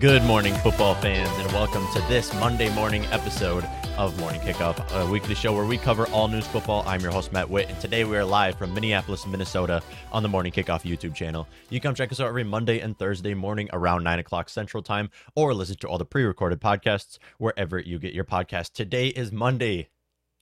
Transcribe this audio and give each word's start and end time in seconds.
Good 0.00 0.22
morning, 0.22 0.54
football 0.54 0.94
fans, 0.94 1.28
and 1.36 1.52
welcome 1.52 1.86
to 1.92 2.00
this 2.08 2.32
Monday 2.36 2.74
morning 2.74 3.04
episode 3.12 3.68
of 3.98 4.18
Morning 4.18 4.40
Kickoff, 4.40 4.90
a 4.98 5.10
weekly 5.10 5.34
show 5.34 5.52
where 5.52 5.66
we 5.66 5.76
cover 5.76 6.06
all 6.06 6.26
news 6.26 6.46
football. 6.46 6.82
I'm 6.86 7.02
your 7.02 7.10
host, 7.10 7.34
Matt 7.34 7.50
Witt, 7.50 7.68
and 7.68 7.78
today 7.80 8.04
we 8.04 8.16
are 8.16 8.24
live 8.24 8.56
from 8.56 8.72
Minneapolis, 8.72 9.26
Minnesota 9.26 9.82
on 10.10 10.22
the 10.22 10.28
Morning 10.30 10.52
Kickoff 10.52 10.84
YouTube 10.84 11.14
channel. 11.14 11.46
You 11.68 11.80
can 11.80 11.90
come 11.90 11.94
check 11.94 12.10
us 12.12 12.18
out 12.18 12.28
every 12.28 12.44
Monday 12.44 12.80
and 12.80 12.98
Thursday 12.98 13.34
morning 13.34 13.68
around 13.74 14.02
9 14.02 14.20
o'clock 14.20 14.48
Central 14.48 14.82
Time, 14.82 15.10
or 15.36 15.52
listen 15.52 15.76
to 15.80 15.88
all 15.88 15.98
the 15.98 16.06
pre 16.06 16.24
recorded 16.24 16.62
podcasts 16.62 17.18
wherever 17.36 17.78
you 17.78 17.98
get 17.98 18.14
your 18.14 18.24
podcast. 18.24 18.72
Today 18.72 19.08
is 19.08 19.30
Monday, 19.30 19.90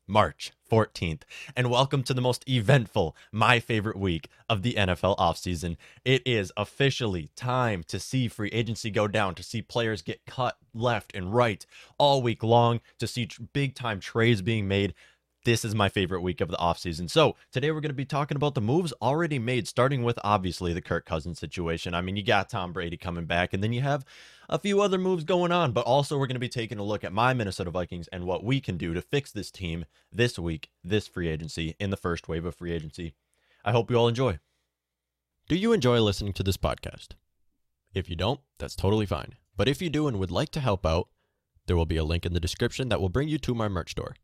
March 0.08 0.52
14th. 0.70 1.22
And 1.54 1.70
welcome 1.70 2.02
to 2.04 2.14
the 2.14 2.20
most 2.20 2.48
eventful, 2.48 3.14
my 3.30 3.60
favorite 3.60 3.98
week 3.98 4.28
of 4.48 4.62
the 4.62 4.74
NFL 4.74 5.18
offseason. 5.18 5.76
It 6.04 6.22
is 6.26 6.50
officially 6.56 7.30
time 7.36 7.84
to 7.84 8.00
see 8.00 8.26
free 8.26 8.48
agency 8.48 8.90
go 8.90 9.06
down, 9.06 9.34
to 9.34 9.42
see 9.42 9.60
players 9.60 10.00
get 10.02 10.24
cut 10.26 10.56
left 10.74 11.14
and 11.14 11.34
right 11.34 11.64
all 11.98 12.22
week 12.22 12.42
long, 12.42 12.80
to 12.98 13.06
see 13.06 13.28
big 13.52 13.74
time 13.74 14.00
trades 14.00 14.40
being 14.40 14.66
made. 14.66 14.94
This 15.44 15.64
is 15.64 15.74
my 15.74 15.88
favorite 15.88 16.22
week 16.22 16.40
of 16.40 16.48
the 16.48 16.56
offseason. 16.56 17.08
So, 17.08 17.36
today 17.52 17.70
we're 17.70 17.80
going 17.80 17.90
to 17.90 17.94
be 17.94 18.04
talking 18.04 18.36
about 18.36 18.54
the 18.54 18.60
moves 18.60 18.92
already 19.00 19.38
made, 19.38 19.68
starting 19.68 20.02
with 20.02 20.18
obviously 20.24 20.72
the 20.72 20.82
Kirk 20.82 21.06
Cousins 21.06 21.38
situation. 21.38 21.94
I 21.94 22.00
mean, 22.00 22.16
you 22.16 22.24
got 22.24 22.48
Tom 22.48 22.72
Brady 22.72 22.96
coming 22.96 23.24
back, 23.24 23.54
and 23.54 23.62
then 23.62 23.72
you 23.72 23.80
have 23.80 24.04
a 24.48 24.58
few 24.58 24.80
other 24.80 24.98
moves 24.98 25.24
going 25.24 25.52
on, 25.52 25.72
but 25.72 25.84
also 25.84 26.16
we're 26.16 26.26
going 26.26 26.34
to 26.34 26.40
be 26.40 26.48
taking 26.48 26.78
a 26.78 26.84
look 26.84 27.04
at 27.04 27.12
my 27.12 27.34
Minnesota 27.34 27.70
Vikings 27.70 28.08
and 28.08 28.24
what 28.24 28.42
we 28.42 28.60
can 28.60 28.76
do 28.76 28.94
to 28.94 29.02
fix 29.02 29.30
this 29.30 29.50
team 29.50 29.84
this 30.10 30.38
week, 30.38 30.70
this 30.82 31.06
free 31.06 31.28
agency, 31.28 31.76
in 31.78 31.90
the 31.90 31.96
first 31.96 32.28
wave 32.28 32.46
of 32.46 32.54
free 32.54 32.72
agency. 32.72 33.14
I 33.64 33.72
hope 33.72 33.90
you 33.90 33.96
all 33.96 34.08
enjoy. 34.08 34.38
Do 35.48 35.56
you 35.56 35.72
enjoy 35.72 36.00
listening 36.00 36.32
to 36.34 36.42
this 36.42 36.56
podcast? 36.56 37.08
If 37.94 38.08
you 38.08 38.16
don't, 38.16 38.40
that's 38.58 38.76
totally 38.76 39.06
fine. 39.06 39.34
But 39.56 39.68
if 39.68 39.82
you 39.82 39.90
do 39.90 40.08
and 40.08 40.18
would 40.18 40.30
like 40.30 40.50
to 40.50 40.60
help 40.60 40.86
out, 40.86 41.08
there 41.66 41.76
will 41.76 41.86
be 41.86 41.96
a 41.96 42.04
link 42.04 42.24
in 42.24 42.32
the 42.32 42.40
description 42.40 42.88
that 42.88 43.00
will 43.00 43.08
bring 43.08 43.28
you 43.28 43.38
to 43.38 43.54
my 43.54 43.68
merch 43.68 43.90
store. 43.90 44.14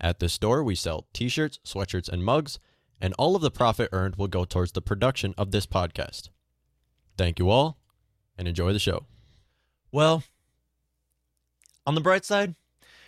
At 0.00 0.20
this 0.20 0.32
store, 0.32 0.62
we 0.62 0.76
sell 0.76 1.08
t 1.12 1.28
shirts, 1.28 1.58
sweatshirts, 1.64 2.08
and 2.08 2.24
mugs, 2.24 2.60
and 3.00 3.14
all 3.18 3.34
of 3.34 3.42
the 3.42 3.50
profit 3.50 3.88
earned 3.92 4.16
will 4.16 4.28
go 4.28 4.44
towards 4.44 4.72
the 4.72 4.82
production 4.82 5.34
of 5.36 5.50
this 5.50 5.66
podcast. 5.66 6.28
Thank 7.16 7.40
you 7.40 7.50
all, 7.50 7.78
and 8.36 8.46
enjoy 8.46 8.72
the 8.72 8.78
show. 8.78 9.06
Well, 9.90 10.22
on 11.86 11.94
the 11.94 12.00
bright 12.00 12.24
side, 12.24 12.54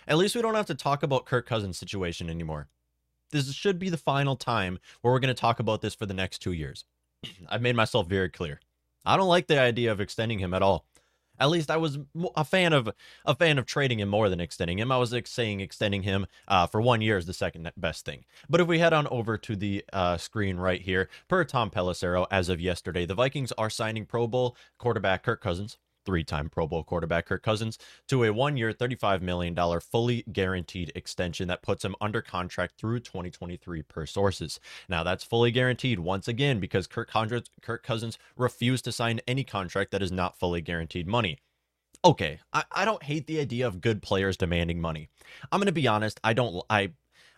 at 0.07 0.17
least 0.17 0.35
we 0.35 0.41
don't 0.41 0.55
have 0.55 0.65
to 0.67 0.75
talk 0.75 1.03
about 1.03 1.25
Kirk 1.25 1.45
Cousins' 1.45 1.77
situation 1.77 2.29
anymore. 2.29 2.67
This 3.29 3.53
should 3.53 3.79
be 3.79 3.89
the 3.89 3.97
final 3.97 4.35
time 4.35 4.79
where 5.01 5.13
we're 5.13 5.19
going 5.19 5.33
to 5.33 5.39
talk 5.39 5.59
about 5.59 5.81
this 5.81 5.95
for 5.95 6.05
the 6.05 6.13
next 6.13 6.39
two 6.39 6.51
years. 6.51 6.85
I've 7.49 7.61
made 7.61 7.75
myself 7.75 8.07
very 8.07 8.29
clear. 8.29 8.59
I 9.05 9.17
don't 9.17 9.27
like 9.29 9.47
the 9.47 9.59
idea 9.59 9.91
of 9.91 10.01
extending 10.01 10.39
him 10.39 10.53
at 10.53 10.61
all. 10.63 10.85
At 11.39 11.49
least 11.49 11.71
I 11.71 11.77
was 11.77 11.97
a 12.35 12.43
fan 12.43 12.71
of 12.71 12.89
a 13.25 13.33
fan 13.33 13.57
of 13.57 13.65
trading 13.65 13.99
him 13.99 14.09
more 14.09 14.29
than 14.29 14.39
extending 14.39 14.77
him. 14.77 14.91
I 14.91 14.97
was 14.97 15.15
saying 15.25 15.59
extending 15.59 16.03
him 16.03 16.27
uh, 16.47 16.67
for 16.67 16.81
one 16.81 17.01
year 17.01 17.17
is 17.17 17.25
the 17.25 17.33
second 17.33 17.71
best 17.77 18.05
thing. 18.05 18.25
But 18.47 18.61
if 18.61 18.67
we 18.67 18.77
head 18.77 18.93
on 18.93 19.07
over 19.07 19.39
to 19.39 19.55
the 19.55 19.83
uh, 19.91 20.17
screen 20.17 20.57
right 20.57 20.81
here, 20.81 21.09
per 21.27 21.43
Tom 21.43 21.71
Pelissero, 21.71 22.27
as 22.29 22.49
of 22.49 22.61
yesterday, 22.61 23.07
the 23.07 23.15
Vikings 23.15 23.51
are 23.53 23.71
signing 23.71 24.05
Pro 24.05 24.27
Bowl 24.27 24.55
quarterback 24.77 25.23
Kirk 25.23 25.41
Cousins 25.41 25.77
three 26.05 26.23
time 26.23 26.49
Pro 26.49 26.67
Bowl 26.67 26.83
quarterback 26.83 27.25
Kirk 27.27 27.43
Cousins 27.43 27.77
to 28.07 28.23
a 28.23 28.33
one 28.33 28.57
year, 28.57 28.73
$35 28.73 29.21
million 29.21 29.55
fully 29.79 30.23
guaranteed 30.31 30.91
extension 30.95 31.47
that 31.47 31.61
puts 31.61 31.83
him 31.85 31.95
under 32.01 32.21
contract 32.21 32.75
through 32.77 32.99
2023 32.99 33.81
per 33.83 34.05
sources. 34.05 34.59
Now, 34.89 35.03
that's 35.03 35.23
fully 35.23 35.51
guaranteed 35.51 35.99
once 35.99 36.27
again 36.27 36.59
because 36.59 36.87
Kirk, 36.87 37.11
Kirk 37.61 37.83
Cousins 37.83 38.17
refused 38.35 38.85
to 38.85 38.91
sign 38.91 39.21
any 39.27 39.43
contract 39.43 39.91
that 39.91 40.01
is 40.01 40.11
not 40.11 40.37
fully 40.37 40.61
guaranteed 40.61 41.07
money. 41.07 41.39
Okay, 42.03 42.39
I, 42.51 42.63
I 42.71 42.85
don't 42.85 43.03
hate 43.03 43.27
the 43.27 43.39
idea 43.39 43.67
of 43.67 43.79
good 43.79 44.01
players 44.01 44.35
demanding 44.35 44.81
money. 44.81 45.09
I'm 45.51 45.59
going 45.59 45.67
to 45.67 45.71
be 45.71 45.87
honest, 45.87 46.19
I 46.23 46.33
don't 46.33 46.63
I 46.69 46.93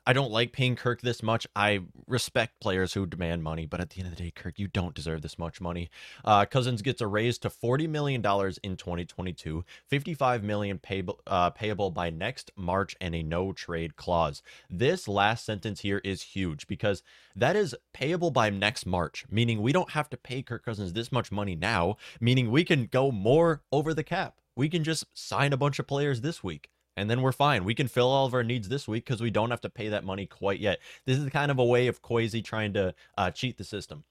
I 0.06 0.12
don't 0.12 0.32
like 0.32 0.52
paying 0.52 0.76
Kirk 0.76 1.02
this 1.02 1.24
much. 1.24 1.48
I 1.56 1.80
respect 2.08 2.60
players 2.60 2.94
who 2.94 3.06
demand 3.06 3.42
money, 3.42 3.66
but 3.66 3.80
at 3.80 3.92
the 3.92 4.00
end 4.00 4.10
of 4.10 4.18
the 4.18 4.24
day, 4.24 4.32
Kirk, 4.32 4.60
you 4.60 4.68
don't 4.68 4.94
deserve 4.94 5.22
this 5.22 5.40
much 5.40 5.62
money. 5.62 5.90
Uh, 6.26 6.46
Cousins 6.46 6.82
gets 6.82 7.00
a 7.00 7.08
raise 7.08 7.38
to 7.40 7.50
$40 7.50 7.88
million 7.88 8.20
in 8.64 8.76
2022, 8.76 9.64
$55 9.90 10.44
million 10.44 10.78
payable, 10.78 11.22
uh, 11.26 11.52
payable 11.52 11.90
by 11.90 12.10
next 12.10 12.52
March, 12.58 12.98
and 13.00 13.16
a 13.16 13.24
no 13.24 13.54
trade 13.54 13.96
clause. 13.96 14.42
This 14.70 15.08
last 15.08 15.46
sentence 15.46 15.80
here 15.80 16.02
is 16.04 16.22
huge 16.22 16.68
because 16.68 17.02
that 17.34 17.56
is 17.56 17.74
payable 17.94 18.32
by 18.32 18.50
next 18.50 18.86
March, 18.86 19.26
meaning 19.32 19.62
we 19.62 19.72
don't 19.72 19.92
have 19.92 20.10
to 20.10 20.18
pay 20.18 20.42
Kirk 20.42 20.66
Cousins 20.66 20.92
this 20.92 21.14
much 21.14 21.32
money 21.32 21.56
now, 21.56 21.96
meaning 22.20 22.52
we 22.52 22.66
can 22.66 22.88
go 22.88 23.10
more 23.10 23.62
over 23.72 23.94
the 23.94 24.04
cap. 24.04 24.36
We 24.56 24.68
can 24.68 24.84
just 24.84 25.06
sign 25.14 25.54
a 25.54 25.58
bunch 25.58 25.80
of 25.80 25.88
players 25.88 26.22
this 26.22 26.44
week 26.44 26.70
and 26.96 27.10
then 27.10 27.22
we're 27.22 27.32
fine. 27.32 27.64
We 27.64 27.76
can 27.76 27.88
fill 27.88 28.10
all 28.10 28.26
of 28.26 28.34
our 28.34 28.44
needs 28.44 28.70
this 28.70 28.88
week 28.88 29.06
because 29.06 29.22
we 29.22 29.32
don't 29.32 29.50
have 29.50 29.62
to 29.62 29.70
pay 29.70 29.90
that 29.90 30.04
money 30.04 30.26
quite 30.26 30.60
yet. 30.60 30.80
This 31.06 31.18
is 31.18 31.30
kind 31.30 31.52
of 31.52 31.60
a 31.60 31.66
way 31.66 31.88
of 31.88 32.02
Kwesi 32.02 32.44
trying 32.44 32.74
to 32.74 32.94
uh, 33.18 33.32
cheat 33.32 33.58
the 33.58 33.64
system. 33.64 34.04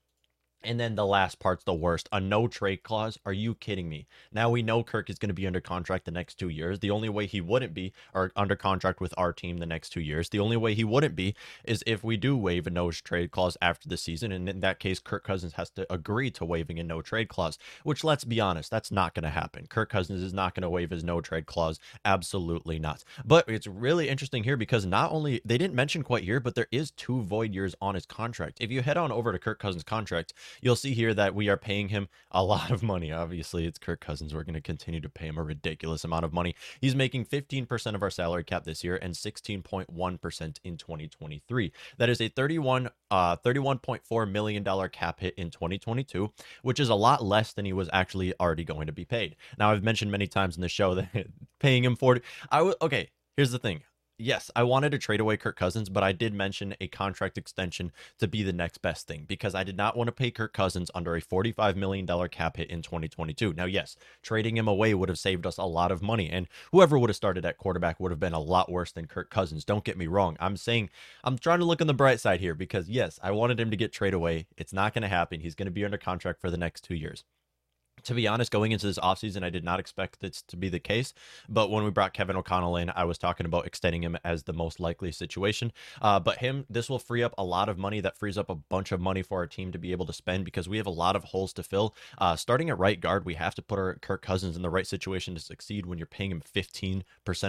And 0.65 0.79
then 0.79 0.95
the 0.95 1.07
last 1.07 1.39
part's 1.39 1.65
the 1.65 1.75
worst. 1.75 2.09
A 2.13 2.21
no 2.21 2.47
trade 2.47 2.83
clause. 2.83 3.19
Are 3.25 3.33
you 3.33 3.55
kidding 3.55 3.89
me? 3.89 4.07
Now 4.33 4.51
we 4.51 4.63
know 4.63 4.83
Kirk 4.83 5.11
is 5.11 5.19
going 5.19 5.29
to 5.29 5.35
be 5.35 5.47
under 5.47 5.61
contract 5.61 6.05
the 6.05 6.11
next 6.11 6.39
two 6.39 6.49
years. 6.49 6.79
The 6.79 6.91
only 6.91 7.09
way 7.09 7.27
he 7.27 7.41
wouldn't 7.41 7.75
be 7.75 7.93
or 8.15 8.33
under 8.37 8.57
contract 8.57 9.01
with 9.01 9.15
our 9.17 9.33
team 9.33 9.59
the 9.59 9.67
next 9.67 9.91
two 9.91 10.01
years. 10.01 10.29
The 10.29 10.41
only 10.41 10.57
way 10.57 10.75
he 10.75 10.85
wouldn't 10.85 11.17
be 11.17 11.35
is 11.65 11.83
if 11.87 12.05
we 12.05 12.17
do 12.17 12.37
waive 12.37 12.67
a 12.67 12.71
no 12.71 12.91
trade 12.91 13.31
clause 13.31 13.57
after 13.61 13.89
the 13.89 13.97
season. 13.97 14.33
And 14.33 14.49
in 14.49 14.61
that 14.61 14.79
case, 14.79 14.99
Kirk 14.99 15.25
Cousins 15.25 15.55
has 15.55 15.71
to 15.71 15.93
agree 15.93 16.31
to 16.33 16.45
waiving 16.45 16.79
a 16.79 16.85
no 16.85 17.03
trade 17.03 17.29
clause, 17.29 17.59
which 17.83 18.05
let's 18.05 18.25
be 18.25 18.41
honest, 18.41 18.71
that's 18.71 18.91
not 18.91 19.15
going 19.15 19.25
to 19.25 19.31
happen. 19.31 19.67
Kirk 19.67 19.91
Cousins 19.91 20.23
is 20.23 20.33
not 20.33 20.55
going 20.55 20.63
to 20.63 20.71
waive 20.71 20.91
his 20.91 21.05
no 21.05 21.21
trade 21.21 21.47
clause. 21.47 21.79
Absolutely 22.05 22.79
not. 22.79 23.05
But 23.25 23.49
it's 23.49 23.67
really 23.67 24.09
interesting 24.09 24.45
here 24.45 24.57
because 24.57 24.87
not 24.87 25.13
only 25.13 25.41
they 25.45 25.59
didn't 25.59 25.75
mention 25.75 26.03
quite 26.03 26.25
here, 26.25 26.41
but 26.41 26.55
there 26.55 26.69
is 26.71 26.91
two 26.91 27.23
void 27.23 27.55
years 27.55 27.75
on 27.81 27.95
his 27.95 28.07
contract. 28.07 28.59
If 28.61 28.71
you 28.71 28.83
head 28.83 28.97
on 28.97 29.13
over 29.13 29.33
to 29.33 29.39
Kirk 29.39 29.59
Cousins' 29.59 29.83
contract, 29.83 30.33
You'll 30.61 30.77
see 30.77 30.95
here 30.95 31.15
that 31.15 31.35
we 31.35 31.49
are 31.49 31.57
paying 31.57 31.89
him 31.89 32.09
a 32.31 32.43
lot 32.43 32.71
of 32.71 32.83
money. 32.83 33.13
Obviously, 33.13 33.67
it's 33.67 33.79
Kirk 33.79 34.01
Cousins. 34.01 34.35
We're 34.35 34.45
going 34.45 34.55
to 34.55 34.61
continue 34.61 35.01
to 35.01 35.09
pay 35.09 35.27
him 35.27 35.39
a 35.39 35.43
ridiculous 35.43 36.05
amount 36.05 36.25
of 36.25 36.33
money. 36.33 36.55
He's 36.81 36.95
making 36.95 37.27
15% 37.27 37.95
of 37.95 38.03
our 38.03 38.11
salary 38.11 38.45
cap 38.45 38.65
this 38.65 38.85
year 38.85 38.97
and 38.97 39.15
16.1% 39.15 40.59
in 40.65 40.77
2023. 40.77 41.73
That 41.99 42.09
is 42.09 42.21
a 42.21 42.29
31 42.29 42.91
uh 43.11 43.37
31.4 43.37 44.31
million 44.31 44.63
dollar 44.63 44.89
cap 44.89 45.21
hit 45.21 45.35
in 45.37 45.51
2022, 45.51 46.33
which 46.63 46.81
is 46.81 46.89
a 46.89 46.95
lot 46.95 47.25
less 47.25 47.53
than 47.53 47.65
he 47.65 47.73
was 47.73 47.89
actually 47.93 48.33
already 48.41 48.65
going 48.65 48.87
to 48.87 48.93
be 48.93 49.05
paid. 49.05 49.37
Now, 49.59 49.71
I've 49.71 49.83
mentioned 49.83 50.11
many 50.11 50.27
times 50.27 50.57
in 50.57 50.63
the 50.63 50.69
show 50.69 50.95
that 50.97 51.27
paying 51.61 51.85
him 51.85 51.97
40 51.97 52.23
I 52.51 52.63
would 52.63 52.77
okay, 52.83 53.11
here's 53.37 53.53
the 53.53 53.59
thing 53.59 53.83
yes, 54.23 54.51
I 54.55 54.63
wanted 54.63 54.93
to 54.93 54.99
trade 54.99 55.21
away 55.21 55.37
Kirk 55.37 55.57
Cousins, 55.57 55.89
but 55.89 56.03
I 56.03 56.13
did 56.13 56.33
mention 56.33 56.75
a 56.81 56.89
contract 56.89 57.37
extension 57.37 57.93
to 58.19 58.29
be 58.29 58.43
the 58.43 58.53
next 58.53 58.79
best 58.79 59.07
thing 59.07 59.25
because 59.27 59.55
I 59.55 59.65
did 59.65 59.77
not 59.77 59.97
want 59.97 60.09
to 60.09 60.13
pay 60.13 60.31
Kirk 60.31 60.53
Cousins 60.53 60.91
under 60.95 61.15
a 61.15 61.21
$45 61.21 61.77
million 61.77 62.07
cap 62.29 62.57
hit 62.57 62.71
in 62.71 62.83
2022. 62.83 63.53
Now, 63.53 63.65
yes, 63.65 63.97
trading 64.23 64.57
him 64.57 64.69
away 64.69 64.95
would 64.95 65.09
have 65.09 65.19
saved 65.19 65.47
us 65.47 65.59
a 65.59 65.65
lot 65.65 65.91
of 65.91 66.03
money, 66.03 66.31
and 66.31 66.49
whoever 66.71 66.99
would 66.99 67.11
have 67.11 67.17
started 67.17 67.45
at 67.45 67.59
quarterback 67.59 67.99
would 67.99 68.13
have 68.13 68.21
been 68.21 68.33
a 68.33 68.41
lot 68.41 68.71
worse 68.71 68.93
than 68.93 69.07
Kirk 69.07 69.31
Cousins. 69.31 69.65
Don't 69.65 69.85
get 69.85 69.99
me 69.99 70.07
wrong. 70.07 70.37
I'm 70.41 70.57
saying 70.57 70.91
I'm 71.25 71.39
trying 71.39 71.59
to 71.59 71.65
look 71.65 71.81
on 71.81 71.87
the 71.87 71.95
bright 71.95 72.21
side 72.21 72.41
here 72.41 72.55
because, 72.55 72.89
yes, 72.89 73.19
I 73.23 73.33
wanted 73.33 73.59
him 73.59 73.71
to 73.71 73.77
get 73.77 73.93
trade 73.93 74.15
away. 74.15 74.47
It's 74.57 74.73
not 74.73 74.95
going 74.95 75.03
to 75.03 75.09
happen. 75.09 75.41
He's 75.41 75.55
going 75.55 75.67
to 75.67 75.73
be 75.73 75.85
under 75.85 75.99
contract 75.99 76.41
for 76.41 76.51
the 76.51 76.57
next 76.57 76.83
two 76.83 76.95
years 76.95 77.25
to 78.05 78.15
be 78.15 78.27
honest, 78.27 78.51
going 78.51 78.73
into 78.73 78.87
this 78.87 78.99
offseason, 78.99 79.43
I 79.43 79.51
did 79.51 79.65
not 79.65 79.81
expect 79.81 80.21
this 80.21 80.43
to 80.43 80.57
be 80.57 80.69
the 80.69 80.79
case. 80.79 81.15
But 81.49 81.71
when 81.71 81.85
we 81.85 81.91
brought 81.91 82.15
Kevin 82.15 82.37
O'Connell 82.37 82.77
in, 82.77 82.91
I 82.95 83.05
was 83.05 83.19
talking 83.19 83.47
about 83.47 83.67
extending 83.67 84.03
him 84.03 84.17
as 84.25 84.45
the 84.45 84.53
most 84.53 84.81
likely 84.81 85.13
situation. 85.13 85.73
Uh, 86.01 86.21
but 86.21 86.39
him, 86.39 86.67
this 86.69 86.89
will 86.89 86.99
free 86.99 87.23
up 87.23 87.35
a 87.39 87.45
lot 87.45 87.69
of 87.69 87.79
money. 87.79 88.01
That 88.01 88.17
frees 88.17 88.39
up 88.39 88.51
a 88.51 88.55
bunch 88.55 88.93
of 88.93 89.01
money 89.01 89.23
for 89.23 89.39
our 89.39 89.47
team 89.47 89.73
to 89.73 89.79
be 89.79 89.93
able 89.93 90.07
to 90.07 90.13
spend 90.13 90.45
because 90.45 90.69
we 90.69 90.77
have 90.77 90.87
a 90.87 90.91
lot 90.91 91.17
of 91.17 91.25
holes 91.25 91.53
to 91.55 91.63
fill. 91.63 91.95
Uh, 92.19 92.37
starting 92.37 92.71
at 92.71 92.79
right 92.79 93.01
guard, 93.01 93.25
we 93.25 93.35
have 93.35 93.55
to 93.55 93.63
put 93.63 93.79
our 93.79 93.95
Kirk 93.97 94.23
Cousins 94.23 94.57
in 94.57 94.63
the 94.63 94.71
right 94.71 94.87
situation 94.87 95.35
to 95.35 95.41
succeed 95.41 95.87
when 95.87 95.99
you're 95.99 96.07
paying 96.07 96.31
him 96.31 96.43
15% 96.43 97.03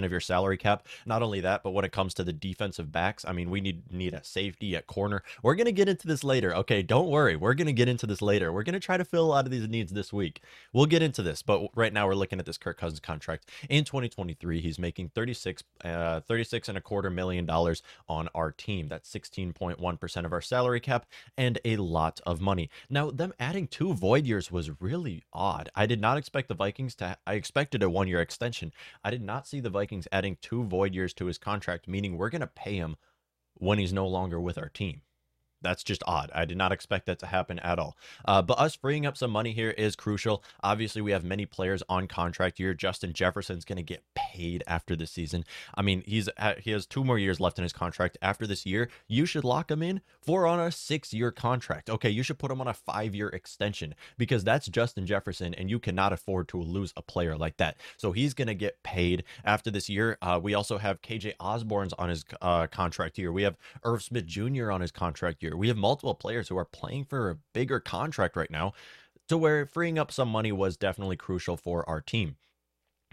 of 0.04 0.10
your 0.10 0.20
salary 0.20 0.56
cap. 0.56 0.86
Not 1.06 1.22
only 1.22 1.40
that, 1.40 1.62
but 1.62 1.70
when 1.70 1.84
it 1.84 1.92
comes 1.92 2.14
to 2.14 2.24
the 2.24 2.32
defensive 2.32 2.92
backs, 2.92 3.24
I 3.26 3.32
mean, 3.32 3.50
we 3.50 3.60
need 3.60 3.92
need 3.92 4.14
a 4.14 4.24
safety 4.24 4.76
at 4.76 4.86
corner. 4.86 5.22
We're 5.42 5.54
going 5.54 5.66
to 5.66 5.72
get 5.72 5.88
into 5.88 6.06
this 6.06 6.24
later. 6.24 6.54
Okay, 6.56 6.82
don't 6.82 7.08
worry. 7.08 7.36
We're 7.36 7.54
going 7.54 7.66
to 7.66 7.72
get 7.72 7.88
into 7.88 8.06
this 8.06 8.22
later. 8.22 8.52
We're 8.52 8.62
going 8.62 8.74
to 8.74 8.80
try 8.80 8.96
to 8.96 9.04
fill 9.04 9.24
a 9.24 9.26
lot 9.26 9.44
of 9.44 9.50
these 9.50 9.68
needs 9.68 9.92
this 9.92 10.12
week. 10.12 10.42
We'll 10.72 10.86
get 10.86 11.02
into 11.02 11.22
this, 11.22 11.42
but 11.42 11.68
right 11.74 11.92
now 11.92 12.06
we're 12.06 12.14
looking 12.14 12.38
at 12.38 12.46
this 12.46 12.58
Kirk 12.58 12.78
Cousins 12.78 13.00
contract. 13.00 13.50
In 13.68 13.84
2023, 13.84 14.60
he's 14.60 14.78
making 14.78 15.10
36, 15.10 15.62
uh, 15.84 16.20
36 16.20 16.68
and 16.68 16.78
a 16.78 16.80
quarter 16.80 17.10
million 17.10 17.46
dollars 17.46 17.82
on 18.08 18.28
our 18.34 18.50
team. 18.50 18.88
That's 18.88 19.12
16.1% 19.12 20.24
of 20.24 20.32
our 20.32 20.40
salary 20.40 20.80
cap 20.80 21.06
and 21.36 21.58
a 21.64 21.76
lot 21.76 22.20
of 22.26 22.40
money. 22.40 22.70
Now, 22.90 23.10
them 23.10 23.32
adding 23.38 23.66
two 23.66 23.94
void 23.94 24.26
years 24.26 24.50
was 24.50 24.80
really 24.80 25.24
odd. 25.32 25.68
I 25.74 25.86
did 25.86 26.00
not 26.00 26.18
expect 26.18 26.48
the 26.48 26.54
Vikings 26.54 26.94
to, 26.96 27.16
I 27.26 27.34
expected 27.34 27.82
a 27.82 27.90
one 27.90 28.08
year 28.08 28.20
extension. 28.20 28.72
I 29.02 29.10
did 29.10 29.22
not 29.22 29.46
see 29.46 29.60
the 29.60 29.70
Vikings 29.70 30.08
adding 30.12 30.38
two 30.40 30.64
void 30.64 30.94
years 30.94 31.14
to 31.14 31.26
his 31.26 31.38
contract, 31.38 31.88
meaning 31.88 32.16
we're 32.16 32.30
going 32.30 32.40
to 32.40 32.46
pay 32.46 32.76
him 32.76 32.96
when 33.54 33.78
he's 33.78 33.92
no 33.92 34.06
longer 34.06 34.40
with 34.40 34.58
our 34.58 34.68
team 34.68 35.02
That's 35.64 35.82
just 35.82 36.02
odd. 36.06 36.30
I 36.34 36.44
did 36.44 36.56
not 36.56 36.70
expect 36.70 37.06
that 37.06 37.18
to 37.20 37.26
happen 37.26 37.58
at 37.58 37.78
all. 37.78 37.96
Uh, 38.24 38.42
but 38.42 38.58
us 38.58 38.76
freeing 38.76 39.06
up 39.06 39.16
some 39.16 39.30
money 39.30 39.52
here 39.52 39.70
is 39.70 39.96
crucial. 39.96 40.44
Obviously, 40.62 41.02
we 41.02 41.10
have 41.10 41.24
many 41.24 41.46
players 41.46 41.82
on 41.88 42.06
contract 42.06 42.60
year. 42.60 42.74
Justin 42.74 43.12
Jefferson's 43.12 43.64
going 43.64 43.76
to 43.76 43.82
get 43.82 44.04
paid 44.14 44.62
after 44.66 44.94
this 44.94 45.10
season. 45.10 45.44
I 45.74 45.82
mean, 45.82 46.02
he's 46.06 46.28
he 46.60 46.70
has 46.70 46.86
two 46.86 47.02
more 47.02 47.18
years 47.18 47.40
left 47.40 47.58
in 47.58 47.62
his 47.62 47.72
contract. 47.72 48.18
After 48.22 48.46
this 48.46 48.64
year, 48.64 48.88
you 49.08 49.26
should 49.26 49.44
lock 49.44 49.70
him 49.70 49.82
in 49.82 50.00
for 50.20 50.46
on 50.46 50.60
a 50.60 50.70
six-year 50.70 51.32
contract. 51.32 51.90
Okay, 51.90 52.10
you 52.10 52.22
should 52.22 52.38
put 52.38 52.50
him 52.50 52.60
on 52.60 52.68
a 52.68 52.74
five-year 52.74 53.28
extension 53.28 53.94
because 54.18 54.44
that's 54.44 54.66
Justin 54.66 55.06
Jefferson, 55.06 55.54
and 55.54 55.70
you 55.70 55.78
cannot 55.78 56.12
afford 56.12 56.48
to 56.48 56.60
lose 56.60 56.92
a 56.96 57.02
player 57.02 57.36
like 57.36 57.56
that. 57.56 57.76
So 57.96 58.12
he's 58.12 58.34
going 58.34 58.48
to 58.48 58.54
get 58.54 58.82
paid 58.82 59.24
after 59.44 59.70
this 59.70 59.88
year. 59.88 60.18
Uh, 60.20 60.38
we 60.42 60.54
also 60.54 60.78
have 60.78 61.02
KJ 61.02 61.34
Osborn's 61.40 61.92
on 61.94 62.08
his 62.08 62.24
uh, 62.42 62.66
contract 62.66 63.18
year. 63.18 63.32
We 63.32 63.42
have 63.42 63.56
Irv 63.82 64.02
Smith 64.02 64.26
Jr. 64.26 64.70
on 64.70 64.80
his 64.80 64.92
contract 64.92 65.42
year. 65.42 65.53
We 65.56 65.68
have 65.68 65.76
multiple 65.76 66.14
players 66.14 66.48
who 66.48 66.58
are 66.58 66.64
playing 66.64 67.04
for 67.04 67.30
a 67.30 67.38
bigger 67.52 67.80
contract 67.80 68.36
right 68.36 68.50
now, 68.50 68.72
to 69.28 69.38
where 69.38 69.66
freeing 69.66 69.98
up 69.98 70.12
some 70.12 70.28
money 70.28 70.52
was 70.52 70.76
definitely 70.76 71.16
crucial 71.16 71.56
for 71.56 71.88
our 71.88 72.00
team. 72.00 72.36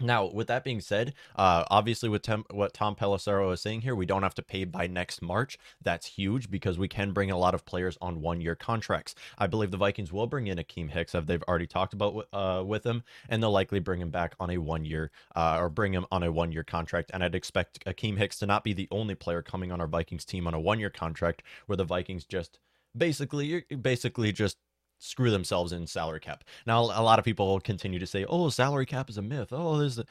Now, 0.02 0.26
with 0.26 0.48
that 0.48 0.64
being 0.64 0.80
said, 0.80 1.14
uh, 1.36 1.64
obviously 1.70 2.08
with 2.08 2.22
tem- 2.22 2.44
what 2.50 2.74
Tom 2.74 2.94
Pelissero 2.94 3.52
is 3.52 3.60
saying 3.60 3.82
here, 3.82 3.94
we 3.94 4.06
don't 4.06 4.22
have 4.22 4.34
to 4.34 4.42
pay 4.42 4.64
by 4.64 4.86
next 4.86 5.22
March. 5.22 5.58
That's 5.82 6.06
huge 6.06 6.50
because 6.50 6.78
we 6.78 6.88
can 6.88 7.12
bring 7.12 7.30
a 7.30 7.38
lot 7.38 7.54
of 7.54 7.64
players 7.64 7.96
on 8.00 8.20
one-year 8.20 8.56
contracts. 8.56 9.14
I 9.38 9.46
believe 9.46 9.70
the 9.70 9.76
Vikings 9.76 10.12
will 10.12 10.26
bring 10.26 10.48
in 10.48 10.58
Akiem 10.58 10.90
Hicks, 10.90 11.14
as 11.14 11.26
they've 11.26 11.42
already 11.44 11.66
talked 11.66 11.94
about 11.94 12.28
uh, 12.32 12.62
with 12.66 12.84
him, 12.84 13.04
and 13.28 13.42
they'll 13.42 13.52
likely 13.52 13.80
bring 13.80 14.00
him 14.00 14.10
back 14.10 14.34
on 14.40 14.50
a 14.50 14.58
one-year 14.58 15.10
uh, 15.36 15.58
or 15.60 15.68
bring 15.68 15.92
him 15.92 16.06
on 16.10 16.22
a 16.22 16.32
one-year 16.32 16.64
contract. 16.64 17.10
And 17.14 17.22
I'd 17.22 17.34
expect 17.34 17.84
Akiem 17.84 18.18
Hicks 18.18 18.38
to 18.40 18.46
not 18.46 18.64
be 18.64 18.72
the 18.72 18.88
only 18.90 19.14
player 19.14 19.42
coming 19.42 19.70
on 19.70 19.80
our 19.80 19.86
Vikings 19.86 20.24
team 20.24 20.46
on 20.46 20.54
a 20.54 20.60
one-year 20.60 20.90
contract, 20.90 21.42
where 21.66 21.76
the 21.76 21.84
Vikings 21.84 22.24
just 22.24 22.58
basically 22.96 23.64
basically 23.80 24.32
just 24.32 24.58
screw 25.02 25.30
themselves 25.30 25.72
in 25.72 25.86
salary 25.86 26.20
cap. 26.20 26.44
Now, 26.66 26.80
a 26.80 27.02
lot 27.02 27.18
of 27.18 27.24
people 27.24 27.60
continue 27.60 27.98
to 27.98 28.06
say, 28.06 28.24
"Oh, 28.24 28.48
salary 28.50 28.86
cap 28.86 29.10
is 29.10 29.18
a 29.18 29.22
myth." 29.22 29.48
Oh, 29.52 29.78
there's 29.78 29.98
a 29.98 30.06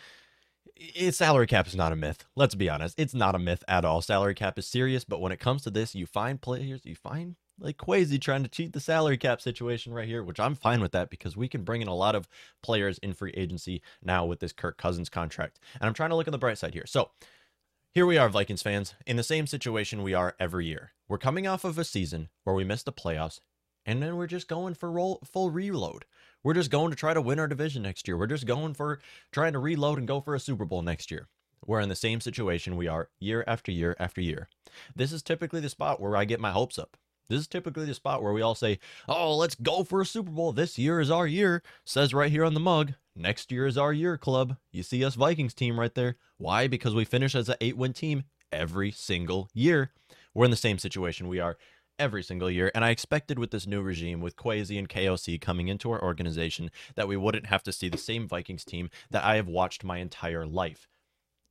it's 0.76 1.18
salary 1.18 1.48
cap 1.48 1.68
is 1.68 1.76
not 1.76 1.92
a 1.92 1.96
myth. 1.96 2.26
Let's 2.36 2.56
be 2.56 2.70
honest. 2.70 3.00
It's 3.00 3.14
not 3.14 3.36
a 3.36 3.40
myth 3.40 3.64
at 3.68 3.86
all. 3.86 4.02
Salary 4.02 4.34
cap 4.34 4.58
is 4.58 4.68
serious, 4.68 5.04
but 5.04 5.22
when 5.22 5.32
it 5.32 5.40
comes 5.40 5.64
to 5.64 5.70
this, 5.70 5.96
you 5.96 6.06
find 6.06 6.42
players, 6.42 6.82
you 6.86 6.96
find 6.96 7.36
like 7.60 7.78
Kwesi 7.78 8.20
trying 8.20 8.44
to 8.44 8.50
cheat 8.50 8.74
the 8.74 8.80
salary 8.80 9.18
cap 9.18 9.40
situation 9.40 9.94
right 9.94 10.08
here, 10.08 10.24
which 10.24 10.40
I'm 10.40 10.56
fine 10.56 10.82
with 10.82 10.92
that 10.94 11.10
because 11.10 11.38
we 11.38 11.48
can 11.48 11.64
bring 11.64 11.82
in 11.82 11.88
a 11.88 11.96
lot 11.96 12.16
of 12.16 12.28
players 12.64 12.98
in 13.00 13.14
free 13.14 13.34
agency 13.38 13.82
now 14.02 14.26
with 14.26 14.40
this 14.40 14.54
Kirk 14.54 14.78
Cousins 14.78 15.10
contract. 15.10 15.60
And 15.80 15.88
I'm 15.88 15.94
trying 15.94 16.10
to 16.10 16.16
look 16.16 16.28
on 16.28 16.32
the 16.32 16.38
bright 16.40 16.58
side 16.58 16.74
here. 16.74 16.88
So, 16.88 17.12
here 17.94 18.06
we 18.06 18.18
are, 18.18 18.30
Vikings 18.30 18.62
fans, 18.62 18.96
in 19.06 19.18
the 19.18 19.24
same 19.24 19.46
situation 19.46 20.02
we 20.02 20.14
are 20.14 20.36
every 20.40 20.66
year. 20.66 20.94
We're 21.10 21.18
coming 21.18 21.46
off 21.46 21.66
of 21.66 21.78
a 21.78 21.84
season 21.84 22.30
where 22.46 22.56
we 22.56 22.64
missed 22.64 22.86
the 22.86 22.94
playoffs 22.94 23.42
and 23.92 24.02
then 24.02 24.16
we're 24.16 24.26
just 24.26 24.48
going 24.48 24.74
for 24.74 24.90
roll, 24.90 25.20
full 25.26 25.52
reload. 25.52 26.06
We're 26.44 26.54
just 26.54 26.72
going 26.72 26.92
to 26.92 26.96
try 26.96 27.14
to 27.14 27.22
win 27.22 27.40
our 27.40 27.48
division 27.50 27.84
next 27.84 28.08
year. 28.08 28.16
We're 28.16 28.26
just 28.26 28.46
going 28.46 28.74
for 28.74 29.02
trying 29.34 29.52
to 29.52 29.60
reload 29.60 29.98
and 29.98 30.08
go 30.08 30.22
for 30.22 30.34
a 30.34 30.40
Super 30.40 30.64
Bowl 30.64 30.82
next 30.82 31.12
year. 31.12 31.28
We're 31.66 31.82
in 31.82 31.90
the 31.90 31.96
same 31.96 32.22
situation 32.22 32.78
we 32.78 32.88
are 32.88 33.10
year 33.20 33.44
after 33.46 33.70
year 33.70 33.98
after 34.00 34.22
year. 34.22 34.48
This 34.96 35.12
is 35.12 35.22
typically 35.22 35.60
the 35.60 35.68
spot 35.68 36.00
where 36.00 36.16
I 36.16 36.24
get 36.24 36.40
my 36.40 36.52
hopes 36.52 36.80
up. 36.80 36.96
This 37.28 37.42
is 37.42 37.48
typically 37.50 37.84
the 37.84 37.94
spot 37.94 38.24
where 38.24 38.32
we 38.32 38.42
all 38.42 38.56
say, 38.56 38.80
Oh, 39.10 39.36
let's 39.36 39.56
go 39.56 39.84
for 39.84 40.00
a 40.00 40.06
Super 40.06 40.32
Bowl. 40.32 40.54
This 40.54 40.80
year 40.80 41.02
is 41.02 41.12
our 41.12 41.28
year. 41.28 41.62
Says 41.84 42.14
right 42.14 42.32
here 42.32 42.46
on 42.46 42.54
the 42.54 42.62
mug. 42.62 42.94
Next 43.14 43.52
year 43.52 43.68
is 43.68 43.78
our 43.78 43.92
year, 43.92 44.18
club. 44.18 44.56
You 44.72 44.84
see 44.84 45.04
us 45.04 45.16
Vikings 45.16 45.54
team 45.54 45.78
right 45.78 45.94
there. 45.94 46.16
Why? 46.38 46.68
Because 46.68 46.96
we 46.96 47.04
finish 47.04 47.36
as 47.36 47.50
an 47.50 47.58
eight 47.60 47.76
win 47.76 47.92
team 47.92 48.24
every 48.54 48.92
single 48.92 49.50
year. 49.54 49.92
We're 50.34 50.46
in 50.46 50.52
the 50.52 50.58
same 50.58 50.80
situation 50.80 51.28
we 51.28 51.42
are 51.42 51.58
every 52.00 52.24
single 52.24 52.50
year. 52.50 52.72
And 52.74 52.84
I 52.84 52.90
expected 52.90 53.38
with 53.38 53.52
this 53.52 53.68
new 53.68 53.82
regime, 53.82 54.22
with 54.22 54.36
Kwesi 54.36 54.78
and 54.78 54.90
KOC 54.90 55.40
coming 55.40 55.68
into 55.68 55.92
our 55.92 56.02
organization, 56.02 56.72
that 56.96 57.08
we 57.08 57.18
wouldn't 57.18 57.48
have 57.48 57.64
to 57.64 57.72
see 57.72 57.90
the 57.90 57.98
same 57.98 58.28
Vikings 58.28 58.66
team 58.66 58.90
that 59.10 59.24
I 59.24 59.36
have 59.36 59.48
watched 59.48 59.84
my 59.84 59.98
entire 59.98 60.46
life. 60.46 60.88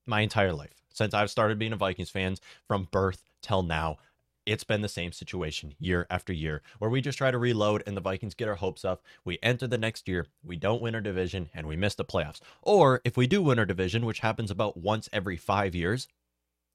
My 0.06 0.20
entire 0.20 0.52
life. 0.52 0.82
Since 0.92 1.14
I've 1.14 1.30
started 1.30 1.58
being 1.58 1.72
a 1.72 1.76
Vikings 1.76 2.10
fan 2.10 2.36
from 2.66 2.88
birth 2.90 3.22
till 3.42 3.62
now, 3.62 3.98
it's 4.46 4.64
been 4.64 4.80
the 4.80 4.88
same 4.88 5.12
situation 5.12 5.74
year 5.78 6.06
after 6.10 6.32
year 6.32 6.62
where 6.78 6.90
we 6.90 7.00
just 7.00 7.18
try 7.18 7.30
to 7.30 7.38
reload 7.38 7.82
and 7.86 7.96
the 7.96 8.00
Vikings 8.00 8.34
get 8.34 8.48
our 8.48 8.56
hopes 8.56 8.84
up. 8.84 9.02
We 9.24 9.38
enter 9.42 9.66
the 9.66 9.78
next 9.78 10.08
year, 10.08 10.26
we 10.42 10.56
don't 10.56 10.82
win 10.82 10.94
our 10.94 11.00
division, 11.00 11.50
and 11.54 11.66
we 11.66 11.76
miss 11.76 11.94
the 11.94 12.04
playoffs. 12.04 12.40
Or 12.62 13.00
if 13.04 13.16
we 13.16 13.26
do 13.26 13.42
win 13.42 13.58
our 13.58 13.66
division, 13.66 14.04
which 14.04 14.20
happens 14.20 14.50
about 14.50 14.76
once 14.76 15.08
every 15.12 15.36
five 15.36 15.74
years, 15.74 16.08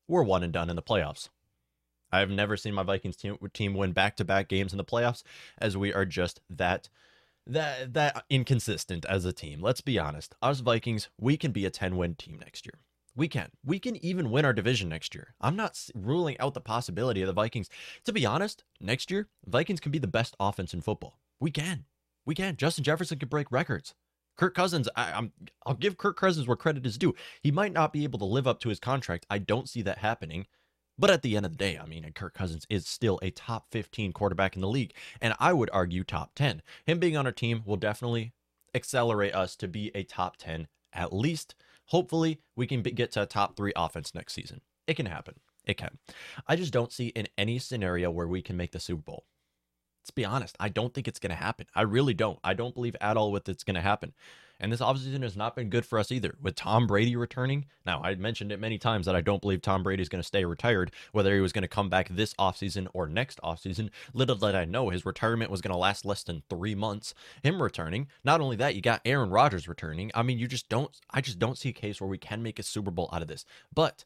we're 0.08 0.24
one 0.24 0.44
and 0.44 0.54
done 0.54 0.70
in 0.70 0.76
the 0.76 0.82
playoffs. 0.82 1.30
I've 2.22 2.30
never 2.30 2.58
seen 2.58 2.74
my 2.74 2.84
Vikings 2.84 3.16
team, 3.16 3.38
team 3.54 3.74
win 3.74 3.92
back 3.92 4.16
to 4.18 4.26
back 4.26 4.48
games 4.48 4.74
in 4.74 4.78
the 4.78 4.84
playoffs, 4.84 5.24
as 5.58 5.78
we 5.78 5.94
are 5.94 6.06
just 6.06 6.42
that 6.50 6.90
that 7.48 7.94
that 7.94 8.26
inconsistent 8.30 9.06
as 9.06 9.26
a 9.26 9.34
team. 9.34 9.62
Let's 9.62 9.82
be 9.82 10.00
honest. 10.00 10.36
Us 10.42 10.62
Vikings, 10.62 11.10
we 11.20 11.38
can 11.38 11.52
be 11.52 11.66
a 11.66 11.70
10 11.70 11.96
win 11.98 12.16
team 12.16 12.40
next 12.40 12.66
year. 12.66 12.80
We 13.16 13.28
can. 13.30 13.50
We 13.64 13.80
can 13.80 14.04
even 14.04 14.30
win 14.30 14.44
our 14.44 14.54
division 14.54 14.90
next 14.90 15.16
year. 15.16 15.36
I'm 15.40 15.56
not 15.56 15.80
ruling 15.96 16.38
out 16.40 16.54
the 16.54 16.62
possibility 16.62 17.22
of 17.22 17.28
the 17.28 17.34
Vikings. 17.34 17.70
To 18.04 18.12
be 18.12 18.26
honest, 18.26 18.64
next 18.82 19.10
year, 19.10 19.30
Vikings 19.46 19.80
can 19.80 19.92
be 19.92 20.00
the 20.00 20.08
best 20.08 20.36
offense 20.40 20.74
in 20.74 20.82
football. 20.82 21.20
We 21.40 21.52
can. 21.52 21.86
We 22.26 22.36
can. 22.36 22.58
Justin 22.58 22.84
Jefferson 22.84 23.20
could 23.20 23.30
break 23.30 23.52
records. 23.52 23.96
Kirk 24.38 24.54
Cousins, 24.54 24.90
I, 24.98 25.12
am 25.12 25.32
I'll 25.66 25.76
give 25.76 25.98
Kirk 25.98 26.18
Cousins 26.18 26.46
where 26.46 26.58
credit 26.58 26.86
is 26.86 26.98
due. 26.98 27.16
He 27.42 27.52
might 27.52 27.72
not 27.72 27.94
be 27.94 28.04
able 28.04 28.20
to 28.20 28.26
live 28.26 28.48
up 28.48 28.60
to 28.62 28.70
his 28.70 28.80
contract. 28.80 29.26
I 29.30 29.38
don't 29.38 29.70
see 29.70 29.82
that 29.84 30.00
happening. 30.00 30.46
But 30.98 31.10
at 31.10 31.22
the 31.22 31.36
end 31.36 31.46
of 31.46 31.52
the 31.52 31.58
day, 31.58 31.78
I 31.78 31.86
mean, 31.86 32.10
Kirk 32.14 32.34
Cousins 32.34 32.66
is 32.70 32.88
still 32.88 33.20
a 33.22 33.30
top 33.30 33.68
15 33.72 34.14
quarterback 34.14 34.56
in 34.56 34.62
the 34.62 34.68
league, 34.68 34.94
and 35.22 35.34
I 35.40 35.52
would 35.52 35.70
argue 35.74 36.04
top 36.04 36.32
10. 36.36 36.62
Him 36.86 37.00
being 37.00 37.18
on 37.18 37.26
our 37.26 37.32
team 37.32 37.64
will 37.66 37.76
definitely 37.76 38.34
accelerate 38.74 39.36
us 39.36 39.56
to 39.58 39.68
be 39.68 39.92
a 39.94 40.04
top 40.04 40.38
10 40.38 40.68
at 40.94 41.14
least. 41.14 41.56
Hopefully, 41.88 42.40
we 42.56 42.66
can 42.66 42.82
get 42.82 43.12
to 43.12 43.22
a 43.22 43.26
top 43.26 43.56
three 43.56 43.74
offense 43.76 44.16
next 44.16 44.34
season. 44.34 44.62
It 44.88 44.96
can 44.96 45.06
happen. 45.06 45.36
It 45.66 45.76
can. 45.78 45.98
I 46.48 46.56
just 46.56 46.74
don't 46.74 46.92
see 46.92 47.08
in 47.08 47.28
any 47.38 47.60
scenario 47.60 48.10
where 48.10 48.28
we 48.28 48.42
can 48.42 48.58
make 48.58 48.72
the 48.72 48.80
Super 48.80 49.02
Bowl. 49.02 49.26
Let's 50.02 50.12
be 50.12 50.26
honest. 50.26 50.56
I 50.60 50.70
don't 50.70 50.94
think 50.94 51.08
it's 51.08 51.20
going 51.20 51.32
to 51.32 51.36
happen. 51.36 51.66
I 51.74 51.82
really 51.82 52.14
don't. 52.14 52.40
I 52.44 52.54
don't 52.54 52.76
believe 52.76 52.96
at 53.02 53.18
all 53.18 53.32
with 53.32 53.50
it's 53.50 53.64
going 53.64 53.76
to 53.76 53.82
happen. 53.82 54.14
And 54.60 54.72
this 54.72 54.82
offseason 54.82 55.24
has 55.24 55.36
not 55.36 55.56
been 55.56 55.70
good 55.70 55.86
for 55.86 56.00
us 56.00 56.12
either. 56.12 56.36
With 56.42 56.56
Tom 56.56 56.88
Brady 56.88 57.16
returning, 57.16 57.66
now 57.86 58.02
I 58.04 58.16
mentioned 58.16 58.52
it 58.52 58.60
many 58.60 58.78
times 58.78 59.06
that 59.06 59.16
I 59.16 59.22
don't 59.22 59.42
believe 59.42 59.62
Tom 59.62 59.84
Brady 59.84 60.02
is 60.02 60.10
going 60.10 60.22
to 60.22 60.28
stay 60.28 60.46
retired, 60.46 60.92
whether 61.12 61.34
he 61.34 61.42
was 61.42 61.52
going 61.52 61.64
to 61.64 61.68
come 61.68 61.90
back 61.90 62.08
this 62.10 62.34
offseason 62.36 62.88
or 62.94 63.08
next 63.08 63.40
offseason. 63.42 63.90
Little 64.14 64.36
did 64.36 64.56
I 64.56 64.66
know 64.66 64.90
his 64.90 65.06
retirement 65.06 65.52
was 65.52 65.62
going 65.62 65.74
to 65.74 65.78
last 65.78 66.06
less 66.06 66.24
than 66.24 66.44
three 66.50 66.76
months. 66.76 67.14
Him 67.44 67.62
returning. 67.62 68.08
Not 68.24 68.42
only 68.42 68.56
that, 68.58 68.76
you 68.76 68.82
got 68.82 69.02
Aaron 69.06 69.30
Rodgers 69.30 69.68
returning. 69.68 70.12
I 70.16 70.24
mean, 70.24 70.40
you 70.40 70.48
just 70.48 70.70
don't, 70.70 70.92
I 71.12 71.22
just 71.22 71.40
don't 71.40 71.58
see 71.58 71.70
a 71.70 71.74
case 71.74 72.00
where 72.00 72.10
we 72.10 72.18
can 72.18 72.42
make 72.44 72.60
a 72.60 72.64
Super 72.64 72.92
Bowl 72.92 73.10
out 73.12 73.22
of 73.22 73.28
this. 73.28 73.46
But 73.74 74.06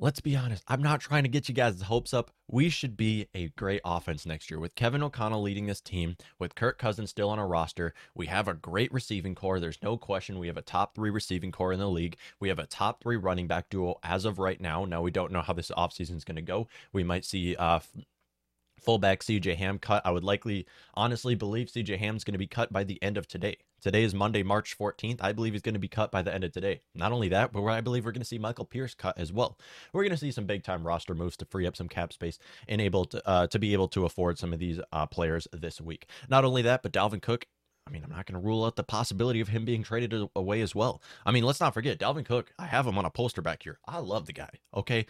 let's 0.00 0.20
be 0.20 0.36
honest, 0.36 0.62
I'm 0.68 0.82
not 0.82 1.00
trying 1.00 1.24
to 1.24 1.28
get 1.28 1.48
you 1.48 1.54
guys' 1.54 1.82
hopes 1.82 2.14
up. 2.14 2.30
We 2.50 2.68
should 2.68 2.96
be 2.96 3.28
a 3.34 3.48
great 3.50 3.80
offense 3.84 4.24
next 4.24 4.50
year 4.50 4.60
with 4.60 4.74
Kevin 4.74 5.02
O'Connell 5.02 5.42
leading 5.42 5.66
this 5.66 5.80
team, 5.80 6.16
with 6.38 6.54
Kirk 6.54 6.78
Cousins 6.78 7.10
still 7.10 7.30
on 7.30 7.38
our 7.38 7.46
roster. 7.46 7.92
We 8.14 8.26
have 8.26 8.48
a 8.48 8.54
great 8.54 8.92
receiving 8.92 9.34
corps. 9.34 9.60
There's 9.60 9.82
no 9.82 9.96
question 9.96 10.38
we 10.38 10.46
have 10.46 10.56
a 10.56 10.62
top 10.62 10.94
three 10.94 11.10
receiving 11.10 11.52
corps 11.52 11.72
in 11.72 11.78
the 11.78 11.88
league. 11.88 12.16
We 12.40 12.48
have 12.48 12.58
a 12.58 12.66
top 12.66 13.02
three 13.02 13.16
running 13.16 13.46
back 13.46 13.68
duo 13.68 13.98
as 14.02 14.24
of 14.24 14.38
right 14.38 14.60
now. 14.60 14.84
Now, 14.84 15.02
we 15.02 15.10
don't 15.10 15.32
know 15.32 15.42
how 15.42 15.52
this 15.52 15.70
offseason 15.76 16.16
is 16.16 16.24
going 16.24 16.36
to 16.36 16.42
go. 16.42 16.68
We 16.92 17.04
might 17.04 17.24
see 17.24 17.56
uh, 17.56 17.80
fullback 18.80 19.22
CJ 19.22 19.56
Ham 19.56 19.78
cut. 19.78 20.02
I 20.04 20.10
would 20.10 20.24
likely, 20.24 20.66
honestly, 20.94 21.34
believe 21.34 21.68
CJ 21.68 21.98
Ham's 21.98 22.24
going 22.24 22.34
to 22.34 22.38
be 22.38 22.46
cut 22.46 22.72
by 22.72 22.84
the 22.84 23.02
end 23.02 23.16
of 23.16 23.26
today. 23.26 23.56
Today 23.80 24.02
is 24.02 24.14
Monday, 24.14 24.42
March 24.42 24.76
14th. 24.76 25.18
I 25.20 25.32
believe 25.32 25.52
he's 25.52 25.62
going 25.62 25.74
to 25.74 25.78
be 25.78 25.88
cut 25.88 26.10
by 26.10 26.22
the 26.22 26.34
end 26.34 26.42
of 26.42 26.52
today. 26.52 26.80
Not 26.94 27.12
only 27.12 27.28
that, 27.28 27.52
but 27.52 27.64
I 27.64 27.80
believe 27.80 28.04
we're 28.04 28.12
going 28.12 28.22
to 28.22 28.26
see 28.26 28.38
Michael 28.38 28.64
Pierce 28.64 28.94
cut 28.94 29.16
as 29.18 29.32
well. 29.32 29.56
We're 29.92 30.02
going 30.02 30.10
to 30.10 30.16
see 30.16 30.32
some 30.32 30.46
big 30.46 30.64
time 30.64 30.86
roster 30.86 31.14
moves 31.14 31.36
to 31.38 31.44
free 31.44 31.66
up 31.66 31.76
some 31.76 31.88
cap 31.88 32.12
space 32.12 32.38
and 32.66 32.80
able 32.80 33.04
to 33.06 33.28
uh, 33.28 33.46
to 33.48 33.58
be 33.58 33.72
able 33.72 33.88
to 33.88 34.04
afford 34.04 34.38
some 34.38 34.52
of 34.52 34.58
these 34.58 34.80
uh, 34.92 35.06
players 35.06 35.46
this 35.52 35.80
week. 35.80 36.08
Not 36.28 36.44
only 36.44 36.62
that, 36.62 36.82
but 36.82 36.92
Dalvin 36.92 37.22
Cook 37.22 37.46
I 37.88 37.90
mean, 37.90 38.04
I'm 38.04 38.10
not 38.10 38.26
going 38.26 38.40
to 38.40 38.46
rule 38.46 38.66
out 38.66 38.76
the 38.76 38.84
possibility 38.84 39.40
of 39.40 39.48
him 39.48 39.64
being 39.64 39.82
traded 39.82 40.28
away 40.36 40.60
as 40.60 40.74
well. 40.74 41.00
I 41.24 41.32
mean, 41.32 41.44
let's 41.44 41.60
not 41.60 41.72
forget 41.72 41.98
Dalvin 41.98 42.24
Cook. 42.24 42.52
I 42.58 42.66
have 42.66 42.86
him 42.86 42.98
on 42.98 43.06
a 43.06 43.10
poster 43.10 43.40
back 43.40 43.62
here. 43.62 43.78
I 43.86 43.98
love 44.00 44.26
the 44.26 44.34
guy. 44.34 44.50
Okay. 44.74 45.06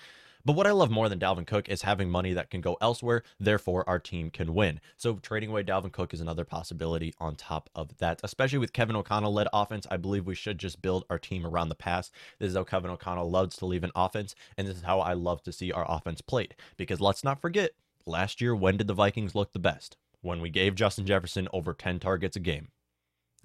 But 0.48 0.56
what 0.56 0.66
I 0.66 0.70
love 0.70 0.90
more 0.90 1.10
than 1.10 1.18
Dalvin 1.18 1.46
Cook 1.46 1.68
is 1.68 1.82
having 1.82 2.08
money 2.08 2.32
that 2.32 2.48
can 2.48 2.62
go 2.62 2.78
elsewhere, 2.80 3.22
therefore 3.38 3.86
our 3.86 3.98
team 3.98 4.30
can 4.30 4.54
win. 4.54 4.80
So 4.96 5.16
trading 5.16 5.50
away 5.50 5.62
Dalvin 5.62 5.92
Cook 5.92 6.14
is 6.14 6.22
another 6.22 6.46
possibility 6.46 7.12
on 7.20 7.36
top 7.36 7.68
of 7.74 7.98
that. 7.98 8.22
Especially 8.24 8.56
with 8.56 8.72
Kevin 8.72 8.96
O'Connell 8.96 9.34
led 9.34 9.48
offense, 9.52 9.86
I 9.90 9.98
believe 9.98 10.24
we 10.24 10.34
should 10.34 10.56
just 10.56 10.80
build 10.80 11.04
our 11.10 11.18
team 11.18 11.44
around 11.44 11.68
the 11.68 11.74
pass. 11.74 12.10
This 12.38 12.48
is 12.48 12.56
how 12.56 12.64
Kevin 12.64 12.90
O'Connell 12.90 13.30
loves 13.30 13.56
to 13.56 13.66
leave 13.66 13.84
an 13.84 13.90
offense, 13.94 14.34
and 14.56 14.66
this 14.66 14.78
is 14.78 14.84
how 14.84 15.00
I 15.00 15.12
love 15.12 15.42
to 15.42 15.52
see 15.52 15.70
our 15.70 15.84
offense 15.86 16.22
played. 16.22 16.54
Because 16.78 16.98
let's 16.98 17.22
not 17.22 17.42
forget, 17.42 17.72
last 18.06 18.40
year, 18.40 18.56
when 18.56 18.78
did 18.78 18.86
the 18.86 18.94
Vikings 18.94 19.34
look 19.34 19.52
the 19.52 19.58
best? 19.58 19.98
When 20.22 20.40
we 20.40 20.48
gave 20.48 20.74
Justin 20.74 21.04
Jefferson 21.04 21.48
over 21.52 21.74
10 21.74 21.98
targets 21.98 22.36
a 22.36 22.40
game. 22.40 22.68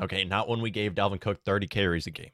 Okay, 0.01 0.23
not 0.23 0.47
when 0.47 0.61
we 0.61 0.71
gave 0.71 0.95
Dalvin 0.95 1.19
Cook 1.19 1.43
30 1.43 1.67
carries 1.67 2.07
a 2.07 2.11
game. 2.11 2.31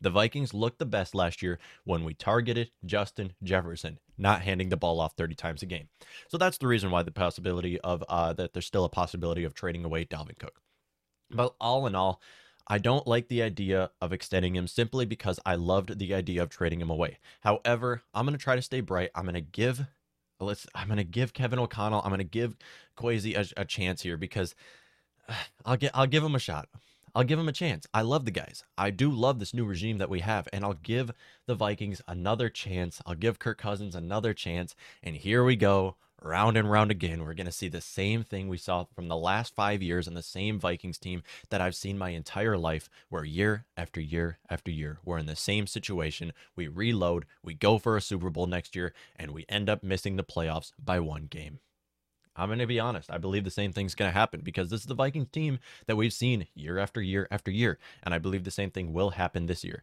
The 0.00 0.10
Vikings 0.10 0.54
looked 0.54 0.78
the 0.78 0.86
best 0.86 1.14
last 1.14 1.42
year 1.42 1.58
when 1.84 2.04
we 2.04 2.14
targeted 2.14 2.70
Justin 2.84 3.32
Jefferson, 3.42 3.98
not 4.16 4.42
handing 4.42 4.68
the 4.68 4.76
ball 4.76 5.00
off 5.00 5.14
30 5.16 5.34
times 5.34 5.62
a 5.62 5.66
game. 5.66 5.88
So 6.28 6.38
that's 6.38 6.58
the 6.58 6.68
reason 6.68 6.90
why 6.90 7.02
the 7.02 7.10
possibility 7.10 7.80
of 7.80 8.04
uh, 8.08 8.32
that 8.34 8.52
there's 8.52 8.66
still 8.66 8.84
a 8.84 8.90
possibility 8.90 9.44
of 9.44 9.54
trading 9.54 9.84
away 9.84 10.04
Dalvin 10.04 10.38
Cook. 10.38 10.60
But 11.30 11.54
all 11.60 11.86
in 11.86 11.94
all, 11.94 12.20
I 12.66 12.78
don't 12.78 13.06
like 13.06 13.28
the 13.28 13.42
idea 13.42 13.90
of 14.00 14.12
extending 14.12 14.54
him 14.54 14.66
simply 14.68 15.06
because 15.06 15.40
I 15.44 15.56
loved 15.56 15.98
the 15.98 16.14
idea 16.14 16.42
of 16.42 16.50
trading 16.50 16.80
him 16.80 16.90
away. 16.90 17.18
However, 17.40 18.02
I'm 18.14 18.26
going 18.26 18.36
to 18.36 18.42
try 18.42 18.56
to 18.56 18.62
stay 18.62 18.80
bright. 18.80 19.10
I'm 19.14 19.24
going 19.24 19.34
to 19.34 19.40
give 19.40 19.86
let's 20.40 20.66
I'm 20.74 20.86
going 20.86 20.98
to 20.98 21.04
give 21.04 21.32
Kevin 21.32 21.58
O'Connell, 21.58 22.02
I'm 22.02 22.10
going 22.10 22.18
to 22.18 22.24
give 22.24 22.56
Kwesi 22.96 23.36
a, 23.36 23.60
a 23.60 23.64
chance 23.64 24.02
here 24.02 24.16
because 24.16 24.54
I'll 25.64 25.76
get 25.76 25.92
I'll 25.94 26.06
give 26.06 26.22
him 26.22 26.34
a 26.34 26.40
shot. 26.40 26.68
I'll 27.18 27.24
give 27.24 27.40
him 27.40 27.48
a 27.48 27.52
chance. 27.52 27.84
I 27.92 28.02
love 28.02 28.26
the 28.26 28.30
guys. 28.30 28.62
I 28.78 28.90
do 28.90 29.10
love 29.10 29.40
this 29.40 29.52
new 29.52 29.64
regime 29.64 29.98
that 29.98 30.08
we 30.08 30.20
have, 30.20 30.46
and 30.52 30.64
I'll 30.64 30.74
give 30.74 31.10
the 31.46 31.56
Vikings 31.56 32.00
another 32.06 32.48
chance. 32.48 33.02
I'll 33.04 33.16
give 33.16 33.40
Kirk 33.40 33.58
Cousins 33.58 33.96
another 33.96 34.32
chance. 34.32 34.76
And 35.02 35.16
here 35.16 35.42
we 35.42 35.56
go 35.56 35.96
round 36.22 36.56
and 36.56 36.70
round 36.70 36.92
again, 36.92 37.24
we're 37.24 37.34
going 37.34 37.46
to 37.46 37.50
see 37.50 37.66
the 37.66 37.80
same 37.80 38.22
thing 38.22 38.46
we 38.46 38.56
saw 38.56 38.84
from 38.94 39.08
the 39.08 39.16
last 39.16 39.52
five 39.56 39.82
years 39.82 40.06
and 40.06 40.16
the 40.16 40.22
same 40.22 40.60
Vikings 40.60 40.96
team 40.96 41.24
that 41.50 41.60
I've 41.60 41.74
seen 41.74 41.98
my 41.98 42.10
entire 42.10 42.56
life, 42.56 42.88
where 43.08 43.24
year 43.24 43.64
after 43.76 44.00
year 44.00 44.38
after 44.48 44.70
year, 44.70 44.98
we're 45.04 45.18
in 45.18 45.26
the 45.26 45.34
same 45.34 45.66
situation. 45.66 46.32
We 46.54 46.68
reload, 46.68 47.26
we 47.42 47.54
go 47.54 47.78
for 47.78 47.96
a 47.96 48.00
Super 48.00 48.30
Bowl 48.30 48.46
next 48.46 48.76
year, 48.76 48.92
and 49.16 49.32
we 49.32 49.44
end 49.48 49.68
up 49.68 49.82
missing 49.82 50.14
the 50.14 50.22
playoffs 50.22 50.70
by 50.78 51.00
one 51.00 51.24
game. 51.24 51.58
I'm 52.38 52.48
going 52.48 52.60
to 52.60 52.66
be 52.66 52.80
honest. 52.80 53.10
I 53.10 53.18
believe 53.18 53.44
the 53.44 53.50
same 53.50 53.72
thing's 53.72 53.94
going 53.94 54.10
to 54.10 54.16
happen 54.16 54.40
because 54.42 54.70
this 54.70 54.80
is 54.80 54.86
the 54.86 54.94
Vikings 54.94 55.28
team 55.30 55.58
that 55.86 55.96
we've 55.96 56.12
seen 56.12 56.46
year 56.54 56.78
after 56.78 57.02
year 57.02 57.26
after 57.30 57.50
year. 57.50 57.78
And 58.04 58.14
I 58.14 58.18
believe 58.18 58.44
the 58.44 58.50
same 58.50 58.70
thing 58.70 58.92
will 58.92 59.10
happen 59.10 59.46
this 59.46 59.64
year. 59.64 59.82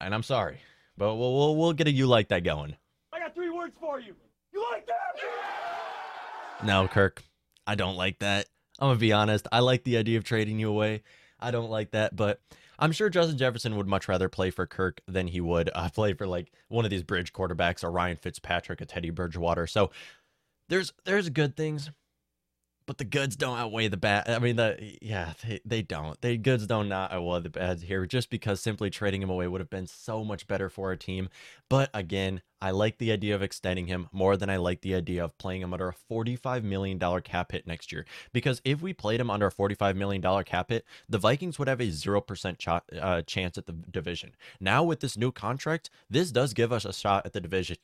And 0.00 0.14
I'm 0.14 0.22
sorry, 0.22 0.60
but 0.96 1.14
we'll, 1.16 1.36
we'll, 1.36 1.56
we'll 1.56 1.72
get 1.74 1.86
a 1.86 1.92
you 1.92 2.06
like 2.06 2.28
that 2.28 2.44
going. 2.44 2.76
I 3.12 3.18
got 3.18 3.34
three 3.34 3.50
words 3.50 3.76
for 3.78 4.00
you. 4.00 4.14
You 4.52 4.64
like 4.72 4.86
that? 4.86 6.64
No, 6.64 6.88
Kirk, 6.88 7.22
I 7.66 7.74
don't 7.74 7.96
like 7.96 8.18
that. 8.20 8.46
I'm 8.78 8.88
gonna 8.88 8.98
be 8.98 9.12
honest. 9.12 9.46
I 9.52 9.60
like 9.60 9.84
the 9.84 9.96
idea 9.96 10.18
of 10.18 10.24
trading 10.24 10.58
you 10.58 10.68
away. 10.68 11.02
I 11.38 11.50
don't 11.50 11.70
like 11.70 11.90
that, 11.92 12.16
but 12.16 12.40
I'm 12.78 12.92
sure 12.92 13.08
Justin 13.08 13.38
Jefferson 13.38 13.76
would 13.76 13.86
much 13.86 14.08
rather 14.08 14.28
play 14.28 14.50
for 14.50 14.66
Kirk 14.66 15.00
than 15.06 15.28
he 15.28 15.40
would 15.40 15.70
uh, 15.74 15.88
play 15.94 16.12
for 16.14 16.26
like 16.26 16.52
one 16.68 16.84
of 16.84 16.90
these 16.90 17.02
bridge 17.02 17.32
quarterbacks, 17.32 17.82
a 17.82 17.88
Ryan 17.88 18.16
Fitzpatrick, 18.16 18.80
a 18.80 18.86
Teddy 18.86 19.10
Bridgewater. 19.10 19.66
So 19.66 19.90
there's 20.68 20.92
there's 21.04 21.28
good 21.28 21.56
things, 21.56 21.90
but 22.86 22.98
the 22.98 23.04
goods 23.04 23.36
don't 23.36 23.58
outweigh 23.58 23.88
the 23.88 23.96
bad. 23.96 24.28
I 24.28 24.38
mean, 24.38 24.56
the 24.56 24.96
yeah, 25.02 25.32
they, 25.46 25.60
they 25.64 25.82
don't. 25.82 26.20
The 26.20 26.36
goods 26.36 26.66
don't 26.66 26.88
not 26.88 27.12
outweigh 27.12 27.40
the 27.40 27.50
bad 27.50 27.82
here. 27.82 28.06
Just 28.06 28.30
because 28.30 28.60
simply 28.60 28.90
trading 28.90 29.22
him 29.22 29.30
away 29.30 29.48
would 29.48 29.60
have 29.60 29.70
been 29.70 29.86
so 29.86 30.24
much 30.24 30.46
better 30.46 30.68
for 30.68 30.88
our 30.88 30.96
team. 30.96 31.28
But 31.68 31.90
again, 31.92 32.42
I 32.60 32.70
like 32.70 32.98
the 32.98 33.12
idea 33.12 33.34
of 33.34 33.42
extending 33.42 33.86
him 33.88 34.08
more 34.12 34.36
than 34.36 34.48
I 34.48 34.56
like 34.56 34.80
the 34.80 34.94
idea 34.94 35.24
of 35.24 35.36
playing 35.36 35.62
him 35.62 35.72
under 35.72 35.88
a 35.88 35.94
$45 36.12 36.62
million 36.62 36.98
cap 37.22 37.52
hit 37.52 37.66
next 37.66 37.92
year. 37.92 38.06
Because 38.32 38.62
if 38.64 38.80
we 38.80 38.92
played 38.92 39.20
him 39.20 39.30
under 39.30 39.48
a 39.48 39.52
$45 39.52 39.96
million 39.96 40.44
cap 40.44 40.70
hit, 40.70 40.84
the 41.08 41.18
Vikings 41.18 41.58
would 41.58 41.68
have 41.68 41.80
a 41.80 41.88
0% 41.88 42.58
ch- 42.58 42.98
uh, 42.98 43.22
chance 43.22 43.58
at 43.58 43.66
the 43.66 43.72
division. 43.72 44.34
Now, 44.60 44.84
with 44.84 45.00
this 45.00 45.16
new 45.16 45.32
contract, 45.32 45.90
this 46.08 46.30
does 46.30 46.54
give 46.54 46.72
us 46.72 46.84
a 46.84 46.92
shot 46.92 47.26
at 47.26 47.32
the 47.32 47.40
division 47.40 47.76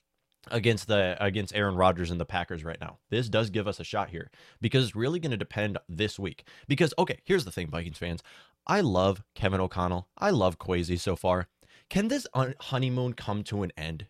against 0.51 0.89
the 0.89 1.17
against 1.21 1.55
Aaron 1.55 1.77
Rodgers 1.77 2.11
and 2.11 2.21
the 2.21 2.25
Packers 2.25 2.65
right 2.65 2.81
now. 2.81 2.99
This 3.11 3.29
does 3.29 3.51
give 3.51 3.69
us 3.69 3.81
a 3.81 3.85
shot 3.85 4.11
here 4.11 4.31
because 4.61 4.85
it's 4.85 4.97
really 4.97 5.21
going 5.21 5.31
to 5.31 5.37
depend 5.37 5.79
this 5.89 6.19
week. 6.19 6.45
Because 6.69 6.93
okay, 6.99 7.19
here's 7.25 7.45
the 7.45 7.53
thing, 7.53 7.69
Vikings 7.69 7.99
fans. 7.99 8.23
I 8.67 8.81
love 8.81 9.23
Kevin 9.35 9.61
O'Connell. 9.61 10.09
I 10.19 10.31
love 10.31 10.59
Kwesi 10.59 10.99
so 10.99 11.17
far. 11.17 11.49
Can 11.89 12.09
this 12.09 12.27
honeymoon 12.35 13.15
come 13.15 13.43
to 13.45 13.63
an 13.63 13.73
end? 13.77 14.07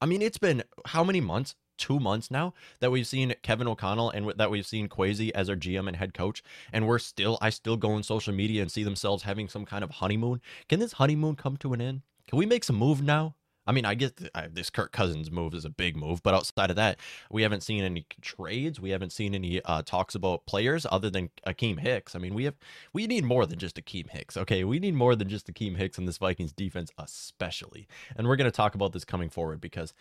I 0.00 0.06
mean, 0.06 0.22
it's 0.22 0.38
been 0.38 0.64
how 0.86 1.04
many 1.04 1.20
months? 1.20 1.54
Two 1.78 1.98
months 1.98 2.30
now 2.30 2.54
that 2.78 2.92
we've 2.92 3.06
seen 3.06 3.34
Kevin 3.42 3.66
O'Connell 3.66 4.10
and 4.10 4.32
that 4.36 4.50
we've 4.50 4.66
seen 4.66 4.88
Kwesi 4.88 5.30
as 5.34 5.48
our 5.48 5.56
GM 5.56 5.88
and 5.88 5.96
head 5.96 6.14
coach, 6.14 6.42
and 6.72 6.86
we're 6.86 7.00
still, 7.00 7.38
I 7.40 7.50
still 7.50 7.76
go 7.76 7.92
on 7.92 8.04
social 8.04 8.32
media 8.32 8.62
and 8.62 8.70
see 8.70 8.84
themselves 8.84 9.24
having 9.24 9.48
some 9.48 9.64
kind 9.64 9.82
of 9.82 9.90
honeymoon. 9.90 10.40
Can 10.68 10.78
this 10.78 10.92
honeymoon 10.92 11.34
come 11.34 11.56
to 11.56 11.72
an 11.72 11.80
end? 11.80 12.02
Can 12.28 12.38
we 12.38 12.46
make 12.46 12.62
some 12.62 12.76
move 12.76 13.02
now? 13.02 13.34
I 13.66 13.72
mean, 13.72 13.84
I 13.84 13.94
get 13.94 14.20
this 14.52 14.70
Kirk 14.70 14.92
Cousins 14.92 15.30
move 15.30 15.54
is 15.54 15.64
a 15.64 15.70
big 15.70 15.96
move, 15.96 16.22
but 16.22 16.34
outside 16.34 16.70
of 16.70 16.76
that, 16.76 16.98
we 17.30 17.42
haven't 17.42 17.62
seen 17.62 17.84
any 17.84 18.06
trades. 18.20 18.80
We 18.80 18.90
haven't 18.90 19.12
seen 19.12 19.34
any 19.34 19.62
uh, 19.62 19.82
talks 19.82 20.14
about 20.14 20.46
players 20.46 20.86
other 20.90 21.10
than 21.10 21.30
Akiem 21.46 21.78
Hicks. 21.78 22.16
I 22.16 22.18
mean, 22.18 22.34
we 22.34 22.44
have 22.44 22.54
we 22.92 23.06
need 23.06 23.24
more 23.24 23.46
than 23.46 23.58
just 23.58 23.76
Akiem 23.76 24.10
Hicks. 24.10 24.36
Okay, 24.36 24.64
we 24.64 24.78
need 24.78 24.94
more 24.94 25.14
than 25.14 25.28
just 25.28 25.46
Akiem 25.52 25.76
Hicks 25.76 25.98
in 25.98 26.06
this 26.06 26.18
Vikings 26.18 26.52
defense, 26.52 26.90
especially. 26.98 27.86
And 28.16 28.26
we're 28.26 28.36
going 28.36 28.50
to 28.50 28.56
talk 28.56 28.74
about 28.74 28.92
this 28.92 29.04
coming 29.04 29.30
forward 29.30 29.60
because, 29.60 29.94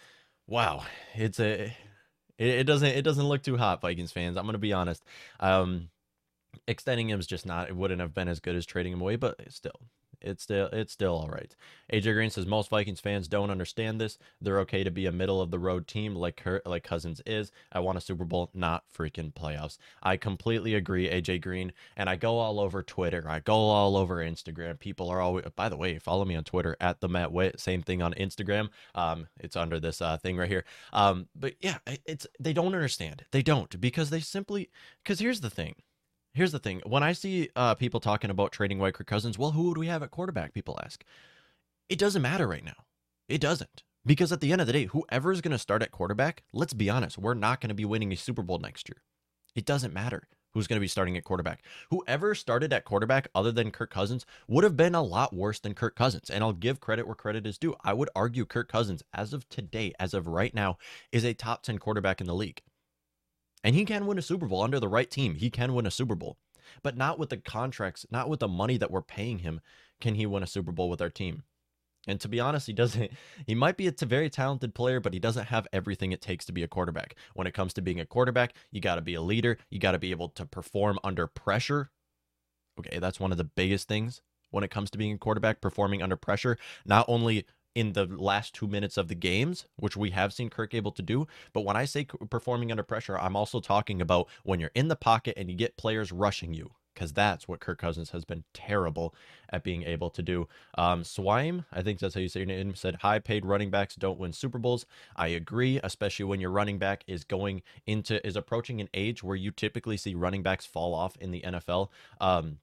wow, 0.47 0.83
it's 1.13 1.39
a 1.39 1.75
it, 2.37 2.47
it 2.47 2.63
doesn't 2.63 2.89
it 2.89 3.03
doesn't 3.03 3.27
look 3.27 3.43
too 3.43 3.57
hot, 3.57 3.81
Vikings 3.81 4.11
fans. 4.11 4.37
I'm 4.37 4.45
going 4.45 4.53
to 4.53 4.59
be 4.59 4.73
honest. 4.73 5.03
Um, 5.39 5.89
extending 6.67 7.09
him 7.09 7.19
is 7.19 7.27
just 7.27 7.45
not. 7.45 7.69
It 7.69 7.75
wouldn't 7.75 8.01
have 8.01 8.13
been 8.13 8.27
as 8.27 8.39
good 8.39 8.55
as 8.55 8.65
trading 8.65 8.93
him 8.93 9.01
away, 9.01 9.15
but 9.15 9.39
still, 9.49 9.79
it's 10.21 10.43
still 10.43 10.67
it's 10.67 10.93
still 10.93 11.15
all 11.15 11.29
right. 11.29 11.55
AJ 11.91 12.13
Green 12.13 12.29
says 12.29 12.45
most 12.45 12.69
Vikings 12.69 12.99
fans 12.99 13.27
don't 13.27 13.49
understand 13.49 13.99
this. 13.99 14.17
They're 14.39 14.59
okay 14.61 14.83
to 14.83 14.91
be 14.91 15.05
a 15.05 15.11
middle 15.11 15.41
of 15.41 15.51
the 15.51 15.59
road 15.59 15.87
team 15.87 16.15
like 16.15 16.43
like 16.65 16.83
Cousins 16.83 17.21
is. 17.25 17.51
I 17.71 17.79
want 17.79 17.97
a 17.97 18.01
Super 18.01 18.25
Bowl, 18.25 18.49
not 18.53 18.83
freaking 18.95 19.33
playoffs. 19.33 19.77
I 20.01 20.17
completely 20.17 20.75
agree, 20.75 21.09
AJ 21.09 21.41
Green. 21.41 21.73
And 21.95 22.09
I 22.09 22.15
go 22.15 22.37
all 22.37 22.59
over 22.59 22.83
Twitter. 22.83 23.25
I 23.27 23.39
go 23.39 23.53
all 23.55 23.97
over 23.97 24.17
Instagram. 24.17 24.79
People 24.79 25.09
are 25.09 25.21
always. 25.21 25.45
By 25.55 25.69
the 25.69 25.77
way, 25.77 25.99
follow 25.99 26.25
me 26.25 26.35
on 26.35 26.43
Twitter 26.43 26.75
at 26.79 27.01
the 27.01 27.09
Matt 27.09 27.31
Witt. 27.31 27.59
Same 27.59 27.81
thing 27.81 28.01
on 28.01 28.13
Instagram. 28.13 28.69
Um, 28.95 29.27
it's 29.39 29.55
under 29.55 29.79
this 29.79 30.01
uh, 30.01 30.17
thing 30.17 30.37
right 30.37 30.49
here. 30.49 30.65
Um, 30.93 31.27
but 31.35 31.55
yeah, 31.59 31.77
it's 32.05 32.27
they 32.39 32.53
don't 32.53 32.75
understand. 32.75 33.25
They 33.31 33.41
don't 33.41 33.79
because 33.79 34.09
they 34.09 34.19
simply 34.19 34.69
because 35.03 35.19
here's 35.19 35.41
the 35.41 35.49
thing 35.49 35.75
Here's 36.33 36.51
the 36.51 36.59
thing: 36.59 36.81
when 36.85 37.03
I 37.03 37.13
see 37.13 37.49
uh, 37.55 37.75
people 37.75 37.99
talking 37.99 38.29
about 38.29 38.51
trading 38.51 38.79
away 38.79 38.91
Kirk 38.91 39.07
Cousins, 39.07 39.37
well, 39.37 39.51
who 39.51 39.69
would 39.69 39.77
we 39.77 39.87
have 39.87 40.03
at 40.03 40.11
quarterback? 40.11 40.53
People 40.53 40.79
ask. 40.83 41.03
It 41.89 41.99
doesn't 41.99 42.21
matter 42.21 42.47
right 42.47 42.63
now. 42.63 42.85
It 43.27 43.41
doesn't 43.41 43.83
because 44.05 44.31
at 44.31 44.41
the 44.41 44.51
end 44.51 44.61
of 44.61 44.67
the 44.67 44.73
day, 44.73 44.85
whoever 44.85 45.31
is 45.31 45.41
going 45.41 45.51
to 45.51 45.57
start 45.57 45.81
at 45.81 45.91
quarterback, 45.91 46.43
let's 46.53 46.73
be 46.73 46.89
honest, 46.89 47.17
we're 47.17 47.33
not 47.33 47.61
going 47.61 47.69
to 47.69 47.75
be 47.75 47.85
winning 47.85 48.11
a 48.11 48.17
Super 48.17 48.41
Bowl 48.41 48.59
next 48.59 48.89
year. 48.89 49.01
It 49.55 49.65
doesn't 49.65 49.93
matter 49.93 50.27
who's 50.53 50.67
going 50.67 50.77
to 50.77 50.81
be 50.81 50.87
starting 50.87 51.17
at 51.17 51.23
quarterback. 51.23 51.63
Whoever 51.89 52.35
started 52.35 52.73
at 52.73 52.85
quarterback 52.85 53.27
other 53.33 53.51
than 53.51 53.71
Kirk 53.71 53.89
Cousins 53.89 54.25
would 54.47 54.63
have 54.63 54.77
been 54.77 54.95
a 54.95 55.01
lot 55.01 55.33
worse 55.33 55.59
than 55.59 55.73
Kirk 55.73 55.95
Cousins. 55.95 56.29
And 56.29 56.43
I'll 56.43 56.53
give 56.53 56.79
credit 56.79 57.05
where 57.05 57.15
credit 57.15 57.47
is 57.47 57.57
due. 57.57 57.75
I 57.83 57.93
would 57.93 58.09
argue 58.15 58.45
Kirk 58.45 58.69
Cousins, 58.69 59.03
as 59.13 59.33
of 59.33 59.47
today, 59.49 59.93
as 59.99 60.13
of 60.13 60.27
right 60.27 60.53
now, 60.53 60.77
is 61.11 61.23
a 61.23 61.33
top 61.33 61.63
10 61.63 61.77
quarterback 61.79 62.21
in 62.21 62.27
the 62.27 62.35
league. 62.35 62.61
And 63.63 63.75
he 63.75 63.85
can 63.85 64.07
win 64.07 64.17
a 64.17 64.21
Super 64.23 64.47
Bowl 64.47 64.61
under 64.61 64.79
the 64.79 64.87
right 64.87 65.09
team. 65.09 65.35
He 65.35 65.49
can 65.49 65.73
win 65.73 65.85
a 65.85 65.91
Super 65.91 66.15
Bowl. 66.15 66.37
But 66.83 66.97
not 66.97 67.19
with 67.19 67.29
the 67.29 67.37
contracts, 67.37 68.05
not 68.09 68.29
with 68.29 68.39
the 68.39 68.47
money 68.47 68.77
that 68.77 68.91
we're 68.91 69.01
paying 69.01 69.39
him, 69.39 69.61
can 69.99 70.15
he 70.15 70.25
win 70.25 70.43
a 70.43 70.47
Super 70.47 70.71
Bowl 70.71 70.89
with 70.89 71.01
our 71.01 71.09
team. 71.09 71.43
And 72.07 72.19
to 72.21 72.27
be 72.27 72.39
honest, 72.39 72.67
he 72.67 72.73
doesn't. 72.73 73.11
He 73.45 73.55
might 73.55 73.77
be 73.77 73.87
a 73.87 73.93
very 74.05 74.29
talented 74.29 74.73
player, 74.73 74.99
but 74.99 75.13
he 75.13 75.19
doesn't 75.19 75.47
have 75.47 75.67
everything 75.73 76.11
it 76.11 76.21
takes 76.21 76.45
to 76.45 76.51
be 76.51 76.63
a 76.63 76.67
quarterback. 76.67 77.15
When 77.33 77.47
it 77.47 77.53
comes 77.53 77.73
to 77.73 77.81
being 77.81 77.99
a 77.99 78.05
quarterback, 78.05 78.53
you 78.71 78.81
got 78.81 78.95
to 78.95 79.01
be 79.01 79.13
a 79.13 79.21
leader. 79.21 79.57
You 79.69 79.79
got 79.79 79.91
to 79.91 79.99
be 79.99 80.11
able 80.11 80.29
to 80.29 80.45
perform 80.45 80.99
under 81.03 81.27
pressure. 81.27 81.91
Okay, 82.79 82.99
that's 82.99 83.19
one 83.19 83.31
of 83.31 83.37
the 83.37 83.43
biggest 83.43 83.87
things 83.87 84.21
when 84.49 84.63
it 84.63 84.71
comes 84.71 84.89
to 84.91 84.97
being 84.97 85.13
a 85.13 85.17
quarterback, 85.17 85.61
performing 85.61 86.01
under 86.01 86.15
pressure. 86.15 86.57
Not 86.85 87.05
only 87.07 87.45
in 87.75 87.93
the 87.93 88.05
last 88.05 88.53
two 88.53 88.67
minutes 88.67 88.97
of 88.97 89.07
the 89.07 89.15
games, 89.15 89.65
which 89.77 89.95
we 89.97 90.11
have 90.11 90.33
seen 90.33 90.49
Kirk 90.49 90.73
able 90.73 90.91
to 90.91 91.01
do. 91.01 91.27
But 91.53 91.61
when 91.61 91.75
I 91.75 91.85
say 91.85 92.05
performing 92.29 92.71
under 92.71 92.83
pressure, 92.83 93.17
I'm 93.17 93.35
also 93.35 93.59
talking 93.59 94.01
about 94.01 94.27
when 94.43 94.59
you're 94.59 94.71
in 94.75 94.87
the 94.87 94.95
pocket 94.95 95.35
and 95.37 95.49
you 95.49 95.55
get 95.55 95.77
players 95.77 96.11
rushing 96.11 96.53
you, 96.53 96.71
because 96.93 97.13
that's 97.13 97.47
what 97.47 97.59
Kirk 97.59 97.79
Cousins 97.79 98.11
has 98.11 98.25
been 98.25 98.43
terrible 98.53 99.15
at 99.49 99.63
being 99.63 99.83
able 99.83 100.09
to 100.11 100.21
do. 100.21 100.47
Um, 100.77 101.03
Swime, 101.03 101.65
I 101.71 101.81
think 101.81 101.99
that's 101.99 102.15
how 102.15 102.21
you 102.21 102.29
say 102.29 102.41
your 102.41 102.47
name, 102.47 102.75
said 102.75 102.95
high 102.95 103.19
paid 103.19 103.45
running 103.45 103.69
backs 103.69 103.95
don't 103.95 104.19
win 104.19 104.33
Super 104.33 104.57
Bowls. 104.57 104.85
I 105.15 105.27
agree, 105.27 105.79
especially 105.83 106.25
when 106.25 106.41
your 106.41 106.51
running 106.51 106.77
back 106.77 107.03
is 107.07 107.23
going 107.23 107.61
into, 107.85 108.25
is 108.25 108.35
approaching 108.35 108.81
an 108.81 108.89
age 108.93 109.23
where 109.23 109.35
you 109.35 109.51
typically 109.51 109.97
see 109.97 110.13
running 110.15 110.43
backs 110.43 110.65
fall 110.65 110.93
off 110.93 111.15
in 111.17 111.31
the 111.31 111.41
NFL. 111.41 111.89
Um, 112.19 112.57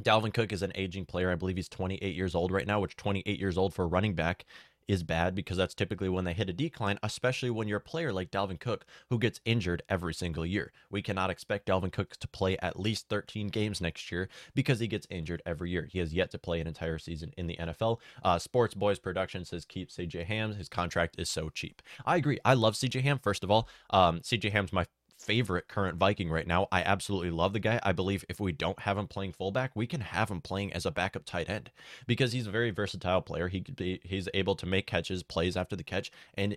Dalvin 0.00 0.32
Cook 0.32 0.52
is 0.52 0.62
an 0.62 0.72
aging 0.74 1.04
player. 1.04 1.30
I 1.30 1.34
believe 1.34 1.56
he's 1.56 1.68
28 1.68 2.14
years 2.14 2.34
old 2.34 2.50
right 2.50 2.66
now, 2.66 2.80
which 2.80 2.96
28 2.96 3.38
years 3.38 3.58
old 3.58 3.74
for 3.74 3.84
a 3.84 3.88
running 3.88 4.14
back 4.14 4.44
is 4.88 5.02
bad 5.02 5.34
because 5.34 5.56
that's 5.56 5.74
typically 5.74 6.08
when 6.08 6.24
they 6.24 6.32
hit 6.32 6.50
a 6.50 6.52
decline, 6.52 6.98
especially 7.02 7.50
when 7.50 7.68
you're 7.68 7.78
a 7.78 7.80
player 7.80 8.12
like 8.12 8.30
Dalvin 8.30 8.58
Cook 8.58 8.84
who 9.10 9.18
gets 9.18 9.40
injured 9.44 9.82
every 9.88 10.14
single 10.14 10.44
year. 10.44 10.72
We 10.90 11.02
cannot 11.02 11.30
expect 11.30 11.66
Dalvin 11.66 11.92
Cook 11.92 12.16
to 12.16 12.28
play 12.28 12.56
at 12.58 12.78
least 12.78 13.08
13 13.08 13.48
games 13.48 13.80
next 13.80 14.10
year 14.10 14.28
because 14.54 14.80
he 14.80 14.88
gets 14.88 15.06
injured 15.10 15.42
every 15.46 15.70
year. 15.70 15.88
He 15.90 15.98
has 15.98 16.12
yet 16.12 16.30
to 16.32 16.38
play 16.38 16.60
an 16.60 16.66
entire 16.66 16.98
season 16.98 17.32
in 17.36 17.46
the 17.46 17.56
NFL. 17.56 17.98
Uh, 18.24 18.38
Sports 18.38 18.74
Boys 18.74 18.98
Production 18.98 19.44
says 19.44 19.64
keep 19.64 19.90
CJ 19.90 20.24
Ham. 20.24 20.54
His 20.54 20.68
contract 20.68 21.16
is 21.18 21.30
so 21.30 21.48
cheap. 21.48 21.82
I 22.04 22.16
agree. 22.16 22.38
I 22.44 22.54
love 22.54 22.74
CJ 22.74 23.02
Ham. 23.02 23.18
First 23.22 23.44
of 23.44 23.50
all, 23.50 23.68
um, 23.90 24.20
CJ 24.20 24.52
Ham's 24.52 24.72
my 24.72 24.86
favorite 25.22 25.68
current 25.68 25.98
Viking 25.98 26.30
right 26.30 26.46
now. 26.46 26.66
I 26.72 26.82
absolutely 26.82 27.30
love 27.30 27.52
the 27.52 27.60
guy. 27.60 27.80
I 27.82 27.92
believe 27.92 28.24
if 28.28 28.40
we 28.40 28.52
don't 28.52 28.80
have 28.80 28.98
him 28.98 29.06
playing 29.06 29.32
fullback, 29.32 29.72
we 29.74 29.86
can 29.86 30.00
have 30.00 30.30
him 30.30 30.40
playing 30.40 30.72
as 30.72 30.84
a 30.84 30.90
backup 30.90 31.24
tight 31.24 31.48
end 31.48 31.70
because 32.06 32.32
he's 32.32 32.46
a 32.46 32.50
very 32.50 32.70
versatile 32.70 33.22
player. 33.22 33.48
He 33.48 33.60
could 33.60 33.76
be 33.76 34.00
he's 34.02 34.28
able 34.34 34.54
to 34.56 34.66
make 34.66 34.86
catches, 34.86 35.22
plays 35.22 35.56
after 35.56 35.76
the 35.76 35.84
catch, 35.84 36.10
and 36.34 36.56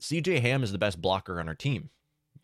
CJ 0.00 0.40
Ham 0.40 0.62
is 0.62 0.72
the 0.72 0.78
best 0.78 1.00
blocker 1.00 1.40
on 1.40 1.48
our 1.48 1.54
team 1.54 1.90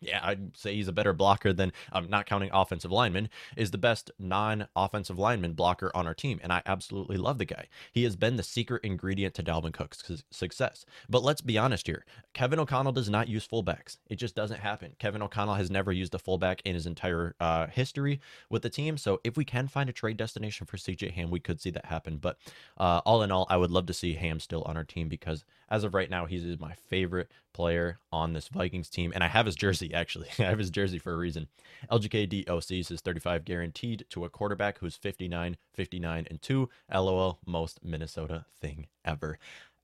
yeah, 0.03 0.19
I'd 0.21 0.55
say 0.55 0.75
he's 0.75 0.87
a 0.87 0.93
better 0.93 1.13
blocker 1.13 1.53
than 1.53 1.71
I'm 1.91 2.05
um, 2.05 2.09
not 2.09 2.25
counting 2.25 2.49
offensive 2.53 2.91
lineman, 2.91 3.29
is 3.55 3.71
the 3.71 3.77
best 3.77 4.11
non-offensive 4.19 5.17
lineman 5.17 5.53
blocker 5.53 5.91
on 5.95 6.07
our 6.07 6.13
team. 6.13 6.39
And 6.43 6.51
I 6.51 6.61
absolutely 6.65 7.17
love 7.17 7.37
the 7.37 7.45
guy. 7.45 7.67
He 7.91 8.03
has 8.03 8.15
been 8.15 8.35
the 8.35 8.43
secret 8.43 8.83
ingredient 8.83 9.33
to 9.35 9.43
Dalvin 9.43 9.73
Cook's 9.73 10.23
success. 10.31 10.85
But 11.09 11.23
let's 11.23 11.41
be 11.41 11.57
honest 11.57 11.87
here. 11.87 12.05
Kevin 12.33 12.59
O'Connell 12.59 12.91
does 12.91 13.09
not 13.09 13.27
use 13.27 13.47
fullbacks. 13.47 13.97
It 14.09 14.15
just 14.15 14.35
doesn't 14.35 14.59
happen. 14.59 14.95
Kevin 14.99 15.21
O'Connell 15.21 15.55
has 15.55 15.71
never 15.71 15.91
used 15.91 16.15
a 16.15 16.19
fullback 16.19 16.61
in 16.65 16.73
his 16.73 16.85
entire 16.85 17.35
uh, 17.39 17.67
history 17.67 18.19
with 18.49 18.61
the 18.61 18.69
team. 18.69 18.97
So 18.97 19.21
if 19.23 19.37
we 19.37 19.45
can 19.45 19.67
find 19.67 19.89
a 19.89 19.93
trade 19.93 20.17
destination 20.17 20.65
for 20.65 20.77
CJ 20.77 21.11
Ham, 21.11 21.31
we 21.31 21.39
could 21.39 21.61
see 21.61 21.69
that 21.71 21.85
happen. 21.85 22.17
But 22.17 22.37
uh, 22.77 23.01
all 23.05 23.21
in 23.21 23.31
all, 23.31 23.47
I 23.49 23.57
would 23.57 23.71
love 23.71 23.85
to 23.87 23.93
see 23.93 24.15
Ham 24.15 24.39
still 24.39 24.63
on 24.63 24.77
our 24.77 24.83
team 24.83 25.07
because 25.07 25.45
as 25.69 25.83
of 25.83 25.93
right 25.93 26.09
now, 26.09 26.25
he's 26.25 26.59
my 26.59 26.73
favorite 26.73 27.31
player 27.53 27.99
on 28.11 28.33
this 28.33 28.47
Vikings 28.47 28.89
team. 28.89 29.11
And 29.13 29.23
I 29.23 29.27
have 29.27 29.45
his 29.45 29.55
jersey, 29.55 29.92
actually. 29.93 30.29
I 30.39 30.43
have 30.43 30.59
his 30.59 30.69
jersey 30.69 30.99
for 30.99 31.13
a 31.13 31.17
reason. 31.17 31.47
LGKDOC 31.91 32.85
says 32.85 33.01
35 33.01 33.45
guaranteed 33.45 34.05
to 34.09 34.25
a 34.25 34.29
quarterback 34.29 34.79
who's 34.79 34.95
59, 34.95 35.57
59, 35.73 36.27
and 36.29 36.41
2. 36.41 36.69
LOL, 36.93 37.39
most 37.45 37.83
Minnesota 37.83 38.45
thing 38.59 38.87
ever. 39.05 39.37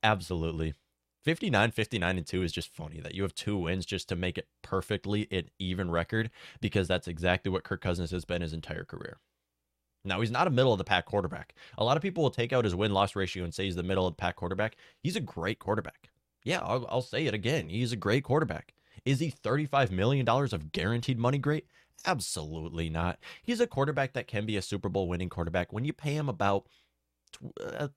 Absolutely. 0.03 0.73
59, 1.23 1.71
59, 1.71 2.17
and 2.17 2.25
2 2.25 2.43
is 2.43 2.51
just 2.51 2.73
funny 2.73 3.01
that 3.01 3.13
you 3.13 3.23
have 3.23 3.35
two 3.35 3.57
wins 3.57 3.85
just 3.85 4.07
to 4.09 4.15
make 4.15 4.37
it 4.37 4.47
perfectly 4.61 5.27
an 5.31 5.49
even 5.59 5.91
record 5.91 6.31
because 6.61 6.87
that's 6.87 7.07
exactly 7.07 7.51
what 7.51 7.63
Kirk 7.63 7.81
Cousins 7.81 8.11
has 8.11 8.23
been 8.23 8.41
his 8.41 8.53
entire 8.53 8.85
career. 8.85 9.17
Now, 10.05 10.21
he's 10.21 10.31
not 10.31 10.47
a 10.47 10.51
middle 10.51 10.71
of 10.71 10.77
the 10.77 10.85
pack 10.85 11.05
quarterback. 11.05 11.53
A 11.77 11.83
lot 11.83 11.97
of 11.97 12.03
people 12.03 12.23
will 12.23 12.31
take 12.31 12.53
out 12.53 12.63
his 12.63 12.73
win 12.73 12.93
loss 12.93 13.17
ratio 13.17 13.43
and 13.43 13.53
say 13.53 13.65
he's 13.65 13.75
the 13.75 13.83
middle 13.83 14.07
of 14.07 14.13
the 14.15 14.21
pack 14.21 14.37
quarterback. 14.37 14.77
He's 15.03 15.17
a 15.17 15.21
great 15.21 15.59
quarterback. 15.59 16.09
Yeah, 16.45 16.61
I'll, 16.61 16.85
I'll 16.89 17.01
say 17.01 17.25
it 17.25 17.33
again. 17.33 17.67
He's 17.67 17.91
a 17.91 17.97
great 17.97 18.23
quarterback. 18.23 18.73
Is 19.05 19.19
he 19.19 19.31
$35 19.31 19.91
million 19.91 20.27
of 20.27 20.71
guaranteed 20.71 21.19
money 21.19 21.37
great? 21.37 21.65
Absolutely 22.05 22.89
not. 22.89 23.19
He's 23.43 23.59
a 23.59 23.67
quarterback 23.67 24.13
that 24.13 24.27
can 24.27 24.45
be 24.45 24.57
a 24.57 24.61
Super 24.61 24.89
Bowl 24.89 25.07
winning 25.07 25.29
quarterback 25.29 25.73
when 25.73 25.85
you 25.85 25.93
pay 25.93 26.13
him 26.13 26.29
about 26.29 26.67
uh, 27.61 27.89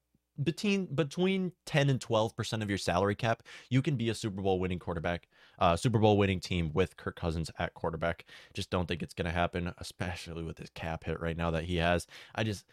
between 0.43 0.87
between 0.87 1.53
10 1.67 1.91
and 1.91 2.01
12% 2.01 2.63
of 2.63 2.69
your 2.69 2.79
salary 2.79 3.15
cap, 3.15 3.43
you 3.69 3.83
can 3.83 3.97
be 3.97 4.09
a 4.09 4.15
Super 4.15 4.43
Bowl 4.43 4.59
winning 4.59 4.79
quarterback, 4.79 5.29
uh, 5.59 5.77
Super 5.77 5.99
Bowl 5.99 6.17
winning 6.17 6.41
team 6.41 6.71
with 6.73 6.97
Kirk 6.97 7.17
Cousins 7.17 7.51
at 7.59 7.75
quarterback. 7.75 8.25
Just 8.55 8.71
don't 8.71 8.89
think 8.89 9.03
it's 9.03 9.15
going 9.15 9.27
to 9.27 9.33
happen, 9.33 9.73
especially 9.79 10.43
with 10.43 10.59
his 10.59 10.71
cap 10.71 11.05
hit 11.05 11.21
right 11.21 11.37
now 11.37 11.51
that 11.51 11.65
he 11.65 11.77
has. 11.77 12.07
I 12.35 12.45
just 12.45 12.65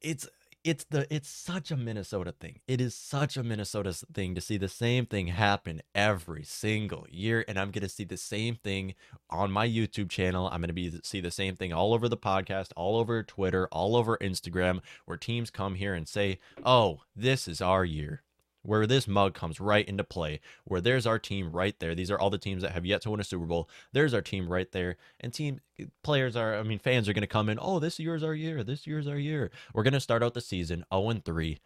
it's 0.00 0.28
it's 0.66 0.84
the 0.90 1.06
it's 1.14 1.28
such 1.28 1.70
a 1.70 1.76
Minnesota 1.76 2.32
thing. 2.32 2.58
It 2.66 2.80
is 2.80 2.92
such 2.94 3.36
a 3.36 3.44
Minnesota 3.44 3.92
thing 3.92 4.34
to 4.34 4.40
see 4.40 4.56
the 4.56 4.68
same 4.68 5.06
thing 5.06 5.28
happen 5.28 5.80
every 5.94 6.42
single 6.42 7.06
year, 7.08 7.44
and 7.46 7.56
I'm 7.56 7.70
gonna 7.70 7.88
see 7.88 8.04
the 8.04 8.16
same 8.16 8.56
thing 8.56 8.94
on 9.30 9.52
my 9.52 9.66
YouTube 9.66 10.10
channel. 10.10 10.48
I'm 10.50 10.60
gonna 10.60 10.72
be 10.72 11.00
see 11.04 11.20
the 11.20 11.30
same 11.30 11.54
thing 11.54 11.72
all 11.72 11.94
over 11.94 12.08
the 12.08 12.16
podcast, 12.16 12.72
all 12.74 12.96
over 12.96 13.22
Twitter, 13.22 13.68
all 13.70 13.94
over 13.94 14.18
Instagram, 14.18 14.80
where 15.04 15.16
teams 15.16 15.50
come 15.50 15.76
here 15.76 15.94
and 15.94 16.08
say, 16.08 16.40
"Oh, 16.64 17.02
this 17.14 17.46
is 17.46 17.60
our 17.60 17.84
year 17.84 18.22
where 18.66 18.86
this 18.86 19.06
mug 19.06 19.34
comes 19.34 19.60
right 19.60 19.86
into 19.88 20.04
play, 20.04 20.40
where 20.64 20.80
there's 20.80 21.06
our 21.06 21.18
team 21.18 21.52
right 21.52 21.78
there. 21.78 21.94
These 21.94 22.10
are 22.10 22.18
all 22.18 22.30
the 22.30 22.38
teams 22.38 22.62
that 22.62 22.72
have 22.72 22.84
yet 22.84 23.02
to 23.02 23.10
win 23.10 23.20
a 23.20 23.24
Super 23.24 23.46
Bowl. 23.46 23.68
There's 23.92 24.14
our 24.14 24.22
team 24.22 24.48
right 24.48 24.70
there. 24.72 24.96
And 25.20 25.32
team 25.32 25.60
players 26.02 26.36
are, 26.36 26.56
I 26.56 26.62
mean, 26.62 26.78
fans 26.78 27.08
are 27.08 27.12
going 27.12 27.22
to 27.22 27.26
come 27.26 27.48
in, 27.48 27.58
oh, 27.60 27.78
this 27.78 27.98
year's 27.98 28.22
our 28.22 28.34
year. 28.34 28.64
This 28.64 28.86
year's 28.86 29.06
our 29.06 29.18
year. 29.18 29.50
We're 29.72 29.82
going 29.82 29.94
to 29.94 30.00
start 30.00 30.22
out 30.22 30.34
the 30.34 30.40
season 30.40 30.84
0 30.92 31.20
3 31.24 31.60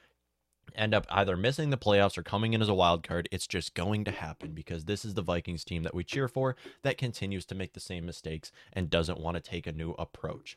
end 0.77 0.95
up 0.95 1.05
either 1.11 1.37
missing 1.37 1.71
the 1.71 1.77
playoffs 1.77 2.17
or 2.17 2.23
coming 2.23 2.53
in 2.53 2.63
as 2.63 2.69
a 2.69 2.75
wild 2.75 3.03
card. 3.03 3.29
It's 3.33 3.49
just 3.49 3.75
going 3.75 4.05
to 4.05 4.13
happen 4.13 4.53
because 4.53 4.85
this 4.85 5.05
is 5.05 5.15
the 5.15 5.23
Vikings 5.23 5.65
team 5.65 5.83
that 5.83 5.95
we 5.95 6.05
cheer 6.05 6.29
for 6.29 6.55
that 6.83 6.97
continues 6.97 7.45
to 7.47 7.57
make 7.57 7.73
the 7.73 7.81
same 7.81 8.07
mistakes 8.07 8.53
and 8.73 8.89
doesn't 8.89 9.21
want 9.21 9.37
to 9.37 9.41
take 9.41 9.67
a 9.67 9.73
new 9.73 9.93
approach. 9.99 10.57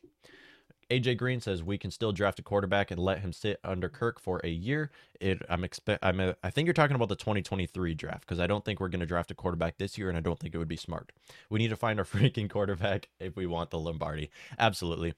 AJ 0.94 1.18
Green 1.18 1.42
says 1.42 1.64
we 1.64 1.80
can 1.80 1.90
still 1.90 2.12
draft 2.12 2.38
a 2.38 2.44
quarterback 2.44 2.92
and 2.92 3.00
let 3.00 3.20
him 3.20 3.34
sit 3.34 3.60
under 3.64 3.90
Kirk 3.90 4.20
for 4.20 4.40
a 4.44 4.50
year. 4.50 4.92
It 5.20 5.42
I'm 5.50 5.64
expect 5.64 6.06
I'm 6.06 6.20
a, 6.20 6.36
I 6.44 6.52
think 6.52 6.68
you're 6.68 6.74
talking 6.74 6.96
about 6.96 7.10
the 7.10 7.16
2023 7.16 7.96
draft 7.96 8.22
because 8.22 8.40
I 8.40 8.46
don't 8.46 8.64
think 8.64 8.80
we're 8.80 8.90
going 8.90 9.00
to 9.00 9.08
draft 9.08 9.32
a 9.32 9.36
quarterback 9.36 9.80
this 9.80 9.98
year 9.98 10.10
and 10.10 10.18
I 10.18 10.22
don't 10.22 10.40
think 10.40 10.54
it 10.54 10.60
would 10.60 10.68
be 10.68 10.76
smart. 10.76 11.12
We 11.50 11.58
need 11.58 11.70
to 11.70 11.76
find 11.76 12.00
a 12.00 12.04
freaking 12.04 12.48
quarterback 12.48 13.10
if 13.20 13.36
we 13.36 13.48
want 13.48 13.72
the 13.72 13.80
Lombardi. 13.80 14.30
Absolutely 14.60 15.16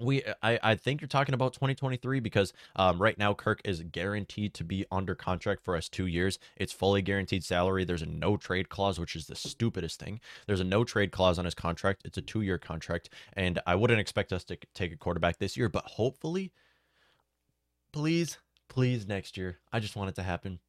we 0.00 0.22
I, 0.42 0.58
I 0.62 0.74
think 0.74 1.00
you're 1.00 1.08
talking 1.08 1.34
about 1.34 1.52
2023 1.52 2.20
because 2.20 2.52
um, 2.76 3.00
right 3.00 3.18
now 3.18 3.34
kirk 3.34 3.60
is 3.64 3.82
guaranteed 3.82 4.54
to 4.54 4.64
be 4.64 4.86
under 4.90 5.14
contract 5.14 5.62
for 5.64 5.76
us 5.76 5.88
two 5.88 6.06
years. 6.06 6.38
It's 6.56 6.72
fully 6.72 7.02
guaranteed 7.02 7.44
salary. 7.44 7.84
There's 7.84 8.02
a 8.02 8.06
no 8.06 8.36
trade 8.36 8.68
clause 8.68 8.98
which 8.98 9.16
is 9.16 9.26
the 9.26 9.36
stupidest 9.36 10.00
thing. 10.00 10.20
There's 10.46 10.60
a 10.60 10.64
no 10.64 10.84
trade 10.84 11.12
clause 11.12 11.38
on 11.38 11.44
his 11.44 11.54
contract. 11.54 12.02
It's 12.04 12.18
a 12.18 12.22
two 12.22 12.42
year 12.42 12.58
contract 12.58 13.10
and 13.34 13.60
i 13.66 13.74
wouldn't 13.74 14.00
expect 14.00 14.32
us 14.32 14.44
to 14.44 14.56
take 14.74 14.92
a 14.92 14.96
quarterback 14.96 15.38
this 15.38 15.56
year 15.56 15.68
but 15.68 15.84
hopefully 15.84 16.52
please 17.92 18.38
please 18.68 19.06
next 19.06 19.36
year. 19.36 19.58
I 19.72 19.80
just 19.80 19.96
want 19.96 20.08
it 20.08 20.14
to 20.14 20.22
happen 20.22 20.60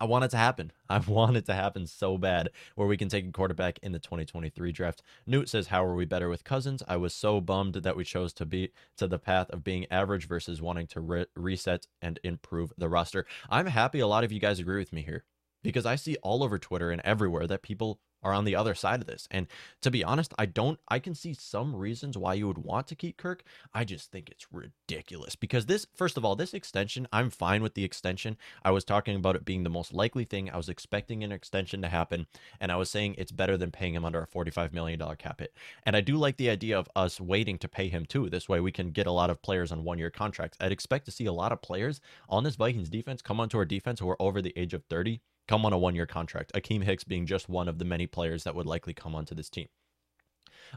I 0.00 0.06
want 0.06 0.24
it 0.24 0.30
to 0.30 0.36
happen. 0.36 0.72
I 0.88 0.98
want 0.98 1.36
it 1.36 1.46
to 1.46 1.54
happen 1.54 1.86
so 1.86 2.18
bad 2.18 2.50
where 2.74 2.88
we 2.88 2.96
can 2.96 3.08
take 3.08 3.26
a 3.26 3.32
quarterback 3.32 3.78
in 3.82 3.92
the 3.92 3.98
2023 3.98 4.72
draft. 4.72 5.02
Newt 5.26 5.48
says, 5.48 5.68
How 5.68 5.84
are 5.84 5.94
we 5.94 6.04
better 6.04 6.28
with 6.28 6.42
Cousins? 6.42 6.82
I 6.88 6.96
was 6.96 7.14
so 7.14 7.40
bummed 7.40 7.74
that 7.74 7.96
we 7.96 8.04
chose 8.04 8.32
to 8.34 8.46
be 8.46 8.72
to 8.96 9.06
the 9.06 9.18
path 9.18 9.50
of 9.50 9.62
being 9.62 9.86
average 9.90 10.26
versus 10.26 10.62
wanting 10.62 10.86
to 10.88 11.00
re- 11.00 11.26
reset 11.36 11.86
and 12.00 12.18
improve 12.24 12.72
the 12.78 12.88
roster. 12.88 13.26
I'm 13.50 13.66
happy 13.66 14.00
a 14.00 14.06
lot 14.06 14.24
of 14.24 14.32
you 14.32 14.40
guys 14.40 14.58
agree 14.58 14.78
with 14.78 14.92
me 14.92 15.02
here 15.02 15.24
because 15.62 15.86
I 15.86 15.96
see 15.96 16.16
all 16.22 16.42
over 16.42 16.58
Twitter 16.58 16.90
and 16.90 17.02
everywhere 17.04 17.46
that 17.46 17.62
people 17.62 18.00
are 18.22 18.32
on 18.32 18.44
the 18.44 18.56
other 18.56 18.74
side 18.74 19.00
of 19.00 19.06
this. 19.06 19.28
And 19.30 19.46
to 19.82 19.90
be 19.90 20.04
honest, 20.04 20.34
I 20.38 20.46
don't 20.46 20.78
I 20.88 20.98
can 20.98 21.14
see 21.14 21.34
some 21.34 21.74
reasons 21.74 22.16
why 22.16 22.34
you 22.34 22.46
would 22.46 22.58
want 22.58 22.86
to 22.88 22.94
keep 22.94 23.16
Kirk. 23.16 23.42
I 23.72 23.84
just 23.84 24.10
think 24.10 24.30
it's 24.30 24.46
ridiculous 24.52 25.36
because 25.36 25.66
this 25.66 25.86
first 25.94 26.16
of 26.16 26.24
all, 26.24 26.36
this 26.36 26.54
extension, 26.54 27.06
I'm 27.12 27.30
fine 27.30 27.62
with 27.62 27.74
the 27.74 27.84
extension. 27.84 28.36
I 28.64 28.70
was 28.70 28.84
talking 28.84 29.16
about 29.16 29.36
it 29.36 29.44
being 29.44 29.64
the 29.64 29.70
most 29.70 29.92
likely 29.92 30.24
thing. 30.24 30.50
I 30.50 30.56
was 30.56 30.68
expecting 30.68 31.24
an 31.24 31.32
extension 31.32 31.82
to 31.82 31.88
happen 31.88 32.26
and 32.60 32.70
I 32.70 32.76
was 32.76 32.90
saying 32.90 33.14
it's 33.18 33.32
better 33.32 33.56
than 33.56 33.70
paying 33.70 33.94
him 33.94 34.04
under 34.04 34.22
a 34.22 34.26
45 34.26 34.72
million 34.72 34.98
dollar 34.98 35.16
cap 35.16 35.40
hit. 35.40 35.54
And 35.84 35.96
I 35.96 36.00
do 36.00 36.16
like 36.16 36.36
the 36.36 36.50
idea 36.50 36.78
of 36.78 36.88
us 36.96 37.20
waiting 37.20 37.58
to 37.58 37.68
pay 37.68 37.88
him 37.88 38.06
too. 38.06 38.28
This 38.28 38.48
way 38.48 38.60
we 38.60 38.72
can 38.72 38.90
get 38.90 39.06
a 39.06 39.12
lot 39.12 39.30
of 39.30 39.42
players 39.42 39.72
on 39.72 39.84
one-year 39.84 40.10
contracts. 40.10 40.58
I'd 40.60 40.72
expect 40.72 41.04
to 41.06 41.10
see 41.10 41.26
a 41.26 41.32
lot 41.32 41.52
of 41.52 41.62
players 41.62 42.00
on 42.28 42.44
this 42.44 42.56
Vikings 42.56 42.90
defense 42.90 43.22
come 43.22 43.40
onto 43.40 43.58
our 43.58 43.64
defense 43.64 44.00
who 44.00 44.08
are 44.10 44.20
over 44.20 44.42
the 44.42 44.56
age 44.56 44.74
of 44.74 44.84
30 44.84 45.20
come 45.50 45.66
on 45.66 45.72
a 45.72 45.78
one 45.78 45.96
year 45.96 46.06
contract. 46.06 46.52
Akiem 46.54 46.84
Hicks 46.84 47.02
being 47.02 47.26
just 47.26 47.48
one 47.48 47.68
of 47.68 47.80
the 47.80 47.84
many 47.84 48.06
players 48.06 48.44
that 48.44 48.54
would 48.54 48.66
likely 48.66 48.94
come 48.94 49.16
onto 49.16 49.34
this 49.34 49.50
team. 49.50 49.66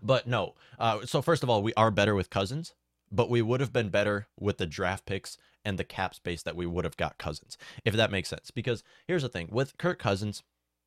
But 0.01 0.25
no. 0.25 0.55
Uh, 0.79 1.05
so, 1.05 1.21
first 1.21 1.43
of 1.43 1.49
all, 1.49 1.61
we 1.61 1.75
are 1.75 1.91
better 1.91 2.15
with 2.15 2.31
Cousins, 2.31 2.73
but 3.11 3.29
we 3.29 3.43
would 3.43 3.59
have 3.59 3.71
been 3.71 3.89
better 3.89 4.27
with 4.39 4.57
the 4.57 4.65
draft 4.65 5.05
picks 5.05 5.37
and 5.63 5.77
the 5.77 5.83
cap 5.83 6.15
space 6.15 6.41
that 6.41 6.55
we 6.55 6.65
would 6.65 6.85
have 6.85 6.97
got 6.97 7.19
Cousins, 7.19 7.55
if 7.85 7.93
that 7.93 8.11
makes 8.11 8.29
sense. 8.29 8.49
Because 8.49 8.83
here's 9.05 9.21
the 9.21 9.29
thing 9.29 9.47
with 9.51 9.77
Kirk 9.77 9.99
Cousins, 9.99 10.41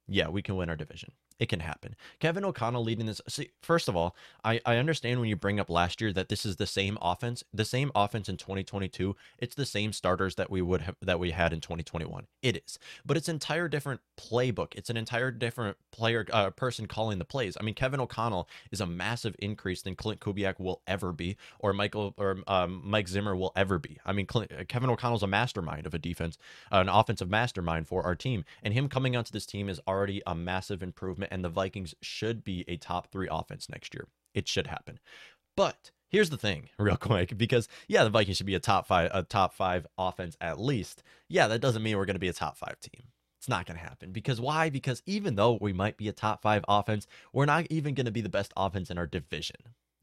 yeah, 0.08 0.28
we 0.28 0.42
can 0.42 0.56
win 0.56 0.68
our 0.68 0.74
division. 0.74 1.12
It 1.38 1.48
can 1.50 1.60
happen. 1.60 1.96
Kevin 2.18 2.44
O'Connell 2.44 2.82
leading 2.82 3.06
this. 3.06 3.20
See, 3.28 3.50
first 3.60 3.88
of 3.88 3.96
all, 3.96 4.16
I, 4.42 4.60
I 4.64 4.76
understand 4.76 5.20
when 5.20 5.28
you 5.28 5.36
bring 5.36 5.60
up 5.60 5.68
last 5.68 6.00
year 6.00 6.12
that 6.14 6.30
this 6.30 6.46
is 6.46 6.56
the 6.56 6.66
same 6.66 6.96
offense, 7.02 7.44
the 7.52 7.64
same 7.64 7.90
offense 7.94 8.28
in 8.28 8.38
2022. 8.38 9.14
It's 9.38 9.54
the 9.54 9.66
same 9.66 9.92
starters 9.92 10.36
that 10.36 10.50
we 10.50 10.62
would 10.62 10.82
have 10.82 10.96
that 11.02 11.18
we 11.18 11.32
had 11.32 11.52
in 11.52 11.60
2021. 11.60 12.26
It 12.42 12.62
is, 12.64 12.78
but 13.04 13.18
it's 13.18 13.28
an 13.28 13.36
entire 13.36 13.68
different 13.68 14.00
playbook. 14.18 14.74
It's 14.76 14.88
an 14.88 14.96
entire 14.96 15.30
different 15.30 15.76
player 15.92 16.26
uh, 16.32 16.50
person 16.50 16.86
calling 16.86 17.18
the 17.18 17.24
plays. 17.26 17.56
I 17.60 17.64
mean, 17.64 17.74
Kevin 17.74 18.00
O'Connell 18.00 18.48
is 18.70 18.80
a 18.80 18.86
massive 18.86 19.36
increase 19.38 19.82
than 19.82 19.94
Klint 19.94 20.18
Kubiak 20.18 20.58
will 20.58 20.80
ever 20.86 21.12
be, 21.12 21.36
or 21.58 21.74
Michael 21.74 22.14
or 22.16 22.38
um, 22.46 22.80
Mike 22.82 23.08
Zimmer 23.08 23.36
will 23.36 23.52
ever 23.54 23.78
be. 23.78 23.98
I 24.06 24.12
mean, 24.12 24.24
Clint, 24.24 24.52
Kevin 24.68 24.88
O'Connell's 24.88 25.22
a 25.22 25.26
mastermind 25.26 25.86
of 25.86 25.92
a 25.92 25.98
defense, 25.98 26.38
uh, 26.72 26.76
an 26.76 26.88
offensive 26.88 27.28
mastermind 27.28 27.88
for 27.88 28.04
our 28.04 28.14
team, 28.14 28.44
and 28.62 28.72
him 28.72 28.88
coming 28.88 29.14
onto 29.14 29.32
this 29.32 29.44
team 29.44 29.68
is 29.68 29.80
already 29.86 30.22
a 30.26 30.34
massive 30.34 30.82
improvement 30.82 31.25
and 31.30 31.44
the 31.44 31.48
Vikings 31.48 31.94
should 32.02 32.44
be 32.44 32.64
a 32.68 32.76
top 32.76 33.10
three 33.10 33.28
offense 33.30 33.68
next 33.68 33.94
year. 33.94 34.08
It 34.34 34.48
should 34.48 34.66
happen. 34.66 34.98
But 35.56 35.90
here's 36.08 36.30
the 36.30 36.36
thing, 36.36 36.68
real 36.78 36.96
quick, 36.96 37.36
because 37.36 37.68
yeah, 37.88 38.04
the 38.04 38.10
Vikings 38.10 38.36
should 38.36 38.46
be 38.46 38.54
a 38.54 38.60
top 38.60 38.86
five, 38.86 39.10
a 39.12 39.22
top 39.22 39.54
five 39.54 39.86
offense 39.98 40.36
at 40.40 40.60
least. 40.60 41.02
Yeah, 41.28 41.48
that 41.48 41.60
doesn't 41.60 41.82
mean 41.82 41.96
we're 41.96 42.06
going 42.06 42.14
to 42.14 42.20
be 42.20 42.28
a 42.28 42.32
top 42.32 42.56
five 42.56 42.78
team. 42.80 43.08
It's 43.38 43.48
not 43.48 43.66
going 43.66 43.78
to 43.78 43.84
happen. 43.84 44.12
Because 44.12 44.40
why? 44.40 44.70
Because 44.70 45.02
even 45.06 45.36
though 45.36 45.58
we 45.60 45.72
might 45.72 45.96
be 45.96 46.08
a 46.08 46.12
top 46.12 46.42
five 46.42 46.64
offense, 46.68 47.06
we're 47.32 47.44
not 47.44 47.66
even 47.70 47.94
going 47.94 48.06
to 48.06 48.12
be 48.12 48.20
the 48.20 48.28
best 48.28 48.52
offense 48.56 48.90
in 48.90 48.98
our 48.98 49.06
division. 49.06 49.56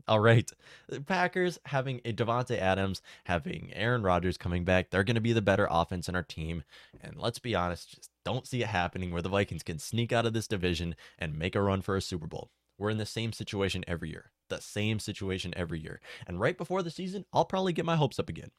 All 0.08 0.20
right. 0.20 0.52
The 0.90 1.00
Packers 1.02 1.60
having 1.66 2.02
a 2.04 2.12
Davante 2.12 2.58
Adams, 2.58 3.02
having 3.26 3.72
Aaron 3.74 4.04
Rodgers 4.04 4.38
coming 4.38 4.66
back, 4.66 4.90
they're 4.90 5.04
going 5.04 5.16
to 5.16 5.22
be 5.22 5.34
the 5.34 5.42
better 5.42 5.68
offense 5.70 6.10
in 6.10 6.16
our 6.16 6.24
team. 6.24 6.64
And 7.02 7.16
let's 7.18 7.40
be 7.40 7.56
honest, 7.56 7.96
just 7.96 8.10
don't 8.26 8.46
see 8.46 8.62
it 8.62 8.68
happening 8.68 9.12
where 9.12 9.22
the 9.22 9.30
Vikings 9.30 9.64
can 9.64 9.80
sneak 9.80 10.12
out 10.12 10.26
of 10.26 10.34
this 10.34 10.48
division 10.48 10.96
and 11.18 11.40
make 11.40 11.56
a 11.56 11.62
run 11.62 11.82
for 11.82 11.96
a 11.96 12.02
Super 12.02 12.28
Bowl. 12.28 12.52
We're 12.78 12.90
in 12.90 12.98
the 12.98 13.06
same 13.06 13.32
situation 13.32 13.86
every 13.88 14.10
year. 14.10 14.32
The 14.50 14.60
same 14.60 15.00
situation 15.00 15.54
every 15.56 15.80
year. 15.80 16.02
And 16.28 16.40
right 16.40 16.58
before 16.58 16.84
the 16.84 16.92
season, 16.92 17.26
I'll 17.32 17.46
probably 17.46 17.72
get 17.72 17.86
my 17.86 17.96
hopes 17.96 18.20
up 18.20 18.30
again. 18.30 18.52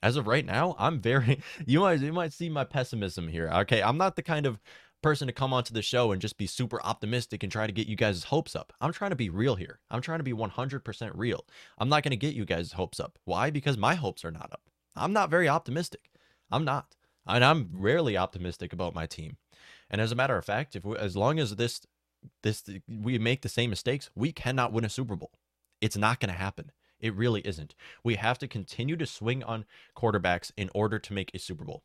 As 0.00 0.14
of 0.16 0.28
right 0.28 0.46
now, 0.46 0.76
I'm 0.78 1.00
very 1.00 1.40
you 1.66 1.80
might 1.80 2.00
you 2.00 2.12
might 2.12 2.32
see 2.32 2.48
my 2.48 2.62
pessimism 2.62 3.26
here. 3.26 3.48
Okay, 3.48 3.82
I'm 3.82 3.98
not 3.98 4.14
the 4.14 4.22
kind 4.22 4.46
of 4.46 4.60
person 5.02 5.26
to 5.26 5.32
come 5.32 5.52
onto 5.52 5.72
the 5.72 5.82
show 5.82 6.12
and 6.12 6.20
just 6.20 6.38
be 6.38 6.46
super 6.46 6.82
optimistic 6.82 7.42
and 7.42 7.52
try 7.52 7.66
to 7.66 7.72
get 7.72 7.86
you 7.86 7.96
guys' 7.96 8.24
hopes 8.24 8.56
up. 8.56 8.72
I'm 8.80 8.92
trying 8.92 9.10
to 9.10 9.16
be 9.16 9.30
real 9.30 9.54
here. 9.54 9.80
I'm 9.90 10.00
trying 10.00 10.18
to 10.18 10.24
be 10.24 10.32
100% 10.32 11.10
real. 11.14 11.44
I'm 11.78 11.88
not 11.88 12.02
going 12.02 12.10
to 12.10 12.16
get 12.16 12.34
you 12.34 12.44
guys' 12.44 12.72
hopes 12.72 12.98
up. 12.98 13.18
Why? 13.24 13.50
Because 13.50 13.76
my 13.76 13.94
hopes 13.94 14.24
are 14.24 14.30
not 14.30 14.52
up. 14.52 14.62
I'm 14.96 15.12
not 15.12 15.30
very 15.30 15.48
optimistic. 15.48 16.10
I'm 16.50 16.64
not. 16.64 16.96
And 17.26 17.44
I'm 17.44 17.70
rarely 17.72 18.16
optimistic 18.16 18.72
about 18.72 18.94
my 18.94 19.06
team. 19.06 19.36
And 19.90 20.00
as 20.00 20.12
a 20.12 20.16
matter 20.16 20.36
of 20.36 20.44
fact, 20.44 20.76
if 20.76 20.84
we, 20.84 20.96
as 20.96 21.16
long 21.16 21.38
as 21.38 21.56
this 21.56 21.80
this 22.42 22.64
we 22.88 23.18
make 23.18 23.42
the 23.42 23.48
same 23.48 23.70
mistakes, 23.70 24.10
we 24.14 24.32
cannot 24.32 24.72
win 24.72 24.84
a 24.84 24.88
Super 24.88 25.16
Bowl. 25.16 25.32
It's 25.80 25.96
not 25.96 26.20
going 26.20 26.32
to 26.32 26.38
happen. 26.38 26.72
It 27.00 27.14
really 27.14 27.40
isn't. 27.42 27.74
We 28.02 28.16
have 28.16 28.38
to 28.38 28.48
continue 28.48 28.96
to 28.96 29.06
swing 29.06 29.44
on 29.44 29.66
quarterbacks 29.96 30.50
in 30.56 30.68
order 30.74 30.98
to 30.98 31.12
make 31.12 31.30
a 31.32 31.38
Super 31.38 31.64
Bowl. 31.64 31.84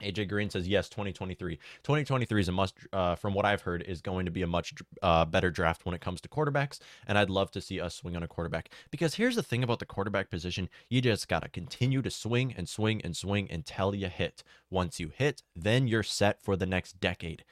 AJ 0.00 0.28
Green 0.28 0.50
says 0.50 0.68
yes, 0.68 0.88
2023. 0.88 1.56
2023 1.56 2.40
is 2.40 2.48
a 2.48 2.52
must. 2.52 2.74
Uh, 2.92 3.14
from 3.14 3.34
what 3.34 3.44
I've 3.44 3.62
heard, 3.62 3.82
is 3.82 4.00
going 4.00 4.26
to 4.26 4.30
be 4.30 4.42
a 4.42 4.46
much 4.46 4.74
uh, 5.02 5.24
better 5.24 5.50
draft 5.50 5.84
when 5.84 5.94
it 5.94 6.00
comes 6.00 6.20
to 6.20 6.28
quarterbacks, 6.28 6.78
and 7.06 7.18
I'd 7.18 7.30
love 7.30 7.50
to 7.52 7.60
see 7.60 7.80
us 7.80 7.94
swing 7.94 8.16
on 8.16 8.22
a 8.22 8.28
quarterback. 8.28 8.70
Because 8.90 9.14
here's 9.14 9.36
the 9.36 9.42
thing 9.42 9.62
about 9.62 9.78
the 9.78 9.86
quarterback 9.86 10.30
position: 10.30 10.68
you 10.88 11.00
just 11.00 11.28
gotta 11.28 11.48
continue 11.48 12.02
to 12.02 12.10
swing 12.10 12.54
and 12.56 12.68
swing 12.68 13.00
and 13.02 13.16
swing 13.16 13.48
until 13.50 13.94
you 13.94 14.08
hit. 14.08 14.42
Once 14.70 15.00
you 15.00 15.10
hit, 15.14 15.42
then 15.56 15.88
you're 15.88 16.02
set 16.02 16.42
for 16.42 16.56
the 16.56 16.66
next 16.66 17.00
decade. 17.00 17.44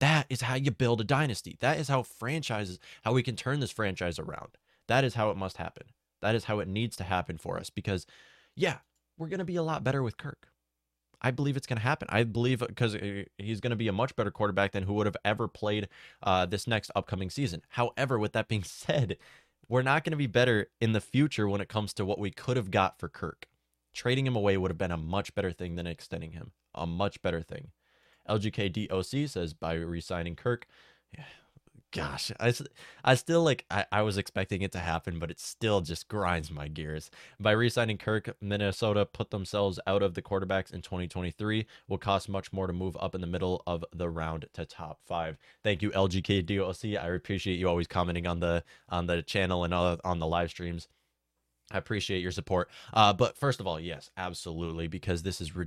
That 0.00 0.26
is 0.28 0.40
how 0.40 0.56
you 0.56 0.72
build 0.72 1.00
a 1.00 1.04
dynasty. 1.04 1.56
That 1.60 1.78
is 1.78 1.88
how 1.88 2.02
franchises, 2.02 2.80
how 3.04 3.12
we 3.12 3.22
can 3.22 3.36
turn 3.36 3.60
this 3.60 3.70
franchise 3.70 4.18
around. 4.18 4.58
That 4.88 5.04
is 5.04 5.14
how 5.14 5.30
it 5.30 5.36
must 5.36 5.58
happen. 5.58 5.86
That 6.22 6.34
is 6.34 6.44
how 6.44 6.58
it 6.58 6.66
needs 6.66 6.96
to 6.96 7.04
happen 7.04 7.38
for 7.38 7.56
us. 7.56 7.70
Because, 7.70 8.04
yeah, 8.56 8.78
we're 9.16 9.28
gonna 9.28 9.44
be 9.44 9.54
a 9.54 9.62
lot 9.62 9.84
better 9.84 10.02
with 10.02 10.16
Kirk. 10.16 10.48
I 11.22 11.30
believe 11.30 11.56
it's 11.56 11.66
going 11.66 11.78
to 11.78 11.82
happen. 11.82 12.08
I 12.10 12.24
believe 12.24 12.58
because 12.58 12.94
uh, 12.94 13.22
he's 13.38 13.60
going 13.60 13.70
to 13.70 13.76
be 13.76 13.88
a 13.88 13.92
much 13.92 14.14
better 14.16 14.30
quarterback 14.30 14.72
than 14.72 14.82
who 14.82 14.94
would 14.94 15.06
have 15.06 15.16
ever 15.24 15.48
played 15.48 15.88
uh, 16.22 16.46
this 16.46 16.66
next 16.66 16.90
upcoming 16.94 17.30
season. 17.30 17.62
However, 17.70 18.18
with 18.18 18.32
that 18.32 18.48
being 18.48 18.64
said, 18.64 19.16
we're 19.68 19.82
not 19.82 20.04
going 20.04 20.10
to 20.10 20.16
be 20.16 20.26
better 20.26 20.66
in 20.80 20.92
the 20.92 21.00
future 21.00 21.48
when 21.48 21.60
it 21.60 21.68
comes 21.68 21.94
to 21.94 22.04
what 22.04 22.18
we 22.18 22.30
could 22.30 22.56
have 22.56 22.70
got 22.70 22.98
for 22.98 23.08
Kirk. 23.08 23.46
Trading 23.94 24.26
him 24.26 24.36
away 24.36 24.56
would 24.56 24.70
have 24.70 24.78
been 24.78 24.90
a 24.90 24.96
much 24.96 25.34
better 25.34 25.52
thing 25.52 25.76
than 25.76 25.86
extending 25.86 26.32
him. 26.32 26.52
A 26.74 26.86
much 26.86 27.22
better 27.22 27.42
thing. 27.42 27.70
LGKDOC 28.28 29.28
says 29.28 29.54
by 29.54 29.74
re-signing 29.74 30.36
Kirk, 30.36 30.66
yeah, 31.16 31.24
gosh, 31.92 32.32
I, 32.40 32.52
I 33.04 33.14
still 33.14 33.42
like 33.42 33.64
I, 33.70 33.84
I 33.92 34.02
was 34.02 34.18
expecting 34.18 34.62
it 34.62 34.72
to 34.72 34.78
happen, 34.78 35.18
but 35.18 35.30
it 35.30 35.38
still 35.38 35.80
just 35.80 36.08
grinds 36.08 36.50
my 36.50 36.66
gears. 36.68 37.10
By 37.38 37.52
re-signing 37.52 37.98
Kirk, 37.98 38.34
Minnesota 38.40 39.06
put 39.06 39.30
themselves 39.30 39.78
out 39.86 40.02
of 40.02 40.14
the 40.14 40.22
quarterbacks 40.22 40.72
in 40.72 40.82
2023. 40.82 41.66
Will 41.88 41.98
cost 41.98 42.28
much 42.28 42.52
more 42.52 42.66
to 42.66 42.72
move 42.72 42.96
up 42.98 43.14
in 43.14 43.20
the 43.20 43.26
middle 43.26 43.62
of 43.66 43.84
the 43.94 44.08
round 44.08 44.46
to 44.54 44.64
top 44.64 45.00
five. 45.06 45.36
Thank 45.62 45.82
you, 45.82 45.90
LGKDOC. 45.90 47.00
I 47.00 47.08
appreciate 47.08 47.58
you 47.58 47.68
always 47.68 47.86
commenting 47.86 48.26
on 48.26 48.40
the 48.40 48.64
on 48.88 49.06
the 49.06 49.22
channel 49.22 49.64
and 49.64 49.74
on 49.74 50.18
the 50.18 50.26
live 50.26 50.50
streams. 50.50 50.88
I 51.70 51.78
appreciate 51.78 52.20
your 52.20 52.32
support. 52.32 52.68
Uh, 52.92 53.12
but 53.12 53.36
first 53.38 53.60
of 53.60 53.66
all, 53.66 53.78
yes, 53.78 54.10
absolutely, 54.16 54.88
because 54.88 55.22
this 55.22 55.40
is 55.40 55.54
re- 55.54 55.66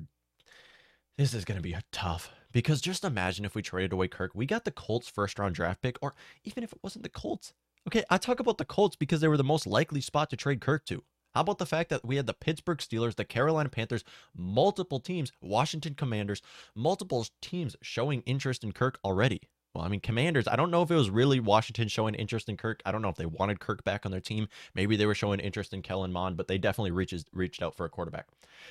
this 1.18 1.34
is 1.34 1.46
going 1.46 1.58
to 1.58 1.64
be 1.64 1.74
a 1.74 1.84
tough. 1.92 2.32
Because 2.56 2.80
just 2.80 3.04
imagine 3.04 3.44
if 3.44 3.54
we 3.54 3.62
traded 3.62 3.92
away 3.92 4.08
Kirk, 4.08 4.32
we 4.34 4.46
got 4.46 4.64
the 4.64 4.72
Colts 4.72 5.10
first 5.10 5.38
round 5.38 5.56
draft 5.56 5.82
pick, 5.82 5.98
or 6.02 6.16
even 6.46 6.64
if 6.64 6.72
it 6.72 6.80
wasn't 6.82 7.04
the 7.04 7.10
Colts. 7.10 7.54
Okay, 7.86 8.06
I 8.10 8.18
talk 8.18 8.40
about 8.40 8.58
the 8.58 8.64
Colts 8.64 8.96
because 8.96 9.20
they 9.20 9.28
were 9.28 9.36
the 9.36 9.44
most 9.44 9.68
likely 9.68 10.00
spot 10.00 10.30
to 10.30 10.38
trade 10.38 10.62
Kirk 10.62 10.86
to. 10.86 11.04
How 11.34 11.42
about 11.42 11.58
the 11.58 11.66
fact 11.66 11.90
that 11.90 12.06
we 12.06 12.16
had 12.16 12.28
the 12.28 12.34
Pittsburgh 12.34 12.78
Steelers, 12.78 13.16
the 13.16 13.26
Carolina 13.26 13.68
Panthers, 13.68 14.06
multiple 14.34 15.02
teams, 15.02 15.34
Washington 15.42 15.96
Commanders, 15.96 16.42
multiple 16.74 17.28
teams 17.42 17.76
showing 17.82 18.22
interest 18.22 18.64
in 18.64 18.72
Kirk 18.72 19.00
already? 19.04 19.42
Well, 19.76 19.84
I 19.84 19.90
mean, 19.90 20.00
Commanders, 20.00 20.48
I 20.48 20.56
don't 20.56 20.72
know 20.72 20.84
if 20.84 20.90
it 20.90 20.96
was 20.96 21.10
really 21.10 21.42
Washington 21.42 21.90
showing 21.90 22.16
interest 22.16 22.48
in 22.48 22.56
Kirk. 22.56 22.82
I 22.86 22.94
don't 22.94 23.02
know 23.02 23.10
if 23.10 23.18
they 23.18 23.26
wanted 23.26 23.60
Kirk 23.60 23.84
back 23.84 24.06
on 24.06 24.12
their 24.12 24.22
team. 24.22 24.48
Maybe 24.74 24.96
they 24.96 25.06
were 25.06 25.14
showing 25.14 25.42
interest 25.42 25.74
in 25.74 25.82
Kellen 25.82 26.14
Mond, 26.14 26.38
but 26.38 26.48
they 26.48 26.58
definitely 26.58 26.92
reaches, 26.92 27.26
reached 27.34 27.62
out 27.62 27.76
for 27.76 27.86
a 27.86 27.90
quarterback. 27.90 28.28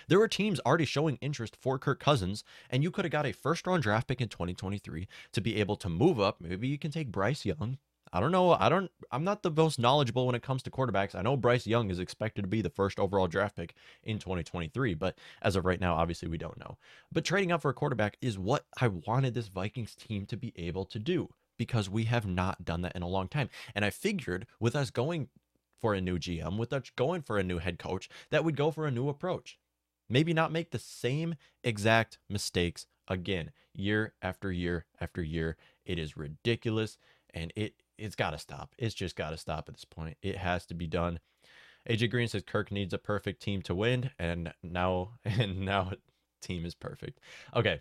There 0.08 0.18
were 0.18 0.28
teams 0.28 0.60
already 0.60 0.86
showing 0.86 1.18
interest 1.20 1.58
for 1.60 1.78
Kirk 1.78 2.00
Cousins, 2.00 2.42
and 2.70 2.82
you 2.82 2.90
could 2.90 3.04
have 3.04 3.12
got 3.12 3.26
a 3.26 3.32
first 3.32 3.66
round 3.66 3.82
draft 3.82 4.08
pick 4.08 4.22
in 4.22 4.28
2023 4.28 5.06
to 5.32 5.40
be 5.42 5.56
able 5.56 5.76
to 5.76 5.90
move 5.90 6.18
up. 6.18 6.40
Maybe 6.40 6.68
you 6.68 6.78
can 6.78 6.90
take 6.90 7.12
Bryce 7.12 7.44
Young, 7.44 7.76
I 8.14 8.20
don't 8.20 8.30
know. 8.30 8.52
I 8.52 8.68
don't. 8.68 8.92
I'm 9.10 9.24
not 9.24 9.42
the 9.42 9.50
most 9.50 9.80
knowledgeable 9.80 10.24
when 10.24 10.36
it 10.36 10.42
comes 10.42 10.62
to 10.62 10.70
quarterbacks. 10.70 11.16
I 11.16 11.22
know 11.22 11.36
Bryce 11.36 11.66
Young 11.66 11.90
is 11.90 11.98
expected 11.98 12.42
to 12.42 12.48
be 12.48 12.62
the 12.62 12.70
first 12.70 13.00
overall 13.00 13.26
draft 13.26 13.56
pick 13.56 13.74
in 14.04 14.20
2023, 14.20 14.94
but 14.94 15.18
as 15.42 15.56
of 15.56 15.64
right 15.64 15.80
now, 15.80 15.96
obviously 15.96 16.28
we 16.28 16.38
don't 16.38 16.58
know. 16.60 16.78
But 17.10 17.24
trading 17.24 17.50
up 17.50 17.60
for 17.60 17.70
a 17.70 17.74
quarterback 17.74 18.16
is 18.22 18.38
what 18.38 18.66
I 18.80 18.86
wanted 18.86 19.34
this 19.34 19.48
Vikings 19.48 19.96
team 19.96 20.26
to 20.26 20.36
be 20.36 20.52
able 20.54 20.84
to 20.86 21.00
do 21.00 21.28
because 21.58 21.90
we 21.90 22.04
have 22.04 22.24
not 22.24 22.64
done 22.64 22.82
that 22.82 22.94
in 22.94 23.02
a 23.02 23.08
long 23.08 23.26
time. 23.26 23.50
And 23.74 23.84
I 23.84 23.90
figured 23.90 24.46
with 24.60 24.76
us 24.76 24.90
going 24.90 25.28
for 25.80 25.92
a 25.92 26.00
new 26.00 26.16
GM, 26.16 26.56
with 26.56 26.72
us 26.72 26.92
going 26.94 27.22
for 27.22 27.36
a 27.36 27.42
new 27.42 27.58
head 27.58 27.80
coach, 27.80 28.08
that 28.30 28.44
we'd 28.44 28.56
go 28.56 28.70
for 28.70 28.86
a 28.86 28.92
new 28.92 29.08
approach. 29.08 29.58
Maybe 30.08 30.32
not 30.32 30.52
make 30.52 30.70
the 30.70 30.78
same 30.78 31.34
exact 31.64 32.18
mistakes 32.30 32.86
again, 33.08 33.50
year 33.74 34.14
after 34.22 34.52
year 34.52 34.86
after 35.00 35.20
year. 35.20 35.56
It 35.84 35.98
is 35.98 36.16
ridiculous 36.16 36.96
and 37.34 37.52
it 37.56 37.74
it's 37.98 38.16
got 38.16 38.30
to 38.30 38.38
stop. 38.38 38.74
It's 38.78 38.94
just 38.94 39.16
got 39.16 39.30
to 39.30 39.36
stop 39.36 39.68
at 39.68 39.74
this 39.74 39.84
point. 39.84 40.16
It 40.22 40.36
has 40.36 40.66
to 40.66 40.74
be 40.74 40.86
done. 40.86 41.20
AJ 41.88 42.10
Green 42.10 42.28
says 42.28 42.42
Kirk 42.46 42.72
needs 42.72 42.94
a 42.94 42.98
perfect 42.98 43.42
team 43.42 43.62
to 43.62 43.74
win, 43.74 44.10
and 44.18 44.52
now 44.62 45.18
and 45.24 45.60
now 45.60 45.92
team 46.42 46.64
is 46.64 46.74
perfect. 46.74 47.20
Okay. 47.54 47.80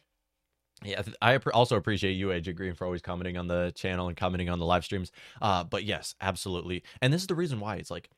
Yeah, 0.83 1.01
I 1.21 1.37
also 1.37 1.77
appreciate 1.77 2.13
you, 2.13 2.27
AJ 2.27 2.55
Green, 2.55 2.73
for 2.73 2.83
always 2.83 3.01
commenting 3.01 3.37
on 3.37 3.47
the 3.47 3.71
channel 3.73 4.07
and 4.09 4.17
commenting 4.17 4.49
on 4.49 4.59
the 4.59 4.65
live 4.65 4.83
streams. 4.83 5.11
Uh, 5.41 5.63
but 5.63 5.85
yes, 5.85 6.13
absolutely. 6.19 6.83
And 7.01 7.13
this 7.13 7.21
is 7.21 7.27
the 7.27 7.35
reason 7.35 7.61
why 7.61 7.75
it's 7.75 7.91
like 7.91 8.09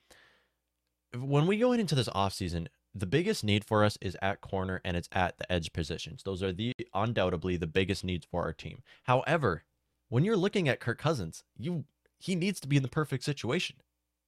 when 1.15 1.45
we 1.45 1.58
go 1.58 1.73
into 1.73 1.93
this 1.95 2.10
offseason, 2.10 2.67
the 2.93 3.05
biggest 3.05 3.43
need 3.43 3.65
for 3.65 3.84
us 3.84 3.97
is 4.01 4.17
at 4.21 4.41
corner 4.41 4.81
and 4.86 4.95
it's 4.95 5.10
at 5.12 5.38
the 5.38 5.51
edge 5.51 5.73
positions. 5.73 6.23
Those 6.23 6.41
are 6.41 6.53
the 6.53 6.73
undoubtedly 6.93 7.58
the 7.58 7.67
biggest 7.67 8.03
needs 8.03 8.25
for 8.25 8.43
our 8.43 8.53
team. 8.53 8.81
However, 9.03 9.63
when 10.15 10.23
you're 10.23 10.38
looking 10.38 10.69
at 10.69 10.80
Kirk 10.80 10.97
Cousins, 10.97 11.43
you 11.58 11.84
he 12.19 12.36
needs 12.36 12.62
to 12.62 12.69
be 12.69 12.78
in 12.78 12.84
the 12.84 12.88
perfect 12.88 13.21
situation. 13.21 13.75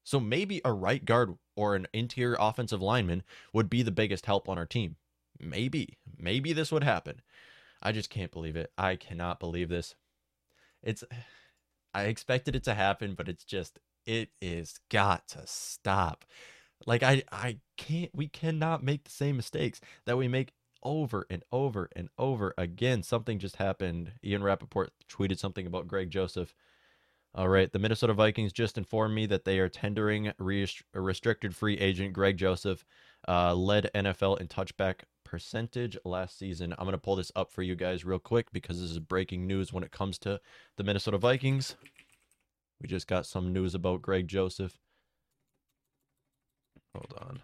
So 0.03 0.19
maybe 0.19 0.59
a 0.65 0.73
right 0.73 1.05
guard 1.05 1.35
or 1.55 1.75
an 1.75 1.87
interior 1.93 2.35
offensive 2.41 2.81
lineman 2.81 3.23
would 3.53 3.69
be 3.69 3.83
the 3.83 3.91
biggest 3.91 4.25
help 4.25 4.49
on 4.49 4.57
our 4.57 4.65
team. 4.65 4.97
Maybe, 5.39 5.97
maybe 6.17 6.51
this 6.51 6.73
would 6.73 6.83
happen. 6.83 7.21
I 7.81 7.93
just 7.93 8.09
can't 8.09 8.33
believe 8.33 8.57
it. 8.57 8.69
I 8.77 8.97
cannot 8.97 9.39
believe 9.39 9.69
this. 9.69 9.95
It's 10.83 11.05
I 11.93 12.03
expected 12.03 12.53
it 12.53 12.65
to 12.65 12.73
happen, 12.73 13.13
but 13.13 13.29
it's 13.29 13.45
just 13.45 13.79
it 14.05 14.31
is 14.41 14.81
got 14.91 15.29
to 15.29 15.43
stop. 15.45 16.25
Like 16.85 17.01
I 17.01 17.23
I 17.31 17.59
can't 17.77 18.11
we 18.13 18.27
cannot 18.27 18.83
make 18.83 19.05
the 19.05 19.11
same 19.11 19.37
mistakes 19.37 19.79
that 20.05 20.17
we 20.17 20.27
make 20.27 20.51
over 20.83 21.25
and 21.29 21.43
over 21.51 21.89
and 21.95 22.09
over 22.17 22.53
again. 22.57 23.03
Something 23.03 23.39
just 23.39 23.57
happened. 23.57 24.13
Ian 24.23 24.43
Rapoport 24.43 24.91
tweeted 25.09 25.39
something 25.39 25.67
about 25.67 25.87
Greg 25.87 26.09
Joseph. 26.09 26.53
All 27.35 27.49
right, 27.49 27.71
the 27.71 27.77
Minnesota 27.77 28.13
Vikings 28.13 28.51
just 28.51 28.77
informed 28.77 29.13
me 29.13 29.27
that 29.27 29.45
they 29.45 29.59
are 29.59 29.69
tendering 29.69 30.31
rest- 30.39 30.81
restricted 30.93 31.55
free 31.55 31.77
agent 31.77 32.13
Greg 32.13 32.37
Joseph, 32.37 32.83
uh, 33.27 33.53
led 33.53 33.91
NFL 33.93 34.39
in 34.41 34.47
touchback 34.47 35.01
percentage 35.23 35.97
last 36.03 36.39
season. 36.39 36.73
I'm 36.77 36.85
going 36.85 36.93
to 36.93 36.97
pull 36.97 37.17
this 37.17 37.31
up 37.35 37.51
for 37.51 37.61
you 37.61 37.75
guys 37.75 38.05
real 38.05 38.17
quick 38.17 38.51
because 38.51 38.81
this 38.81 38.89
is 38.89 38.99
breaking 38.99 39.45
news 39.45 39.71
when 39.71 39.83
it 39.83 39.91
comes 39.91 40.17
to 40.19 40.39
the 40.77 40.83
Minnesota 40.83 41.17
Vikings. 41.17 41.75
We 42.81 42.87
just 42.87 43.07
got 43.07 43.25
some 43.25 43.53
news 43.53 43.75
about 43.75 44.01
Greg 44.01 44.27
Joseph. 44.27 44.79
Hold 46.95 47.13
on. 47.19 47.41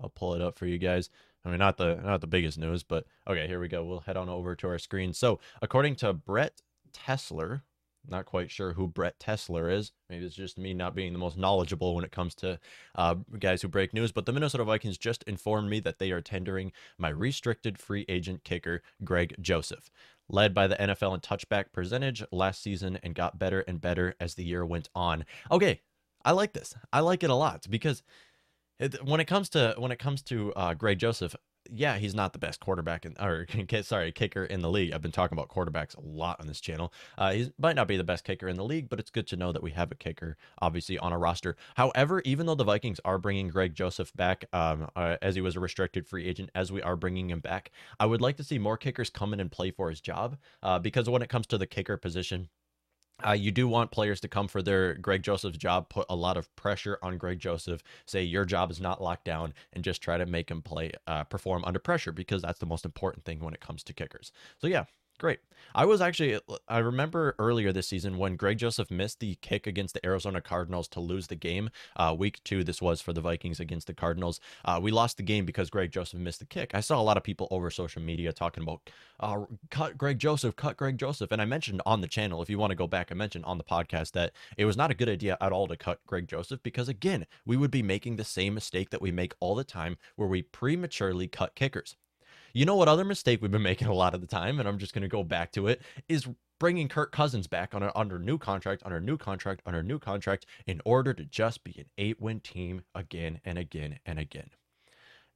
I'll 0.00 0.10
pull 0.10 0.34
it 0.34 0.42
up 0.42 0.58
for 0.58 0.66
you 0.66 0.78
guys. 0.78 1.10
I 1.44 1.48
mean, 1.48 1.58
not 1.58 1.76
the 1.76 1.96
not 1.96 2.20
the 2.20 2.26
biggest 2.26 2.58
news, 2.58 2.82
but 2.82 3.04
okay, 3.28 3.46
here 3.46 3.60
we 3.60 3.68
go. 3.68 3.84
We'll 3.84 4.00
head 4.00 4.16
on 4.16 4.28
over 4.28 4.56
to 4.56 4.68
our 4.68 4.78
screen. 4.78 5.12
So, 5.12 5.38
according 5.62 5.96
to 5.96 6.12
Brett 6.12 6.60
Tesler, 6.92 7.62
not 8.08 8.26
quite 8.26 8.50
sure 8.50 8.72
who 8.72 8.88
Brett 8.88 9.18
Tesler 9.18 9.72
is. 9.72 9.92
Maybe 10.08 10.24
it's 10.24 10.34
just 10.34 10.58
me 10.58 10.74
not 10.74 10.94
being 10.94 11.12
the 11.12 11.18
most 11.18 11.36
knowledgeable 11.36 11.94
when 11.94 12.04
it 12.04 12.12
comes 12.12 12.34
to 12.36 12.58
uh, 12.94 13.14
guys 13.38 13.62
who 13.62 13.68
break 13.68 13.92
news. 13.92 14.12
But 14.12 14.26
the 14.26 14.32
Minnesota 14.32 14.64
Vikings 14.64 14.98
just 14.98 15.22
informed 15.24 15.70
me 15.70 15.80
that 15.80 15.98
they 15.98 16.10
are 16.10 16.20
tendering 16.20 16.72
my 16.98 17.08
restricted 17.08 17.78
free 17.78 18.04
agent 18.08 18.44
kicker, 18.44 18.82
Greg 19.04 19.34
Joseph, 19.40 19.90
led 20.28 20.54
by 20.54 20.66
the 20.66 20.76
NFL 20.76 21.14
in 21.14 21.20
touchback 21.20 21.72
percentage 21.72 22.24
last 22.32 22.62
season 22.62 22.98
and 23.02 23.14
got 23.14 23.38
better 23.38 23.60
and 23.60 23.80
better 23.80 24.14
as 24.20 24.34
the 24.34 24.44
year 24.44 24.64
went 24.64 24.88
on. 24.94 25.24
Okay, 25.50 25.80
I 26.24 26.32
like 26.32 26.52
this. 26.52 26.74
I 26.92 27.00
like 27.00 27.22
it 27.22 27.30
a 27.30 27.34
lot 27.34 27.66
because 27.68 28.02
when 29.04 29.20
it 29.20 29.26
comes 29.26 29.48
to 29.50 29.74
when 29.78 29.92
it 29.92 29.98
comes 29.98 30.22
to 30.22 30.52
uh, 30.54 30.74
Greg 30.74 30.98
Joseph, 30.98 31.34
yeah, 31.72 31.96
he's 31.98 32.14
not 32.14 32.32
the 32.32 32.38
best 32.38 32.60
quarterback 32.60 33.04
in, 33.04 33.14
or 33.20 33.46
sorry, 33.82 34.12
kicker 34.12 34.44
in 34.44 34.60
the 34.60 34.70
league. 34.70 34.92
I've 34.92 35.02
been 35.02 35.12
talking 35.12 35.36
about 35.36 35.48
quarterbacks 35.48 35.96
a 35.96 36.00
lot 36.00 36.40
on 36.40 36.46
this 36.46 36.60
channel. 36.60 36.92
Uh, 37.16 37.32
he 37.32 37.52
might 37.58 37.76
not 37.76 37.88
be 37.88 37.96
the 37.96 38.04
best 38.04 38.24
kicker 38.24 38.48
in 38.48 38.56
the 38.56 38.64
league, 38.64 38.88
but 38.88 39.00
it's 39.00 39.10
good 39.10 39.26
to 39.28 39.36
know 39.36 39.52
that 39.52 39.62
we 39.62 39.70
have 39.72 39.90
a 39.92 39.94
kicker, 39.94 40.36
obviously, 40.60 40.98
on 40.98 41.12
a 41.12 41.18
roster. 41.18 41.56
However, 41.76 42.22
even 42.24 42.46
though 42.46 42.54
the 42.54 42.64
Vikings 42.64 43.00
are 43.04 43.18
bringing 43.18 43.48
Greg 43.48 43.74
Joseph 43.74 44.12
back, 44.14 44.44
um, 44.52 44.88
uh, 44.96 45.16
as 45.22 45.34
he 45.34 45.40
was 45.40 45.56
a 45.56 45.60
restricted 45.60 46.06
free 46.06 46.26
agent, 46.26 46.50
as 46.54 46.72
we 46.72 46.82
are 46.82 46.96
bringing 46.96 47.30
him 47.30 47.40
back, 47.40 47.70
I 47.98 48.06
would 48.06 48.20
like 48.20 48.36
to 48.36 48.44
see 48.44 48.58
more 48.58 48.76
kickers 48.76 49.10
come 49.10 49.32
in 49.32 49.40
and 49.40 49.50
play 49.50 49.70
for 49.70 49.90
his 49.90 50.00
job, 50.00 50.36
uh, 50.62 50.78
because 50.78 51.08
when 51.08 51.22
it 51.22 51.28
comes 51.28 51.46
to 51.48 51.58
the 51.58 51.66
kicker 51.66 51.96
position, 51.96 52.48
uh, 53.24 53.32
you 53.32 53.50
do 53.50 53.66
want 53.66 53.90
players 53.90 54.20
to 54.20 54.28
come 54.28 54.48
for 54.48 54.62
their 54.62 54.94
Greg 54.94 55.22
Joseph's 55.22 55.58
job, 55.58 55.88
put 55.88 56.06
a 56.10 56.16
lot 56.16 56.36
of 56.36 56.54
pressure 56.56 56.98
on 57.02 57.16
Greg 57.16 57.38
Joseph, 57.38 57.82
say 58.06 58.22
your 58.22 58.44
job 58.44 58.70
is 58.70 58.80
not 58.80 59.02
locked 59.02 59.24
down, 59.24 59.54
and 59.72 59.82
just 59.82 60.02
try 60.02 60.18
to 60.18 60.26
make 60.26 60.50
him 60.50 60.60
play, 60.60 60.92
uh, 61.06 61.24
perform 61.24 61.64
under 61.64 61.78
pressure 61.78 62.12
because 62.12 62.42
that's 62.42 62.58
the 62.58 62.66
most 62.66 62.84
important 62.84 63.24
thing 63.24 63.40
when 63.40 63.54
it 63.54 63.60
comes 63.60 63.82
to 63.84 63.92
kickers. 63.92 64.32
So, 64.58 64.66
yeah, 64.66 64.84
Great. 65.18 65.38
I 65.74 65.84
was 65.86 66.00
actually, 66.00 66.38
I 66.68 66.78
remember 66.78 67.34
earlier 67.38 67.72
this 67.72 67.88
season 67.88 68.18
when 68.18 68.36
Greg 68.36 68.58
Joseph 68.58 68.90
missed 68.90 69.20
the 69.20 69.34
kick 69.36 69.66
against 69.66 69.94
the 69.94 70.04
Arizona 70.06 70.40
Cardinals 70.40 70.88
to 70.88 71.00
lose 71.00 71.26
the 71.26 71.36
game. 71.36 71.70
Uh, 71.96 72.14
week 72.16 72.42
two, 72.44 72.62
this 72.64 72.82
was 72.82 73.00
for 73.00 73.12
the 73.12 73.20
Vikings 73.20 73.60
against 73.60 73.86
the 73.86 73.94
Cardinals. 73.94 74.40
Uh, 74.64 74.78
we 74.82 74.90
lost 74.90 75.16
the 75.16 75.22
game 75.22 75.44
because 75.44 75.70
Greg 75.70 75.90
Joseph 75.90 76.20
missed 76.20 76.40
the 76.40 76.46
kick. 76.46 76.70
I 76.74 76.80
saw 76.80 77.00
a 77.00 77.02
lot 77.02 77.16
of 77.16 77.22
people 77.22 77.48
over 77.50 77.70
social 77.70 78.00
media 78.02 78.32
talking 78.32 78.62
about, 78.62 78.90
uh, 79.20 79.44
cut 79.70 79.96
Greg 79.96 80.18
Joseph, 80.18 80.56
cut 80.56 80.76
Greg 80.76 80.98
Joseph. 80.98 81.32
And 81.32 81.40
I 81.40 81.46
mentioned 81.46 81.80
on 81.86 82.00
the 82.00 82.08
channel, 82.08 82.42
if 82.42 82.50
you 82.50 82.58
want 82.58 82.70
to 82.70 82.76
go 82.76 82.86
back, 82.86 83.10
I 83.10 83.14
mentioned 83.14 83.44
on 83.46 83.58
the 83.58 83.64
podcast 83.64 84.12
that 84.12 84.32
it 84.56 84.66
was 84.66 84.76
not 84.76 84.90
a 84.90 84.94
good 84.94 85.08
idea 85.08 85.38
at 85.40 85.52
all 85.52 85.66
to 85.66 85.76
cut 85.76 86.00
Greg 86.06 86.28
Joseph 86.28 86.62
because, 86.62 86.88
again, 86.88 87.26
we 87.44 87.56
would 87.56 87.70
be 87.70 87.82
making 87.82 88.16
the 88.16 88.24
same 88.24 88.54
mistake 88.54 88.90
that 88.90 89.02
we 89.02 89.12
make 89.12 89.34
all 89.40 89.54
the 89.54 89.64
time 89.64 89.96
where 90.16 90.28
we 90.28 90.42
prematurely 90.42 91.26
cut 91.26 91.54
kickers. 91.54 91.96
You 92.56 92.64
know 92.64 92.76
what 92.76 92.88
other 92.88 93.04
mistake 93.04 93.42
we've 93.42 93.50
been 93.50 93.60
making 93.60 93.88
a 93.88 93.92
lot 93.92 94.14
of 94.14 94.22
the 94.22 94.26
time, 94.26 94.58
and 94.58 94.66
I'm 94.66 94.78
just 94.78 94.94
going 94.94 95.02
to 95.02 95.08
go 95.08 95.22
back 95.22 95.52
to 95.52 95.68
it, 95.68 95.82
is 96.08 96.26
bringing 96.58 96.88
Kirk 96.88 97.12
Cousins 97.12 97.46
back 97.46 97.74
on 97.74 97.82
a, 97.82 97.92
under 97.94 98.18
new 98.18 98.38
contract, 98.38 98.80
under 98.86 98.98
new 98.98 99.18
contract, 99.18 99.60
under 99.66 99.82
new 99.82 99.98
contract, 99.98 100.46
in 100.66 100.80
order 100.86 101.12
to 101.12 101.26
just 101.26 101.64
be 101.64 101.74
an 101.76 101.84
eight-win 101.98 102.40
team 102.40 102.80
again 102.94 103.42
and 103.44 103.58
again 103.58 103.98
and 104.06 104.18
again. 104.18 104.48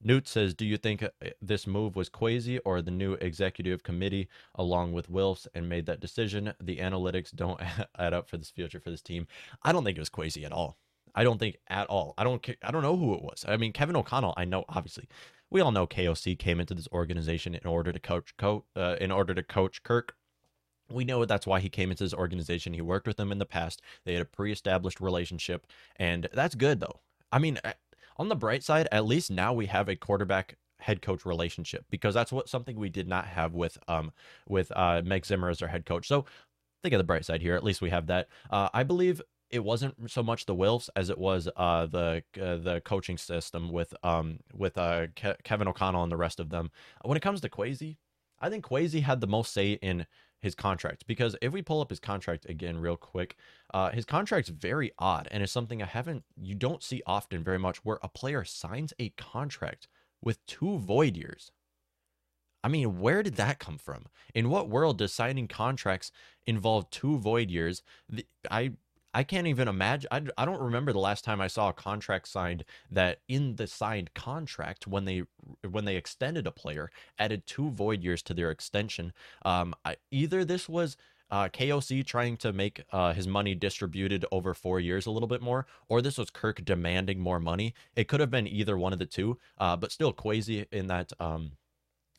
Newt 0.01 0.27
says, 0.27 0.55
"Do 0.55 0.65
you 0.65 0.77
think 0.77 1.03
uh, 1.03 1.09
this 1.39 1.67
move 1.67 1.95
was 1.95 2.09
Kwesi 2.09 2.59
or 2.65 2.81
the 2.81 2.89
new 2.89 3.13
executive 3.13 3.83
committee, 3.83 4.27
along 4.55 4.93
with 4.93 5.11
Wilfs, 5.11 5.45
and 5.53 5.69
made 5.69 5.85
that 5.85 5.99
decision? 5.99 6.55
The 6.59 6.77
analytics 6.77 7.31
don't 7.35 7.61
add 7.99 8.15
up 8.15 8.29
for 8.29 8.37
this 8.37 8.49
future 8.49 8.79
for 8.79 8.89
this 8.89 9.03
team. 9.03 9.27
I 9.61 9.73
don't 9.73 9.83
think 9.83 9.95
it 9.95 10.01
was 10.01 10.09
Kwesi 10.09 10.43
at 10.43 10.51
all. 10.51 10.79
I 11.15 11.23
don't 11.23 11.39
think 11.39 11.57
at 11.67 11.87
all. 11.87 12.13
I 12.17 12.23
don't. 12.23 12.47
I 12.63 12.71
don't 12.71 12.81
know 12.81 12.97
who 12.97 13.13
it 13.13 13.21
was. 13.21 13.45
I 13.47 13.57
mean, 13.57 13.73
Kevin 13.73 13.95
O'Connell. 13.95 14.33
I 14.37 14.45
know 14.45 14.65
obviously 14.69 15.07
we 15.49 15.61
all 15.61 15.71
know 15.71 15.85
KOC 15.85 16.39
came 16.39 16.59
into 16.59 16.73
this 16.73 16.87
organization 16.91 17.53
in 17.53 17.67
order 17.67 17.91
to 17.91 17.99
coach 17.99 18.33
co- 18.37 18.65
uh, 18.75 18.95
in 18.99 19.11
order 19.11 19.33
to 19.33 19.43
coach 19.43 19.83
Kirk. 19.83 20.15
We 20.89 21.05
know 21.05 21.23
that's 21.25 21.47
why 21.47 21.59
he 21.59 21.69
came 21.69 21.91
into 21.91 22.03
this 22.03 22.13
organization. 22.13 22.73
He 22.73 22.81
worked 22.81 23.07
with 23.07 23.17
them 23.17 23.31
in 23.31 23.37
the 23.37 23.45
past. 23.45 23.81
They 24.05 24.13
had 24.13 24.21
a 24.21 24.25
pre-established 24.25 24.99
relationship, 24.99 25.67
and 25.97 26.27
that's 26.33 26.55
good 26.55 26.79
though. 26.79 27.01
I 27.31 27.39
mean, 27.39 27.59
on 28.17 28.29
the 28.29 28.35
bright 28.35 28.63
side, 28.63 28.87
at 28.91 29.05
least 29.05 29.31
now 29.31 29.53
we 29.53 29.67
have 29.67 29.87
a 29.87 29.95
quarterback 29.95 30.57
head 30.79 31.01
coach 31.01 31.25
relationship 31.25 31.85
because 31.91 32.13
that's 32.13 32.31
what 32.31 32.49
something 32.49 32.75
we 32.75 32.89
did 32.89 33.07
not 33.07 33.27
have 33.27 33.53
with 33.53 33.77
um 33.87 34.11
with 34.49 34.71
uh 34.75 35.01
Meg 35.05 35.25
Zimmer 35.25 35.49
as 35.49 35.61
our 35.61 35.67
head 35.67 35.85
coach. 35.85 36.07
So 36.07 36.25
think 36.81 36.93
of 36.93 36.97
the 36.97 37.03
bright 37.03 37.25
side 37.25 37.41
here. 37.41 37.55
At 37.55 37.63
least 37.63 37.81
we 37.81 37.89
have 37.89 38.07
that. 38.07 38.27
Uh, 38.49 38.69
I 38.73 38.83
believe 38.83 39.21
it 39.51 39.63
wasn't 39.63 40.09
so 40.09 40.23
much 40.23 40.45
the 40.45 40.55
Wilfs 40.55 40.89
as 40.95 41.09
it 41.09 41.17
was 41.17 41.49
uh, 41.55 41.85
the 41.85 42.23
uh, 42.41 42.57
the 42.57 42.81
coaching 42.83 43.17
system 43.17 43.71
with 43.71 43.93
um 44.03 44.39
with 44.53 44.77
uh, 44.77 45.07
Ke- 45.07 45.43
Kevin 45.43 45.67
O'Connell 45.67 46.03
and 46.03 46.11
the 46.11 46.17
rest 46.17 46.39
of 46.39 46.49
them. 46.49 46.71
When 47.03 47.17
it 47.17 47.21
comes 47.21 47.41
to 47.41 47.49
Kwesi, 47.49 47.97
I 48.39 48.49
think 48.49 48.65
Kwesi 48.65 49.03
had 49.03 49.21
the 49.21 49.27
most 49.27 49.53
say 49.53 49.73
in 49.73 50.05
his 50.41 50.55
contract 50.55 51.05
because 51.05 51.35
if 51.41 51.53
we 51.53 51.61
pull 51.61 51.81
up 51.81 51.91
his 51.91 51.99
contract 51.99 52.49
again 52.49 52.77
real 52.77 52.97
quick, 52.97 53.35
uh, 53.73 53.91
his 53.91 54.05
contract's 54.05 54.49
very 54.49 54.91
odd 54.97 55.27
and 55.29 55.43
it's 55.43 55.51
something 55.51 55.81
I 55.81 55.85
haven't 55.85 56.23
you 56.35 56.55
don't 56.55 56.81
see 56.81 57.03
often 57.05 57.43
very 57.43 57.59
much 57.59 57.77
where 57.85 57.99
a 58.01 58.09
player 58.09 58.43
signs 58.43 58.93
a 58.99 59.09
contract 59.09 59.87
with 60.21 60.43
two 60.45 60.77
void 60.77 61.15
years. 61.15 61.51
I 62.63 62.67
mean, 62.67 62.99
where 62.99 63.23
did 63.23 63.35
that 63.35 63.59
come 63.59 63.77
from? 63.77 64.05
In 64.35 64.49
what 64.49 64.69
world 64.69 64.99
does 64.99 65.11
signing 65.11 65.47
contracts 65.47 66.11
involve 66.45 66.89
two 66.91 67.17
void 67.17 67.49
years? 67.49 67.81
The, 68.07 68.25
I 68.49 68.73
I 69.13 69.23
can't 69.23 69.47
even 69.47 69.67
imagine. 69.67 70.07
I, 70.11 70.21
I 70.37 70.45
don't 70.45 70.61
remember 70.61 70.93
the 70.93 70.99
last 70.99 71.23
time 71.23 71.41
I 71.41 71.47
saw 71.47 71.69
a 71.69 71.73
contract 71.73 72.27
signed 72.27 72.63
that 72.89 73.19
in 73.27 73.55
the 73.55 73.67
signed 73.67 74.13
contract 74.13 74.87
when 74.87 75.05
they 75.05 75.23
when 75.69 75.85
they 75.85 75.97
extended 75.97 76.47
a 76.47 76.51
player 76.51 76.89
added 77.19 77.45
two 77.45 77.71
void 77.71 78.03
years 78.03 78.21
to 78.23 78.33
their 78.33 78.51
extension. 78.51 79.13
Um, 79.43 79.73
I, 79.83 79.97
either 80.11 80.45
this 80.45 80.69
was 80.69 80.97
uh, 81.29 81.47
KOC 81.47 82.05
trying 82.05 82.37
to 82.37 82.51
make 82.51 82.83
uh, 82.91 83.13
his 83.13 83.27
money 83.27 83.55
distributed 83.55 84.25
over 84.31 84.53
four 84.53 84.79
years 84.79 85.05
a 85.05 85.11
little 85.11 85.27
bit 85.29 85.41
more, 85.41 85.65
or 85.87 86.01
this 86.01 86.17
was 86.17 86.29
Kirk 86.29 86.63
demanding 86.65 87.19
more 87.19 87.39
money. 87.39 87.73
It 87.95 88.07
could 88.07 88.19
have 88.19 88.29
been 88.31 88.47
either 88.47 88.77
one 88.77 88.93
of 88.93 88.99
the 88.99 89.05
two, 89.05 89.39
uh, 89.57 89.77
but 89.77 89.91
still 89.91 90.13
Kwesi 90.13 90.65
in 90.71 90.87
that 90.87 91.13
um, 91.19 91.53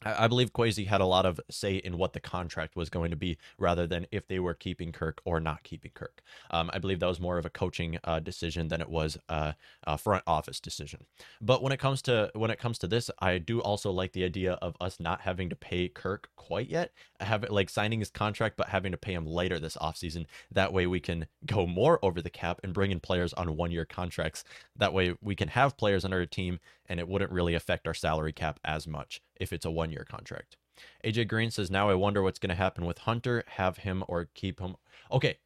I 0.05 0.27
believe 0.29 0.53
Kwesi 0.53 0.87
had 0.87 1.01
a 1.01 1.07
lot 1.07 1.27
of 1.27 1.41
say 1.51 1.77
in 1.77 1.99
what 1.99 2.13
the 2.13 2.21
contract 2.21 2.77
was 2.77 2.91
going 2.91 3.11
to 3.11 3.17
be 3.17 3.39
rather 3.59 3.87
than 3.87 4.07
if 4.11 4.27
they 4.27 4.39
were 4.39 4.55
keeping 4.55 4.93
Kirk 4.93 5.21
or 5.25 5.41
not 5.41 5.63
keeping 5.63 5.93
Kirk. 5.95 6.23
Um, 6.51 6.71
I 6.73 6.79
believe 6.79 7.01
that 7.01 7.07
was 7.07 7.21
more 7.21 7.39
of 7.39 7.47
a 7.47 7.51
coaching 7.51 7.99
uh, 8.05 8.21
decision 8.21 8.69
than 8.69 8.81
it 8.81 8.89
was 8.89 9.19
a, 9.29 9.55
a, 9.85 9.99
front 9.99 10.25
office 10.27 10.61
decision. 10.61 11.05
But 11.41 11.63
when 11.63 11.73
it 11.73 11.79
comes 11.79 12.03
to 12.03 12.31
when 12.35 12.51
it 12.51 12.59
comes 12.59 12.79
to 12.79 12.87
this, 12.87 13.11
I 13.21 13.39
do 13.39 13.61
also 13.61 13.91
like 13.91 14.13
the 14.13 14.25
idea 14.25 14.55
of 14.55 14.77
us 14.81 14.99
not 14.99 15.21
having 15.21 15.49
to 15.51 15.57
pay 15.57 15.89
Kirk 15.89 16.31
quite 16.37 16.69
yet, 16.69 16.93
have 17.21 17.49
like 17.51 17.71
signing 17.71 18.01
his 18.01 18.11
contract 18.11 18.57
but 18.57 18.69
having 18.69 18.93
to 18.93 18.99
pay 18.99 19.15
him 19.15 19.27
later 19.27 19.59
this 19.59 19.77
offseason. 19.77 20.27
That 20.51 20.73
way 20.73 20.87
we 20.87 21.01
can 21.01 21.27
go 21.47 21.67
more 21.67 21.99
over 22.03 22.21
the 22.21 22.31
cap 22.31 22.61
and 22.65 22.75
bring 22.75 22.91
in 22.91 23.01
players 23.01 23.33
on 23.35 23.57
one 23.57 23.71
year 23.71 23.85
contracts. 23.85 24.45
That 24.77 24.93
way 24.93 25.15
we 25.21 25.35
can 25.35 25.49
have 25.49 25.77
players 25.77 26.05
on 26.05 26.13
our 26.13 26.27
team 26.27 26.61
and 26.89 26.99
it 26.99 27.09
wouldn't 27.09 27.33
really 27.33 27.55
affect 27.55 27.87
our 27.87 27.95
salary 27.95 28.33
cap 28.33 28.59
as 28.65 28.87
much 28.87 29.23
if 29.37 29.53
it's 29.53 29.65
a 29.65 29.71
one 29.71 29.91
year 29.91 30.07
contract. 30.09 30.57
AJ 31.05 31.29
Green 31.29 31.51
says, 31.51 31.71
Now 31.71 31.91
I 31.91 31.95
wonder 31.95 32.23
what's 32.23 32.39
going 32.39 32.51
to 32.51 32.55
happen 32.55 32.85
with 32.85 32.99
Hunter, 32.99 33.45
have 33.47 33.79
him 33.79 34.05
or 34.09 34.29
keep 34.35 34.61
him. 34.61 34.77
Okay, 35.11 35.39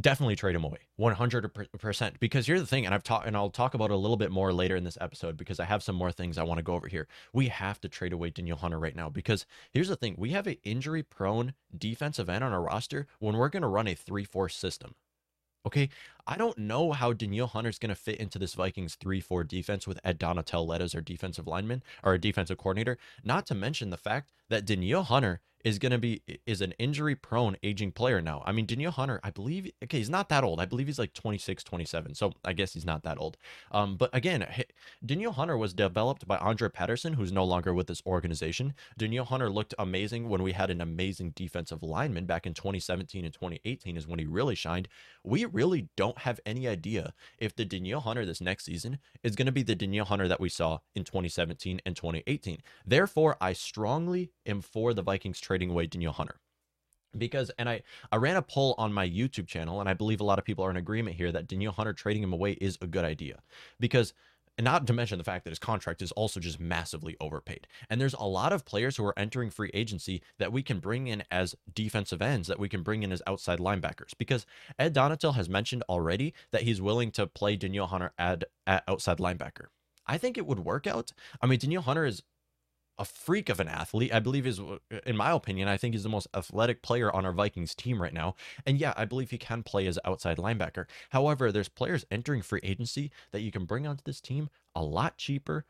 definitely 0.00 0.36
trade 0.36 0.54
him 0.54 0.64
away 0.64 0.78
100% 1.00 2.12
because 2.20 2.46
here's 2.46 2.60
the 2.60 2.66
thing 2.66 2.86
and 2.86 2.94
i've 2.94 3.02
talked 3.02 3.26
and 3.26 3.36
i'll 3.36 3.50
talk 3.50 3.74
about 3.74 3.90
it 3.90 3.94
a 3.94 3.96
little 3.96 4.16
bit 4.16 4.30
more 4.30 4.52
later 4.52 4.76
in 4.76 4.84
this 4.84 4.98
episode 5.00 5.36
because 5.36 5.58
i 5.58 5.64
have 5.64 5.82
some 5.82 5.96
more 5.96 6.12
things 6.12 6.38
i 6.38 6.42
want 6.42 6.58
to 6.58 6.62
go 6.62 6.74
over 6.74 6.86
here 6.86 7.08
we 7.32 7.48
have 7.48 7.80
to 7.80 7.88
trade 7.88 8.12
away 8.12 8.30
Danielle 8.30 8.58
hunter 8.58 8.78
right 8.78 8.94
now 8.94 9.08
because 9.08 9.44
here's 9.72 9.88
the 9.88 9.96
thing 9.96 10.14
we 10.16 10.30
have 10.30 10.46
an 10.46 10.56
injury 10.62 11.02
prone 11.02 11.54
defensive 11.76 12.28
end 12.28 12.44
on 12.44 12.52
our 12.52 12.62
roster 12.62 13.06
when 13.18 13.36
we're 13.36 13.48
going 13.48 13.62
to 13.62 13.68
run 13.68 13.88
a 13.88 13.94
3-4 13.94 14.50
system 14.52 14.94
Okay, 15.66 15.88
I 16.26 16.36
don't 16.36 16.56
know 16.56 16.92
how 16.92 17.12
Danielle 17.12 17.46
Hunter's 17.46 17.78
going 17.78 17.90
to 17.90 17.94
fit 17.94 18.18
into 18.18 18.38
this 18.38 18.54
Vikings 18.54 18.94
3 18.94 19.20
4 19.20 19.44
defense 19.44 19.86
with 19.86 20.00
Ed 20.04 20.18
Donatell 20.18 20.66
led 20.66 20.80
as 20.80 20.94
our 20.94 21.00
defensive 21.00 21.46
lineman 21.46 21.82
or 22.02 22.14
a 22.14 22.20
defensive 22.20 22.58
coordinator. 22.58 22.96
Not 23.24 23.46
to 23.46 23.54
mention 23.54 23.90
the 23.90 23.96
fact 23.96 24.30
that 24.48 24.64
Danielle 24.64 25.02
Hunter 25.02 25.40
is 25.68 25.78
going 25.78 25.92
to 25.92 25.98
be 25.98 26.22
is 26.46 26.62
an 26.62 26.72
injury 26.78 27.14
prone 27.14 27.56
aging 27.62 27.92
player 27.92 28.22
now. 28.22 28.42
I 28.46 28.52
mean, 28.52 28.64
Danielle 28.64 28.90
Hunter, 28.90 29.20
I 29.22 29.30
believe 29.30 29.70
okay, 29.84 29.98
he's 29.98 30.08
not 30.08 30.30
that 30.30 30.42
old. 30.42 30.60
I 30.60 30.64
believe 30.64 30.86
he's 30.86 30.98
like 30.98 31.12
26, 31.12 31.62
27. 31.62 32.14
So 32.14 32.32
I 32.42 32.54
guess 32.54 32.72
he's 32.72 32.86
not 32.86 33.02
that 33.02 33.18
old. 33.18 33.36
Um, 33.70 33.96
but 33.96 34.08
again, 34.14 34.46
Danielle 35.04 35.32
Hunter 35.32 35.58
was 35.58 35.74
developed 35.74 36.26
by 36.26 36.38
Andre 36.38 36.70
Patterson, 36.70 37.12
who's 37.12 37.32
no 37.32 37.44
longer 37.44 37.74
with 37.74 37.86
this 37.86 38.02
organization. 38.06 38.72
Danielle 38.96 39.26
Hunter 39.26 39.50
looked 39.50 39.74
amazing 39.78 40.30
when 40.30 40.42
we 40.42 40.52
had 40.52 40.70
an 40.70 40.80
amazing 40.80 41.32
defensive 41.36 41.82
lineman 41.82 42.24
back 42.24 42.46
in 42.46 42.54
2017 42.54 43.26
and 43.26 43.34
2018 43.34 43.96
is 43.98 44.08
when 44.08 44.18
he 44.18 44.24
really 44.24 44.54
shined. 44.54 44.88
We 45.22 45.44
really 45.44 45.88
don't 45.96 46.18
have 46.18 46.40
any 46.46 46.66
idea 46.66 47.12
if 47.38 47.54
the 47.54 47.66
Danielle 47.66 48.00
Hunter 48.00 48.24
this 48.24 48.40
next 48.40 48.64
season 48.64 48.98
is 49.22 49.36
going 49.36 49.46
to 49.46 49.52
be 49.52 49.62
the 49.62 49.74
Danielle 49.74 50.06
Hunter 50.06 50.28
that 50.28 50.40
we 50.40 50.48
saw 50.48 50.78
in 50.94 51.04
2017 51.04 51.82
and 51.84 51.94
2018. 51.94 52.62
Therefore, 52.86 53.36
I 53.38 53.52
strongly 53.52 54.30
am 54.46 54.62
for 54.62 54.94
the 54.94 55.02
Vikings 55.02 55.40
away 55.70 55.86
Danielle 55.86 56.12
Hunter. 56.12 56.36
Because, 57.16 57.50
and 57.58 57.68
I, 57.68 57.82
I 58.12 58.16
ran 58.16 58.36
a 58.36 58.42
poll 58.42 58.74
on 58.76 58.92
my 58.92 59.08
YouTube 59.08 59.46
channel, 59.46 59.80
and 59.80 59.88
I 59.88 59.94
believe 59.94 60.20
a 60.20 60.24
lot 60.24 60.38
of 60.38 60.44
people 60.44 60.64
are 60.64 60.70
in 60.70 60.76
agreement 60.76 61.16
here 61.16 61.32
that 61.32 61.48
Danielle 61.48 61.72
Hunter 61.72 61.92
trading 61.92 62.22
him 62.22 62.32
away 62.32 62.52
is 62.52 62.78
a 62.80 62.86
good 62.86 63.04
idea. 63.04 63.40
Because 63.80 64.12
and 64.58 64.64
not 64.64 64.88
to 64.88 64.92
mention 64.92 65.18
the 65.18 65.24
fact 65.24 65.44
that 65.44 65.50
his 65.50 65.58
contract 65.60 66.02
is 66.02 66.10
also 66.12 66.40
just 66.40 66.58
massively 66.58 67.16
overpaid. 67.20 67.68
And 67.88 68.00
there's 68.00 68.14
a 68.14 68.24
lot 68.24 68.52
of 68.52 68.64
players 68.64 68.96
who 68.96 69.04
are 69.06 69.16
entering 69.16 69.50
free 69.50 69.70
agency 69.72 70.20
that 70.38 70.52
we 70.52 70.64
can 70.64 70.80
bring 70.80 71.06
in 71.06 71.22
as 71.30 71.54
defensive 71.72 72.20
ends, 72.20 72.48
that 72.48 72.58
we 72.58 72.68
can 72.68 72.82
bring 72.82 73.04
in 73.04 73.12
as 73.12 73.22
outside 73.26 73.60
linebackers. 73.60 74.10
Because 74.18 74.46
Ed 74.76 74.94
Donatell 74.94 75.36
has 75.36 75.48
mentioned 75.48 75.84
already 75.88 76.34
that 76.50 76.62
he's 76.62 76.82
willing 76.82 77.12
to 77.12 77.28
play 77.28 77.54
Danielle 77.54 77.86
Hunter 77.86 78.12
at, 78.18 78.44
at 78.66 78.82
outside 78.88 79.18
linebacker. 79.18 79.66
I 80.08 80.18
think 80.18 80.36
it 80.36 80.46
would 80.46 80.60
work 80.60 80.88
out. 80.88 81.12
I 81.40 81.46
mean, 81.46 81.60
Danielle 81.60 81.82
Hunter 81.82 82.04
is 82.04 82.24
a 82.98 83.04
freak 83.04 83.48
of 83.48 83.60
an 83.60 83.68
athlete. 83.68 84.12
I 84.12 84.20
believe 84.20 84.46
is, 84.46 84.60
in 85.06 85.16
my 85.16 85.30
opinion, 85.30 85.68
I 85.68 85.76
think 85.76 85.94
he's 85.94 86.02
the 86.02 86.08
most 86.08 86.28
athletic 86.34 86.82
player 86.82 87.14
on 87.14 87.24
our 87.24 87.32
Vikings 87.32 87.74
team 87.74 88.02
right 88.02 88.12
now. 88.12 88.34
And 88.66 88.78
yeah, 88.78 88.94
I 88.96 89.04
believe 89.04 89.30
he 89.30 89.38
can 89.38 89.62
play 89.62 89.86
as 89.86 89.98
outside 90.04 90.38
linebacker. 90.38 90.86
However, 91.10 91.52
there's 91.52 91.68
players 91.68 92.04
entering 92.10 92.42
free 92.42 92.60
agency 92.62 93.10
that 93.32 93.40
you 93.40 93.50
can 93.50 93.64
bring 93.64 93.86
onto 93.86 94.02
this 94.04 94.20
team 94.20 94.50
a 94.74 94.82
lot 94.82 95.16
cheaper, 95.16 95.64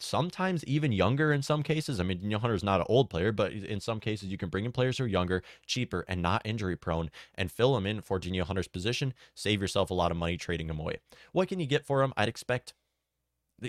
sometimes 0.00 0.64
even 0.64 0.90
younger 0.90 1.32
in 1.32 1.42
some 1.42 1.62
cases. 1.62 2.00
I 2.00 2.02
mean, 2.02 2.18
Danielle 2.18 2.40
Hunter 2.40 2.56
is 2.56 2.64
not 2.64 2.80
an 2.80 2.86
old 2.88 3.08
player, 3.08 3.30
but 3.30 3.52
in 3.52 3.78
some 3.78 4.00
cases 4.00 4.30
you 4.30 4.36
can 4.36 4.48
bring 4.48 4.64
in 4.64 4.72
players 4.72 4.98
who 4.98 5.04
are 5.04 5.08
younger, 5.08 5.44
cheaper, 5.64 6.04
and 6.08 6.20
not 6.20 6.42
injury 6.44 6.76
prone, 6.76 7.10
and 7.36 7.52
fill 7.52 7.74
them 7.74 7.86
in 7.86 8.00
for 8.00 8.18
Danielle 8.18 8.46
Hunter's 8.46 8.66
position. 8.66 9.14
Save 9.34 9.60
yourself 9.60 9.90
a 9.90 9.94
lot 9.94 10.10
of 10.10 10.16
money 10.16 10.36
trading 10.36 10.68
him 10.68 10.80
away. 10.80 10.96
What 11.30 11.48
can 11.48 11.60
you 11.60 11.66
get 11.66 11.86
for 11.86 12.02
him? 12.02 12.12
I'd 12.16 12.28
expect 12.28 12.74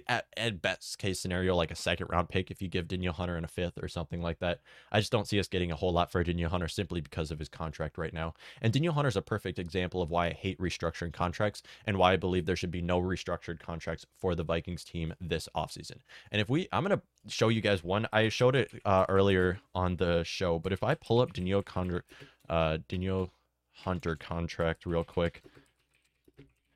at, 0.07 0.25
at, 0.35 0.61
best 0.61 0.97
case 0.97 1.19
scenario, 1.19 1.55
like 1.55 1.71
a 1.71 1.75
second 1.75 2.07
round 2.09 2.29
pick 2.29 2.51
if 2.51 2.61
you 2.61 2.67
give 2.67 2.87
Danielle 2.87 3.13
Hunter 3.13 3.37
in 3.37 3.43
a 3.43 3.47
fifth 3.47 3.81
or 3.81 3.87
something 3.87 4.21
like 4.21 4.39
that. 4.39 4.59
I 4.91 4.99
just 4.99 5.11
don't 5.11 5.27
see 5.27 5.39
us 5.39 5.47
getting 5.47 5.71
a 5.71 5.75
whole 5.75 5.93
lot 5.93 6.11
for 6.11 6.23
Danielle 6.23 6.49
Hunter 6.49 6.67
simply 6.67 6.99
because 7.01 7.31
of 7.31 7.39
his 7.39 7.49
contract 7.49 7.97
right 7.97 8.13
now. 8.13 8.33
And 8.61 8.73
Danielle 8.73 8.93
Hunter 8.93 9.09
is 9.09 9.15
a 9.15 9.21
perfect 9.21 9.59
example 9.59 10.01
of 10.01 10.09
why 10.09 10.27
I 10.27 10.31
hate 10.31 10.59
restructuring 10.59 11.13
contracts 11.13 11.63
and 11.85 11.97
why 11.97 12.13
I 12.13 12.17
believe 12.17 12.45
there 12.45 12.55
should 12.55 12.71
be 12.71 12.81
no 12.81 13.01
restructured 13.01 13.59
contracts 13.59 14.05
for 14.17 14.35
the 14.35 14.43
Vikings 14.43 14.83
team 14.83 15.13
this 15.21 15.47
offseason. 15.55 15.97
And 16.31 16.41
if 16.41 16.49
we, 16.49 16.67
I'm 16.71 16.83
going 16.83 16.97
to 16.97 17.31
show 17.31 17.49
you 17.49 17.61
guys 17.61 17.83
one. 17.83 18.07
I 18.11 18.29
showed 18.29 18.55
it 18.55 18.71
uh, 18.83 19.05
earlier 19.07 19.59
on 19.73 19.95
the 19.97 20.23
show, 20.23 20.59
but 20.59 20.73
if 20.73 20.83
I 20.83 20.95
pull 20.95 21.21
up 21.21 21.33
Danielle 21.33 21.63
Hunter, 21.65 22.03
uh, 22.49 22.79
Danielle 22.89 23.31
Hunter 23.71 24.15
contract 24.15 24.85
real 24.85 25.03
quick, 25.03 25.43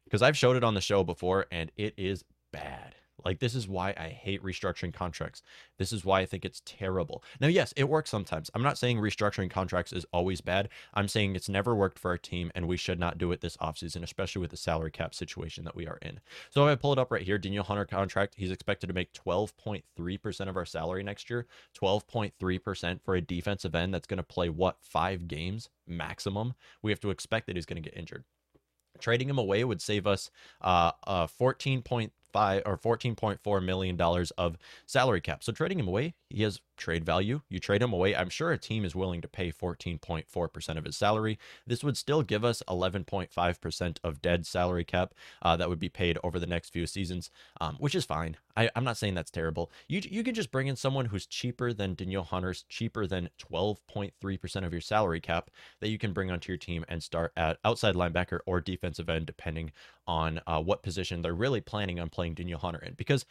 because 0.06 0.21
I've 0.21 0.38
showed 0.38 0.56
it 0.56 0.63
on 0.63 0.74
the 0.74 0.82
show 0.82 1.04
before 1.04 1.45
and 1.52 1.71
it 1.78 1.93
is 1.97 2.24
bad. 2.52 2.95
Like, 3.25 3.39
this 3.39 3.55
is 3.55 3.67
why 3.67 3.93
I 3.97 4.07
hate 4.10 4.43
restructuring 4.43 4.93
contracts. 4.93 5.41
This 5.77 5.91
is 5.91 6.05
why 6.05 6.21
I 6.21 6.25
think 6.25 6.45
it's 6.45 6.62
terrible. 6.65 7.23
Now, 7.39 7.47
yes, 7.47 7.73
it 7.75 7.89
works 7.89 8.10
sometimes. 8.10 8.49
I'm 8.53 8.63
not 8.63 8.77
saying 8.77 8.97
restructuring 8.97 9.49
contracts 9.49 9.93
is 9.93 10.05
always 10.13 10.41
bad. 10.41 10.69
I'm 10.93 11.07
saying 11.07 11.36
it's 11.36 11.49
never 11.49 11.75
worked 11.75 11.99
for 11.99 12.12
our 12.12 12.17
team, 12.17 12.51
and 12.55 12.67
we 12.67 12.77
should 12.77 12.99
not 12.99 13.17
do 13.17 13.31
it 13.31 13.41
this 13.41 13.57
offseason, 13.57 14.03
especially 14.03 14.41
with 14.41 14.51
the 14.51 14.57
salary 14.57 14.91
cap 14.91 15.13
situation 15.13 15.63
that 15.65 15.75
we 15.75 15.88
are 15.88 15.99
in. 16.01 16.19
So, 16.49 16.65
if 16.67 16.71
I 16.71 16.75
pull 16.75 16.93
it 16.93 16.99
up 16.99 17.12
right 17.12 17.21
here, 17.21 17.38
Danielle 17.38 17.63
Hunter 17.63 17.86
contract, 17.86 18.36
he's 18.38 18.51
expected 18.51 18.88
to 18.88 18.93
make 18.93 19.13
12.3% 19.13 20.49
of 20.49 20.57
our 20.57 20.65
salary 20.65 21.03
next 21.03 21.29
year. 21.29 21.47
12.3% 21.79 23.01
for 23.03 23.15
a 23.15 23.21
defensive 23.21 23.75
end 23.75 23.93
that's 23.93 24.07
going 24.07 24.17
to 24.17 24.23
play, 24.23 24.49
what, 24.49 24.77
five 24.81 25.27
games 25.27 25.69
maximum? 25.88 26.53
We 26.81 26.91
have 26.91 26.99
to 27.01 27.10
expect 27.10 27.47
that 27.47 27.55
he's 27.55 27.65
going 27.65 27.81
to 27.81 27.89
get 27.89 27.97
injured 27.97 28.25
trading 28.99 29.29
him 29.29 29.38
away 29.38 29.63
would 29.63 29.81
save 29.81 30.07
us 30.07 30.29
uh, 30.62 30.91
uh 31.05 31.27
14 31.27 31.81
point 31.81 32.13
five 32.32 32.63
or 32.65 32.78
fourteen 32.78 33.15
point 33.15 33.39
four 33.44 33.62
million 33.62 33.96
dollars 33.96 34.32
of 34.32 34.58
salary 34.86 35.22
cap. 35.22 35.44
So 35.44 35.52
trading 35.52 35.80
him 35.80 35.88
away, 35.88 36.13
he 36.30 36.44
has 36.44 36.62
trade 36.82 37.06
value. 37.06 37.41
You 37.48 37.60
trade 37.60 37.82
him 37.82 37.94
away, 37.94 38.15
I'm 38.15 38.30
sure 38.30 38.52
a 38.52 38.58
team 38.58 38.84
is 38.84 38.96
willing 38.96 39.22
to 39.22 39.28
pay 39.28 39.52
fourteen 39.52 40.00
point 40.00 40.28
four 40.28 40.48
percent 40.48 40.80
of 40.80 40.86
his 40.86 40.98
salary. 40.98 41.38
This 41.67 41.84
would 41.84 41.96
still 41.96 42.24
give 42.24 42.44
us 42.44 42.63
eleven 42.67 43.04
point 43.04 43.32
five 43.32 43.62
percent 43.62 44.00
of 44.04 44.22
dead 44.22 44.46
salary 44.46 44.84
cap 44.84 45.13
uh, 45.41 45.56
that 45.58 45.70
would 45.70 45.80
be 45.80 45.89
paid 45.89 46.17
over 46.24 46.39
the 46.39 46.48
next 46.48 46.70
few 46.70 46.88
seasons, 46.88 47.30
um, 47.62 47.76
which 47.80 47.96
is 47.96 48.04
fine. 48.04 48.36
I, 48.58 48.70
am 48.76 48.84
not 48.84 48.98
saying 48.98 49.13
that's 49.13 49.32
terrible. 49.32 49.72
You 49.88 50.02
you 50.04 50.24
can 50.24 50.34
just 50.34 50.52
bring 50.52 50.67
in 50.67 50.76
someone 50.76 51.06
who's 51.06 51.26
cheaper 51.26 51.72
than 51.72 51.94
Danielle 51.94 52.24
Hunter's, 52.24 52.63
cheaper 52.67 53.06
than 53.08 53.30
twelve 53.38 53.86
point 53.88 54.13
three 54.20 54.38
percent 54.38 54.65
of 54.65 54.74
your 54.74 54.82
salary 54.82 55.22
cap 55.22 55.52
that 55.80 55.89
you 55.89 55.98
can 55.98 56.13
bring 56.13 56.32
onto 56.32 56.52
your 56.52 56.58
team 56.58 56.84
and 56.89 57.02
start 57.02 57.32
at 57.38 57.60
outside 57.63 57.96
linebacker 57.96 58.39
or 58.46 58.60
defensive 58.60 59.10
end, 59.10 59.28
depending 59.28 59.72
on 60.08 60.41
uh, 60.48 60.60
what 60.62 60.84
position 60.84 61.22
they're 61.22 61.34
really 61.34 61.62
planning 61.62 62.00
on 62.00 62.10
playing 62.10 62.34
Danielle 62.34 62.60
Hunter 62.60 62.80
in. 62.80 62.94
Because 62.96 63.26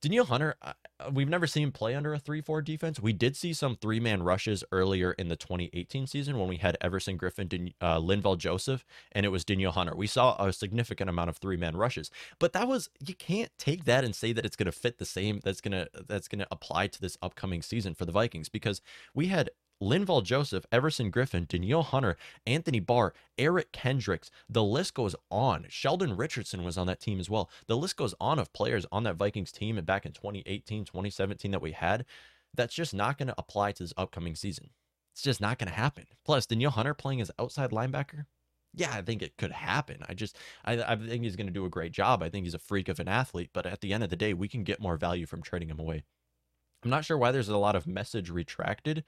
Danielle 0.00 0.26
Hunter, 0.26 0.54
uh, 0.62 0.74
uh, 1.00 1.10
we've 1.12 1.28
never 1.28 1.46
seen 1.48 1.64
him 1.64 1.72
play 1.72 1.96
under 1.96 2.14
a 2.14 2.18
3 2.20 2.40
4 2.40 2.62
defense. 2.62 3.00
We 3.00 3.12
did 3.12 3.36
see 3.36 3.52
some 3.52 3.76
three 3.76 3.98
man 3.98 4.22
rushes 4.22 4.62
earlier 4.70 5.12
in 5.12 5.28
the 5.28 5.34
2018 5.34 6.06
season 6.06 6.38
when 6.38 6.48
we 6.48 6.58
had 6.58 6.76
Everson 6.80 7.18
Griffen, 7.18 7.74
uh, 7.80 7.98
Linval 7.98 8.38
Joseph, 8.38 8.84
and 9.10 9.26
it 9.26 9.30
was 9.30 9.44
Danielle 9.44 9.72
Hunter. 9.72 9.96
We 9.96 10.06
saw 10.06 10.36
a 10.44 10.52
significant 10.52 11.10
amount 11.10 11.30
of 11.30 11.38
three 11.38 11.56
man 11.56 11.76
rushes, 11.76 12.12
but 12.38 12.52
that 12.52 12.68
was, 12.68 12.90
you 13.04 13.14
can't 13.14 13.50
take 13.58 13.84
that 13.86 14.04
and 14.04 14.14
say 14.14 14.32
that 14.32 14.46
it's 14.46 14.56
going 14.56 14.66
to 14.66 14.72
fit 14.72 14.98
the 14.98 15.04
same, 15.04 15.40
that's 15.42 15.60
going 15.60 15.72
to, 15.72 15.88
that's 16.06 16.28
going 16.28 16.40
to 16.40 16.48
apply 16.52 16.86
to 16.88 17.00
this 17.00 17.18
upcoming 17.20 17.62
season 17.62 17.94
for 17.94 18.04
the 18.04 18.12
Vikings 18.12 18.48
because 18.48 18.80
we 19.14 19.26
had 19.26 19.50
Linval 19.82 20.24
Joseph, 20.24 20.66
Everson 20.72 21.10
Griffen, 21.12 21.46
Danielle 21.46 21.82
Hunter, 21.82 22.16
Anthony 22.46 22.80
Barr, 22.80 23.14
Eric 23.36 23.72
Kendricks. 23.72 24.30
The 24.48 24.64
list 24.64 24.94
goes 24.94 25.14
on. 25.30 25.66
Sheldon 25.68 26.16
Richardson 26.16 26.64
was 26.64 26.76
on 26.76 26.86
that 26.88 27.00
team 27.00 27.20
as 27.20 27.30
well. 27.30 27.50
The 27.66 27.76
list 27.76 27.96
goes 27.96 28.14
on 28.20 28.38
of 28.38 28.52
players 28.52 28.86
on 28.90 29.04
that 29.04 29.16
Vikings 29.16 29.52
team 29.52 29.78
and 29.78 29.86
back 29.86 30.04
in 30.04 30.12
2018, 30.12 30.84
2017 30.84 31.50
that 31.52 31.62
we 31.62 31.72
had. 31.72 32.04
That's 32.54 32.74
just 32.74 32.94
not 32.94 33.18
going 33.18 33.28
to 33.28 33.34
apply 33.38 33.72
to 33.72 33.82
this 33.82 33.94
upcoming 33.96 34.34
season. 34.34 34.70
It's 35.12 35.22
just 35.22 35.40
not 35.40 35.58
going 35.58 35.68
to 35.68 35.74
happen. 35.74 36.06
Plus, 36.24 36.46
Danielle 36.46 36.70
Hunter 36.72 36.94
playing 36.94 37.20
as 37.20 37.30
outside 37.38 37.70
linebacker. 37.70 38.26
Yeah, 38.74 38.92
I 38.92 39.02
think 39.02 39.22
it 39.22 39.36
could 39.36 39.52
happen. 39.52 39.98
I 40.08 40.14
just, 40.14 40.36
I, 40.64 40.80
I 40.82 40.96
think 40.96 41.24
he's 41.24 41.36
going 41.36 41.46
to 41.46 41.52
do 41.52 41.64
a 41.64 41.70
great 41.70 41.92
job. 41.92 42.22
I 42.22 42.28
think 42.28 42.44
he's 42.44 42.54
a 42.54 42.58
freak 42.58 42.88
of 42.88 43.00
an 43.00 43.08
athlete. 43.08 43.50
But 43.52 43.66
at 43.66 43.80
the 43.80 43.92
end 43.92 44.04
of 44.04 44.10
the 44.10 44.16
day, 44.16 44.34
we 44.34 44.48
can 44.48 44.64
get 44.64 44.80
more 44.80 44.96
value 44.96 45.26
from 45.26 45.42
trading 45.42 45.70
him 45.70 45.78
away. 45.78 46.04
I'm 46.84 46.90
not 46.90 47.04
sure 47.04 47.18
why 47.18 47.32
there's 47.32 47.48
a 47.48 47.56
lot 47.56 47.74
of 47.74 47.86
message 47.86 48.30
retracted 48.30 49.04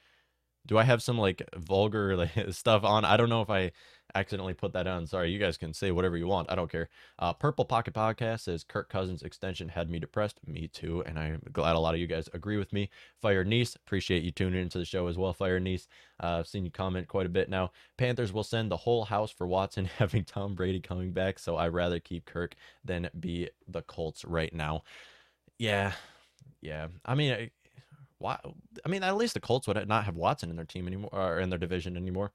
do 0.67 0.79
I 0.79 0.85
have 0.85 1.03
some 1.03 1.19
like 1.19 1.43
vulgar 1.57 2.17
like, 2.17 2.33
stuff 2.51 2.85
on? 2.85 3.05
I 3.05 3.17
don't 3.17 3.29
know 3.29 3.43
if 3.43 3.51
I 3.51 3.73
accidentally 4.15 4.55
put 4.55 4.73
that 4.73 4.87
on. 4.87 5.07
Sorry, 5.07 5.31
you 5.31 5.39
guys 5.39 5.57
can 5.57 5.73
say 5.73 5.91
whatever 5.91 6.17
you 6.17 6.27
want. 6.27 6.51
I 6.51 6.55
don't 6.55 6.71
care. 6.71 6.89
Uh, 7.19 7.33
Purple 7.33 7.65
Pocket 7.65 7.95
Podcast 7.95 8.41
says 8.41 8.65
Kirk 8.65 8.89
Cousins 8.89 9.23
extension 9.23 9.69
had 9.69 9.91
me 9.91 9.99
depressed. 9.99 10.41
Me 10.47 10.69
too, 10.69 11.03
and 11.07 11.19
I'm 11.19 11.43
glad 11.53 11.77
a 11.77 11.79
lot 11.79 11.95
of 11.95 12.01
you 12.01 12.07
guys 12.07 12.29
agree 12.33 12.57
with 12.57 12.73
me. 12.73 12.91
Fire 13.21 13.45
Niece, 13.45 13.77
appreciate 13.77 14.23
you 14.23 14.31
tuning 14.31 14.61
into 14.61 14.79
the 14.79 14.85
show 14.85 15.07
as 15.07 15.17
well. 15.17 15.33
Fire 15.33 15.61
Niece, 15.61 15.89
uh, 16.23 16.39
I've 16.39 16.49
seen 16.49 16.65
you 16.65 16.71
comment 16.71 17.09
quite 17.09 17.27
a 17.27 17.31
bit 17.31 17.49
now. 17.49 17.71
Panthers 17.97 18.33
will 18.33 18.45
send 18.45 18.71
the 18.71 18.77
whole 18.77 19.05
house 19.05 19.31
for 19.31 19.47
Watson 19.47 19.85
having 19.99 20.25
Tom 20.25 20.55
Brady 20.55 20.81
coming 20.81 21.13
back, 21.13 21.39
so 21.39 21.57
I'd 21.57 21.73
rather 21.73 22.01
keep 22.01 22.27
Kirk 22.27 22.55
than 22.85 23.11
be 23.19 23.51
the 23.69 23.83
Colts 23.83 24.25
right 24.25 24.53
now. 24.53 24.83
Yeah, 25.59 25.93
yeah. 26.61 26.89
I 27.05 27.15
mean, 27.15 27.51
why? 28.21 28.39
I 28.85 28.89
mean, 28.89 29.03
at 29.03 29.17
least 29.17 29.35
the 29.35 29.41
Colts 29.41 29.67
would 29.67 29.89
not 29.89 30.05
have 30.05 30.17
Watson 30.17 30.51
in 30.51 30.57
their 30.57 30.65
team 30.65 30.87
anymore 30.87 31.11
or 31.13 31.41
in 31.41 31.51
their 31.51 31.59
division 31.59 31.97
anymore. 31.97 32.33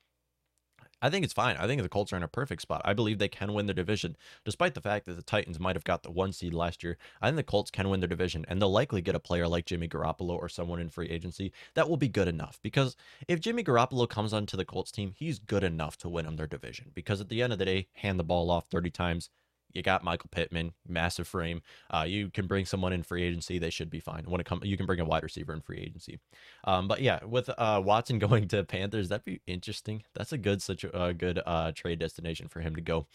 I 1.01 1.09
think 1.09 1.23
it's 1.23 1.33
fine. 1.33 1.57
I 1.57 1.67
think 1.67 1.81
the 1.81 1.89
Colts 1.89 2.13
are 2.13 2.17
in 2.17 2.23
a 2.23 2.27
perfect 2.27 2.61
spot. 2.61 2.81
I 2.83 2.93
believe 2.93 3.19
they 3.19 3.27
can 3.27 3.53
win 3.53 3.67
their 3.67 3.75
division, 3.75 4.15
despite 4.43 4.73
the 4.73 4.81
fact 4.81 5.05
that 5.05 5.13
the 5.13 5.21
Titans 5.21 5.59
might 5.59 5.75
have 5.75 5.83
got 5.83 6.03
the 6.03 6.09
one 6.09 6.31
seed 6.31 6.53
last 6.53 6.83
year. 6.83 6.97
I 7.21 7.27
think 7.27 7.35
the 7.35 7.43
Colts 7.43 7.69
can 7.69 7.89
win 7.89 7.99
their 7.99 8.07
division, 8.09 8.45
and 8.47 8.59
they'll 8.61 8.71
likely 8.71 9.01
get 9.01 9.13
a 9.13 9.19
player 9.19 9.47
like 9.47 9.65
Jimmy 9.65 9.87
Garoppolo 9.87 10.31
or 10.31 10.49
someone 10.49 10.79
in 10.79 10.89
free 10.89 11.09
agency 11.09 11.51
that 11.75 11.89
will 11.89 11.97
be 11.97 12.07
good 12.07 12.27
enough. 12.27 12.59
Because 12.63 12.95
if 13.27 13.39
Jimmy 13.39 13.63
Garoppolo 13.63 14.09
comes 14.09 14.33
onto 14.33 14.57
the 14.57 14.65
Colts 14.65 14.91
team, 14.91 15.13
he's 15.15 15.37
good 15.37 15.63
enough 15.63 15.97
to 15.97 16.09
win 16.09 16.25
them 16.25 16.37
their 16.37 16.47
division. 16.47 16.91
Because 16.93 17.21
at 17.21 17.29
the 17.29 17.41
end 17.41 17.53
of 17.53 17.59
the 17.59 17.65
day, 17.65 17.87
hand 17.93 18.19
the 18.19 18.23
ball 18.23 18.49
off 18.49 18.67
30 18.67 18.89
times, 18.89 19.29
you 19.75 19.83
got 19.83 20.03
Michael 20.03 20.29
Pittman, 20.31 20.73
massive 20.87 21.27
frame. 21.27 21.61
Uh, 21.89 22.05
you 22.07 22.29
can 22.29 22.47
bring 22.47 22.65
someone 22.65 22.93
in 22.93 23.03
free 23.03 23.23
agency; 23.23 23.59
they 23.59 23.69
should 23.69 23.89
be 23.89 23.99
fine. 23.99 24.23
When 24.25 24.41
it 24.41 24.45
comes, 24.45 24.65
you 24.65 24.77
can 24.77 24.85
bring 24.85 24.99
a 24.99 25.05
wide 25.05 25.23
receiver 25.23 25.53
in 25.53 25.61
free 25.61 25.79
agency. 25.79 26.19
Um, 26.63 26.87
but 26.87 27.01
yeah, 27.01 27.23
with 27.23 27.49
uh, 27.57 27.81
Watson 27.83 28.19
going 28.25 28.47
to 28.49 28.63
Panthers, 28.63 29.09
that'd 29.09 29.25
be 29.25 29.41
interesting. 29.47 30.03
That's 30.13 30.31
a 30.31 30.37
good 30.37 30.61
such 30.61 30.83
a, 30.83 31.05
a 31.05 31.13
good 31.13 31.41
uh, 31.45 31.71
trade 31.73 31.99
destination 31.99 32.47
for 32.47 32.61
him 32.61 32.75
to 32.75 32.81
go. 32.81 33.07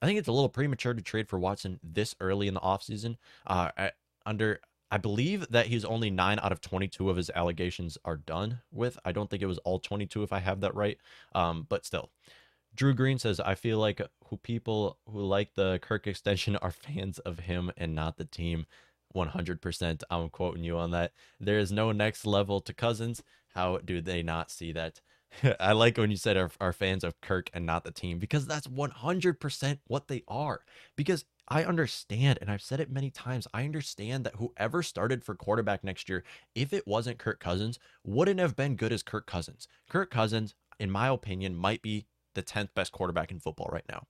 I 0.00 0.06
think 0.06 0.18
it's 0.18 0.28
a 0.28 0.32
little 0.32 0.48
premature 0.48 0.94
to 0.94 1.02
trade 1.02 1.28
for 1.28 1.38
Watson 1.38 1.78
this 1.82 2.14
early 2.20 2.48
in 2.48 2.54
the 2.54 2.60
offseason. 2.60 3.16
Uh, 3.46 3.70
under 4.26 4.60
I 4.92 4.98
believe 4.98 5.48
that 5.48 5.68
he's 5.68 5.86
only 5.86 6.10
nine 6.10 6.38
out 6.42 6.52
of 6.52 6.60
22 6.60 7.08
of 7.08 7.16
his 7.16 7.30
allegations 7.30 7.96
are 8.04 8.18
done 8.18 8.60
with. 8.70 8.98
I 9.06 9.12
don't 9.12 9.30
think 9.30 9.42
it 9.42 9.46
was 9.46 9.56
all 9.58 9.78
22 9.78 10.22
if 10.22 10.34
I 10.34 10.38
have 10.40 10.60
that 10.60 10.74
right. 10.74 10.98
Um, 11.34 11.64
but 11.66 11.86
still, 11.86 12.10
Drew 12.74 12.94
Green 12.94 13.18
says, 13.18 13.38
I 13.40 13.54
feel 13.54 13.78
like 13.78 14.00
who 14.28 14.36
people 14.38 14.98
who 15.06 15.20
like 15.22 15.54
the 15.54 15.78
Kirk 15.82 16.06
extension 16.06 16.56
are 16.56 16.70
fans 16.70 17.18
of 17.20 17.40
him 17.40 17.70
and 17.76 17.94
not 17.94 18.16
the 18.16 18.24
team. 18.24 18.66
100%. 19.14 20.02
I'm 20.10 20.30
quoting 20.30 20.64
you 20.64 20.78
on 20.78 20.90
that. 20.92 21.12
There 21.38 21.58
is 21.58 21.70
no 21.70 21.92
next 21.92 22.24
level 22.24 22.60
to 22.62 22.72
Cousins. 22.72 23.22
How 23.54 23.78
do 23.78 24.00
they 24.00 24.22
not 24.22 24.50
see 24.50 24.72
that? 24.72 25.00
I 25.60 25.72
like 25.72 25.98
when 25.98 26.10
you 26.10 26.16
said 26.16 26.36
are, 26.36 26.50
are 26.60 26.72
fans 26.72 27.04
of 27.04 27.20
Kirk 27.20 27.50
and 27.52 27.66
not 27.66 27.84
the 27.84 27.90
team 27.90 28.18
because 28.18 28.46
that's 28.46 28.66
100% 28.66 29.78
what 29.86 30.08
they 30.08 30.22
are. 30.28 30.60
Because 30.96 31.24
I 31.48 31.64
understand, 31.64 32.38
and 32.40 32.50
I've 32.50 32.62
said 32.62 32.80
it 32.80 32.90
many 32.90 33.10
times, 33.10 33.46
I 33.52 33.64
understand 33.64 34.24
that 34.24 34.36
whoever 34.36 34.82
started 34.82 35.24
for 35.24 35.34
quarterback 35.34 35.84
next 35.84 36.08
year, 36.08 36.24
if 36.54 36.72
it 36.72 36.86
wasn't 36.86 37.18
Kirk 37.18 37.40
Cousins, 37.40 37.78
wouldn't 38.04 38.40
have 38.40 38.56
been 38.56 38.76
good 38.76 38.92
as 38.92 39.02
Kirk 39.02 39.26
Cousins. 39.26 39.68
Kirk 39.90 40.10
Cousins, 40.10 40.54
in 40.78 40.90
my 40.90 41.08
opinion, 41.08 41.56
might 41.56 41.82
be 41.82 42.06
the 42.34 42.42
10th 42.42 42.74
best 42.74 42.92
quarterback 42.92 43.30
in 43.30 43.40
football 43.40 43.70
right 43.72 43.84
now, 43.88 44.06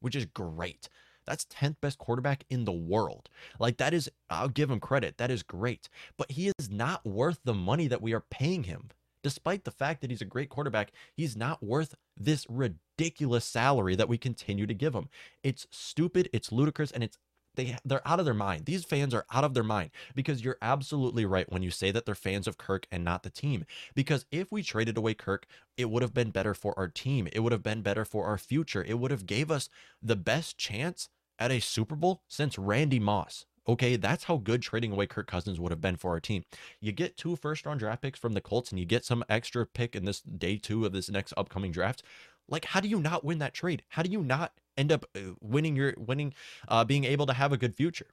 which 0.00 0.16
is 0.16 0.26
great. 0.26 0.88
That's 1.26 1.44
10th 1.46 1.76
best 1.80 1.98
quarterback 1.98 2.44
in 2.48 2.64
the 2.64 2.72
world. 2.72 3.28
Like, 3.58 3.78
that 3.78 3.92
is, 3.92 4.08
I'll 4.30 4.48
give 4.48 4.70
him 4.70 4.80
credit. 4.80 5.18
That 5.18 5.30
is 5.30 5.42
great. 5.42 5.88
But 6.16 6.30
he 6.30 6.52
is 6.58 6.70
not 6.70 7.04
worth 7.04 7.40
the 7.44 7.54
money 7.54 7.88
that 7.88 8.02
we 8.02 8.14
are 8.14 8.24
paying 8.30 8.64
him. 8.64 8.90
Despite 9.22 9.64
the 9.64 9.72
fact 9.72 10.02
that 10.02 10.10
he's 10.10 10.22
a 10.22 10.26
great 10.26 10.50
quarterback, 10.50 10.92
he's 11.16 11.36
not 11.36 11.60
worth 11.60 11.96
this 12.16 12.46
ridiculous 12.48 13.44
salary 13.44 13.96
that 13.96 14.08
we 14.08 14.18
continue 14.18 14.68
to 14.68 14.74
give 14.74 14.94
him. 14.94 15.08
It's 15.42 15.66
stupid, 15.72 16.30
it's 16.32 16.52
ludicrous, 16.52 16.92
and 16.92 17.02
it's 17.02 17.18
they 17.56 17.76
they're 17.84 18.06
out 18.06 18.18
of 18.18 18.24
their 18.24 18.34
mind. 18.34 18.66
These 18.66 18.84
fans 18.84 19.12
are 19.14 19.26
out 19.32 19.44
of 19.44 19.54
their 19.54 19.62
mind 19.62 19.90
because 20.14 20.44
you're 20.44 20.58
absolutely 20.62 21.24
right 21.24 21.50
when 21.50 21.62
you 21.62 21.70
say 21.70 21.90
that 21.90 22.06
they're 22.06 22.14
fans 22.14 22.46
of 22.46 22.58
Kirk 22.58 22.86
and 22.90 23.04
not 23.04 23.22
the 23.22 23.30
team. 23.30 23.64
Because 23.94 24.24
if 24.30 24.52
we 24.52 24.62
traded 24.62 24.96
away 24.96 25.14
Kirk, 25.14 25.46
it 25.76 25.90
would 25.90 26.02
have 26.02 26.14
been 26.14 26.30
better 26.30 26.54
for 26.54 26.78
our 26.78 26.88
team. 26.88 27.28
It 27.32 27.40
would 27.40 27.52
have 27.52 27.62
been 27.62 27.82
better 27.82 28.04
for 28.04 28.26
our 28.26 28.38
future. 28.38 28.84
It 28.84 28.98
would 28.98 29.10
have 29.10 29.26
gave 29.26 29.50
us 29.50 29.68
the 30.02 30.16
best 30.16 30.56
chance 30.56 31.08
at 31.38 31.50
a 31.50 31.60
Super 31.60 31.96
Bowl 31.96 32.22
since 32.28 32.58
Randy 32.58 32.98
Moss. 32.98 33.44
Okay, 33.68 33.96
that's 33.96 34.24
how 34.24 34.36
good 34.36 34.62
trading 34.62 34.92
away 34.92 35.06
Kirk 35.06 35.26
Cousins 35.26 35.58
would 35.58 35.72
have 35.72 35.80
been 35.80 35.96
for 35.96 36.12
our 36.12 36.20
team. 36.20 36.44
You 36.80 36.92
get 36.92 37.16
two 37.16 37.34
first 37.34 37.66
round 37.66 37.80
draft 37.80 38.02
picks 38.02 38.18
from 38.18 38.32
the 38.32 38.40
Colts 38.40 38.70
and 38.70 38.78
you 38.78 38.86
get 38.86 39.04
some 39.04 39.24
extra 39.28 39.66
pick 39.66 39.96
in 39.96 40.04
this 40.04 40.20
day 40.20 40.56
two 40.56 40.86
of 40.86 40.92
this 40.92 41.10
next 41.10 41.34
upcoming 41.36 41.72
draft. 41.72 42.04
Like, 42.48 42.64
how 42.64 42.80
do 42.80 42.88
you 42.88 43.00
not 43.00 43.24
win 43.24 43.38
that 43.38 43.54
trade? 43.54 43.82
How 43.88 44.02
do 44.02 44.10
you 44.10 44.22
not 44.22 44.52
end 44.76 44.92
up 44.92 45.04
uh, 45.16 45.32
winning 45.40 45.76
your 45.76 45.94
winning, 45.96 46.34
uh, 46.68 46.84
being 46.84 47.04
able 47.04 47.26
to 47.26 47.32
have 47.32 47.52
a 47.52 47.56
good 47.56 47.76
future? 47.76 48.08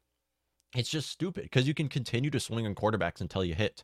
It's 0.75 0.89
just 0.89 1.09
stupid 1.09 1.43
because 1.43 1.67
you 1.67 1.73
can 1.73 1.87
continue 1.87 2.31
to 2.31 2.39
swing 2.39 2.65
on 2.65 2.73
quarterbacks 2.73 3.21
until 3.21 3.45
you 3.45 3.53
hit. 3.53 3.83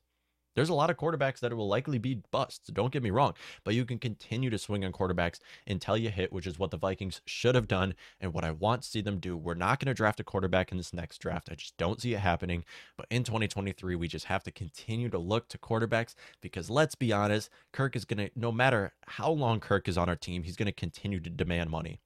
There's 0.55 0.69
a 0.69 0.73
lot 0.73 0.89
of 0.89 0.97
quarterbacks 0.97 1.39
that 1.39 1.53
will 1.53 1.67
likely 1.67 1.97
be 1.97 2.21
busts. 2.31 2.69
Don't 2.69 2.91
get 2.91 3.03
me 3.03 3.11
wrong, 3.11 3.33
but 3.63 3.75
you 3.75 3.85
can 3.85 3.99
continue 3.99 4.49
to 4.49 4.57
swing 4.57 4.83
on 4.83 4.91
quarterbacks 4.91 5.39
until 5.67 5.97
you 5.97 6.09
hit, 6.09 6.33
which 6.33 6.47
is 6.47 6.59
what 6.59 6.71
the 6.71 6.77
Vikings 6.77 7.21
should 7.25 7.55
have 7.55 7.67
done 7.67 7.93
and 8.19 8.33
what 8.33 8.43
I 8.43 8.51
want 8.51 8.81
to 8.81 8.89
see 8.89 9.01
them 9.01 9.19
do. 9.19 9.37
We're 9.37 9.53
not 9.53 9.79
going 9.79 9.87
to 9.87 9.93
draft 9.93 10.19
a 10.19 10.23
quarterback 10.23 10.71
in 10.71 10.77
this 10.77 10.93
next 10.93 11.19
draft. 11.19 11.49
I 11.51 11.55
just 11.55 11.77
don't 11.77 12.01
see 12.01 12.13
it 12.13 12.19
happening. 12.19 12.65
But 12.97 13.07
in 13.09 13.23
2023, 13.23 13.95
we 13.95 14.07
just 14.07 14.25
have 14.25 14.43
to 14.43 14.51
continue 14.51 15.09
to 15.09 15.19
look 15.19 15.47
to 15.49 15.57
quarterbacks 15.57 16.15
because 16.41 16.69
let's 16.69 16.95
be 16.95 17.13
honest, 17.13 17.49
Kirk 17.71 17.95
is 17.95 18.05
going 18.05 18.17
to, 18.17 18.31
no 18.35 18.51
matter 18.51 18.93
how 19.07 19.31
long 19.31 19.59
Kirk 19.59 19.87
is 19.87 19.97
on 19.97 20.09
our 20.09 20.15
team, 20.15 20.43
he's 20.43 20.55
going 20.55 20.65
to 20.65 20.71
continue 20.71 21.19
to 21.19 21.29
demand 21.29 21.69
money. 21.69 21.99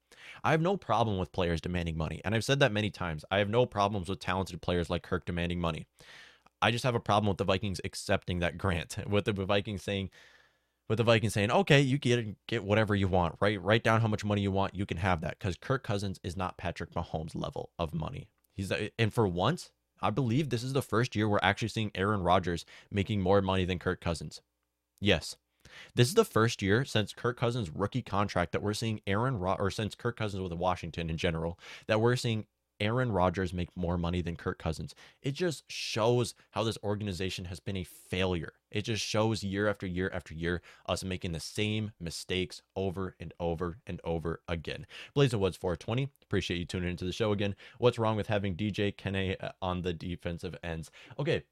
I 0.44 0.52
have 0.52 0.62
no 0.62 0.78
problem 0.78 1.18
with 1.18 1.32
players 1.32 1.62
demanding 1.62 1.98
money. 1.98 2.22
And 2.24 2.34
I've 2.34 2.46
said 2.46 2.60
that 2.60 2.72
many 2.72 2.90
times. 2.90 3.26
I 3.32 3.40
have 3.40 3.50
no 3.50 3.66
problems 3.66 4.10
with 4.10 4.20
talented 4.20 4.62
players 4.62 4.90
like 4.90 5.04
Kirk 5.04 5.26
demanding 5.26 5.60
money. 5.60 5.86
I 6.64 6.72
just 6.72 6.86
have 6.86 6.96
a 6.96 7.00
problem 7.00 7.28
with 7.28 7.38
the 7.38 7.44
Vikings 7.44 7.82
accepting 7.84 8.40
that 8.40 8.58
grant, 8.58 8.98
with 9.08 9.26
the 9.26 9.34
Vikings 9.34 9.84
saying, 9.84 10.10
with 10.88 10.98
the 10.98 11.04
Vikings 11.04 11.34
saying, 11.34 11.52
okay, 11.52 11.82
you 11.82 11.98
get 11.98 12.48
get 12.48 12.64
whatever 12.64 12.96
you 12.96 13.08
want, 13.08 13.36
right? 13.42 13.62
Write 13.62 13.84
down 13.84 14.02
how 14.02 14.08
much 14.08 14.26
money 14.26 14.42
you 14.42 14.52
want, 14.52 14.74
you 14.74 14.86
can 14.86 14.98
have 14.98 15.22
that. 15.22 15.38
Because 15.38 15.58
Kirk 15.58 15.84
Cousins 15.84 16.20
is 16.24 16.38
not 16.38 16.58
Patrick 16.58 16.94
Mahomes' 16.94 17.36
level 17.36 17.72
of 17.78 17.94
money. 17.94 18.30
He's 18.56 18.72
and 18.98 19.14
for 19.14 19.28
once, 19.28 19.72
I 20.02 20.10
believe 20.10 20.50
this 20.50 20.64
is 20.64 20.74
the 20.74 20.82
first 20.82 21.16
year 21.16 21.28
we're 21.28 21.40
actually 21.42 21.68
seeing 21.68 21.92
Aaron 21.96 22.24
Rodgers 22.24 22.66
making 22.90 23.22
more 23.22 23.42
money 23.42 23.66
than 23.66 23.80
Kirk 23.80 24.00
Cousins. 24.02 24.42
Yes. 25.02 25.36
This 25.96 26.08
is 26.08 26.14
the 26.14 26.26
first 26.26 26.62
year 26.62 26.86
since 26.86 27.14
Kirk 27.14 27.38
Cousins' 27.38 27.70
rookie 27.70 28.02
contract 28.02 28.52
that 28.52 28.62
we're 28.62 28.74
seeing 28.74 29.02
Aaron 29.08 29.38
Rod- 29.40 29.60
or 29.60 29.72
since 29.72 29.96
Kirk 29.96 30.18
Cousins 30.18 30.42
with 30.42 30.54
Washington 30.54 31.10
in 31.10 31.18
general 31.18 31.58
that 31.88 32.00
we're 32.00 32.16
seeing 32.16 32.46
Aaron 32.84 33.14
Rodgers 33.14 33.54
make 33.54 33.70
more 33.78 33.98
money 33.98 34.22
than 34.22 34.36
Kirk 34.36 34.60
Cousins. 34.60 34.94
It 35.22 35.32
just 35.32 35.64
shows 35.72 36.36
how 36.52 36.64
this 36.64 36.78
organization 36.84 37.46
has 37.46 37.62
been 37.62 37.78
a 37.78 37.86
failure. 37.86 38.52
It 38.72 38.82
just 38.82 39.06
shows 39.06 39.42
year 39.42 39.70
after 39.70 39.88
year 39.88 40.12
after 40.14 40.34
year 40.34 40.62
us 40.86 41.02
making 41.02 41.32
the 41.32 41.40
same 41.40 41.92
mistakes 41.98 42.62
over 42.76 43.16
and 43.22 43.34
over 43.40 43.78
and 43.88 44.02
over 44.04 44.42
again. 44.50 44.86
Blaze 45.14 45.34
of 45.34 45.40
Woods 45.40 45.56
420. 45.56 46.10
Appreciate 46.24 46.58
you 46.58 46.66
tuning 46.66 46.90
into 46.90 47.06
the 47.06 47.14
show 47.14 47.32
again. 47.32 47.56
What's 47.78 47.98
wrong 47.98 48.18
with 48.18 48.28
having 48.28 48.54
DJ 48.54 48.94
Kene 48.94 49.42
uh, 49.42 49.52
on 49.62 49.84
the 49.84 49.94
defensive 49.94 50.56
ends? 50.62 50.92
Okay, 51.18 51.44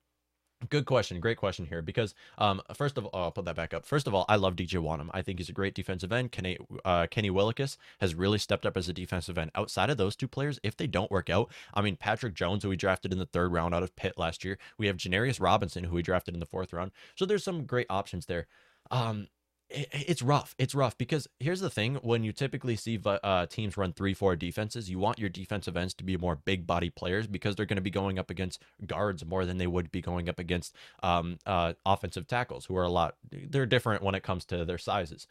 Good 0.69 0.85
question. 0.85 1.19
Great 1.19 1.37
question 1.37 1.65
here 1.65 1.81
because, 1.81 2.13
um, 2.37 2.61
first 2.75 2.97
of 2.97 3.05
all, 3.05 3.23
I'll 3.23 3.31
put 3.31 3.45
that 3.45 3.55
back 3.55 3.73
up. 3.73 3.85
First 3.85 4.07
of 4.07 4.13
all, 4.13 4.25
I 4.29 4.35
love 4.35 4.55
DJ 4.55 4.79
Wonnum. 4.79 5.09
I 5.11 5.23
think 5.23 5.39
he's 5.39 5.49
a 5.49 5.53
great 5.53 5.73
defensive 5.73 6.11
end. 6.11 6.31
Kenny, 6.31 6.57
uh, 6.85 7.07
Kenny 7.09 7.31
Willekes 7.31 7.77
has 7.99 8.13
really 8.13 8.37
stepped 8.37 8.65
up 8.65 8.77
as 8.77 8.87
a 8.87 8.93
defensive 8.93 9.37
end. 9.37 9.49
Outside 9.55 9.89
of 9.89 9.97
those 9.97 10.15
two 10.15 10.27
players, 10.27 10.59
if 10.61 10.77
they 10.77 10.85
don't 10.85 11.09
work 11.09 11.29
out, 11.29 11.51
I 11.73 11.81
mean, 11.81 11.95
Patrick 11.95 12.35
Jones, 12.35 12.63
who 12.63 12.69
we 12.69 12.75
drafted 12.75 13.11
in 13.11 13.17
the 13.17 13.25
third 13.25 13.51
round 13.51 13.73
out 13.73 13.81
of 13.81 13.95
Pitt 13.95 14.17
last 14.17 14.43
year, 14.43 14.59
we 14.77 14.87
have 14.87 14.97
Janarius 14.97 15.41
Robinson, 15.41 15.85
who 15.85 15.95
we 15.95 16.03
drafted 16.03 16.35
in 16.35 16.39
the 16.39 16.45
fourth 16.45 16.73
round. 16.73 16.91
So 17.15 17.25
there's 17.25 17.43
some 17.43 17.65
great 17.65 17.87
options 17.89 18.27
there. 18.27 18.47
Um, 18.91 19.27
it's 19.73 20.21
rough. 20.21 20.55
It's 20.57 20.75
rough 20.75 20.97
because 20.97 21.27
here's 21.39 21.59
the 21.59 21.69
thing: 21.69 21.95
when 21.95 22.23
you 22.23 22.31
typically 22.31 22.75
see 22.75 22.99
uh, 23.05 23.45
teams 23.45 23.77
run 23.77 23.93
three, 23.93 24.13
four 24.13 24.35
defenses, 24.35 24.89
you 24.89 24.99
want 24.99 25.19
your 25.19 25.29
defensive 25.29 25.77
ends 25.77 25.93
to 25.95 26.03
be 26.03 26.17
more 26.17 26.35
big 26.35 26.67
body 26.67 26.89
players 26.89 27.27
because 27.27 27.55
they're 27.55 27.65
going 27.65 27.77
to 27.77 27.81
be 27.81 27.89
going 27.89 28.19
up 28.19 28.29
against 28.29 28.61
guards 28.85 29.25
more 29.25 29.45
than 29.45 29.57
they 29.57 29.67
would 29.67 29.91
be 29.91 30.01
going 30.01 30.29
up 30.29 30.39
against 30.39 30.75
um, 31.03 31.37
uh, 31.45 31.73
offensive 31.85 32.27
tackles, 32.27 32.65
who 32.65 32.75
are 32.77 32.83
a 32.83 32.89
lot. 32.89 33.15
They're 33.31 33.65
different 33.65 34.03
when 34.03 34.15
it 34.15 34.23
comes 34.23 34.45
to 34.45 34.65
their 34.65 34.77
sizes. 34.77 35.27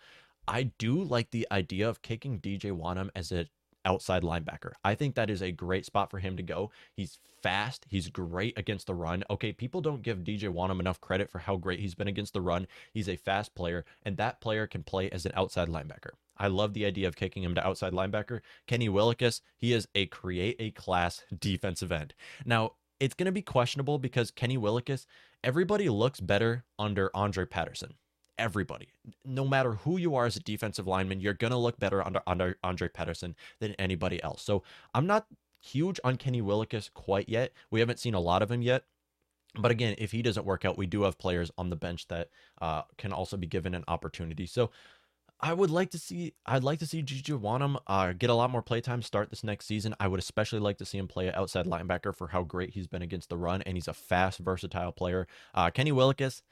I 0.49 0.65
do 0.79 1.03
like 1.03 1.31
the 1.31 1.47
idea 1.53 1.89
of 1.89 2.03
kicking 2.03 2.41
DJ 2.41 2.73
Wonnum 2.73 3.11
as 3.15 3.31
a 3.31 3.47
outside 3.85 4.23
linebacker. 4.23 4.73
I 4.85 4.95
think 4.95 5.15
that 5.15 5.31
is 5.31 5.43
a 5.43 5.53
great 5.53 5.85
spot 5.87 6.11
for 6.11 6.19
him 6.19 6.37
to 6.37 6.43
go. 6.43 6.71
He's 6.95 7.19
fast. 7.43 7.87
He's 7.89 8.09
great 8.09 8.59
against 8.59 8.87
the 8.87 8.95
run. 8.95 9.25
Okay, 9.31 9.53
people 9.53 9.81
don't 9.81 10.03
give 10.03 10.19
DJ 10.19 10.53
Wonnum 10.53 10.81
enough 10.81 11.01
credit 11.01 11.31
for 11.31 11.39
how 11.39 11.57
great 11.57 11.81
he's 11.81 11.95
been 11.95 12.09
against 12.09 12.33
the 12.33 12.41
run. 12.41 12.67
He's 12.93 13.09
a 13.09 13.17
fast 13.17 13.55
player, 13.55 13.85
and 14.03 14.17
that 14.17 14.41
player 14.41 14.67
can 14.67 14.83
play 14.83 15.11
as 15.11 15.27
an 15.27 15.33
outside 15.35 15.69
linebacker. 15.69 16.11
I 16.37 16.47
love 16.47 16.73
the 16.73 16.87
idea 16.87 17.07
of 17.07 17.17
kicking 17.17 17.43
him 17.43 17.55
to 17.55 17.67
outside 17.67 17.93
linebacker. 17.93 18.41
Kenny 18.67 18.89
Willekes, 18.89 19.41
he 19.59 19.73
is 19.73 19.89
a 19.95 20.07
create 20.07 20.57
a 20.59 20.71
class 20.71 21.25
defensive 21.39 21.93
end. 21.93 22.15
Now, 22.45 22.73
it's 22.99 23.15
going 23.15 23.27
to 23.27 23.33
be 23.33 23.43
questionable 23.43 23.99
because 23.99 24.31
Kenny 24.31 24.59
Willekes, 24.59 25.07
everybody 25.45 25.89
looks 25.89 26.21
better 26.21 26.65
under 26.79 27.11
Andre 27.15 27.45
Patterson 27.45 27.95
everybody. 28.41 28.89
No 29.25 29.47
matter 29.47 29.73
who 29.73 29.99
you 29.99 30.17
are 30.17 30.27
as 30.27 30.37
a 30.37 30.41
defensive 30.41 30.87
lineman, 30.87 31.21
you're 31.21 31.35
going 31.35 31.53
to 31.53 31.57
look 31.57 31.79
better 31.79 32.05
under, 32.05 32.21
under 32.27 32.57
Andre 32.65 32.89
Patterson 32.89 33.37
than 33.61 33.75
anybody 33.75 34.23
else. 34.23 34.43
So 34.43 34.63
I'm 34.95 35.07
not 35.07 35.27
huge 35.61 36.01
on 36.03 36.17
Kenny 36.17 36.43
Willekes 36.43 36.93
quite 36.93 37.29
yet. 37.29 37.53
We 37.71 37.81
haven't 37.81 37.99
seen 37.99 38.15
a 38.15 38.21
lot 38.21 38.43
of 38.43 38.51
him 38.51 38.63
yet. 38.63 38.85
But 39.59 39.71
again, 39.71 39.97
if 39.99 40.13
he 40.13 40.23
doesn't 40.23 40.47
work 40.47 40.65
out, 40.65 40.79
we 40.79 40.87
do 40.87 41.03
have 41.03 41.19
players 41.19 41.51
on 41.59 41.71
the 41.71 41.77
bench 41.77 42.07
that 42.09 42.29
uh, 42.61 42.83
can 42.99 43.13
also 43.13 43.37
be 43.37 43.49
given 43.49 43.75
an 43.75 43.85
opportunity. 43.89 44.47
So 44.47 44.71
I 45.41 45.55
would 45.55 45.71
like 45.71 45.91
to 45.91 45.99
see 45.99 46.35
I'd 46.45 46.65
like 46.65 46.79
to 46.81 46.87
see 46.87 47.03
DJ 47.03 47.41
Wonnum 47.41 47.81
uh, 47.87 48.13
get 48.13 48.31
a 48.31 48.35
lot 48.35 48.51
more 48.51 48.63
playtime 48.63 49.03
start 49.03 49.31
this 49.31 49.43
next 49.43 49.67
season. 49.67 49.95
I 49.99 50.07
would 50.07 50.21
especially 50.21 50.61
like 50.61 50.79
to 50.79 50.85
see 50.85 50.99
him 50.99 51.09
play 51.09 51.33
outside 51.33 51.67
linebacker 51.67 52.15
for 52.15 52.29
how 52.29 52.43
great 52.43 52.71
he's 52.71 52.87
been 52.87 53.03
against 53.03 53.31
the 53.31 53.39
run, 53.39 53.63
and 53.63 53.77
he's 53.77 53.89
a 53.89 53.95
fast, 53.95 54.39
versatile 54.39 54.93
player. 54.93 55.27
Uh, 55.55 55.71
Kenny 55.71 55.93
Willekes, 55.93 56.43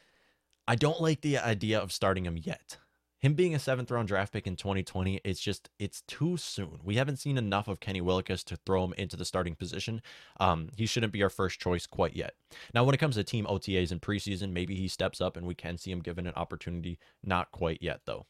I 0.69 0.75
don't 0.75 1.01
like 1.01 1.23
the 1.23 1.39
idea 1.39 1.81
of 1.81 1.93
starting 1.93 2.27
him 2.27 2.37
yet. 2.37 2.77
Him 3.21 3.33
being 3.33 3.55
a 3.55 3.59
seventh 3.59 3.91
round 3.91 4.07
draft 4.07 4.35
pick 4.35 4.47
in 4.47 4.55
2020, 4.55 5.19
it's 5.25 5.41
just 5.41 5.71
it's 5.79 6.03
too 6.03 6.37
soon. 6.37 6.81
We 6.85 6.97
haven't 6.97 7.17
seen 7.17 7.39
enough 7.39 7.69
of 7.69 7.81
Kenny 7.81 8.03
Willekes 8.03 8.45
to 8.45 8.57
throw 8.67 8.85
him 8.85 8.93
into 8.99 9.17
the 9.17 9.25
starting 9.25 9.55
position. 9.55 10.03
Um, 10.39 10.69
he 10.77 10.85
shouldn't 10.85 11.15
be 11.15 11.23
our 11.23 11.31
first 11.31 11.59
choice 11.59 11.87
quite 11.87 12.15
yet. 12.15 12.35
Now, 12.75 12.85
when 12.85 12.95
it 12.95 12.99
comes 12.99 13.15
to 13.15 13.25
team 13.25 13.47
OTAs 13.47 13.93
in 13.93 13.99
preseason, 13.99 14.53
maybe 14.53 14.75
he 14.75 14.89
steps 14.89 15.23
up 15.23 15.39
and 15.39 15.47
we 15.47 15.55
can 15.55 15.79
see 15.79 15.91
him 15.91 16.01
given 16.01 16.27
an 16.27 16.35
opportunity. 16.37 16.99
Not 17.25 17.51
quite 17.51 17.79
yet, 17.81 18.03
though. 18.05 18.27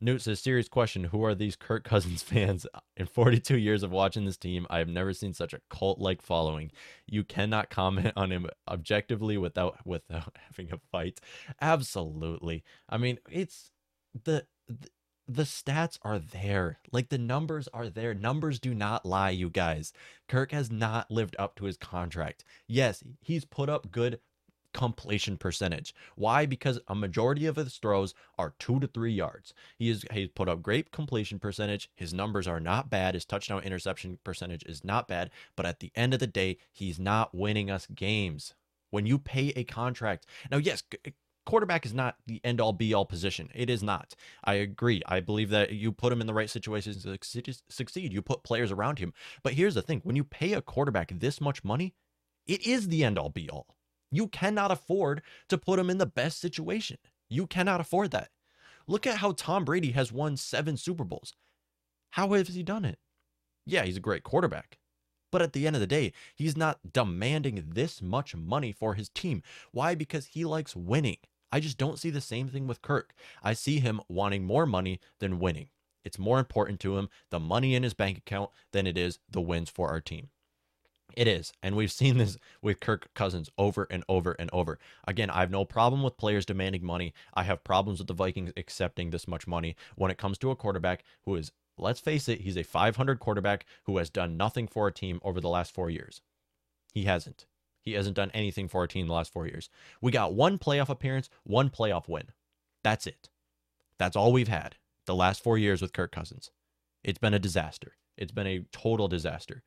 Newt 0.00 0.22
says, 0.22 0.40
serious 0.40 0.68
question. 0.68 1.04
Who 1.04 1.24
are 1.24 1.34
these 1.34 1.56
Kirk 1.56 1.84
Cousins 1.84 2.22
fans? 2.24 2.66
In 2.96 3.06
42 3.06 3.56
years 3.58 3.82
of 3.82 3.90
watching 3.90 4.24
this 4.24 4.36
team, 4.36 4.66
I 4.70 4.78
have 4.78 4.88
never 4.88 5.12
seen 5.12 5.34
such 5.34 5.52
a 5.52 5.60
cult 5.70 5.98
like 5.98 6.22
following. 6.22 6.70
You 7.06 7.24
cannot 7.24 7.70
comment 7.70 8.12
on 8.16 8.30
him 8.30 8.46
objectively 8.68 9.36
without 9.36 9.86
without 9.86 10.36
having 10.46 10.72
a 10.72 10.78
fight. 10.90 11.20
Absolutely. 11.60 12.64
I 12.88 12.98
mean, 12.98 13.18
it's 13.30 13.70
the, 14.24 14.46
the 14.68 14.88
the 15.28 15.42
stats 15.42 15.98
are 16.02 16.18
there. 16.18 16.78
Like 16.90 17.10
the 17.10 17.18
numbers 17.18 17.68
are 17.74 17.90
there. 17.90 18.14
Numbers 18.14 18.58
do 18.58 18.74
not 18.74 19.04
lie, 19.04 19.30
you 19.30 19.50
guys. 19.50 19.92
Kirk 20.26 20.52
has 20.52 20.70
not 20.70 21.10
lived 21.10 21.36
up 21.38 21.54
to 21.56 21.66
his 21.66 21.76
contract. 21.76 22.44
Yes, 22.66 23.04
he's 23.20 23.44
put 23.44 23.68
up 23.68 23.92
good 23.92 24.20
completion 24.72 25.36
percentage. 25.36 25.94
Why? 26.16 26.46
Because 26.46 26.78
a 26.88 26.94
majority 26.94 27.46
of 27.46 27.56
his 27.56 27.76
throws 27.76 28.14
are 28.38 28.54
two 28.58 28.80
to 28.80 28.86
three 28.86 29.12
yards. 29.12 29.54
He 29.76 29.90
is 29.90 30.04
he's 30.12 30.28
put 30.28 30.48
up 30.48 30.62
great 30.62 30.92
completion 30.92 31.38
percentage. 31.38 31.90
His 31.94 32.14
numbers 32.14 32.46
are 32.46 32.60
not 32.60 32.90
bad. 32.90 33.14
His 33.14 33.24
touchdown 33.24 33.62
interception 33.62 34.18
percentage 34.24 34.64
is 34.64 34.84
not 34.84 35.08
bad. 35.08 35.30
But 35.56 35.66
at 35.66 35.80
the 35.80 35.92
end 35.94 36.14
of 36.14 36.20
the 36.20 36.26
day, 36.26 36.58
he's 36.72 36.98
not 36.98 37.34
winning 37.34 37.70
us 37.70 37.86
games. 37.86 38.54
When 38.90 39.06
you 39.06 39.18
pay 39.18 39.52
a 39.54 39.64
contract, 39.64 40.26
now 40.50 40.56
yes, 40.56 40.82
quarterback 41.48 41.86
is 41.86 41.94
not 41.94 42.16
the 42.26 42.42
end 42.44 42.60
all 42.60 42.74
be 42.74 42.92
all 42.92 43.06
position. 43.06 43.48
It 43.54 43.70
is 43.70 43.82
not. 43.82 44.14
I 44.44 44.54
agree. 44.54 45.02
I 45.06 45.20
believe 45.20 45.48
that 45.50 45.72
you 45.72 45.92
put 45.92 46.12
him 46.12 46.20
in 46.20 46.26
the 46.26 46.34
right 46.34 46.50
situations 46.50 47.04
to 47.04 47.18
succeed. 47.70 48.12
You 48.12 48.20
put 48.20 48.42
players 48.42 48.70
around 48.70 48.98
him. 48.98 49.14
But 49.42 49.54
here's 49.54 49.74
the 49.74 49.82
thing 49.82 50.00
when 50.04 50.14
you 50.14 50.24
pay 50.24 50.52
a 50.52 50.60
quarterback 50.60 51.10
this 51.18 51.40
much 51.40 51.64
money, 51.64 51.94
it 52.46 52.66
is 52.66 52.88
the 52.88 53.02
end 53.02 53.18
all 53.18 53.30
be 53.30 53.48
all. 53.48 53.77
You 54.10 54.28
cannot 54.28 54.70
afford 54.70 55.22
to 55.48 55.58
put 55.58 55.78
him 55.78 55.90
in 55.90 55.98
the 55.98 56.06
best 56.06 56.40
situation. 56.40 56.98
You 57.28 57.46
cannot 57.46 57.80
afford 57.80 58.10
that. 58.12 58.30
Look 58.86 59.06
at 59.06 59.18
how 59.18 59.32
Tom 59.32 59.64
Brady 59.64 59.92
has 59.92 60.12
won 60.12 60.36
seven 60.36 60.76
Super 60.76 61.04
Bowls. 61.04 61.34
How 62.10 62.32
has 62.32 62.48
he 62.48 62.62
done 62.62 62.84
it? 62.84 62.98
Yeah, 63.66 63.84
he's 63.84 63.98
a 63.98 64.00
great 64.00 64.22
quarterback. 64.22 64.78
But 65.30 65.42
at 65.42 65.52
the 65.52 65.66
end 65.66 65.76
of 65.76 65.80
the 65.80 65.86
day, 65.86 66.14
he's 66.34 66.56
not 66.56 66.92
demanding 66.92 67.62
this 67.74 68.00
much 68.00 68.34
money 68.34 68.72
for 68.72 68.94
his 68.94 69.10
team. 69.10 69.42
Why? 69.72 69.94
Because 69.94 70.26
he 70.26 70.44
likes 70.44 70.74
winning. 70.74 71.18
I 71.52 71.60
just 71.60 71.76
don't 71.76 71.98
see 71.98 72.10
the 72.10 72.20
same 72.20 72.48
thing 72.48 72.66
with 72.66 72.82
Kirk. 72.82 73.12
I 73.42 73.52
see 73.52 73.80
him 73.80 74.00
wanting 74.08 74.44
more 74.44 74.64
money 74.64 75.00
than 75.18 75.38
winning. 75.38 75.68
It's 76.04 76.18
more 76.18 76.38
important 76.38 76.80
to 76.80 76.96
him 76.96 77.10
the 77.30 77.40
money 77.40 77.74
in 77.74 77.82
his 77.82 77.92
bank 77.92 78.16
account 78.16 78.50
than 78.72 78.86
it 78.86 78.96
is 78.96 79.18
the 79.30 79.42
wins 79.42 79.68
for 79.68 79.88
our 79.90 80.00
team. 80.00 80.30
It 81.16 81.26
is. 81.26 81.52
And 81.62 81.74
we've 81.74 81.92
seen 81.92 82.18
this 82.18 82.36
with 82.62 82.80
Kirk 82.80 83.12
Cousins 83.14 83.50
over 83.58 83.86
and 83.90 84.04
over 84.08 84.32
and 84.38 84.50
over. 84.52 84.78
Again, 85.06 85.30
I 85.30 85.40
have 85.40 85.50
no 85.50 85.64
problem 85.64 86.02
with 86.02 86.16
players 86.16 86.46
demanding 86.46 86.84
money. 86.84 87.14
I 87.34 87.44
have 87.44 87.64
problems 87.64 87.98
with 87.98 88.08
the 88.08 88.14
Vikings 88.14 88.52
accepting 88.56 89.10
this 89.10 89.26
much 89.26 89.46
money 89.46 89.74
when 89.96 90.10
it 90.10 90.18
comes 90.18 90.38
to 90.38 90.50
a 90.50 90.56
quarterback 90.56 91.02
who 91.24 91.34
is, 91.34 91.52
let's 91.76 92.00
face 92.00 92.28
it, 92.28 92.42
he's 92.42 92.56
a 92.56 92.62
500 92.62 93.18
quarterback 93.18 93.64
who 93.84 93.96
has 93.98 94.10
done 94.10 94.36
nothing 94.36 94.68
for 94.68 94.86
a 94.86 94.92
team 94.92 95.20
over 95.22 95.40
the 95.40 95.48
last 95.48 95.74
four 95.74 95.90
years. 95.90 96.20
He 96.94 97.04
hasn't. 97.04 97.46
He 97.82 97.94
hasn't 97.94 98.16
done 98.16 98.30
anything 98.34 98.68
for 98.68 98.84
a 98.84 98.88
team 98.88 99.06
the 99.06 99.14
last 99.14 99.32
four 99.32 99.46
years. 99.46 99.70
We 100.00 100.12
got 100.12 100.34
one 100.34 100.58
playoff 100.58 100.88
appearance, 100.88 101.30
one 101.44 101.70
playoff 101.70 102.08
win. 102.08 102.28
That's 102.84 103.06
it. 103.06 103.28
That's 103.98 104.16
all 104.16 104.32
we've 104.32 104.48
had 104.48 104.76
the 105.06 105.14
last 105.14 105.42
four 105.42 105.56
years 105.58 105.80
with 105.80 105.92
Kirk 105.92 106.12
Cousins. 106.12 106.50
It's 107.02 107.18
been 107.18 107.34
a 107.34 107.38
disaster. 107.38 107.94
It's 108.16 108.32
been 108.32 108.46
a 108.46 108.64
total 108.72 109.08
disaster. 109.08 109.62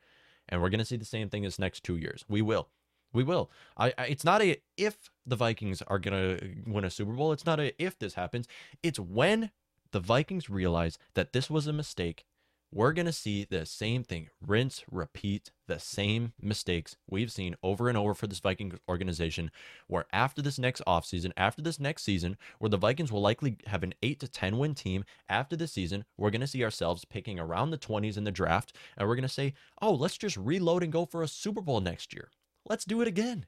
And 0.51 0.61
we're 0.61 0.69
going 0.69 0.79
to 0.79 0.85
see 0.85 0.97
the 0.97 1.05
same 1.05 1.29
thing 1.29 1.43
this 1.43 1.57
next 1.57 1.83
two 1.83 1.97
years. 1.97 2.25
We 2.27 2.41
will. 2.41 2.67
We 3.13 3.23
will. 3.23 3.49
I, 3.77 3.93
I, 3.97 4.05
it's 4.05 4.23
not 4.23 4.41
a 4.41 4.57
if 4.77 5.09
the 5.25 5.35
Vikings 5.35 5.81
are 5.87 5.99
going 5.99 6.37
to 6.37 6.55
win 6.65 6.85
a 6.85 6.89
Super 6.89 7.13
Bowl. 7.13 7.31
It's 7.31 7.45
not 7.45 7.59
a 7.59 7.73
if 7.81 7.97
this 7.97 8.13
happens. 8.13 8.47
It's 8.83 8.99
when 8.99 9.51
the 9.91 9.99
Vikings 9.99 10.49
realize 10.49 10.97
that 11.13 11.33
this 11.33 11.49
was 11.49 11.67
a 11.67 11.73
mistake 11.73 12.25
we're 12.73 12.93
going 12.93 13.05
to 13.05 13.11
see 13.11 13.43
the 13.43 13.65
same 13.65 14.01
thing 14.01 14.29
rinse, 14.45 14.83
repeat 14.89 15.51
the 15.67 15.77
same 15.77 16.31
mistakes 16.41 16.95
we've 17.09 17.31
seen 17.31 17.55
over 17.61 17.89
and 17.89 17.97
over 17.97 18.13
for 18.13 18.27
this 18.27 18.39
Viking 18.39 18.79
organization. 18.87 19.51
Where 19.87 20.05
after 20.13 20.41
this 20.41 20.57
next 20.57 20.81
offseason, 20.87 21.33
after 21.35 21.61
this 21.61 21.81
next 21.81 22.03
season, 22.03 22.37
where 22.59 22.69
the 22.69 22.77
Vikings 22.77 23.11
will 23.11 23.21
likely 23.21 23.57
have 23.67 23.83
an 23.83 23.93
8 24.01 24.21
to 24.21 24.27
10 24.29 24.57
win 24.57 24.73
team 24.73 25.03
after 25.27 25.57
this 25.57 25.73
season, 25.73 26.05
we're 26.17 26.29
going 26.29 26.41
to 26.41 26.47
see 26.47 26.63
ourselves 26.63 27.03
picking 27.03 27.39
around 27.39 27.71
the 27.71 27.77
20s 27.77 28.15
in 28.15 28.23
the 28.23 28.31
draft. 28.31 28.73
And 28.97 29.07
we're 29.07 29.15
going 29.15 29.23
to 29.23 29.29
say, 29.29 29.53
oh, 29.81 29.93
let's 29.93 30.17
just 30.17 30.37
reload 30.37 30.81
and 30.81 30.93
go 30.93 31.05
for 31.05 31.23
a 31.23 31.27
Super 31.27 31.61
Bowl 31.61 31.81
next 31.81 32.13
year. 32.13 32.29
Let's 32.69 32.85
do 32.85 33.01
it 33.01 33.07
again. 33.07 33.47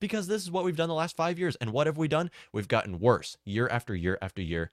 Because 0.00 0.26
this 0.26 0.42
is 0.42 0.50
what 0.50 0.64
we've 0.64 0.76
done 0.76 0.88
the 0.88 0.94
last 0.94 1.16
five 1.16 1.38
years. 1.38 1.56
And 1.60 1.72
what 1.72 1.86
have 1.86 1.96
we 1.96 2.08
done? 2.08 2.30
We've 2.52 2.66
gotten 2.66 2.98
worse 2.98 3.36
year 3.44 3.68
after 3.68 3.94
year 3.94 4.18
after 4.20 4.42
year. 4.42 4.72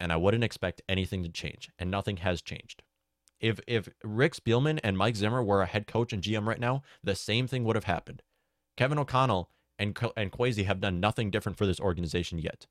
And 0.00 0.12
I 0.12 0.16
wouldn't 0.16 0.44
expect 0.44 0.82
anything 0.88 1.22
to 1.22 1.28
change. 1.28 1.70
And 1.78 1.88
nothing 1.88 2.18
has 2.18 2.42
changed 2.42 2.82
if 3.40 3.60
if 3.66 3.88
Rick 4.02 4.34
Spielman 4.34 4.80
and 4.82 4.98
Mike 4.98 5.16
Zimmer 5.16 5.42
were 5.42 5.62
a 5.62 5.66
head 5.66 5.86
coach 5.86 6.12
and 6.12 6.22
GM 6.22 6.46
right 6.46 6.60
now, 6.60 6.82
the 7.02 7.14
same 7.14 7.46
thing 7.46 7.64
would 7.64 7.76
have 7.76 7.84
happened. 7.84 8.22
Kevin 8.76 8.98
O'Connell 8.98 9.50
and 9.78 9.96
and 10.16 10.32
Kwesi 10.32 10.64
have 10.64 10.80
done 10.80 11.00
nothing 11.00 11.30
different 11.30 11.58
for 11.58 11.66
this 11.66 11.80
organization 11.80 12.38
yet. 12.38 12.66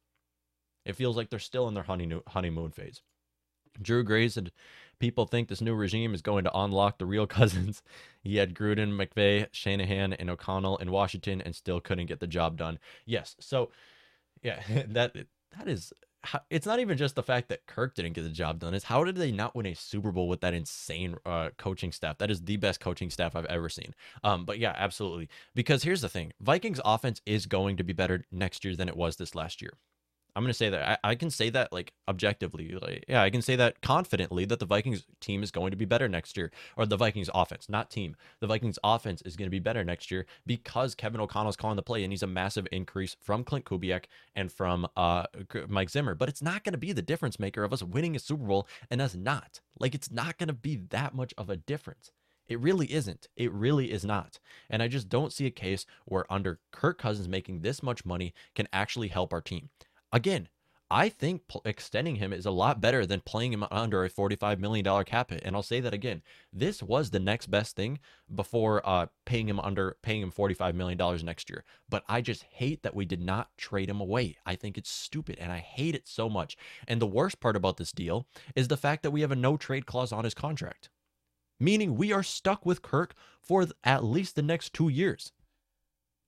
It 0.86 0.96
feels 0.96 1.18
like 1.18 1.30
they're 1.30 1.40
still 1.40 1.68
in 1.68 1.74
their 1.74 1.84
honeymoon 1.84 2.22
honeymoon 2.28 2.72
phase. 2.72 3.02
Drew 3.82 4.04
Gray 4.04 4.28
said 4.30 4.52
people 5.00 5.26
think 5.26 5.48
this 5.48 5.62
new 5.62 5.76
regime 5.76 6.14
is 6.14 6.22
going 6.22 6.44
to 6.44 6.58
unlock 6.58 6.98
the 6.98 7.06
real 7.06 7.28
cousins. 7.38 7.84
He 8.22 8.38
had 8.38 8.56
Gruden, 8.56 8.94
McVay, 8.94 9.48
Shanahan, 9.52 10.14
and 10.14 10.30
O'Connell 10.30 10.78
in 10.78 10.92
Washington 10.92 11.42
and 11.42 11.56
still 11.56 11.80
couldn't 11.80 12.08
get 12.08 12.20
the 12.20 12.28
job 12.28 12.58
done. 12.58 12.80
Yes, 13.06 13.36
so 13.40 13.72
yeah, 14.42 14.62
that 14.88 15.14
that 15.58 15.68
is 15.68 15.94
it's 16.50 16.66
not 16.66 16.80
even 16.80 16.98
just 16.98 17.16
the 17.16 17.24
fact 17.24 17.50
that 17.50 17.66
Kirk 17.66 17.96
didn't 17.96 18.14
get 18.14 18.24
the 18.24 18.30
job 18.30 18.60
done. 18.60 18.74
It's 18.74 18.86
how 18.86 19.04
did 19.04 19.16
they 19.16 19.32
not 19.32 19.56
win 19.56 19.66
a 19.66 19.76
Super 19.76 20.12
Bowl 20.12 20.28
with 20.28 20.42
that 20.42 20.54
insane 20.54 21.16
uh, 21.26 21.50
coaching 21.58 21.92
staff? 21.92 22.18
That 22.18 22.32
is 22.32 22.42
the 22.42 22.58
best 22.58 22.80
coaching 22.80 23.10
staff 23.10 23.36
I've 23.36 23.46
ever 23.46 23.70
seen. 23.70 23.94
Um, 24.24 24.46
but 24.46 24.60
yeah, 24.60 24.74
absolutely. 24.76 25.30
Because 25.56 25.84
here's 25.84 26.02
the 26.02 26.10
thing: 26.10 26.34
Vikings 26.42 26.82
offense 26.84 27.22
is 27.26 27.46
going 27.46 27.78
to 27.78 27.84
be 27.84 27.94
better 27.94 28.26
next 28.32 28.66
year 28.66 28.76
than 28.76 28.90
it 28.90 28.98
was 28.98 29.18
this 29.18 29.36
last 29.36 29.62
year. 29.62 29.74
I'm 30.38 30.44
going 30.44 30.52
to 30.52 30.54
say 30.54 30.70
that 30.70 31.00
I, 31.04 31.12
I, 31.12 31.16
can 31.16 31.32
say 31.32 31.50
that 31.50 31.74
like 31.74 31.94
objectively. 32.08 32.78
Like, 32.80 33.06
yeah, 33.08 33.24
I 33.24 33.32
can 33.32 33.42
say 33.42 33.56
that 33.56 33.82
confidently 33.82 34.46
that 34.46 34.60
the 34.60 34.68
Vikings 34.68 35.04
team 35.20 35.42
is 35.42 35.50
going 35.50 35.72
to 35.72 35.78
be 35.78 35.86
better 35.86 36.08
next 36.08 36.38
year, 36.38 36.52
or 36.76 36.86
the 36.86 36.96
Vikings 36.96 37.28
offense, 37.34 37.68
not 37.70 37.90
team. 37.90 38.16
The 38.40 38.46
Vikings 38.46 38.78
offense 38.84 39.24
is 39.24 39.36
going 39.36 39.48
to 39.48 39.52
be 39.52 39.58
better 39.58 39.84
next 39.84 40.12
year 40.12 40.28
because 40.46 40.94
Kevin 40.94 41.22
O'Connell's 41.22 41.56
calling 41.56 41.76
the 41.76 41.82
play 41.82 42.04
and 42.04 42.14
he's 42.14 42.22
a 42.22 42.28
massive 42.28 42.68
increase 42.72 43.18
from 43.20 43.44
Klint 43.44 43.64
Kubiak 43.64 44.04
and 44.36 44.52
from 44.52 44.88
uh, 44.96 45.24
Mike 45.68 45.90
Zimmer. 45.90 46.14
But 46.14 46.30
it's 46.30 46.44
not 46.44 46.64
going 46.64 46.74
to 46.74 46.78
be 46.78 46.94
the 46.94 47.02
difference 47.02 47.40
maker 47.40 47.64
of 47.64 47.74
us 47.74 47.82
winning 47.82 48.16
a 48.16 48.20
Super 48.20 48.46
Bowl 48.46 48.68
and 48.92 49.02
us 49.02 49.16
not. 49.16 49.62
Like, 49.80 49.96
it's 49.96 50.12
not 50.12 50.38
going 50.38 50.50
to 50.50 50.54
be 50.54 50.76
that 50.92 51.16
much 51.16 51.34
of 51.36 51.50
a 51.50 51.58
difference. 51.58 52.12
It 52.48 52.60
really 52.60 52.92
isn't. 52.94 53.28
It 53.36 53.52
really 53.52 53.92
is 53.92 54.06
not. 54.06 54.40
And 54.70 54.84
I 54.84 54.88
just 54.88 55.10
don't 55.10 55.34
see 55.34 55.48
a 55.48 55.52
case 55.52 55.88
where 56.06 56.32
under 56.32 56.60
Kirk 56.72 57.00
Cousins 57.00 57.28
making 57.28 57.62
this 57.62 57.82
much 57.82 58.06
money 58.06 58.36
can 58.56 58.68
actually 58.72 59.10
help 59.10 59.34
our 59.34 59.42
team. 59.42 59.70
Again, 60.12 60.48
I 60.90 61.10
think 61.10 61.42
extending 61.66 62.16
him 62.16 62.32
is 62.32 62.46
a 62.46 62.52
lot 62.52 62.80
better 62.80 63.06
than 63.06 63.20
playing 63.20 63.52
him 63.52 63.66
under 63.70 64.06
a 64.06 64.10
$45 64.10 64.58
million 64.58 65.04
cap 65.04 65.32
hit. 65.32 65.42
And 65.44 65.54
I'll 65.54 65.64
say 65.64 65.82
that 65.82 65.94
again. 65.94 66.22
This 66.54 66.82
was 66.82 67.10
the 67.10 67.20
next 67.20 67.48
best 67.48 67.76
thing 67.76 68.00
before 68.34 68.82
uh, 68.88 69.08
paying 69.26 69.50
him 69.50 69.60
under 69.60 69.98
paying 70.02 70.22
him 70.22 70.32
$45 70.32 70.76
million 70.76 71.26
next 71.26 71.50
year. 71.50 71.66
But 71.90 72.04
I 72.08 72.22
just 72.22 72.44
hate 72.44 72.84
that 72.84 72.96
we 72.96 73.04
did 73.04 73.22
not 73.22 73.50
trade 73.58 73.90
him 73.90 74.00
away. 74.00 74.38
I 74.46 74.56
think 74.56 74.78
it's 74.78 74.90
stupid 74.90 75.38
and 75.40 75.52
I 75.52 75.58
hate 75.58 75.94
it 75.94 76.08
so 76.08 76.30
much. 76.30 76.56
And 76.88 77.02
the 77.02 77.08
worst 77.08 77.42
part 77.42 77.58
about 77.58 77.76
this 77.76 77.92
deal 77.92 78.26
is 78.56 78.70
the 78.70 78.78
fact 78.78 79.04
that 79.04 79.12
we 79.12 79.22
have 79.22 79.32
a 79.32 79.36
no 79.36 79.58
trade 79.58 79.86
clause 79.86 80.14
on 80.14 80.24
his 80.24 80.34
contract, 80.34 80.90
meaning 81.60 81.96
we 81.96 82.14
are 82.14 82.24
stuck 82.24 82.66
with 82.66 82.82
Kirk 82.82 83.14
for 83.42 83.68
at 83.84 84.06
least 84.06 84.38
the 84.38 84.42
next 84.42 84.72
two 84.72 84.88
years. 84.88 85.34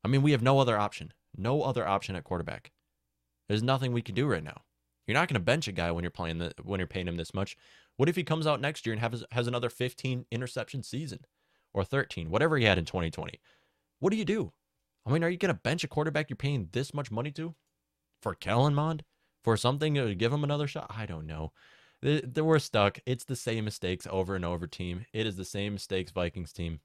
I 0.03 0.09
mean, 0.09 0.21
we 0.21 0.31
have 0.31 0.41
no 0.41 0.59
other 0.59 0.77
option. 0.77 1.13
No 1.37 1.61
other 1.61 1.87
option 1.87 2.17
at 2.17 2.25
quarterback. 2.25 2.71
There's 3.49 3.63
nothing 3.63 3.91
we 3.91 4.01
can 4.01 4.15
do 4.15 4.27
right 4.27 4.43
now. 4.43 4.61
You're 5.07 5.17
not 5.17 5.27
going 5.27 5.33
to 5.33 5.43
bench 5.43 5.67
a 5.67 5.71
guy 5.71 5.91
when 5.91 6.03
you're 6.03 6.11
playing 6.11 6.37
the 6.37 6.53
when 6.63 6.79
you're 6.79 6.87
paying 6.87 7.07
him 7.07 7.17
this 7.17 7.33
much. 7.33 7.57
What 7.97 8.07
if 8.07 8.15
he 8.15 8.23
comes 8.23 8.47
out 8.47 8.61
next 8.61 8.85
year 8.85 8.93
and 8.93 9.01
has 9.01 9.25
has 9.31 9.47
another 9.47 9.69
15 9.69 10.25
interception 10.31 10.83
season 10.83 11.21
or 11.73 11.83
13, 11.83 12.29
whatever 12.29 12.57
he 12.57 12.65
had 12.65 12.77
in 12.77 12.85
2020? 12.85 13.41
What 13.99 14.11
do 14.11 14.17
you 14.17 14.23
do? 14.23 14.53
I 15.05 15.11
mean, 15.11 15.23
are 15.23 15.29
you 15.29 15.37
going 15.37 15.53
to 15.53 15.59
bench 15.59 15.83
a 15.83 15.87
quarterback 15.87 16.29
you're 16.29 16.37
paying 16.37 16.69
this 16.71 16.93
much 16.93 17.09
money 17.09 17.31
to 17.31 17.55
for 18.21 18.35
Kellen 18.35 18.75
Mond 18.75 19.03
for 19.43 19.57
something 19.57 19.95
to 19.95 20.13
give 20.13 20.31
him 20.31 20.43
another 20.43 20.67
shot? 20.67 20.91
I 20.95 21.07
don't 21.07 21.25
know. 21.25 21.51
Were 22.03 22.59
stuck. 22.59 22.99
It's 23.05 23.25
the 23.25 23.35
same 23.35 23.65
mistakes 23.65 24.07
over 24.09 24.35
and 24.35 24.45
over, 24.45 24.67
team. 24.67 25.05
It 25.11 25.25
is 25.25 25.35
the 25.35 25.43
same 25.43 25.73
mistakes, 25.73 26.11
Vikings 26.11 26.53
team. 26.53 26.81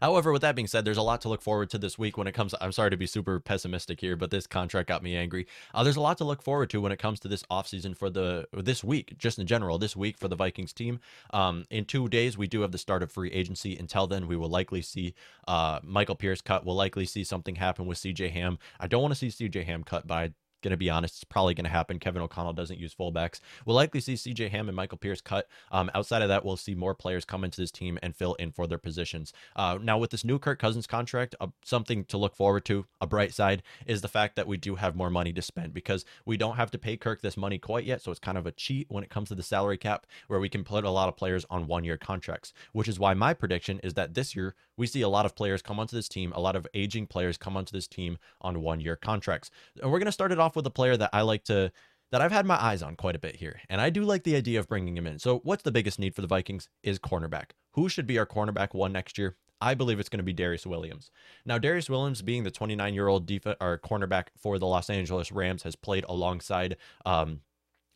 However, 0.00 0.32
with 0.32 0.42
that 0.42 0.54
being 0.54 0.66
said, 0.66 0.84
there's 0.84 0.96
a 0.96 1.02
lot 1.02 1.20
to 1.22 1.28
look 1.28 1.42
forward 1.42 1.70
to 1.70 1.78
this 1.78 1.98
week 1.98 2.16
when 2.16 2.26
it 2.26 2.32
comes. 2.32 2.54
I'm 2.60 2.72
sorry 2.72 2.90
to 2.90 2.96
be 2.96 3.06
super 3.06 3.40
pessimistic 3.40 4.00
here, 4.00 4.16
but 4.16 4.30
this 4.30 4.46
contract 4.46 4.88
got 4.88 5.02
me 5.02 5.16
angry. 5.16 5.46
Uh, 5.74 5.82
there's 5.84 5.96
a 5.96 6.00
lot 6.00 6.18
to 6.18 6.24
look 6.24 6.42
forward 6.42 6.70
to 6.70 6.80
when 6.80 6.92
it 6.92 6.98
comes 6.98 7.20
to 7.20 7.28
this 7.28 7.42
offseason 7.44 7.96
for 7.96 8.10
the 8.10 8.46
this 8.52 8.82
week, 8.84 9.16
just 9.18 9.38
in 9.38 9.46
general, 9.46 9.78
this 9.78 9.96
week 9.96 10.16
for 10.16 10.28
the 10.28 10.36
Vikings 10.36 10.72
team. 10.72 11.00
Um, 11.32 11.64
in 11.70 11.84
two 11.84 12.08
days, 12.08 12.36
we 12.38 12.46
do 12.46 12.60
have 12.62 12.72
the 12.72 12.78
start 12.78 13.02
of 13.02 13.10
free 13.10 13.30
agency. 13.30 13.76
Until 13.76 14.06
then, 14.06 14.26
we 14.26 14.36
will 14.36 14.48
likely 14.48 14.82
see 14.82 15.14
uh, 15.48 15.80
Michael 15.82 16.16
Pierce 16.16 16.40
cut. 16.40 16.64
We'll 16.64 16.76
likely 16.76 17.06
see 17.06 17.24
something 17.24 17.56
happen 17.56 17.86
with 17.86 17.98
CJ 17.98 18.30
Ham. 18.32 18.58
I 18.78 18.86
don't 18.86 19.02
want 19.02 19.14
to 19.14 19.30
see 19.30 19.48
CJ 19.48 19.64
Ham 19.64 19.84
cut, 19.84 20.06
but 20.06 20.14
I 20.14 20.32
going 20.62 20.70
to 20.70 20.76
be 20.76 20.90
honest, 20.90 21.16
it's 21.16 21.24
probably 21.24 21.54
going 21.54 21.64
to 21.64 21.70
happen. 21.70 21.98
Kevin 21.98 22.22
O'Connell 22.22 22.52
doesn't 22.52 22.78
use 22.78 22.94
fullbacks. 22.94 23.40
We'll 23.66 23.76
likely 23.76 24.00
see 24.00 24.14
CJ 24.14 24.50
Ham 24.50 24.68
and 24.68 24.76
Michael 24.76 24.98
Pierce 24.98 25.20
cut. 25.20 25.48
Um, 25.70 25.90
outside 25.94 26.22
of 26.22 26.28
that, 26.28 26.44
we'll 26.44 26.56
see 26.56 26.74
more 26.74 26.94
players 26.94 27.24
come 27.24 27.44
into 27.44 27.60
this 27.60 27.70
team 27.70 27.98
and 28.02 28.16
fill 28.16 28.34
in 28.34 28.52
for 28.52 28.66
their 28.66 28.78
positions. 28.78 29.32
Uh, 29.56 29.78
now, 29.80 29.98
with 29.98 30.10
this 30.10 30.24
new 30.24 30.38
Kirk 30.38 30.58
Cousins 30.58 30.86
contract, 30.86 31.34
uh, 31.40 31.48
something 31.64 32.04
to 32.06 32.16
look 32.16 32.34
forward 32.34 32.64
to, 32.66 32.86
a 33.00 33.06
bright 33.06 33.34
side, 33.34 33.62
is 33.86 34.00
the 34.00 34.08
fact 34.08 34.36
that 34.36 34.46
we 34.46 34.56
do 34.56 34.76
have 34.76 34.96
more 34.96 35.10
money 35.10 35.32
to 35.32 35.42
spend 35.42 35.74
because 35.74 36.04
we 36.24 36.36
don't 36.36 36.56
have 36.56 36.70
to 36.70 36.78
pay 36.78 36.96
Kirk 36.96 37.20
this 37.20 37.36
money 37.36 37.58
quite 37.58 37.84
yet. 37.84 38.00
So 38.00 38.10
it's 38.10 38.20
kind 38.20 38.38
of 38.38 38.46
a 38.46 38.52
cheat 38.52 38.86
when 38.88 39.04
it 39.04 39.10
comes 39.10 39.28
to 39.28 39.34
the 39.34 39.42
salary 39.42 39.78
cap 39.78 40.06
where 40.28 40.40
we 40.40 40.48
can 40.48 40.64
put 40.64 40.84
a 40.84 40.90
lot 40.90 41.08
of 41.08 41.16
players 41.16 41.44
on 41.50 41.66
one 41.66 41.84
year 41.84 41.96
contracts, 41.96 42.52
which 42.72 42.88
is 42.88 42.98
why 42.98 43.14
my 43.14 43.34
prediction 43.34 43.80
is 43.82 43.94
that 43.94 44.14
this 44.14 44.36
year 44.36 44.54
we 44.76 44.86
see 44.86 45.02
a 45.02 45.08
lot 45.08 45.26
of 45.26 45.34
players 45.34 45.62
come 45.62 45.78
onto 45.78 45.96
this 45.96 46.08
team, 46.08 46.32
a 46.34 46.40
lot 46.40 46.56
of 46.56 46.66
aging 46.74 47.06
players 47.06 47.36
come 47.36 47.56
onto 47.56 47.72
this 47.72 47.86
team 47.86 48.18
on 48.40 48.62
one 48.62 48.80
year 48.80 48.96
contracts. 48.96 49.50
And 49.80 49.90
we're 49.90 49.98
going 49.98 50.06
to 50.06 50.12
start 50.12 50.32
it 50.32 50.38
off 50.38 50.51
with 50.56 50.66
a 50.66 50.70
player 50.70 50.96
that 50.96 51.10
I 51.12 51.22
like 51.22 51.44
to 51.44 51.72
that 52.12 52.20
I've 52.20 52.32
had 52.32 52.46
my 52.46 52.62
eyes 52.62 52.82
on 52.82 52.94
quite 52.94 53.16
a 53.16 53.18
bit 53.18 53.36
here. 53.36 53.60
And 53.70 53.80
I 53.80 53.88
do 53.88 54.04
like 54.04 54.22
the 54.22 54.36
idea 54.36 54.60
of 54.60 54.68
bringing 54.68 54.96
him 54.96 55.06
in. 55.06 55.18
So, 55.18 55.40
what's 55.44 55.62
the 55.62 55.72
biggest 55.72 55.98
need 55.98 56.14
for 56.14 56.20
the 56.20 56.26
Vikings 56.26 56.68
is 56.82 56.98
cornerback. 56.98 57.52
Who 57.72 57.88
should 57.88 58.06
be 58.06 58.18
our 58.18 58.26
cornerback 58.26 58.74
one 58.74 58.92
next 58.92 59.16
year? 59.18 59.36
I 59.60 59.74
believe 59.74 59.98
it's 59.98 60.08
going 60.08 60.18
to 60.18 60.24
be 60.24 60.34
Darious 60.34 60.66
Williams. 60.66 61.10
Now, 61.46 61.56
Darious 61.56 61.88
Williams, 61.88 62.20
being 62.20 62.42
the 62.42 62.50
29 62.50 62.94
year 62.94 63.08
old 63.08 63.26
def- 63.26 63.46
or 63.46 63.78
cornerback 63.78 64.26
for 64.36 64.58
the 64.58 64.66
Los 64.66 64.90
Angeles 64.90 65.32
Rams, 65.32 65.62
has 65.62 65.76
played 65.76 66.04
alongside 66.08 66.76
um, 67.06 67.40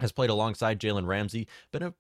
has 0.00 0.12
played 0.12 0.30
alongside 0.30 0.78
Jalen 0.80 1.06
Ramsey, 1.06 1.48
been 1.72 1.82
a 1.82 1.94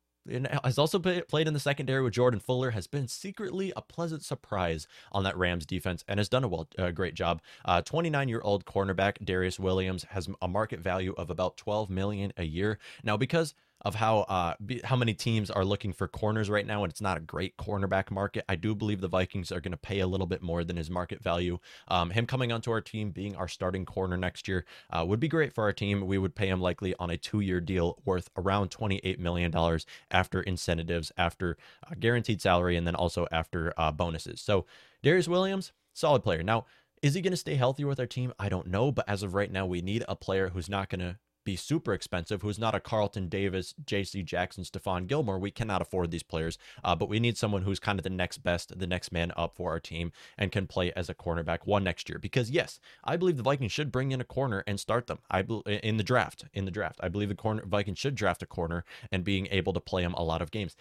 has 0.64 0.78
also 0.78 0.98
played 0.98 1.48
in 1.48 1.54
the 1.54 1.60
secondary 1.60 2.02
with 2.02 2.14
Jordan 2.14 2.40
Fuller, 2.40 2.70
has 2.70 2.86
been 2.86 3.08
secretly 3.08 3.72
a 3.76 3.82
pleasant 3.82 4.22
surprise 4.22 4.86
on 5.12 5.24
that 5.24 5.36
Rams 5.36 5.66
defense 5.66 6.04
and 6.08 6.18
has 6.18 6.28
done 6.28 6.44
a 6.44 6.48
well, 6.48 6.68
a 6.78 6.92
great 6.92 7.14
job. 7.14 7.40
29 7.84 8.14
uh, 8.14 8.28
year 8.28 8.40
old 8.42 8.64
cornerback 8.64 9.24
Darious 9.24 9.58
Williams 9.58 10.04
has 10.10 10.28
a 10.40 10.48
market 10.48 10.80
value 10.80 11.14
of 11.16 11.30
about 11.30 11.56
12 11.56 11.90
million 11.90 12.32
a 12.36 12.44
year. 12.44 12.78
Now, 13.02 13.16
because 13.16 13.54
of 13.82 13.94
how 13.94 14.20
uh, 14.20 14.54
how 14.84 14.96
many 14.96 15.14
teams 15.14 15.50
are 15.50 15.64
looking 15.64 15.92
for 15.92 16.08
corners 16.08 16.50
right 16.50 16.66
now, 16.66 16.82
and 16.82 16.90
it's 16.90 17.00
not 17.00 17.16
a 17.16 17.20
great 17.20 17.56
cornerback 17.56 18.10
market. 18.10 18.44
I 18.48 18.56
do 18.56 18.74
believe 18.74 19.00
the 19.00 19.08
Vikings 19.08 19.52
are 19.52 19.60
going 19.60 19.72
to 19.72 19.76
pay 19.78 20.00
a 20.00 20.06
little 20.06 20.26
bit 20.26 20.42
more 20.42 20.64
than 20.64 20.76
his 20.76 20.90
market 20.90 21.22
value. 21.22 21.58
Um, 21.88 22.10
him 22.10 22.26
coming 22.26 22.52
onto 22.52 22.70
our 22.70 22.80
team, 22.80 23.10
being 23.10 23.36
our 23.36 23.48
starting 23.48 23.84
corner 23.84 24.16
next 24.16 24.48
year, 24.48 24.64
uh, 24.90 25.04
would 25.06 25.20
be 25.20 25.28
great 25.28 25.52
for 25.52 25.64
our 25.64 25.72
team. 25.72 26.06
We 26.06 26.18
would 26.18 26.34
pay 26.34 26.48
him 26.48 26.60
likely 26.60 26.94
on 26.98 27.10
a 27.10 27.16
two-year 27.16 27.60
deal 27.60 27.98
worth 28.04 28.30
around 28.36 28.70
twenty-eight 28.70 29.20
million 29.20 29.50
dollars 29.50 29.86
after 30.10 30.40
incentives, 30.40 31.12
after 31.16 31.56
uh, 31.86 31.94
guaranteed 32.00 32.40
salary, 32.40 32.76
and 32.76 32.86
then 32.86 32.96
also 32.96 33.26
after 33.30 33.72
uh, 33.76 33.92
bonuses. 33.92 34.40
So 34.40 34.66
Darious 35.02 35.28
Williams, 35.28 35.72
solid 35.92 36.22
player. 36.22 36.42
Now, 36.42 36.64
is 37.02 37.14
he 37.14 37.20
going 37.20 37.32
to 37.32 37.36
stay 37.36 37.54
healthy 37.54 37.84
with 37.84 38.00
our 38.00 38.06
team? 38.06 38.32
I 38.38 38.48
don't 38.48 38.66
know, 38.68 38.90
but 38.90 39.08
as 39.08 39.22
of 39.22 39.34
right 39.34 39.52
now, 39.52 39.66
we 39.66 39.82
need 39.82 40.02
a 40.08 40.16
player 40.16 40.48
who's 40.48 40.68
not 40.68 40.88
going 40.88 41.00
to 41.00 41.18
be 41.46 41.56
super 41.56 41.94
expensive, 41.94 42.42
who's 42.42 42.58
not 42.58 42.74
a 42.74 42.80
Carlton 42.80 43.28
Davis, 43.28 43.74
J.C. 43.86 44.22
Jackson, 44.22 44.64
Stephon 44.64 45.06
Gilmore. 45.06 45.38
We 45.38 45.50
cannot 45.50 45.80
afford 45.80 46.10
these 46.10 46.22
players, 46.22 46.58
uh, 46.84 46.94
but 46.94 47.08
we 47.08 47.18
need 47.18 47.38
someone 47.38 47.62
who's 47.62 47.80
kind 47.80 47.98
of 47.98 48.02
the 48.02 48.10
next 48.10 48.38
best, 48.38 48.78
the 48.78 48.86
next 48.86 49.12
man 49.12 49.32
up 49.36 49.56
for 49.56 49.70
our 49.70 49.80
team, 49.80 50.12
and 50.36 50.52
can 50.52 50.66
play 50.66 50.92
as 50.92 51.08
a 51.08 51.14
cornerback 51.14 51.60
one 51.64 51.84
next 51.84 52.10
year. 52.10 52.18
Because 52.18 52.50
yes, 52.50 52.78
I 53.02 53.16
believe 53.16 53.38
the 53.38 53.42
Vikings 53.42 53.72
should 53.72 53.90
bring 53.90 54.12
in 54.12 54.20
a 54.20 54.24
corner 54.24 54.62
and 54.66 54.78
start 54.78 55.06
them. 55.06 55.20
I 55.30 55.40
in 55.40 55.96
the 55.96 56.02
draft. 56.02 56.44
In 56.52 56.66
the 56.66 56.70
draft, 56.70 57.00
I 57.02 57.08
believe 57.08 57.30
the 57.30 57.34
corner 57.34 57.64
Vikings 57.64 57.98
should 57.98 58.16
draft 58.16 58.42
a 58.42 58.46
corner 58.46 58.84
and 59.10 59.24
being 59.24 59.48
able 59.50 59.72
to 59.72 59.80
play 59.80 60.02
him 60.02 60.12
a 60.14 60.24
lot 60.24 60.42
of 60.42 60.50
games. 60.50 60.76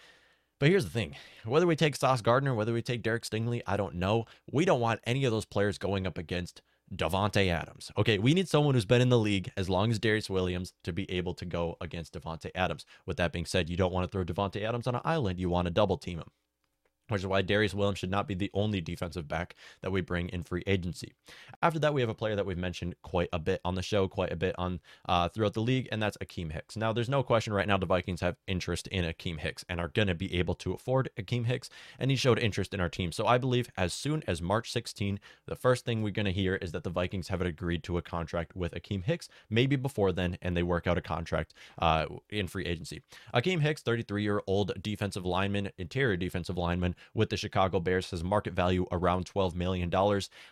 But 0.58 0.70
here's 0.70 0.84
the 0.84 0.90
thing 0.90 1.14
whether 1.44 1.66
we 1.66 1.76
take 1.76 1.94
Sauce 1.96 2.22
Gardner, 2.22 2.54
whether 2.54 2.72
we 2.72 2.82
take 2.82 3.02
Derek 3.02 3.24
Stingley, 3.24 3.62
I 3.66 3.76
don't 3.76 3.94
know. 3.94 4.26
We 4.50 4.64
don't 4.64 4.80
want 4.80 5.00
any 5.04 5.24
of 5.24 5.32
those 5.32 5.44
players 5.44 5.78
going 5.78 6.06
up 6.06 6.18
against 6.18 6.60
Davante 6.94 7.48
Adams. 7.48 7.90
Okay, 7.96 8.18
we 8.18 8.32
need 8.32 8.48
someone 8.48 8.74
who's 8.74 8.84
been 8.84 9.00
in 9.00 9.08
the 9.08 9.18
league 9.18 9.50
as 9.56 9.68
long 9.68 9.90
as 9.90 9.98
Darious 9.98 10.30
Williams 10.30 10.72
to 10.84 10.92
be 10.92 11.10
able 11.10 11.34
to 11.34 11.44
go 11.44 11.76
against 11.80 12.14
Davante 12.14 12.50
Adams. 12.54 12.86
With 13.06 13.16
that 13.16 13.32
being 13.32 13.46
said, 13.46 13.68
you 13.68 13.76
don't 13.76 13.92
want 13.92 14.04
to 14.04 14.08
throw 14.10 14.24
Davante 14.24 14.62
Adams 14.62 14.86
on 14.86 14.94
an 14.94 15.00
island. 15.04 15.40
You 15.40 15.48
want 15.48 15.66
to 15.66 15.72
double 15.72 15.96
team 15.96 16.18
him 16.18 16.30
which 17.08 17.20
is 17.20 17.26
why 17.26 17.42
Darious 17.42 17.74
Williams 17.74 17.98
should 17.98 18.10
not 18.10 18.28
be 18.28 18.34
the 18.34 18.50
only 18.54 18.80
defensive 18.80 19.28
back 19.28 19.54
that 19.82 19.92
we 19.92 20.00
bring 20.00 20.28
in 20.30 20.42
free 20.42 20.62
agency. 20.66 21.12
After 21.62 21.78
that, 21.80 21.94
we 21.94 22.00
have 22.00 22.10
a 22.10 22.14
player 22.14 22.36
that 22.36 22.46
we've 22.46 22.58
mentioned 22.58 22.94
quite 23.02 23.28
a 23.32 23.38
bit 23.38 23.60
on 23.64 23.74
the 23.74 23.82
show, 23.82 24.08
quite 24.08 24.32
a 24.32 24.36
bit 24.36 24.54
on 24.58 24.80
uh, 25.08 25.28
throughout 25.28 25.54
the 25.54 25.62
league, 25.62 25.88
and 25.92 26.02
that's 26.02 26.16
Akiem 26.18 26.52
Hicks. 26.52 26.76
Now, 26.76 26.92
there's 26.92 27.08
no 27.08 27.22
question 27.22 27.52
right 27.52 27.66
now 27.66 27.78
the 27.78 27.86
Vikings 27.86 28.20
have 28.20 28.36
interest 28.46 28.86
in 28.88 29.04
Akiem 29.04 29.38
Hicks 29.38 29.64
and 29.68 29.80
are 29.80 29.88
going 29.88 30.08
to 30.08 30.14
be 30.14 30.34
able 30.34 30.54
to 30.56 30.72
afford 30.72 31.10
Akiem 31.18 31.46
Hicks, 31.46 31.70
and 31.98 32.10
he 32.10 32.16
showed 32.16 32.38
interest 32.38 32.74
in 32.74 32.80
our 32.80 32.88
team. 32.88 33.12
So 33.12 33.26
I 33.26 33.38
believe 33.38 33.70
as 33.76 33.92
soon 33.92 34.22
as 34.26 34.42
March 34.42 34.72
16, 34.72 35.20
the 35.46 35.56
first 35.56 35.84
thing 35.84 36.02
we're 36.02 36.10
going 36.10 36.26
to 36.26 36.32
hear 36.32 36.56
is 36.56 36.72
that 36.72 36.84
the 36.84 36.90
Vikings 36.90 37.28
have 37.28 37.40
agreed 37.40 37.82
to 37.84 37.98
a 37.98 38.02
contract 38.02 38.56
with 38.56 38.72
Akiem 38.72 39.04
Hicks, 39.04 39.28
maybe 39.48 39.76
before 39.76 40.12
then, 40.12 40.38
and 40.42 40.56
they 40.56 40.62
work 40.62 40.86
out 40.86 40.98
a 40.98 41.02
contract 41.02 41.54
uh, 41.78 42.06
in 42.30 42.48
free 42.48 42.64
agency. 42.64 43.02
Akiem 43.34 43.60
Hicks, 43.60 43.82
33 43.82 44.22
year 44.22 44.42
old 44.46 44.72
defensive 44.82 45.24
lineman, 45.24 45.70
interior 45.78 46.16
defensive 46.16 46.56
lineman, 46.56 46.95
with 47.14 47.30
the 47.30 47.36
Chicago 47.36 47.80
Bears 47.80 48.10
has 48.10 48.22
market 48.22 48.54
value 48.54 48.86
around 48.90 49.26
$12 49.26 49.54
million. 49.54 49.92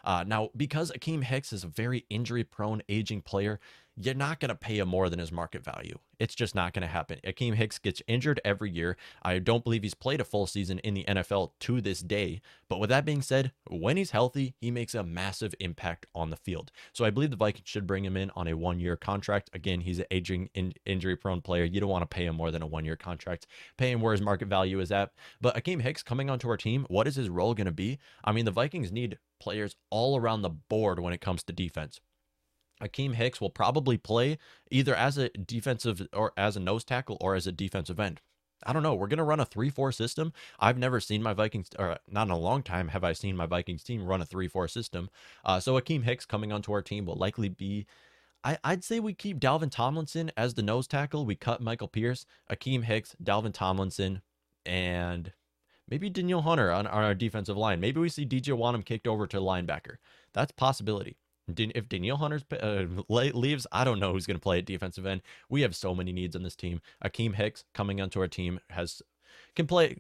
Uh, 0.05 0.25
now, 0.27 0.51
because 0.57 0.91
Akiem 0.93 1.25
Hicks 1.25 1.53
is 1.53 1.65
a 1.65 1.69
very 1.69 2.05
injury 2.11 2.45
prone, 2.45 2.83
aging 2.89 3.23
player, 3.23 3.61
you're 3.97 4.15
not 4.15 4.41
going 4.41 4.49
to 4.49 4.55
pay 4.55 4.79
him 4.79 4.89
more 4.89 5.09
than 5.09 5.19
his 5.19 5.31
market 5.31 5.63
value. 5.63 5.99
It's 6.19 6.35
just 6.35 6.55
not 6.55 6.73
going 6.73 6.83
to 6.83 6.89
happen. 6.89 7.21
Akiem 7.25 7.55
Hicks 7.55 7.79
gets 7.79 8.03
injured 8.09 8.41
every 8.45 8.71
year. 8.71 8.97
I 9.23 9.39
don't 9.39 9.63
believe 9.63 9.83
he's 9.83 9.95
played 9.95 10.21
a 10.21 10.25
full 10.25 10.47
season 10.47 10.79
in 10.81 10.95
the 10.95 11.05
NFL 11.05 11.53
to 11.61 11.81
this 11.81 12.01
day. 12.01 12.41
But 12.69 12.81
with 12.81 12.91
that 12.91 13.05
being 13.05 13.23
said, 13.23 13.53
when 13.69 13.97
he's 13.97 14.11
healthy, 14.11 14.55
he 14.61 14.71
makes 14.71 14.95
a 14.95 15.05
massive 15.05 15.55
impact 15.61 16.07
on 16.15 16.31
the 16.31 16.37
field. 16.37 16.73
So 16.93 17.05
I 17.05 17.11
believe 17.11 17.31
the 17.31 17.37
Vikings 17.37 17.69
should 17.69 17.87
bring 17.87 18.05
him 18.05 18.17
in 18.17 18.31
on 18.35 18.49
a 18.49 18.55
one 18.55 18.81
year 18.81 18.97
contract. 18.97 19.51
Again, 19.53 19.81
he's 19.81 19.99
an 20.01 20.07
aging, 20.11 20.51
in, 20.55 20.73
injury 20.87 21.17
prone 21.17 21.41
player. 21.41 21.65
You 21.65 21.81
don't 21.81 21.91
want 21.91 22.03
to 22.03 22.15
pay 22.15 22.27
him 22.27 22.37
more 22.37 22.51
than 22.51 22.63
a 22.63 22.67
one 22.67 22.85
year 22.85 22.97
contract. 22.97 23.47
Pay 23.77 23.93
him 23.93 24.01
where 24.01 24.13
his 24.13 24.23
market 24.23 24.49
value 24.49 24.81
is 24.81 24.91
at. 24.91 25.13
But 25.41 25.57
Akiem 25.57 25.83
Hicks 25.83 26.03
coming 26.03 26.31
onto 26.31 26.49
our 26.49 26.57
team, 26.57 26.87
what 26.89 27.07
is 27.07 27.17
his 27.17 27.29
role 27.29 27.55
going 27.55 27.67
to 27.67 27.73
be? 27.73 27.99
I 28.25 28.33
mean, 28.33 28.45
the 28.45 28.51
Vikings 28.51 28.91
need 28.91 29.19
players 29.41 29.77
all 29.91 30.19
around 30.19 30.43
the 30.43 30.51
board 30.51 30.99
when 30.99 31.13
it 31.13 31.21
comes 31.21 31.43
to 31.45 31.53
defense. 31.53 32.01
Akiem 32.83 33.15
Hicks 33.15 33.41
will 33.41 33.51
probably 33.51 33.97
play 33.97 34.39
either 34.71 34.95
as 34.95 35.17
a 35.19 35.29
defensive 35.31 36.07
or 36.13 36.33
as 36.37 36.57
a 36.57 36.61
nose 36.61 36.85
tackle 36.85 37.17
or 37.21 37.35
as 37.35 37.47
a 37.47 37.53
defensive 37.53 38.01
end. 38.01 38.21
I 38.67 38.73
don't 38.73 38.83
know. 38.83 38.95
We're 38.95 39.09
going 39.09 39.19
to 39.19 39.25
run 39.25 39.41
a 39.41 39.45
3 39.45 39.71
4 39.71 39.93
system. 39.93 40.33
I've 40.59 40.79
never 40.79 41.01
seen 41.01 41.23
my 41.23 41.35
Vikings, 41.35 41.69
or 41.79 41.99
not 42.11 42.27
in 42.27 42.33
a 42.33 42.39
long 42.39 42.63
time 42.63 42.89
have 42.89 43.05
I 43.05 43.13
seen 43.13 43.37
my 43.37 43.47
Vikings 43.47 43.83
team 43.83 44.05
run 44.05 44.23
a 44.23 44.25
3 44.25 44.49
4 44.49 44.69
system. 44.69 45.11
Uh, 45.45 45.61
so 45.61 45.79
Akiem 45.79 46.05
Hicks 46.05 46.27
coming 46.27 46.53
onto 46.53 46.73
our 46.73 46.83
team 46.83 47.07
will 47.07 47.17
likely 47.17 47.49
be. 47.49 47.87
I, 48.43 48.59
I'd 48.63 48.85
say 48.85 49.01
we 49.01 49.15
keep 49.15 49.41
Dalvin 49.41 49.71
Tomlinson 49.71 50.31
as 50.37 50.55
the 50.55 50.63
nose 50.63 50.87
tackle. 50.87 51.25
We 51.25 51.35
cut 51.35 51.63
Michael 51.63 51.89
Pierce, 51.89 52.27
Akiem 52.51 52.85
Hicks, 52.85 53.17
Dalvin 53.23 53.55
Tomlinson, 53.55 54.21
and 54.67 55.33
maybe 55.89 56.11
Danielle 56.11 56.43
Hunter 56.43 56.71
on, 56.71 56.87
on 56.87 57.05
our 57.05 57.15
defensive 57.15 57.57
line. 57.57 57.81
Maybe 57.81 58.01
we 58.01 58.09
see 58.11 58.27
DJ 58.27 58.57
Wonnum 58.57 58.85
kicked 58.85 59.07
over 59.07 59.27
to 59.27 59.39
linebacker. 59.39 59.97
That's 60.35 60.53
possibility. 60.53 61.17
If 61.47 61.89
Danielle 61.89 62.17
Hunter 62.17 62.41
uh, 62.61 62.85
leaves, 63.09 63.67
I 63.71 63.85
don't 63.85 64.01
know 64.01 64.13
who's 64.13 64.27
going 64.27 64.39
to 64.39 64.43
play 64.43 64.59
at 64.59 64.65
defensive 64.65 65.05
end. 65.05 65.21
We 65.49 65.63
have 65.63 65.77
so 65.77 65.95
many 65.95 66.13
needs 66.13 66.35
on 66.35 66.43
this 66.43 66.57
team. 66.57 66.81
Akiem 67.05 67.35
Hicks 67.35 67.65
coming 67.75 68.01
onto 68.01 68.21
our 68.21 68.29
team 68.29 68.61
has 68.71 69.03
can 69.55 69.67
play 69.67 69.97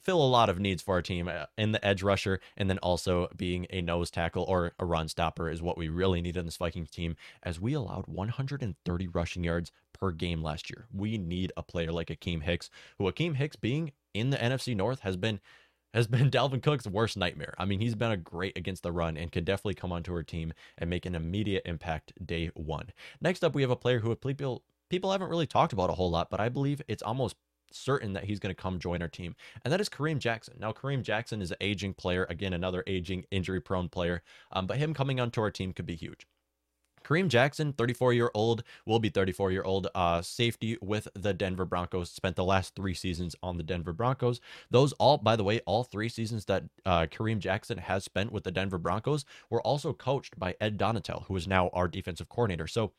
fill 0.00 0.22
a 0.22 0.26
lot 0.26 0.48
of 0.48 0.58
needs 0.58 0.82
for 0.82 0.94
our 0.94 1.02
team 1.02 1.28
uh, 1.28 1.44
in 1.56 1.72
the 1.72 1.84
edge 1.84 2.02
rusher 2.02 2.40
and 2.56 2.70
then 2.70 2.78
also 2.78 3.28
being 3.36 3.66
a 3.70 3.82
nose 3.82 4.10
tackle 4.10 4.44
or 4.44 4.72
a 4.78 4.84
run 4.84 5.08
stopper 5.08 5.50
is 5.50 5.60
what 5.60 5.76
we 5.76 5.88
really 5.88 6.22
need 6.22 6.36
in 6.36 6.46
this 6.46 6.56
Vikings 6.56 6.90
team 6.90 7.16
as 7.42 7.60
we 7.60 7.74
allowed 7.74 8.06
130 8.06 9.08
rushing 9.08 9.44
yards 9.44 9.70
per 9.92 10.10
game 10.12 10.42
last 10.42 10.70
year. 10.70 10.86
We 10.94 11.18
need 11.18 11.52
a 11.56 11.62
player 11.62 11.92
like 11.92 12.08
Akiem 12.08 12.42
Hicks, 12.42 12.70
who 12.96 13.04
Akiem 13.04 13.36
Hicks 13.36 13.56
being 13.56 13.92
in 14.14 14.30
the 14.30 14.38
NFC 14.38 14.74
North 14.74 15.00
has 15.00 15.16
been 15.16 15.40
has 15.94 16.06
been 16.06 16.30
Dalvin 16.30 16.62
Cook's 16.62 16.86
worst 16.86 17.16
nightmare. 17.16 17.54
I 17.58 17.64
mean, 17.64 17.80
he's 17.80 17.94
been 17.94 18.10
a 18.10 18.16
great 18.16 18.56
against 18.56 18.82
the 18.82 18.92
run 18.92 19.16
and 19.16 19.32
can 19.32 19.44
definitely 19.44 19.74
come 19.74 19.92
onto 19.92 20.12
our 20.12 20.22
team 20.22 20.52
and 20.76 20.90
make 20.90 21.06
an 21.06 21.14
immediate 21.14 21.62
impact 21.66 22.12
day 22.24 22.50
one. 22.54 22.88
Next 23.20 23.44
up, 23.44 23.54
we 23.54 23.62
have 23.62 23.70
a 23.70 23.76
player 23.76 24.00
who 24.00 24.14
people 24.14 24.62
people 24.88 25.12
haven't 25.12 25.30
really 25.30 25.46
talked 25.46 25.72
about 25.72 25.90
a 25.90 25.94
whole 25.94 26.10
lot, 26.10 26.30
but 26.30 26.40
I 26.40 26.48
believe 26.48 26.82
it's 26.88 27.02
almost 27.02 27.36
certain 27.70 28.14
that 28.14 28.24
he's 28.24 28.38
going 28.38 28.54
to 28.54 28.60
come 28.60 28.78
join 28.78 29.02
our 29.02 29.08
team, 29.08 29.36
and 29.62 29.72
that 29.72 29.80
is 29.80 29.88
Kareem 29.90 30.18
Jackson. 30.18 30.54
Now, 30.58 30.72
Kareem 30.72 31.02
Jackson 31.02 31.42
is 31.42 31.50
an 31.50 31.58
aging 31.60 31.94
player, 31.94 32.26
again, 32.30 32.54
another 32.54 32.82
aging, 32.86 33.26
injury 33.30 33.60
prone 33.60 33.90
player, 33.90 34.22
um, 34.52 34.66
but 34.66 34.78
him 34.78 34.94
coming 34.94 35.20
onto 35.20 35.42
our 35.42 35.50
team 35.50 35.72
could 35.74 35.86
be 35.86 35.94
huge. 35.94 36.26
Kareem 37.08 37.28
Jackson, 37.28 37.72
34 37.72 38.12
year 38.12 38.30
old, 38.34 38.62
will 38.84 38.98
be 38.98 39.08
34 39.08 39.50
year 39.50 39.62
old 39.62 39.88
uh, 39.94 40.20
safety 40.20 40.76
with 40.82 41.08
the 41.14 41.32
Denver 41.32 41.64
Broncos. 41.64 42.10
Spent 42.10 42.36
the 42.36 42.44
last 42.44 42.74
three 42.74 42.94
seasons 42.94 43.34
on 43.42 43.56
the 43.56 43.62
Denver 43.62 43.92
Broncos. 43.92 44.40
Those 44.70 44.92
all, 44.94 45.16
by 45.16 45.34
the 45.36 45.44
way, 45.44 45.60
all 45.60 45.84
three 45.84 46.08
seasons 46.08 46.44
that 46.46 46.64
uh, 46.84 47.06
Kareem 47.06 47.38
Jackson 47.38 47.78
has 47.78 48.04
spent 48.04 48.30
with 48.30 48.44
the 48.44 48.50
Denver 48.50 48.78
Broncos 48.78 49.24
were 49.48 49.62
also 49.62 49.92
coached 49.92 50.38
by 50.38 50.54
Ed 50.60 50.76
Donatell, 50.78 51.24
who 51.26 51.36
is 51.36 51.48
now 51.48 51.68
our 51.72 51.88
defensive 51.88 52.28
coordinator. 52.28 52.66
So, 52.66 52.92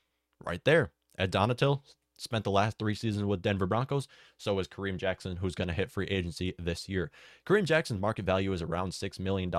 right 0.44 0.64
there, 0.66 0.92
Ed 1.18 1.32
Donatell 1.32 1.82
spent 2.20 2.44
the 2.44 2.52
last 2.52 2.78
three 2.78 2.96
seasons 2.96 3.26
with 3.26 3.42
Denver 3.42 3.66
Broncos. 3.66 4.08
So 4.38 4.58
is 4.60 4.68
Kareem 4.68 4.98
Jackson, 4.98 5.38
who's 5.38 5.56
going 5.56 5.68
to 5.68 5.74
hit 5.74 5.92
free 5.92 6.08
agency 6.08 6.54
this 6.58 6.88
year. 6.90 7.12
Kareem 7.46 7.64
Jackson's 7.64 8.00
market 8.00 8.26
value 8.26 8.54
is 8.54 8.62
around 8.62 8.92
$6 8.92 9.20
million. 9.20 9.54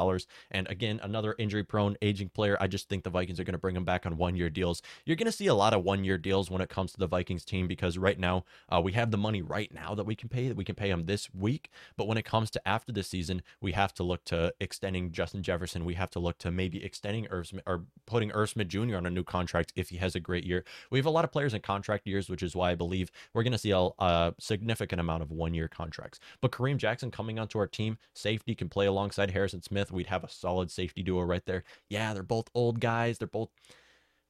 And 0.51 0.69
again, 0.69 1.01
another 1.03 1.35
injury 1.39 1.65
prone, 1.65 1.97
aging 2.03 2.31
player. 2.31 2.57
I 2.61 2.67
just 2.67 2.89
think 2.89 3.05
the 3.05 3.11
Vikings 3.11 3.41
are 3.41 3.45
going 3.45 3.53
to 3.53 3.59
bring 3.59 3.77
him 3.77 3.85
back 3.85 4.07
on 4.07 4.17
one 4.17 4.37
year 4.37 4.51
deals. 4.51 4.83
You're 5.05 5.17
going 5.17 5.27
to 5.27 5.33
see 5.33 5.47
a 5.47 5.55
lot 5.55 5.75
of 5.75 5.85
one 5.85 6.05
year 6.05 6.19
deals 6.19 6.51
when 6.51 6.61
it 6.61 6.69
comes 6.69 6.93
to 6.93 6.99
the 6.99 7.07
Vikings 7.07 7.45
team 7.45 7.67
because 7.67 7.99
right 7.99 8.19
now 8.19 8.45
uh, 8.69 8.81
we 8.83 8.93
have 8.93 9.11
the 9.11 9.19
money 9.19 9.43
right 9.43 9.73
now 9.73 9.95
that 9.95 10.07
we 10.07 10.15
can 10.15 10.29
pay, 10.29 10.49
that 10.49 10.57
we 10.57 10.65
can 10.65 10.75
pay 10.75 10.91
him 10.91 11.07
this 11.07 11.33
week. 11.35 11.71
But 11.97 12.07
when 12.07 12.19
it 12.19 12.25
comes 12.25 12.51
to 12.53 12.69
after 12.69 12.93
the 12.93 13.03
season, 13.03 13.43
we 13.61 13.73
have 13.73 13.93
to 13.95 14.03
look 14.03 14.25
to 14.27 14.53
extending 14.61 15.13
Justin 15.13 15.43
Jefferson. 15.43 15.85
We 15.85 15.95
have 15.95 16.11
to 16.11 16.19
look 16.19 16.39
to 16.39 16.51
maybe 16.51 16.85
extending 16.85 17.27
Irv 17.31 17.49
Smith 17.49 17.65
or 17.67 17.85
putting 18.07 18.31
Irv 18.33 18.51
Smith 18.51 18.69
Jr. 18.69 18.97
on 18.97 19.07
a 19.07 19.11
new 19.11 19.25
contract 19.25 19.73
if 19.77 19.91
he 19.91 19.97
has 19.97 20.15
a 20.15 20.21
great 20.21 20.45
year. 20.45 20.65
We 20.91 20.99
have 20.99 21.07
a 21.07 21.11
lot 21.11 21.25
of 21.25 21.33
players 21.33 21.55
in 21.55 21.61
contract 21.61 22.07
years, 22.07 22.29
which 22.29 22.43
is 22.43 22.50
is 22.51 22.57
why 22.57 22.71
I 22.71 22.75
believe 22.75 23.11
we're 23.33 23.43
going 23.43 23.53
to 23.53 23.59
see 23.59 23.71
a, 23.71 23.89
a, 23.99 24.35
significant 24.39 25.01
amount 25.01 25.23
of 25.23 25.31
one 25.31 25.55
year 25.55 25.69
contracts. 25.69 26.21
But 26.41 26.53
Kareem 26.53 26.77
Jackson 26.77 27.11
coming 27.11 27.39
onto 27.39 27.59
our 27.59 27.67
team, 27.67 27.99
safety 28.15 28.55
can 28.55 28.69
play 28.69 28.87
alongside 28.87 29.31
Harrison 29.31 29.63
Smith. 29.63 29.93
We'd 29.93 30.07
have 30.07 30.25
a 30.25 30.29
solid 30.29 30.71
safety 30.71 31.03
duo 31.03 31.23
right 31.23 31.45
there. 31.47 31.65
Yeah, 31.89 32.13
they're 32.13 32.23
both 32.23 32.49
old 32.55 32.81
guys. 32.81 33.19
They're 33.19 33.29
both. 33.29 33.51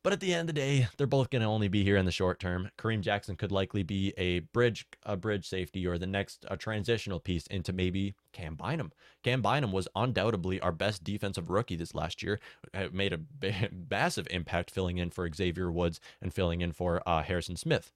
But 0.03 0.15
at 0.15 0.21
the 0.21 0.33
end 0.33 0.49
of 0.49 0.55
the 0.55 0.61
day, 0.61 0.89
they're 0.97 1.07
both 1.07 1.29
going 1.29 1.43
to 1.43 1.49
only 1.49 1.69
be 1.69 1.85
here 1.85 1.99
in 1.99 2.07
the 2.07 2.11
short 2.11 2.41
term. 2.41 2.71
Kareem 2.79 3.03
Jackson 3.03 3.37
could 3.37 3.53
likely 3.53 3.83
be 3.83 4.15
a 4.17 4.39
bridge, 4.39 4.87
a 5.03 5.15
bridge 5.15 5.47
safety, 5.47 5.87
or 5.87 5.99
the 5.99 6.07
next 6.07 6.47
a 6.49 6.57
transitional 6.57 7.21
piece 7.21 7.47
into 7.49 7.75
maybe 7.75 8.15
Cam 8.33 8.55
Bynum. 8.55 8.93
Cam 9.23 9.43
Bynum 9.43 9.73
was 9.73 9.89
undoubtedly 9.95 10.59
our 10.61 10.73
best 10.73 11.05
defensive 11.05 11.51
rookie 11.51 11.77
this 11.77 11.95
last 11.95 12.23
year. 12.23 12.41
It 12.73 12.95
made 12.95 13.13
a 13.13 13.21
massive 13.91 14.27
impact 14.31 14.71
filling 14.71 14.97
in 14.97 15.11
for 15.11 15.31
Xavier 15.31 15.71
Woods 15.71 16.01
and 16.23 16.33
filling 16.33 16.63
in 16.63 16.73
for 16.73 17.07
uh, 17.07 17.23
Harrison 17.23 17.57
Smith. 17.57 17.93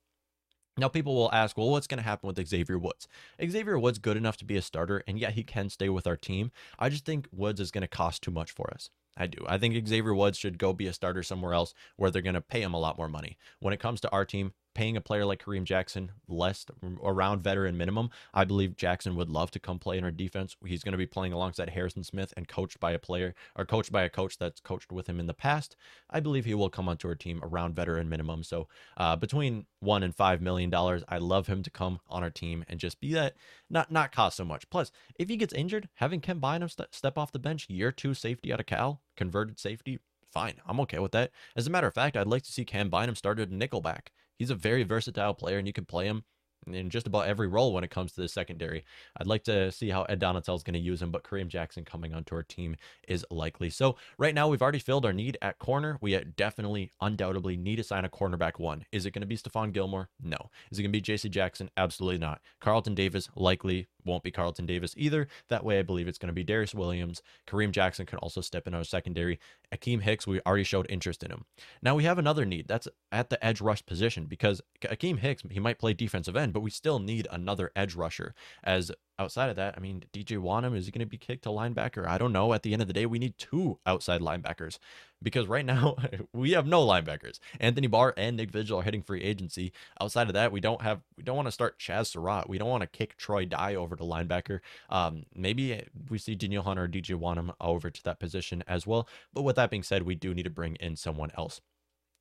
Now, 0.77 0.89
people 0.89 1.15
will 1.15 1.33
ask, 1.33 1.57
well, 1.57 1.71
what's 1.71 1.87
going 1.87 1.99
to 1.99 2.05
happen 2.05 2.27
with 2.27 2.49
Xavier 2.49 2.79
Woods? 2.79 3.07
Xavier 3.41 3.79
Woods 3.79 3.99
good 3.99 4.17
enough 4.17 4.37
to 4.39 4.45
be 4.45 4.57
a 4.57 4.63
starter, 4.63 5.05
and 5.07 5.19
yet 5.19 5.35
he 5.35 5.45
can 5.45 5.69
stay 5.69 5.89
with 5.89 6.07
our 6.07 6.17
team. 6.17 6.51
I 6.79 6.89
just 6.89 7.05
think 7.05 7.29
Woods 7.31 7.61
is 7.61 7.71
going 7.71 7.83
to 7.83 7.89
cost 7.89 8.23
too 8.23 8.33
much 8.33 8.51
for 8.51 8.73
us. 8.75 8.91
I 9.17 9.29
do. 9.29 9.45
I 9.47 9.59
think 9.59 9.87
Xavier 9.87 10.15
Woods 10.15 10.37
should 10.37 10.59
go 10.59 10.73
be 10.73 10.89
a 10.89 10.93
starter 10.93 11.23
somewhere 11.23 11.55
else 11.55 11.75
where 11.97 12.11
they're 12.11 12.23
going 12.23 12.35
to 12.35 12.41
pay 12.41 12.63
him 12.63 12.75
a 12.75 12.81
lot 12.81 12.99
more 12.99 13.09
money. 13.09 13.39
When 13.61 13.73
it 13.73 13.79
comes 13.79 14.01
to 14.01 14.11
our 14.11 14.25
team, 14.25 14.53
paying 14.75 14.97
a 14.97 15.01
player 15.01 15.25
like 15.25 15.45
Kareem 15.45 15.65
Jackson 15.65 16.13
less 16.29 16.67
around 17.03 17.43
veteran 17.43 17.77
minimum, 17.77 18.11
I 18.33 18.45
believe 18.45 18.77
Jackson 18.77 19.17
would 19.17 19.29
love 19.31 19.51
to 19.53 19.59
come 19.59 19.79
play 19.79 19.99
in 19.99 20.05
our 20.05 20.11
defense. 20.11 20.57
He's 20.65 20.83
going 20.83 20.93
to 20.93 20.99
be 20.99 21.07
playing 21.07 21.33
alongside 21.33 21.71
Harrison 21.71 22.05
Smith 22.05 22.35
and 22.37 22.49
coached 22.49 22.81
by 22.81 22.93
a 22.93 22.99
player 22.99 23.35
or 23.57 23.65
coached 23.65 23.93
by 23.93 24.03
a 24.03 24.11
coach 24.11 24.39
that's 24.39 24.61
coached 24.61 24.93
with 24.93 25.09
him 25.09 25.21
in 25.21 25.27
the 25.27 25.35
past. 25.35 25.77
I 26.11 26.21
believe 26.21 26.45
he 26.45 26.55
will 26.55 26.71
come 26.71 26.89
onto 26.89 27.09
our 27.09 27.15
team 27.15 27.41
around 27.43 27.75
veteran 27.75 28.09
minimum. 28.09 28.43
So 28.43 28.69
uh, 28.97 29.17
between 29.17 29.67
one 29.81 30.03
and 30.03 30.15
five 30.15 30.41
million 30.41 30.71
dollars, 30.71 31.05
I 31.09 31.19
love 31.19 31.47
him 31.47 31.63
to 31.63 31.71
come 31.71 32.01
on 32.09 32.23
our 32.23 32.31
team 32.31 32.65
and 32.69 32.81
just 32.81 33.01
be 33.01 33.13
that 33.15 33.35
not 33.71 33.91
not 33.91 34.13
cost 34.13 34.37
so 34.37 34.45
much. 34.45 34.69
Plus, 34.71 34.91
if 35.19 35.29
he 35.29 35.37
gets 35.37 35.55
injured, 35.55 35.89
having 35.95 36.21
Cam 36.21 36.41
Bynum 36.41 36.69
st- 36.69 36.95
step 36.95 37.17
off 37.17 37.33
the 37.33 37.39
bench, 37.39 37.69
year 37.69 37.93
two 37.93 38.15
safety 38.15 38.53
out 38.53 38.61
of 38.61 38.67
Cal, 38.67 39.01
converted 39.17 39.59
safety, 39.59 39.99
fine. 40.33 40.55
I'm 40.67 40.81
okay 40.81 40.99
with 40.99 41.13
that. 41.13 41.31
As 41.57 41.67
a 41.67 41.71
matter 41.71 41.87
of 41.87 41.95
fact, 41.95 42.17
I'd 42.17 42.27
like 42.27 42.43
to 42.43 42.53
see 42.53 42.65
Cam 42.65 42.91
Bynum 42.91 43.15
started 43.15 43.51
nickelback 43.51 44.09
He's 44.39 44.51
a 44.51 44.55
very 44.55 44.83
versatile 44.83 45.35
player, 45.35 45.59
and 45.59 45.67
you 45.67 45.73
can 45.73 45.85
play 45.85 46.07
him 46.07 46.25
in 46.67 46.91
just 46.91 47.07
about 47.07 47.27
every 47.27 47.49
role 47.49 47.73
when 47.73 47.85
it 47.85 47.91
comes 47.91 48.13
to 48.13 48.21
the 48.21 48.29
secondary. 48.29 48.85
I'd 49.17 49.27
like 49.27 49.45
to 49.45 49.71
see 49.73 49.91
how 49.91 50.03
Ed 50.05 50.21
Donatell 50.21 50.57
is 50.57 50.63
going 50.63 50.75
to 50.75 50.81
use 50.81 51.03
him, 51.03 51.11
but 51.11 51.25
Kareem 51.25 51.49
Jackson 51.49 51.85
coming 51.85 52.15
onto 52.15 52.35
our 52.35 52.43
team 52.43 52.77
is 53.09 53.25
likely. 53.31 53.71
So 53.71 53.97
right 54.19 54.35
now 54.35 54.49
we've 54.49 54.63
already 54.63 54.79
filled 54.79 55.07
our 55.07 55.13
need 55.13 55.39
at 55.43 55.59
corner. 55.59 55.99
We 56.01 56.15
uh, 56.15 56.23
definitely, 56.37 56.91
undoubtedly 57.01 57.57
need 57.57 57.77
to 57.77 57.85
sign 57.85 58.05
a 58.05 58.09
cornerback 58.09 58.59
one. 58.59 58.85
Is 58.93 59.07
it 59.07 59.13
going 59.13 59.23
to 59.23 59.27
be 59.27 59.37
Stephon 59.37 59.73
Gilmore? 59.73 60.09
No. 60.23 60.51
Is 60.71 60.79
it 60.79 60.83
going 60.83 60.93
to 60.93 60.97
be 60.97 61.01
J.C. 61.01 61.29
Jackson? 61.29 61.71
Absolutely 61.77 62.19
not. 62.19 62.41
Carlton 62.61 62.95
Davis 62.95 63.29
likely 63.37 63.89
won't 64.05 64.23
be 64.23 64.31
Carlton 64.31 64.67
Davis 64.67 64.95
either. 64.97 65.29
That 65.49 65.65
way, 65.65 65.79
I 65.79 65.83
believe 65.83 66.09
it's 66.09 66.19
going 66.19 66.29
to 66.29 66.35
be 66.35 66.45
Darious 66.45 66.75
Williams. 66.75 67.23
Kareem 67.47 67.71
Jackson 67.71 68.07
can 68.07 68.19
also 68.19 68.41
step 68.41 68.67
in 68.67 68.75
our 68.75 68.85
secondary. 68.85 69.39
Akiem 69.73 70.03
Hicks, 70.03 70.27
we 70.27 70.41
already 70.41 70.65
showed 70.65 70.87
interest 70.89 71.23
in 71.23 71.31
him. 71.31 71.45
Now 71.83 71.95
we 71.95 72.05
have 72.05 72.19
another 72.19 72.45
need. 72.45 72.69
That's 72.69 72.89
at 73.11 73.31
the 73.31 73.45
edge 73.45 73.61
rush 73.61 73.85
position 73.85 74.27
because 74.27 74.61
Akiem 74.83 75.19
Hicks, 75.19 75.43
he 75.51 75.61
might 75.61 75.79
play 75.79 75.95
defensive 75.95 76.37
end, 76.37 76.53
but 76.55 76.61
we 76.61 76.71
still 76.71 76.99
need 76.99 77.27
another 77.31 77.71
edge 77.77 77.95
rusher. 77.95 78.35
As 78.63 78.91
outside 79.19 79.51
of 79.51 79.57
that, 79.57 79.75
I 79.77 79.81
mean, 79.81 80.05
DJ 80.13 80.39
Wonnum, 80.39 80.77
is 80.77 80.87
he 80.87 80.93
going 80.93 81.01
to 81.01 81.07
be 81.07 81.19
kicked 81.19 81.45
to 81.45 81.51
linebacker? 81.51 82.07
I 82.07 82.17
don't 82.17 82.33
know. 82.33 82.53
At 82.55 82.63
the 82.63 82.73
end 82.73 82.81
of 82.81 82.89
the 82.89 82.95
day, 82.95 83.05
we 83.05 83.19
need 83.19 83.37
two 83.37 83.79
outside 83.85 84.21
linebackers 84.21 84.79
because 85.23 85.47
right 85.47 85.67
now 85.67 85.97
we 86.33 86.53
have 86.53 86.67
no 86.67 86.87
linebackers. 86.87 87.41
Anthony 87.61 87.89
Barr 87.89 88.15
and 88.17 88.37
Nick 88.37 88.51
Vigil 88.51 88.79
are 88.79 88.83
hitting 88.83 89.03
free 89.03 89.23
agency. 89.23 89.73
Outside 90.01 90.29
of 90.29 90.35
that, 90.35 90.53
we 90.53 90.61
don't 90.61 90.83
have, 90.83 91.03
we 91.17 91.25
don't 91.25 91.37
want 91.37 91.49
to 91.49 91.53
start 91.53 91.79
Chaz 91.79 92.07
Surratt. 92.07 92.49
We 92.49 92.59
don't 92.59 92.71
want 92.71 92.83
to 92.83 92.87
kick 92.87 93.17
Troy 93.17 93.45
Dye 93.45 93.75
over 93.75 93.97
to 93.97 94.05
linebacker. 94.05 94.61
Um, 94.89 95.25
maybe 95.35 95.83
we 96.09 96.19
see 96.19 96.37
Danielle 96.37 96.63
Hunter 96.63 96.85
or 96.85 96.89
DJ 96.89 97.19
Wonnum 97.19 97.53
over 97.61 97.91
to 97.91 98.03
that 98.05 98.21
position 98.21 98.63
as 98.67 98.87
well. 98.87 99.09
But 99.33 99.43
with 99.43 99.57
that 99.57 99.71
being 99.71 99.83
said, 99.83 100.05
we 100.05 100.15
do 100.15 100.33
need 100.33 100.45
to 100.45 100.51
bring 100.51 100.77
in 100.77 100.97
someone 100.97 101.31
else. 101.37 101.61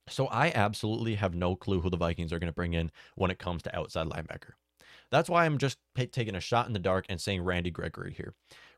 So 0.07 0.27
I 0.27 0.51
absolutely 0.53 1.15
have 1.15 1.33
no 1.33 1.55
clue 1.55 1.81
who 1.81 1.89
the 1.89 1.97
Vikings 1.97 2.33
are 2.33 2.39
going 2.39 2.49
to 2.49 2.53
bring 2.53 2.73
in 2.73 2.91
when 3.15 3.31
it 3.31 3.39
comes 3.39 3.63
to 3.63 3.75
outside 3.75 4.07
linebacker. 4.07 4.51
That's 5.11 5.29
why 5.29 5.45
I'm 5.45 5.57
just 5.57 5.77
taking 5.95 6.35
a 6.35 6.39
shot 6.39 6.67
in 6.67 6.73
the 6.73 6.79
dark 6.79 7.05
and 7.07 7.21
saying 7.21 7.43
Randy 7.43 7.71
Gregory 7.71 8.13
here. 8.13 8.33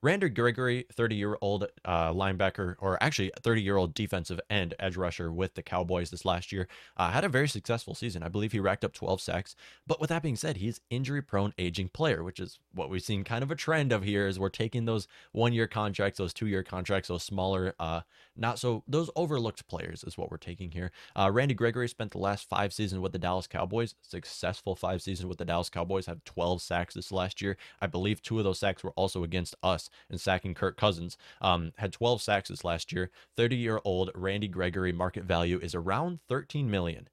Randy 0.05 0.29
Gregory, 0.29 0.85
30 0.93 1.15
year 1.15 1.35
old 1.41 1.65
uh, 1.83 2.13
linebacker, 2.13 2.75
or 2.77 3.01
actually 3.01 3.31
30 3.41 3.63
year 3.63 3.75
old 3.75 3.95
defensive 3.95 4.39
end 4.51 4.75
edge 4.79 4.95
rusher 4.97 5.33
with 5.33 5.55
the 5.55 5.63
Cowboys 5.63 6.11
this 6.11 6.23
last 6.23 6.51
year, 6.51 6.67
uh, 6.95 7.09
had 7.09 7.23
a 7.23 7.29
very 7.29 7.47
successful 7.47 7.95
season. 7.95 8.21
I 8.21 8.27
believe 8.27 8.51
he 8.51 8.59
racked 8.59 8.85
up 8.85 8.93
12 8.93 9.19
sacks. 9.19 9.55
But 9.87 9.99
with 9.99 10.11
that 10.11 10.21
being 10.21 10.35
said, 10.35 10.57
he's 10.57 10.79
injury 10.91 11.23
prone, 11.23 11.55
aging 11.57 11.89
player, 11.89 12.23
which 12.23 12.39
is 12.39 12.59
what 12.71 12.91
we've 12.91 13.01
seen 13.01 13.23
kind 13.23 13.41
of 13.41 13.49
a 13.49 13.55
trend 13.55 13.91
of 13.91 14.03
here. 14.03 14.27
Is 14.27 14.37
we're 14.37 14.49
taking 14.49 14.85
those 14.85 15.07
one 15.31 15.53
year 15.53 15.65
contracts, 15.65 16.19
those 16.19 16.35
two 16.35 16.45
year 16.45 16.61
contracts, 16.61 17.07
those 17.07 17.23
smaller, 17.23 17.73
uh, 17.79 18.01
not 18.37 18.59
so 18.59 18.83
those 18.87 19.09
overlooked 19.15 19.67
players 19.67 20.03
is 20.03 20.19
what 20.19 20.29
we're 20.29 20.37
taking 20.37 20.69
here. 20.69 20.91
Uh, 21.15 21.31
Randy 21.33 21.55
Gregory 21.55 21.89
spent 21.89 22.11
the 22.11 22.19
last 22.19 22.47
five 22.47 22.73
seasons 22.73 23.01
with 23.01 23.11
the 23.11 23.17
Dallas 23.17 23.47
Cowboys, 23.47 23.95
successful 24.03 24.75
five 24.75 25.01
seasons 25.01 25.25
with 25.25 25.39
the 25.39 25.45
Dallas 25.45 25.71
Cowboys, 25.71 26.05
had 26.05 26.23
12 26.25 26.61
sacks 26.61 26.93
this 26.93 27.11
last 27.11 27.41
year. 27.41 27.57
I 27.81 27.87
believe 27.87 28.21
two 28.21 28.37
of 28.37 28.43
those 28.43 28.59
sacks 28.59 28.83
were 28.83 28.91
also 28.91 29.23
against 29.23 29.55
us 29.63 29.89
and 30.09 30.19
sacking 30.19 30.53
Kirk 30.53 30.77
Cousins. 30.77 31.17
Um, 31.41 31.73
had 31.77 31.93
12 31.93 32.21
sacks 32.21 32.49
this 32.49 32.63
last 32.63 32.91
year. 32.91 33.09
30 33.35 33.55
year 33.55 33.79
old 33.83 34.11
Randy 34.15 34.47
Gregory 34.47 34.91
market 34.91 35.23
value 35.23 35.59
is 35.61 35.75
around 35.75 36.19
13 36.27 36.69
million. 36.69 37.07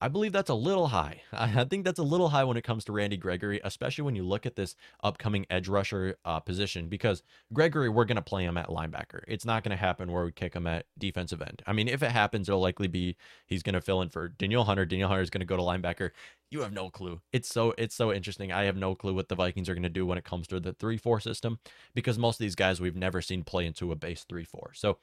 I 0.00 0.08
believe 0.08 0.32
that's 0.32 0.50
a 0.50 0.54
little 0.54 0.88
high. 0.88 1.22
I 1.32 1.64
think 1.64 1.84
that's 1.84 1.98
a 1.98 2.04
little 2.04 2.30
high 2.30 2.44
when 2.44 2.56
it 2.56 2.64
comes 2.64 2.84
to 2.86 2.92
Randy 2.92 3.16
Gregory, 3.16 3.60
especially 3.62 4.02
when 4.02 4.16
you 4.16 4.22
look 4.22 4.46
at 4.46 4.56
this 4.56 4.74
upcoming 5.02 5.46
edge 5.50 5.68
rusher 5.68 6.16
uh, 6.24 6.40
position. 6.40 6.88
Because 6.88 7.22
Gregory, 7.52 7.88
we're 7.88 8.06
going 8.06 8.16
to 8.16 8.22
play 8.22 8.44
him 8.44 8.56
at 8.56 8.68
linebacker. 8.68 9.22
It's 9.28 9.44
not 9.44 9.62
going 9.62 9.76
to 9.76 9.80
happen 9.80 10.10
where 10.10 10.24
we 10.24 10.32
kick 10.32 10.54
him 10.54 10.66
at 10.66 10.86
defensive 10.98 11.42
end. 11.42 11.62
I 11.66 11.72
mean, 11.72 11.88
if 11.88 12.02
it 12.02 12.12
happens, 12.12 12.48
it'll 12.48 12.60
likely 12.60 12.88
be 12.88 13.16
he's 13.46 13.62
going 13.62 13.74
to 13.74 13.80
fill 13.80 14.00
in 14.02 14.08
for 14.08 14.28
Danielle 14.28 14.64
Hunter. 14.64 14.86
Danielle 14.86 15.08
Hunter 15.08 15.22
is 15.22 15.30
going 15.30 15.40
to 15.40 15.46
go 15.46 15.56
to 15.56 15.62
linebacker. 15.62 16.10
You 16.50 16.62
have 16.62 16.72
no 16.72 16.90
clue. 16.90 17.20
It's 17.32 17.48
so 17.48 17.74
it's 17.78 17.94
so 17.94 18.12
interesting. 18.12 18.50
I 18.50 18.64
have 18.64 18.76
no 18.76 18.94
clue 18.94 19.14
what 19.14 19.28
the 19.28 19.36
Vikings 19.36 19.68
are 19.68 19.74
going 19.74 19.84
to 19.84 19.88
do 19.88 20.04
when 20.04 20.18
it 20.18 20.24
comes 20.24 20.48
to 20.48 20.58
the 20.58 20.72
three 20.72 20.96
four 20.96 21.20
system 21.20 21.60
because 21.94 22.18
most 22.18 22.36
of 22.36 22.44
these 22.44 22.56
guys 22.56 22.80
we've 22.80 22.96
never 22.96 23.22
seen 23.22 23.44
play 23.44 23.66
into 23.66 23.92
a 23.92 23.96
base 23.96 24.24
three 24.28 24.44
four. 24.44 24.72
So 24.74 24.98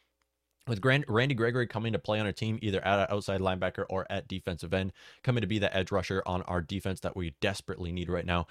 with 0.68 0.84
Randy 0.84 1.36
Gregory 1.36 1.68
coming 1.68 1.94
to 1.94 2.00
play 2.00 2.20
on 2.20 2.26
our 2.26 2.32
team, 2.32 2.60
either 2.62 2.86
at 2.86 3.12
outside 3.12 3.42
linebacker 3.42 3.86
or 3.90 4.06
at 4.10 4.28
defensive 4.28 4.74
end, 4.74 4.94
coming 5.24 5.42
to 5.42 5.48
be 5.48 5.60
the 5.60 5.76
edge 5.76 5.92
rusher 5.92 6.24
on 6.26 6.42
our 6.44 6.62
defense 6.62 7.00
that 7.02 7.16
we 7.16 7.34
desperately 7.42 7.92
need 7.92 8.10
right 8.10 8.26
now. 8.26 8.48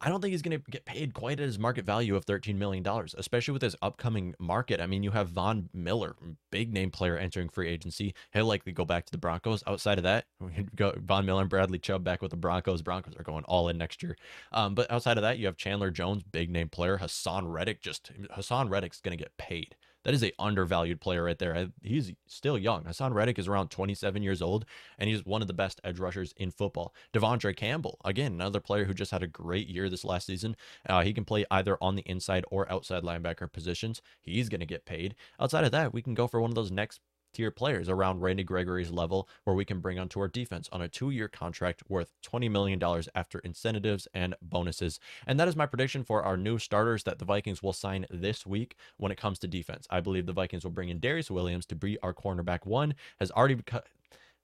I 0.00 0.10
don't 0.10 0.20
think 0.20 0.32
he's 0.32 0.42
going 0.42 0.60
to 0.60 0.70
get 0.70 0.84
paid 0.84 1.14
quite 1.14 1.40
at 1.40 1.46
his 1.46 1.58
market 1.58 1.86
value 1.86 2.14
of 2.14 2.26
$13 2.26 2.56
million, 2.56 2.84
especially 3.16 3.52
with 3.52 3.62
his 3.62 3.74
upcoming 3.80 4.34
market. 4.38 4.78
I 4.80 4.86
mean, 4.86 5.02
you 5.02 5.12
have 5.12 5.30
Von 5.30 5.70
Miller, 5.72 6.14
big 6.50 6.74
name 6.74 6.90
player 6.90 7.16
entering 7.16 7.48
free 7.48 7.68
agency. 7.68 8.14
He'll 8.34 8.44
likely 8.44 8.72
go 8.72 8.84
back 8.84 9.06
to 9.06 9.12
the 9.12 9.18
Broncos. 9.18 9.64
Outside 9.66 9.96
of 9.96 10.04
that, 10.04 10.26
Von 10.40 11.24
Miller 11.24 11.40
and 11.40 11.48
Bradley 11.48 11.78
Chubb 11.78 12.04
back 12.04 12.20
with 12.20 12.32
the 12.32 12.36
Broncos. 12.36 12.82
Broncos 12.82 13.16
are 13.16 13.22
going 13.22 13.44
all 13.44 13.70
in 13.70 13.78
next 13.78 14.02
year. 14.02 14.18
Um, 14.52 14.74
but 14.74 14.90
outside 14.90 15.16
of 15.16 15.22
that, 15.22 15.38
you 15.38 15.46
have 15.46 15.56
Chandler 15.56 15.90
Jones, 15.90 16.22
big 16.22 16.50
name 16.50 16.68
player. 16.68 16.98
Haason 16.98 17.50
Reddick, 17.50 17.80
just 17.80 18.10
Haason 18.36 18.68
Reddick's 18.68 19.00
going 19.00 19.16
to 19.16 19.22
get 19.22 19.34
paid. 19.38 19.74
That 20.04 20.14
is 20.14 20.22
a 20.22 20.32
undervalued 20.38 21.00
player 21.00 21.24
right 21.24 21.38
there. 21.38 21.68
He's 21.82 22.12
still 22.26 22.58
young. 22.58 22.84
Haason 22.84 23.14
Reddick 23.14 23.38
is 23.38 23.48
around 23.48 23.70
27 23.70 24.22
years 24.22 24.42
old, 24.42 24.64
and 24.98 25.08
he's 25.08 25.24
one 25.24 25.42
of 25.42 25.48
the 25.48 25.54
best 25.54 25.80
edge 25.82 25.98
rushers 25.98 26.34
in 26.36 26.50
football. 26.50 26.94
De'Vondre 27.12 27.56
Campbell, 27.56 27.98
again, 28.04 28.32
another 28.32 28.60
player 28.60 28.84
who 28.84 28.94
just 28.94 29.10
had 29.10 29.22
a 29.22 29.26
great 29.26 29.66
year 29.66 29.88
this 29.88 30.04
last 30.04 30.26
season. 30.26 30.56
Uh, 30.88 31.02
he 31.02 31.12
can 31.12 31.24
play 31.24 31.44
either 31.50 31.78
on 31.80 31.96
the 31.96 32.02
inside 32.02 32.44
or 32.50 32.70
outside 32.70 33.02
linebacker 33.02 33.50
positions. 33.50 34.02
He's 34.20 34.48
going 34.48 34.60
to 34.60 34.66
get 34.66 34.86
paid. 34.86 35.14
Outside 35.40 35.64
of 35.64 35.72
that, 35.72 35.94
we 35.94 36.02
can 36.02 36.14
go 36.14 36.26
for 36.26 36.40
one 36.40 36.50
of 36.50 36.54
those 36.54 36.70
next 36.70 37.00
tier 37.34 37.50
players 37.50 37.88
around 37.88 38.20
Randy 38.20 38.44
Gregory's 38.44 38.90
level 38.90 39.28
where 39.44 39.56
we 39.56 39.64
can 39.64 39.80
bring 39.80 39.98
onto 39.98 40.20
our 40.20 40.28
defense 40.28 40.68
on 40.72 40.80
a 40.80 40.88
two 40.88 41.10
year 41.10 41.28
contract 41.28 41.82
worth 41.88 42.12
$20 42.24 42.50
million 42.50 42.82
after 43.14 43.38
incentives 43.40 44.08
and 44.14 44.34
bonuses. 44.40 45.00
And 45.26 45.38
that 45.38 45.48
is 45.48 45.56
my 45.56 45.66
prediction 45.66 46.04
for 46.04 46.22
our 46.22 46.36
new 46.36 46.58
starters 46.58 47.04
that 47.04 47.18
the 47.18 47.24
Vikings 47.24 47.62
will 47.62 47.72
sign 47.72 48.06
this 48.10 48.46
week 48.46 48.76
when 48.96 49.12
it 49.12 49.18
comes 49.18 49.38
to 49.40 49.48
defense. 49.48 49.86
I 49.90 50.00
believe 50.00 50.26
the 50.26 50.32
Vikings 50.32 50.64
will 50.64 50.70
bring 50.70 50.88
in 50.88 51.00
Darious 51.00 51.30
Williams 51.30 51.66
to 51.66 51.74
be 51.74 51.98
our 52.00 52.14
cornerback 52.14 52.64
one, 52.64 52.94
has 53.18 53.30
already 53.30 53.58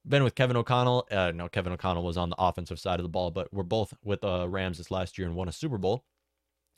been 0.07 0.25
with 0.25 0.35
Kevin 0.35 0.57
O'Connell. 0.57 1.07
Uh, 1.11 1.33
no, 1.35 1.49
Kevin 1.49 1.73
O'Connell 1.73 2.05
was 2.05 2.17
on 2.17 2.31
the 2.31 2.37
offensive 2.39 2.79
side 2.79 2.99
of 2.99 3.05
the 3.05 3.09
ball, 3.09 3.31
but 3.31 3.53
we're 3.53 3.63
both 3.63 3.95
with 4.05 4.25
uh, 4.25 4.49
Rams 4.49 4.79
this 4.79 4.91
last 4.91 5.19
year 5.19 5.27
and 5.27 5.37
won 5.37 5.49
a 5.49 5.53
Super 5.53 5.79
Bowl. 5.79 6.05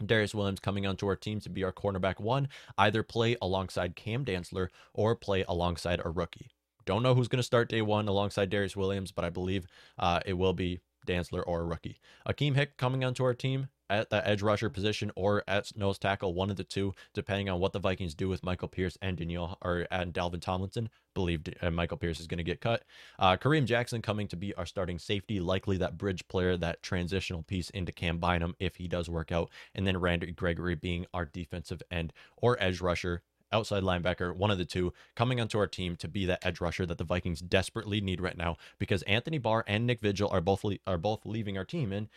Darious 0.06 0.34
Williams 0.34 0.60
coming 0.60 0.86
onto 0.86 1.06
our 1.06 1.16
team 1.16 1.40
to 1.40 1.50
be 1.50 1.64
our 1.64 1.72
cornerback 1.72 2.20
one, 2.20 2.48
either 2.78 3.02
play 3.02 3.36
alongside 3.42 3.96
Cam 3.96 4.24
Dantzler 4.24 4.68
or 4.92 5.14
play 5.14 5.44
alongside 5.48 6.00
a 6.04 6.10
rookie. 6.10 6.50
Don't 6.84 7.02
know 7.02 7.14
who's 7.14 7.28
going 7.28 7.38
to 7.38 7.44
start 7.44 7.68
day 7.68 7.82
one 7.82 8.08
alongside 8.08 8.50
Darious 8.50 8.76
Williams, 8.76 9.12
but 9.12 9.24
I 9.24 9.30
believe 9.30 9.66
uh, 9.98 10.20
it 10.26 10.34
will 10.34 10.52
be 10.52 10.80
Dantzler 11.06 11.42
or 11.46 11.60
a 11.60 11.64
rookie. 11.64 12.00
Akiem 12.26 12.54
Hick 12.54 12.76
coming 12.76 13.04
onto 13.04 13.24
our 13.24 13.34
team 13.34 13.68
at 13.92 14.10
the 14.10 14.26
edge 14.26 14.42
rusher 14.42 14.70
position 14.70 15.12
or 15.14 15.44
at 15.46 15.76
nose 15.76 15.98
tackle, 15.98 16.34
one 16.34 16.50
of 16.50 16.56
the 16.56 16.64
two, 16.64 16.94
depending 17.14 17.48
on 17.48 17.60
what 17.60 17.72
the 17.72 17.78
Vikings 17.78 18.14
do 18.14 18.28
with 18.28 18.42
Michael 18.42 18.68
Pierce 18.68 18.96
and 19.02 19.16
Daniel 19.16 19.58
or 19.62 19.86
and 19.90 20.12
Dalvin 20.12 20.40
Tomlinson. 20.40 20.88
Believed 21.14 21.54
uh, 21.60 21.70
Michael 21.70 21.98
Pierce 21.98 22.20
is 22.20 22.26
going 22.26 22.38
to 22.38 22.44
get 22.44 22.62
cut. 22.62 22.84
Uh, 23.18 23.36
Kareem 23.36 23.66
Jackson 23.66 24.00
coming 24.00 24.28
to 24.28 24.36
be 24.36 24.54
our 24.54 24.64
starting 24.64 24.98
safety, 24.98 25.40
likely 25.40 25.76
that 25.76 25.98
bridge 25.98 26.26
player, 26.26 26.56
that 26.56 26.82
transitional 26.82 27.42
piece 27.42 27.68
into 27.70 27.92
Cam 27.92 28.18
Bynum 28.18 28.56
if 28.58 28.76
he 28.76 28.88
does 28.88 29.10
work 29.10 29.30
out, 29.30 29.50
and 29.74 29.86
then 29.86 30.00
Randy 30.00 30.32
Gregory 30.32 30.74
being 30.74 31.06
our 31.12 31.26
defensive 31.26 31.82
end 31.90 32.14
or 32.36 32.56
edge 32.62 32.80
rusher 32.80 33.22
outside 33.52 33.82
linebacker, 33.82 34.34
one 34.34 34.50
of 34.50 34.58
the 34.58 34.64
two, 34.64 34.92
coming 35.14 35.40
onto 35.40 35.58
our 35.58 35.66
team 35.66 35.94
to 35.96 36.08
be 36.08 36.24
that 36.26 36.44
edge 36.44 36.60
rusher 36.60 36.86
that 36.86 36.98
the 36.98 37.04
Vikings 37.04 37.40
desperately 37.40 38.00
need 38.00 38.20
right 38.20 38.36
now 38.36 38.56
because 38.78 39.02
Anthony 39.02 39.38
Barr 39.38 39.64
and 39.66 39.86
Nick 39.86 40.00
Vigil 40.00 40.30
are 40.30 40.40
both 40.40 40.64
le- 40.64 40.78
are 40.86 40.98
both 40.98 41.26
leaving 41.26 41.58
our 41.58 41.64
team 41.64 41.92
and 41.92 42.08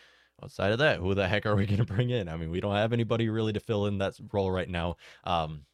outside 0.44 0.72
of 0.72 0.80
that, 0.80 1.00
who 1.00 1.14
the 1.14 1.28
heck 1.28 1.46
are 1.46 1.56
we 1.56 1.66
going 1.68 1.78
to 1.78 1.86
bring 1.86 2.10
in? 2.10 2.30
I 2.30 2.38
mean, 2.38 2.52
we 2.52 2.60
don't 2.60 2.76
have 2.76 2.94
anybody 2.94 3.30
really 3.30 3.54
to 3.54 3.60
fill 3.60 3.88
in 3.88 3.98
that 4.00 4.16
role 4.32 4.52
right 4.52 4.70
now. 4.70 4.98
Um, 5.24 5.66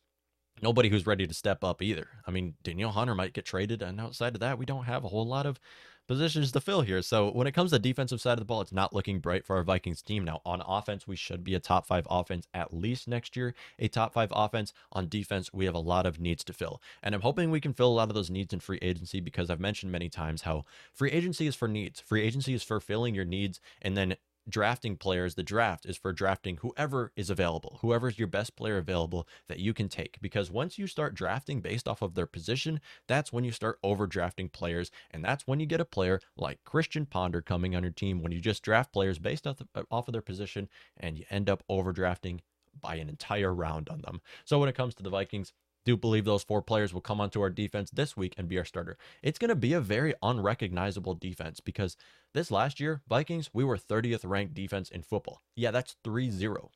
nobody 0.61 0.89
who's 0.89 1.07
ready 1.07 1.27
to 1.27 1.33
step 1.33 1.63
up 1.63 1.81
either. 1.81 2.07
I 2.25 2.31
mean, 2.31 2.55
Danielle 2.63 2.91
Hunter 2.91 3.15
might 3.15 3.33
get 3.33 3.45
traded, 3.45 3.81
and 3.81 3.99
outside 3.99 4.35
of 4.35 4.41
that, 4.41 4.57
we 4.57 4.65
don't 4.65 4.85
have 4.85 5.03
a 5.03 5.09
whole 5.09 5.25
lot 5.25 5.45
of 5.45 5.59
positions 6.07 6.51
to 6.51 6.59
fill 6.59 6.81
here. 6.81 7.01
So 7.01 7.31
when 7.31 7.47
it 7.47 7.53
comes 7.53 7.69
to 7.69 7.75
the 7.75 7.79
defensive 7.79 8.19
side 8.19 8.33
of 8.33 8.39
the 8.39 8.45
ball, 8.45 8.61
it's 8.61 8.73
not 8.73 8.93
looking 8.93 9.19
bright 9.19 9.45
for 9.45 9.55
our 9.55 9.63
Vikings 9.63 10.01
team. 10.01 10.25
Now, 10.25 10.41
on 10.45 10.61
offense, 10.67 11.07
we 11.07 11.15
should 11.15 11.43
be 11.43 11.55
a 11.55 11.59
top 11.59 11.87
five 11.87 12.05
offense 12.09 12.47
at 12.53 12.73
least 12.73 13.07
next 13.07 13.37
year, 13.37 13.53
a 13.79 13.87
top 13.87 14.13
five 14.13 14.29
offense. 14.35 14.73
On 14.91 15.07
defense, 15.07 15.53
we 15.53 15.65
have 15.65 15.75
a 15.75 15.79
lot 15.79 16.05
of 16.05 16.19
needs 16.19 16.43
to 16.45 16.53
fill. 16.53 16.81
And 17.01 17.15
I'm 17.15 17.21
hoping 17.21 17.49
we 17.49 17.61
can 17.61 17.73
fill 17.73 17.87
a 17.87 17.93
lot 17.93 18.09
of 18.09 18.15
those 18.15 18.29
needs 18.29 18.53
in 18.53 18.59
free 18.59 18.79
agency 18.81 19.21
because 19.21 19.49
I've 19.49 19.59
mentioned 19.59 19.91
many 19.91 20.09
times 20.09 20.41
how 20.41 20.65
free 20.93 21.11
agency 21.11 21.47
is 21.47 21.55
for 21.55 21.67
needs. 21.67 22.01
Free 22.01 22.23
agency 22.23 22.53
is 22.53 22.63
for 22.63 22.79
filling 22.79 23.15
your 23.15 23.25
needs 23.25 23.61
and 23.81 23.95
then 23.95 24.15
drafting 24.51 24.97
players, 24.97 25.35
the 25.35 25.43
draft 25.43 25.85
is 25.85 25.97
for 25.97 26.13
drafting 26.13 26.57
whoever 26.57 27.11
is 27.15 27.29
available, 27.29 27.79
whoever's 27.81 28.19
your 28.19 28.27
best 28.27 28.55
player 28.55 28.77
available 28.77 29.27
that 29.47 29.59
you 29.59 29.73
can 29.73 29.89
take. 29.89 30.19
Because 30.21 30.51
once 30.51 30.77
you 30.77 30.87
start 30.87 31.15
drafting 31.15 31.61
based 31.61 31.87
off 31.87 32.01
of 32.01 32.13
their 32.13 32.25
position, 32.25 32.79
that's 33.07 33.33
when 33.33 33.43
you 33.43 33.51
start 33.51 33.81
overdrafting 33.81 34.51
players. 34.51 34.91
And 35.11 35.23
that's 35.23 35.47
when 35.47 35.59
you 35.59 35.65
get 35.65 35.81
a 35.81 35.85
player 35.85 36.19
like 36.37 36.63
Christian 36.63 37.05
Ponder 37.05 37.41
coming 37.41 37.75
on 37.75 37.83
your 37.83 37.91
team, 37.91 38.21
when 38.21 38.31
you 38.31 38.39
just 38.39 38.63
draft 38.63 38.93
players 38.93 39.17
based 39.17 39.47
off, 39.47 39.57
the, 39.57 39.67
uh, 39.73 39.83
off 39.89 40.07
of 40.07 40.13
their 40.13 40.21
position 40.21 40.69
and 40.97 41.17
you 41.17 41.25
end 41.29 41.49
up 41.49 41.63
overdrafting 41.69 42.39
by 42.79 42.95
an 42.95 43.09
entire 43.09 43.53
round 43.53 43.89
on 43.89 44.01
them. 44.01 44.21
So 44.45 44.59
when 44.59 44.69
it 44.69 44.75
comes 44.75 44.95
to 44.95 45.03
the 45.03 45.09
Vikings, 45.09 45.53
do 45.85 45.97
believe 45.97 46.25
those 46.25 46.43
four 46.43 46.61
players 46.61 46.93
will 46.93 47.01
come 47.01 47.19
onto 47.19 47.41
our 47.41 47.49
defense 47.49 47.89
this 47.91 48.15
week 48.15 48.35
and 48.37 48.47
be 48.47 48.57
our 48.57 48.65
starter. 48.65 48.97
It's 49.23 49.39
going 49.39 49.49
to 49.49 49.55
be 49.55 49.73
a 49.73 49.81
very 49.81 50.13
unrecognizable 50.21 51.15
defense 51.15 51.59
because 51.59 51.97
this 52.33 52.51
last 52.51 52.79
year, 52.79 53.01
Vikings, 53.07 53.49
we 53.53 53.63
were 53.63 53.77
30th 53.77 54.21
ranked 54.23 54.53
defense 54.53 54.89
in 54.89 55.01
football. 55.01 55.41
Yeah, 55.55 55.71
that's 55.71 55.95
3 56.03 56.29
0. 56.29 56.71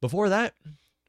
Before 0.00 0.28
that, 0.28 0.54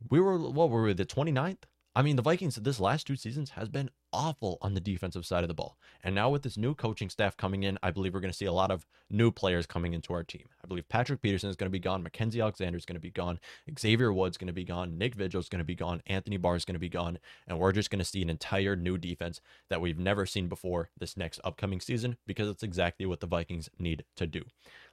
we 0.09 0.19
were, 0.19 0.37
what 0.37 0.69
were 0.69 0.83
we, 0.83 0.93
the 0.93 1.05
29th? 1.05 1.63
I 1.97 2.03
mean, 2.03 2.15
the 2.15 2.21
Vikings 2.21 2.57
this 2.57 2.79
last 2.79 3.07
two 3.07 3.15
seasons 3.15 3.49
has 3.49 3.69
been 3.69 3.89
awful 4.13 4.59
on 4.61 4.75
the 4.75 4.79
defensive 4.79 5.25
side 5.25 5.43
of 5.43 5.47
the 5.47 5.55
ball. 5.55 5.79
And 6.03 6.13
now 6.13 6.29
with 6.29 6.43
this 6.43 6.55
new 6.55 6.75
coaching 6.75 7.09
staff 7.09 7.35
coming 7.35 7.63
in, 7.63 7.79
I 7.81 7.89
believe 7.89 8.13
we're 8.13 8.19
going 8.19 8.31
to 8.31 8.37
see 8.37 8.45
a 8.45 8.53
lot 8.53 8.69
of 8.69 8.85
new 9.09 9.31
players 9.31 9.65
coming 9.65 9.93
into 9.93 10.13
our 10.13 10.23
team. 10.23 10.43
I 10.63 10.67
believe 10.67 10.87
Patrick 10.89 11.23
Peterson 11.23 11.49
is 11.49 11.55
going 11.55 11.65
to 11.65 11.71
be 11.71 11.79
gone, 11.79 12.03
Mackenzie 12.03 12.39
Alexander 12.39 12.77
is 12.77 12.85
going 12.85 12.97
to 12.97 13.01
be 13.01 13.09
gone, 13.09 13.39
Xavier 13.79 14.13
Woods 14.13 14.35
is 14.35 14.37
going 14.37 14.45
to 14.45 14.53
be 14.53 14.63
gone, 14.63 14.99
Nick 14.99 15.15
Vigil 15.15 15.39
is 15.39 15.49
going 15.49 15.57
to 15.57 15.65
be 15.65 15.73
gone, 15.73 16.03
Anthony 16.05 16.37
Barr 16.37 16.55
is 16.55 16.65
going 16.65 16.75
to 16.75 16.79
be 16.79 16.87
gone, 16.87 17.17
and 17.47 17.57
we're 17.57 17.71
just 17.71 17.89
going 17.89 17.97
to 17.97 18.05
see 18.05 18.21
an 18.21 18.29
entire 18.29 18.75
new 18.75 18.99
defense 18.99 19.41
that 19.71 19.81
we've 19.81 19.97
never 19.97 20.27
seen 20.27 20.47
before 20.47 20.91
this 20.99 21.17
next 21.17 21.41
upcoming 21.43 21.81
season 21.81 22.17
because 22.27 22.47
it's 22.47 22.61
exactly 22.61 23.07
what 23.07 23.21
the 23.21 23.27
Vikings 23.27 23.71
need 23.79 24.05
to 24.17 24.27
do. 24.27 24.43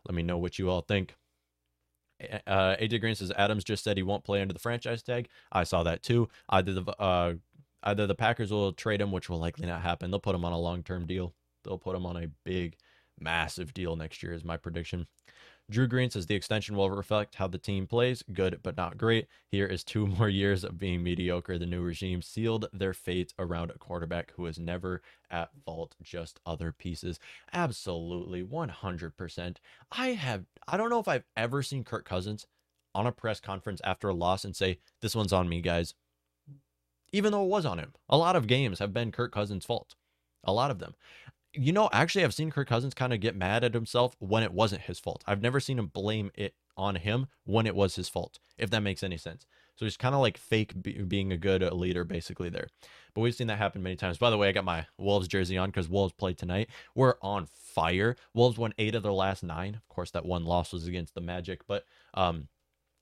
Let 0.07 0.15
me 0.15 0.23
know 0.23 0.39
what 0.39 0.59
you 0.59 0.71
all 0.71 0.81
think. 0.81 1.17
Uh, 2.47 2.77
AJ 2.77 3.01
Green 3.01 3.15
says 3.15 3.33
Adams 3.37 3.65
just 3.65 3.85
said 3.85 3.97
he 3.97 4.03
won't 4.03 4.25
play 4.25 4.41
under 4.41 4.55
the 4.55 4.61
franchise 4.61 5.03
tag. 5.03 5.29
I 5.53 5.65
saw 5.65 5.83
that 5.83 6.03
too. 6.03 6.29
Either 6.49 6.73
the 6.73 7.01
uh, 7.01 7.35
either 7.83 8.07
the 8.07 8.15
Packers 8.15 8.51
will 8.51 8.73
trade 8.73 9.01
him, 9.01 9.13
which 9.13 9.29
will 9.29 9.39
likely 9.39 9.67
not 9.67 9.83
happen. 9.83 10.11
They'll 10.11 10.21
put 10.21 10.35
him 10.35 10.45
on 10.45 10.53
a 10.53 10.59
long 10.59 10.83
term 10.83 11.07
deal. 11.07 11.35
They'll 11.65 11.79
put 11.79 11.97
him 11.97 12.07
on 12.07 12.17
a 12.17 12.29
big, 12.45 12.77
massive 13.19 13.75
deal 13.75 13.97
next 13.97 14.23
year. 14.23 14.33
Is 14.33 14.45
my 14.45 14.57
prediction. 14.57 15.07
Drew 15.71 15.87
Green 15.87 16.11
says 16.11 16.27
the 16.27 16.35
extension 16.35 16.77
will 16.77 16.91
reflect 16.91 17.37
how 17.37 17.47
the 17.47 17.59
team 17.59 17.87
plays. 17.87 18.23
Good, 18.33 18.61
but 18.63 18.77
not 18.77 18.99
great. 18.99 19.27
Here 19.51 19.67
is 19.67 19.83
two 19.83 20.07
more 20.19 20.29
years 20.29 20.63
of 20.63 20.79
being 20.79 21.03
mediocre. 21.03 21.59
The 21.59 21.67
new 21.67 21.81
regime 21.81 22.21
sealed 22.21 22.67
their 22.73 22.93
fate 22.93 23.33
around 23.39 23.71
a 23.71 23.79
quarterback 23.79 24.33
who 24.37 24.47
is 24.47 24.59
never 24.59 25.01
at 25.31 25.51
fault, 25.65 25.97
just 26.03 26.39
other 26.45 26.71
pieces. 26.71 27.19
Absolutely, 27.53 28.43
100%. 28.43 29.57
I 29.93 30.09
have, 30.09 30.45
I 30.69 30.77
don't 30.77 30.91
know 30.91 31.01
if 31.01 31.09
I've 31.09 31.25
ever 31.37 31.63
seen 31.63 31.85
Kirk 31.85 32.05
Cousins 32.05 32.47
on 32.95 33.07
a 33.07 33.13
press 33.13 33.41
conference 33.41 33.81
after 33.85 34.09
a 34.09 34.15
loss 34.15 34.45
and 34.45 34.55
say, 34.55 34.79
This 35.01 35.17
one's 35.17 35.33
on 35.33 35.49
me, 35.49 35.63
guys. 35.63 35.95
Even 37.13 37.33
though 37.33 37.45
it 37.45 37.49
was 37.49 37.65
on 37.65 37.79
him. 37.79 37.95
A 38.09 38.19
lot 38.19 38.37
of 38.37 38.47
games 38.47 38.81
have 38.81 38.93
been 38.93 39.13
Kirk 39.13 39.33
Cousins' 39.33 39.65
fault. 39.65 39.95
A 40.43 40.53
lot 40.53 40.71
of 40.71 40.79
them 40.79 40.95
you 41.55 41.73
know, 41.73 41.89
actually, 41.93 42.25
I've 42.25 42.35
seen 42.35 42.51
Kirk 42.51 42.69
Cousins 42.69 42.95
kind 42.95 43.13
of 43.13 43.21
get 43.21 43.37
mad 43.37 43.65
at 43.65 43.75
himself 43.75 44.17
when 44.19 44.43
it 44.43 44.53
wasn't 44.53 44.83
his 44.83 44.99
fault. 44.99 45.23
I've 45.27 45.43
never 45.43 45.61
seen 45.61 45.79
him 45.79 45.87
blame 45.87 46.31
it 46.35 46.55
on 46.77 46.97
him 46.97 47.29
when 47.45 47.67
it 47.67 47.75
was 47.75 47.97
his 47.97 48.09
fault, 48.09 48.39
if 48.59 48.71
that 48.71 48.83
makes 48.83 49.03
any 49.03 49.17
sense. 49.17 49.47
So 49.77 49.85
he's 49.85 49.97
kind 49.97 50.15
of 50.15 50.21
like 50.21 50.39
fake 50.39 50.81
be- 50.81 51.03
being 51.03 51.33
a 51.33 51.37
good 51.37 51.63
leader, 51.73 52.05
basically, 52.05 52.49
there. 52.49 52.69
But 53.15 53.23
we've 53.23 53.35
seen 53.35 53.49
that 53.49 53.59
happen 53.59 53.83
many 53.83 53.97
times. 53.97 54.19
By 54.19 54.31
the 54.31 54.39
way, 54.39 54.49
I 54.49 54.53
got 54.53 54.65
my 54.65 54.87
Wolves 54.99 55.29
jersey 55.29 55.57
on 55.57 55.71
because 55.71 55.89
Wolves 55.89 56.13
played 56.13 56.39
tonight. 56.39 56.71
We're 56.95 57.15
on 57.23 57.47
fire. 57.47 58.17
Wolves 58.35 58.59
won 58.59 58.75
eight 58.79 58.95
of 58.95 59.03
their 59.03 59.13
last 59.13 59.43
nine. 59.43 59.75
Of 59.75 59.89
course, 59.89 60.11
that 60.13 60.27
one 60.27 60.45
loss 60.45 60.73
was 60.73 60.87
against 60.87 61.15
the 61.15 61.21
Magic, 61.21 61.67
but 61.67 61.85
um, 62.15 62.49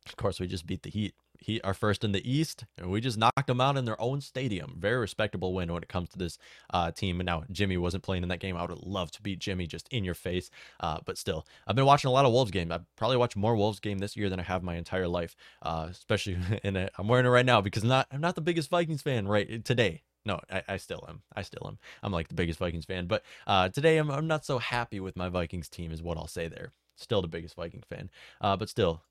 of 0.06 0.16
course, 0.16 0.40
we 0.40 0.46
just 0.46 0.66
beat 0.66 0.82
the 0.82 0.90
Heat 0.90 1.14
he 1.42 1.60
are 1.62 1.74
first 1.74 2.04
in 2.04 2.12
the 2.12 2.30
East, 2.30 2.64
and 2.78 2.90
we 2.90 3.00
just 3.00 3.18
knocked 3.18 3.46
them 3.46 3.60
out 3.60 3.76
in 3.76 3.84
their 3.84 4.00
own 4.00 4.20
stadium. 4.20 4.76
Very 4.78 4.98
respectable 4.98 5.52
win 5.52 5.72
when 5.72 5.82
it 5.82 5.88
comes 5.88 6.08
to 6.10 6.18
this 6.18 6.38
uh, 6.72 6.90
team. 6.90 7.20
And 7.20 7.26
now 7.26 7.44
Jimmy 7.50 7.76
wasn't 7.76 8.02
playing 8.04 8.22
in 8.22 8.28
that 8.28 8.40
game. 8.40 8.56
I 8.56 8.62
would 8.62 8.70
have 8.70 8.82
loved 8.82 9.14
to 9.14 9.22
beat 9.22 9.40
Jimmy 9.40 9.66
just 9.66 9.88
in 9.88 10.04
your 10.04 10.14
face. 10.14 10.50
Uh, 10.80 10.98
but 11.04 11.18
still, 11.18 11.46
I've 11.66 11.76
been 11.76 11.86
watching 11.86 12.08
a 12.08 12.12
lot 12.12 12.24
of 12.24 12.32
Wolves 12.32 12.50
game. 12.50 12.70
I've 12.70 12.84
probably 12.96 13.16
watched 13.16 13.36
more 13.36 13.56
Wolves 13.56 13.80
game 13.80 13.98
this 13.98 14.16
year 14.16 14.30
than 14.30 14.40
I 14.40 14.44
have 14.44 14.62
my 14.62 14.76
entire 14.76 15.08
life. 15.08 15.34
Uh, 15.60 15.88
especially 15.90 16.38
in 16.64 16.76
it, 16.76 16.92
I'm 16.96 17.08
wearing 17.08 17.26
it 17.26 17.30
right 17.30 17.46
now 17.46 17.60
because 17.60 17.84
not 17.84 18.06
I'm 18.12 18.20
not 18.20 18.34
the 18.34 18.40
biggest 18.40 18.70
Vikings 18.70 19.02
fan 19.02 19.26
right 19.26 19.64
today. 19.64 20.02
No, 20.24 20.40
I, 20.48 20.62
I, 20.68 20.76
still 20.76 21.04
am. 21.08 21.22
I 21.34 21.42
still 21.42 21.66
am. 21.66 21.78
I'm 22.00 22.12
like 22.12 22.28
the 22.28 22.34
biggest 22.34 22.60
Vikings 22.60 22.84
fan. 22.84 23.06
But 23.06 23.24
uh, 23.44 23.70
today 23.70 23.98
I'm, 23.98 24.08
I'm 24.08 24.28
not 24.28 24.44
so 24.44 24.58
happy 24.58 25.00
with 25.00 25.16
my 25.16 25.28
Vikings 25.28 25.68
team, 25.68 25.90
is 25.90 26.00
what 26.00 26.16
I'll 26.16 26.28
say 26.28 26.46
there. 26.46 26.70
Still 26.96 27.22
the 27.22 27.28
biggest 27.28 27.56
Viking 27.56 27.82
fan. 27.88 28.08
Uh, 28.40 28.56
but 28.56 28.68
still, 28.68 29.02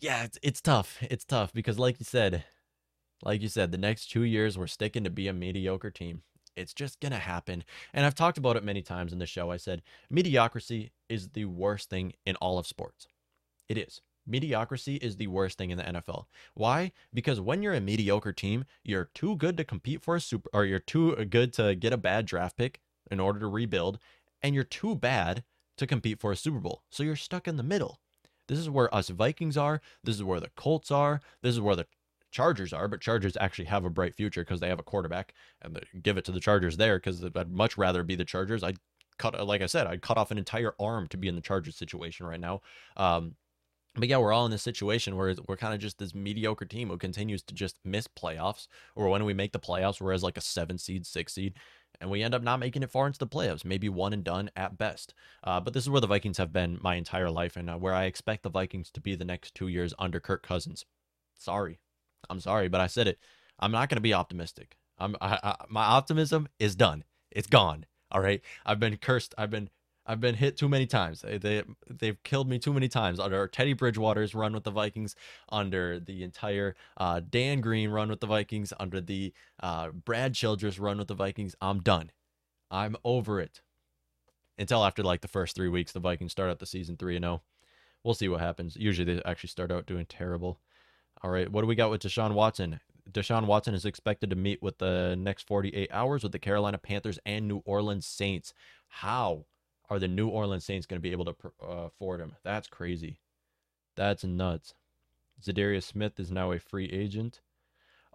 yeah, 0.00 0.24
it's, 0.24 0.38
it's 0.42 0.60
tough. 0.60 0.98
It's 1.02 1.24
tough 1.24 1.52
because, 1.52 1.78
like 1.78 1.98
you 1.98 2.04
said, 2.04 2.44
like 3.22 3.40
you 3.40 3.48
said, 3.48 3.70
the 3.72 3.78
next 3.78 4.10
two 4.10 4.22
years 4.22 4.58
we're 4.58 4.66
sticking 4.66 5.04
to 5.04 5.10
be 5.10 5.28
a 5.28 5.32
mediocre 5.32 5.90
team. 5.90 6.22
It's 6.56 6.74
just 6.74 7.00
gonna 7.00 7.18
happen. 7.18 7.64
And 7.94 8.04
I've 8.04 8.14
talked 8.14 8.38
about 8.38 8.56
it 8.56 8.64
many 8.64 8.82
times 8.82 9.12
in 9.12 9.18
the 9.18 9.26
show. 9.26 9.50
I 9.50 9.56
said 9.56 9.82
mediocrity 10.10 10.92
is 11.08 11.30
the 11.30 11.46
worst 11.46 11.88
thing 11.88 12.12
in 12.26 12.36
all 12.36 12.58
of 12.58 12.66
sports. 12.66 13.06
It 13.68 13.78
is. 13.78 14.02
Mediocrity 14.26 14.96
is 14.96 15.16
the 15.16 15.26
worst 15.26 15.58
thing 15.58 15.70
in 15.70 15.78
the 15.78 15.84
NFL. 15.84 16.26
Why? 16.54 16.92
Because 17.12 17.40
when 17.40 17.62
you're 17.62 17.74
a 17.74 17.80
mediocre 17.80 18.32
team, 18.32 18.64
you're 18.84 19.10
too 19.14 19.36
good 19.36 19.56
to 19.56 19.64
compete 19.64 20.02
for 20.02 20.14
a 20.14 20.20
super, 20.20 20.48
or 20.52 20.64
you're 20.64 20.78
too 20.78 21.16
uh, 21.16 21.24
good 21.24 21.52
to 21.54 21.74
get 21.74 21.92
a 21.92 21.96
bad 21.96 22.26
draft 22.26 22.56
pick 22.56 22.80
in 23.10 23.18
order 23.18 23.40
to 23.40 23.48
rebuild, 23.48 23.98
and 24.40 24.54
you're 24.54 24.64
too 24.64 24.94
bad 24.94 25.42
to 25.76 25.86
compete 25.86 26.20
for 26.20 26.30
a 26.30 26.36
Super 26.36 26.60
Bowl. 26.60 26.82
So 26.90 27.02
you're 27.02 27.16
stuck 27.16 27.48
in 27.48 27.56
the 27.56 27.62
middle. 27.62 27.98
This 28.48 28.58
is 28.58 28.68
where 28.68 28.94
us 28.94 29.08
Vikings 29.08 29.56
are. 29.56 29.80
This 30.04 30.16
is 30.16 30.22
where 30.22 30.40
the 30.40 30.50
Colts 30.56 30.90
are. 30.90 31.20
This 31.42 31.54
is 31.54 31.60
where 31.60 31.76
the 31.76 31.86
Chargers 32.30 32.72
are, 32.72 32.88
but 32.88 33.00
Chargers 33.00 33.36
actually 33.38 33.66
have 33.66 33.84
a 33.84 33.90
bright 33.90 34.14
future 34.14 34.42
because 34.42 34.60
they 34.60 34.68
have 34.68 34.80
a 34.80 34.84
quarterback, 34.84 35.34
and 35.60 35.78
give 36.02 36.16
it 36.16 36.24
to 36.24 36.32
the 36.32 36.40
Chargers 36.40 36.76
there 36.76 36.98
because 36.98 37.22
I'd 37.22 37.52
much 37.52 37.76
rather 37.76 38.02
be 38.02 38.14
the 38.14 38.24
Chargers. 38.24 38.62
I'd 38.62 38.78
cut, 39.18 39.46
like 39.46 39.62
I 39.62 39.66
said, 39.66 39.86
I'd 39.86 40.02
cut 40.02 40.16
off 40.16 40.30
an 40.30 40.38
entire 40.38 40.74
arm 40.80 41.06
to 41.08 41.16
be 41.16 41.28
in 41.28 41.34
the 41.34 41.42
Chargers 41.42 41.76
situation 41.76 42.26
right 42.26 42.40
now. 42.40 42.62
Um, 42.96 43.36
but 43.94 44.08
yeah, 44.08 44.16
we're 44.16 44.32
all 44.32 44.46
in 44.46 44.50
this 44.50 44.62
situation 44.62 45.16
where 45.16 45.34
we're 45.46 45.58
kind 45.58 45.74
of 45.74 45.80
just 45.80 45.98
this 45.98 46.14
mediocre 46.14 46.64
team 46.64 46.88
who 46.88 46.96
continues 46.96 47.42
to 47.42 47.54
just 47.54 47.76
miss 47.84 48.08
playoffs, 48.08 48.66
or 48.94 49.08
when 49.10 49.24
we 49.24 49.34
make 49.34 49.52
the 49.52 49.60
playoffs, 49.60 50.00
we're 50.00 50.14
as 50.14 50.22
like 50.22 50.38
a 50.38 50.42
seven 50.42 50.78
seed, 50.78 51.04
six 51.04 51.34
seed, 51.34 51.54
and 52.02 52.10
we 52.10 52.22
end 52.22 52.34
up 52.34 52.42
not 52.42 52.60
making 52.60 52.82
it 52.82 52.90
far 52.90 53.06
into 53.06 53.18
the 53.18 53.26
playoffs, 53.26 53.64
maybe 53.64 53.88
one 53.88 54.12
and 54.12 54.24
done 54.24 54.50
at 54.56 54.76
best. 54.76 55.14
Uh, 55.44 55.60
but 55.60 55.72
this 55.72 55.84
is 55.84 55.88
where 55.88 56.00
the 56.00 56.06
Vikings 56.06 56.36
have 56.36 56.52
been 56.52 56.78
my 56.82 56.96
entire 56.96 57.30
life, 57.30 57.56
and 57.56 57.70
uh, 57.70 57.76
where 57.76 57.94
I 57.94 58.04
expect 58.04 58.42
the 58.42 58.50
Vikings 58.50 58.90
to 58.90 59.00
be 59.00 59.14
the 59.14 59.24
next 59.24 59.54
two 59.54 59.68
years 59.68 59.94
under 59.98 60.20
Kirk 60.20 60.42
Cousins. 60.42 60.84
Sorry, 61.38 61.78
I'm 62.28 62.40
sorry, 62.40 62.68
but 62.68 62.80
I 62.80 62.88
said 62.88 63.08
it. 63.08 63.18
I'm 63.58 63.72
not 63.72 63.88
going 63.88 63.96
to 63.96 64.02
be 64.02 64.12
optimistic. 64.12 64.76
I'm 64.98 65.16
I, 65.20 65.38
I, 65.42 65.56
my 65.68 65.84
optimism 65.84 66.48
is 66.58 66.74
done. 66.74 67.04
It's 67.30 67.46
gone. 67.46 67.86
All 68.10 68.20
right. 68.20 68.42
I've 68.66 68.80
been 68.80 68.96
cursed. 68.96 69.34
I've 69.38 69.50
been 69.50 69.70
I've 70.04 70.20
been 70.20 70.34
hit 70.34 70.56
too 70.56 70.68
many 70.68 70.86
times. 70.86 71.20
They, 71.20 71.38
they 71.38 71.62
they've 71.88 72.20
killed 72.24 72.48
me 72.48 72.58
too 72.58 72.72
many 72.72 72.88
times 72.88 73.20
under 73.20 73.46
Teddy 73.46 73.72
Bridgewater's 73.72 74.34
run 74.34 74.52
with 74.52 74.64
the 74.64 74.70
Vikings, 74.70 75.14
under 75.48 76.00
the 76.00 76.24
entire 76.24 76.74
uh, 76.96 77.20
Dan 77.28 77.60
Green 77.60 77.90
run 77.90 78.08
with 78.08 78.20
the 78.20 78.26
Vikings, 78.26 78.72
under 78.80 79.00
the 79.00 79.32
uh, 79.62 79.90
Brad 79.90 80.34
Childress 80.34 80.78
run 80.78 80.98
with 80.98 81.08
the 81.08 81.14
Vikings. 81.14 81.54
I'm 81.60 81.80
done. 81.80 82.10
I'm 82.70 82.96
over 83.04 83.40
it. 83.40 83.60
Until 84.58 84.84
after 84.84 85.02
like 85.02 85.20
the 85.20 85.28
first 85.28 85.54
three 85.54 85.68
weeks, 85.68 85.92
the 85.92 86.00
Vikings 86.00 86.32
start 86.32 86.50
out 86.50 86.58
the 86.58 86.66
season 86.66 86.96
three 86.96 87.16
and 87.16 87.24
zero. 87.24 87.34
Oh. 87.34 87.42
We'll 88.04 88.14
see 88.14 88.28
what 88.28 88.40
happens. 88.40 88.76
Usually 88.76 89.14
they 89.14 89.22
actually 89.24 89.50
start 89.50 89.70
out 89.70 89.86
doing 89.86 90.06
terrible. 90.06 90.58
All 91.22 91.30
right, 91.30 91.50
what 91.50 91.60
do 91.60 91.68
we 91.68 91.76
got 91.76 91.90
with 91.90 92.02
Deshaun 92.02 92.34
Watson? 92.34 92.80
Deshaun 93.10 93.46
Watson 93.46 93.74
is 93.74 93.84
expected 93.84 94.30
to 94.30 94.36
meet 94.36 94.60
with 94.60 94.78
the 94.78 95.14
next 95.16 95.46
48 95.46 95.88
hours 95.92 96.22
with 96.22 96.32
the 96.32 96.38
Carolina 96.38 96.78
Panthers 96.78 97.18
and 97.24 97.46
New 97.46 97.62
Orleans 97.64 98.06
Saints. 98.06 98.54
How? 98.88 99.46
Are 99.92 99.98
the 99.98 100.08
New 100.08 100.28
Orleans 100.28 100.64
Saints 100.64 100.86
going 100.86 100.96
to 100.96 101.02
be 101.02 101.12
able 101.12 101.26
to 101.26 101.36
uh, 101.62 101.66
afford 101.84 102.20
him? 102.20 102.34
That's 102.42 102.66
crazy. 102.66 103.18
That's 103.94 104.24
nuts. 104.24 104.74
Za'Darius 105.42 105.82
Smith 105.82 106.18
is 106.18 106.30
now 106.30 106.52
a 106.52 106.58
free 106.58 106.86
agent. 106.86 107.40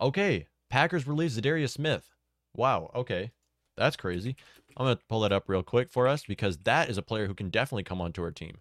Okay, 0.01 0.47
Packers 0.69 1.05
release 1.05 1.38
Za'Darius 1.38 1.69
Smith. 1.69 2.09
Wow. 2.55 2.89
Okay, 2.95 3.32
that's 3.75 3.95
crazy. 3.95 4.36
I'm 4.75 4.86
gonna 4.86 4.99
pull 5.07 5.19
that 5.21 5.32
up 5.32 5.47
real 5.47 5.61
quick 5.61 5.91
for 5.91 6.07
us 6.07 6.23
because 6.28 6.57
that 6.59 6.89
is 6.89 6.97
a 6.97 7.03
player 7.03 7.28
who 7.28 7.36
can 7.36 7.49
definitely 7.49 7.84
come 7.84 8.01
onto 8.01 8.23
our 8.23 8.32
team. 8.32 8.57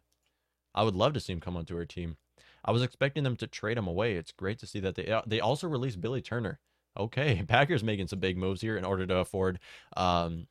I 0.75 0.83
would 0.83 0.95
love 0.95 1.15
to 1.15 1.21
see 1.21 1.33
him 1.33 1.41
come 1.41 1.57
onto 1.57 1.77
our 1.77 1.87
team. 1.87 2.19
I 2.65 2.73
was 2.73 2.83
expecting 2.83 3.25
them 3.25 3.37
to 3.37 3.47
trade 3.47 3.79
him 3.79 3.87
away. 3.87 4.17
It's 4.17 4.33
great 4.33 4.59
to 4.59 4.67
see 4.67 4.81
that 4.81 4.95
they 4.95 5.11
uh, 5.11 5.23
they 5.27 5.41
also 5.41 5.69
released 5.69 6.03
Billy 6.03 6.21
Turner. 6.21 6.59
Okay, 6.99 7.43
Packers 7.49 7.83
making 7.83 8.09
some 8.09 8.19
big 8.19 8.37
moves 8.37 8.61
here 8.61 8.77
in 8.77 8.85
order 8.85 9.07
to 9.07 9.17
afford 9.19 9.59
um, 9.97 10.49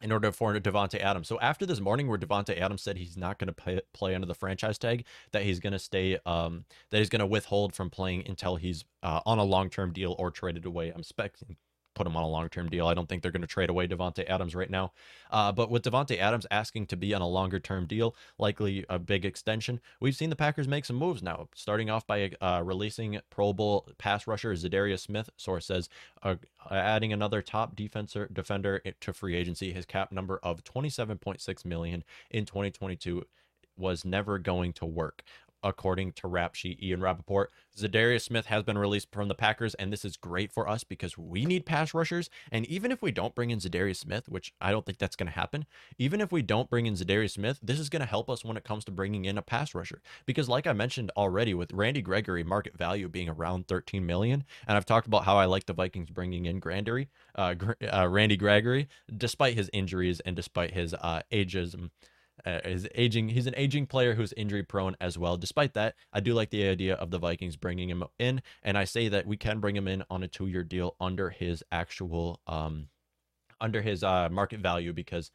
in 0.00 0.12
order 0.12 0.32
for 0.32 0.54
Davante 0.54 0.98
Adams. 0.98 1.28
So 1.28 1.38
after 1.40 1.66
this 1.66 1.80
morning, 1.80 2.08
where 2.08 2.18
Davante 2.18 2.58
Adams 2.58 2.82
said 2.82 2.96
he's 2.96 3.16
not 3.16 3.38
going 3.38 3.52
to 3.52 3.82
play, 3.92 4.14
under 4.14 4.26
the 4.26 4.34
franchise 4.34 4.78
tag, 4.78 5.04
that 5.32 5.42
he's 5.42 5.60
going 5.60 5.72
to 5.72 5.78
stay, 5.78 6.18
um, 6.26 6.64
that 6.90 6.98
he's 6.98 7.08
going 7.08 7.20
to 7.20 7.26
withhold 7.26 7.74
from 7.74 7.90
playing 7.90 8.24
until 8.26 8.56
he's 8.56 8.84
uh, 9.02 9.20
on 9.26 9.38
a 9.38 9.44
long 9.44 9.70
term 9.70 9.92
deal 9.92 10.16
or 10.18 10.30
traded 10.30 10.64
away. 10.64 10.90
I'm 10.90 11.00
expecting 11.00 11.56
put 12.00 12.06
him 12.06 12.16
on 12.16 12.22
a 12.22 12.28
long 12.28 12.48
term 12.48 12.70
deal. 12.70 12.86
I 12.86 12.94
don't 12.94 13.06
think 13.10 13.20
they're 13.20 13.30
going 13.30 13.42
to 13.42 13.46
trade 13.46 13.68
away 13.68 13.86
Davante 13.86 14.26
Adams 14.26 14.54
right 14.54 14.70
now. 14.70 14.92
Uh, 15.30 15.52
but 15.52 15.70
with 15.70 15.82
Davante 15.82 16.18
Adams 16.18 16.46
asking 16.50 16.86
to 16.86 16.96
be 16.96 17.12
on 17.12 17.20
a 17.20 17.28
longer 17.28 17.60
term 17.60 17.84
deal, 17.84 18.16
likely 18.38 18.86
a 18.88 18.98
big 18.98 19.26
extension, 19.26 19.80
we've 20.00 20.16
seen 20.16 20.30
the 20.30 20.36
Packers 20.36 20.66
make 20.66 20.86
some 20.86 20.96
moves 20.96 21.22
now. 21.22 21.48
Starting 21.54 21.90
off 21.90 22.06
by 22.06 22.32
uh, 22.40 22.62
releasing 22.64 23.20
Pro 23.28 23.52
Bowl 23.52 23.86
pass 23.98 24.26
rusher 24.26 24.54
Za'Darius 24.54 25.00
Smith. 25.00 25.28
Source 25.36 25.66
says 25.66 25.90
uh, 26.22 26.36
adding 26.70 27.12
another 27.12 27.42
top 27.42 27.76
defender 27.76 28.26
defender 28.32 28.80
to 29.02 29.12
free 29.12 29.36
agency. 29.36 29.74
His 29.74 29.84
cap 29.84 30.10
number 30.10 30.40
of 30.42 30.64
27.6 30.64 31.66
million 31.66 32.02
in 32.30 32.46
2022 32.46 33.26
was 33.76 34.06
never 34.06 34.38
going 34.38 34.72
to 34.72 34.86
work. 34.86 35.22
According 35.62 36.12
to 36.12 36.28
Rap 36.28 36.54
Sheet 36.54 36.82
Ian 36.82 37.00
Rapoport. 37.00 37.50
Za'Darius 37.76 38.22
Smith 38.22 38.46
has 38.46 38.62
been 38.62 38.78
released 38.78 39.08
from 39.12 39.28
the 39.28 39.34
Packers, 39.34 39.74
and 39.74 39.92
this 39.92 40.04
is 40.04 40.16
great 40.16 40.52
for 40.52 40.68
us 40.68 40.84
because 40.84 41.16
we 41.16 41.44
need 41.44 41.64
pass 41.64 41.94
rushers. 41.94 42.28
And 42.50 42.66
even 42.66 42.92
if 42.92 43.00
we 43.02 43.12
don't 43.12 43.34
bring 43.34 43.50
in 43.50 43.58
Za'Darius 43.58 43.96
Smith, 43.96 44.28
which 44.28 44.52
I 44.60 44.70
don't 44.70 44.84
think 44.84 44.98
that's 44.98 45.16
going 45.16 45.28
to 45.28 45.32
happen, 45.32 45.66
even 45.98 46.20
if 46.20 46.32
we 46.32 46.42
don't 46.42 46.70
bring 46.70 46.86
in 46.86 46.94
Za'Darius 46.94 47.32
Smith, 47.32 47.58
this 47.62 47.78
is 47.78 47.88
going 47.88 48.00
to 48.00 48.06
help 48.06 48.28
us 48.28 48.44
when 48.44 48.56
it 48.56 48.64
comes 48.64 48.84
to 48.84 48.92
bringing 48.92 49.24
in 49.24 49.38
a 49.38 49.42
pass 49.42 49.74
rusher. 49.74 50.02
Because, 50.26 50.48
like 50.48 50.66
I 50.66 50.72
mentioned 50.72 51.10
already, 51.16 51.54
with 51.54 51.72
Randy 51.72 52.02
Gregory 52.02 52.44
market 52.44 52.76
value 52.76 53.08
being 53.08 53.28
around 53.28 53.68
13 53.68 54.04
million, 54.04 54.44
and 54.66 54.76
I've 54.76 54.86
talked 54.86 55.06
about 55.06 55.24
how 55.24 55.36
I 55.36 55.44
like 55.46 55.66
the 55.66 55.72
Vikings 55.72 56.10
bringing 56.10 56.46
in 56.46 56.60
Grandery, 56.60 57.08
uh, 57.34 57.54
uh, 57.92 58.08
Randy 58.08 58.36
Gregory, 58.36 58.88
despite 59.16 59.54
his 59.54 59.70
injuries 59.72 60.20
and 60.20 60.36
despite 60.36 60.72
his 60.72 60.94
uh, 60.94 61.22
ageism 61.32 61.90
uh, 62.46 62.60
is 62.64 62.88
aging. 62.94 63.28
He's 63.28 63.46
an 63.46 63.54
aging 63.56 63.86
player 63.86 64.14
who's 64.14 64.32
injury 64.34 64.62
prone 64.62 64.96
as 65.00 65.18
well. 65.18 65.36
Despite 65.36 65.74
that, 65.74 65.94
I 66.12 66.20
do 66.20 66.34
like 66.34 66.50
the 66.50 66.66
idea 66.68 66.94
of 66.94 67.10
the 67.10 67.18
Vikings 67.18 67.56
bringing 67.56 67.88
him 67.88 68.04
in, 68.18 68.42
and 68.62 68.76
I 68.78 68.84
say 68.84 69.08
that 69.08 69.26
we 69.26 69.36
can 69.36 69.60
bring 69.60 69.76
him 69.76 69.88
in 69.88 70.04
on 70.10 70.22
a 70.22 70.28
two 70.28 70.46
year 70.46 70.64
deal 70.64 70.96
under 71.00 71.30
his 71.30 71.62
actual 71.72 72.40
um 72.46 72.88
under 73.60 73.82
his 73.82 74.02
uh 74.02 74.28
market 74.30 74.60
value 74.60 74.92
because 74.92 75.30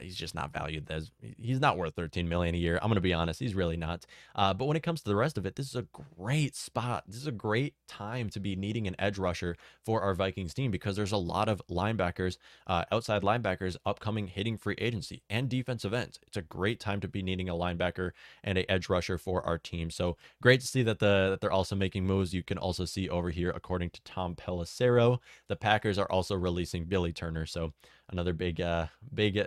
he's 0.00 0.16
just 0.16 0.34
not 0.34 0.52
valued 0.52 0.90
as 0.90 1.10
he's 1.38 1.60
not 1.60 1.76
worth 1.76 1.94
13 1.94 2.28
million 2.28 2.54
a 2.54 2.58
year. 2.58 2.78
I'm 2.82 2.90
to 2.92 3.00
be 3.00 3.14
honest, 3.14 3.40
he's 3.40 3.54
really 3.54 3.76
not. 3.76 4.04
Uh, 4.34 4.52
but 4.54 4.66
when 4.66 4.76
it 4.76 4.82
comes 4.82 5.02
to 5.02 5.08
the 5.08 5.16
rest 5.16 5.38
of 5.38 5.46
it, 5.46 5.56
this 5.56 5.66
is 5.66 5.76
a 5.76 5.86
great 6.16 6.56
spot. 6.56 7.04
This 7.06 7.16
is 7.16 7.26
a 7.26 7.32
great 7.32 7.74
time 7.88 8.30
to 8.30 8.40
be 8.40 8.56
needing 8.56 8.86
an 8.86 8.96
edge 8.98 9.18
rusher 9.18 9.56
for 9.84 10.00
our 10.02 10.14
Vikings 10.14 10.54
team 10.54 10.70
because 10.70 10.96
there's 10.96 11.12
a 11.12 11.16
lot 11.16 11.48
of 11.48 11.62
linebackers, 11.70 12.36
uh, 12.66 12.84
outside 12.90 13.22
linebackers 13.22 13.76
upcoming 13.86 14.26
hitting 14.26 14.56
free 14.56 14.76
agency 14.78 15.22
and 15.30 15.48
defensive 15.48 15.94
ends. 15.94 16.18
It's 16.26 16.36
a 16.36 16.42
great 16.42 16.80
time 16.80 17.00
to 17.00 17.08
be 17.08 17.22
needing 17.22 17.48
a 17.48 17.54
linebacker 17.54 18.10
and 18.42 18.58
a 18.58 18.70
edge 18.70 18.88
rusher 18.88 19.18
for 19.18 19.44
our 19.46 19.58
team. 19.58 19.90
So 19.90 20.16
great 20.42 20.60
to 20.60 20.66
see 20.66 20.82
that 20.82 20.98
the 20.98 21.28
that 21.30 21.40
they're 21.40 21.52
also 21.52 21.76
making 21.76 22.06
moves. 22.06 22.34
You 22.34 22.42
can 22.42 22.58
also 22.58 22.84
see 22.84 23.08
over 23.08 23.30
here, 23.30 23.50
according 23.50 23.90
to 23.90 24.02
Tom 24.02 24.34
Pelissero, 24.34 25.18
the 25.48 25.56
Packers 25.56 25.98
are 25.98 26.10
also 26.10 26.34
releasing 26.34 26.84
Billy 26.84 27.12
Turner. 27.12 27.46
So 27.46 27.72
another 28.10 28.32
big 28.32 28.60
uh 28.60 28.86
big 29.12 29.46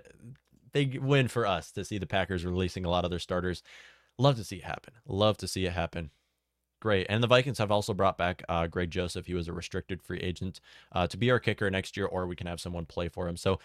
big 0.71 0.99
win 0.99 1.27
for 1.27 1.45
us 1.45 1.71
to 1.71 1.85
see 1.85 1.97
the 1.97 2.07
Packers 2.07 2.45
releasing 2.45 2.85
a 2.85 2.89
lot 2.89 3.05
of 3.05 3.09
their 3.09 3.19
starters. 3.19 3.63
Love 4.17 4.35
to 4.37 4.43
see 4.43 4.57
it 4.57 4.63
happen. 4.63 4.93
Love 5.07 5.37
to 5.37 5.47
see 5.47 5.65
it 5.65 5.73
happen. 5.73 6.11
Great. 6.81 7.07
And 7.09 7.23
the 7.23 7.27
Vikings 7.27 7.59
have 7.59 7.71
also 7.71 7.93
brought 7.93 8.17
back 8.17 8.43
uh, 8.49 8.67
Greg 8.67 8.91
Joseph. 8.91 9.25
He 9.25 9.33
was 9.33 9.47
a 9.47 9.53
restricted 9.53 10.01
free 10.01 10.19
agent 10.19 10.59
uh, 10.91 11.07
to 11.07 11.15
be 11.15 11.31
our 11.31 11.39
kicker 11.39 11.71
next 11.71 11.95
year, 11.95 12.05
or 12.05 12.27
we 12.27 12.35
can 12.35 12.47
have 12.47 12.59
someone 12.59 12.85
play 12.85 13.07
for 13.07 13.27
him. 13.27 13.37
So 13.37 13.59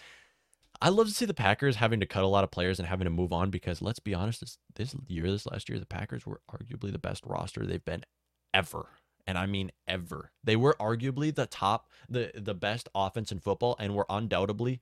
I 0.81 0.89
love 0.89 1.07
to 1.07 1.13
see 1.13 1.25
the 1.25 1.33
Packers 1.33 1.75
having 1.75 1.99
to 1.99 2.05
cut 2.05 2.23
a 2.23 2.27
lot 2.27 2.45
of 2.45 2.51
players 2.51 2.79
and 2.79 2.87
having 2.87 3.03
to 3.03 3.11
move 3.11 3.33
on 3.33 3.49
because 3.49 3.81
let's 3.81 3.99
be 3.99 4.13
honest, 4.13 4.39
this, 4.39 4.57
this 4.75 4.95
year, 5.07 5.29
this 5.29 5.45
last 5.45 5.67
year, 5.67 5.79
the 5.79 5.85
Packers 5.85 6.25
were 6.25 6.39
arguably 6.49 6.93
the 6.93 6.97
best 6.97 7.25
roster 7.25 7.65
they've 7.65 7.83
been 7.83 8.05
ever. 8.53 8.87
And 9.27 9.37
I 9.37 9.45
mean 9.45 9.71
ever. 9.87 10.31
They 10.43 10.55
were 10.55 10.77
arguably 10.79 11.35
the 11.35 11.45
top, 11.45 11.89
the 12.07 12.31
the 12.33 12.55
best 12.55 12.89
offense 12.95 13.31
in 13.31 13.39
football, 13.39 13.75
and 13.77 13.93
were 13.93 14.05
undoubtedly 14.09 14.81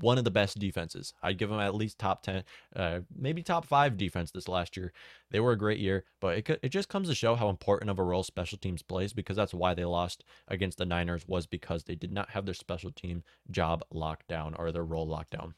one 0.00 0.18
of 0.18 0.24
the 0.24 0.30
best 0.30 0.58
defenses. 0.58 1.12
I'd 1.22 1.38
give 1.38 1.50
them 1.50 1.60
at 1.60 1.74
least 1.74 1.98
top 1.98 2.22
10, 2.22 2.44
uh, 2.76 3.00
maybe 3.16 3.42
top 3.42 3.66
five 3.66 3.96
defense 3.96 4.30
this 4.30 4.48
last 4.48 4.76
year. 4.76 4.92
They 5.30 5.40
were 5.40 5.52
a 5.52 5.58
great 5.58 5.78
year, 5.78 6.04
but 6.20 6.38
it, 6.38 6.60
it 6.62 6.68
just 6.70 6.88
comes 6.88 7.08
to 7.08 7.14
show 7.14 7.34
how 7.34 7.48
important 7.48 7.90
of 7.90 7.98
a 7.98 8.04
role 8.04 8.22
special 8.22 8.58
teams 8.58 8.82
plays 8.82 9.12
because 9.12 9.36
that's 9.36 9.54
why 9.54 9.74
they 9.74 9.84
lost 9.84 10.24
against 10.48 10.78
the 10.78 10.86
Niners 10.86 11.26
was 11.26 11.46
because 11.46 11.84
they 11.84 11.94
did 11.94 12.12
not 12.12 12.30
have 12.30 12.44
their 12.44 12.54
special 12.54 12.90
team 12.90 13.22
job 13.50 13.82
locked 13.90 14.28
down 14.28 14.54
or 14.54 14.72
their 14.72 14.84
role 14.84 15.06
locked 15.06 15.30
down. 15.30 15.54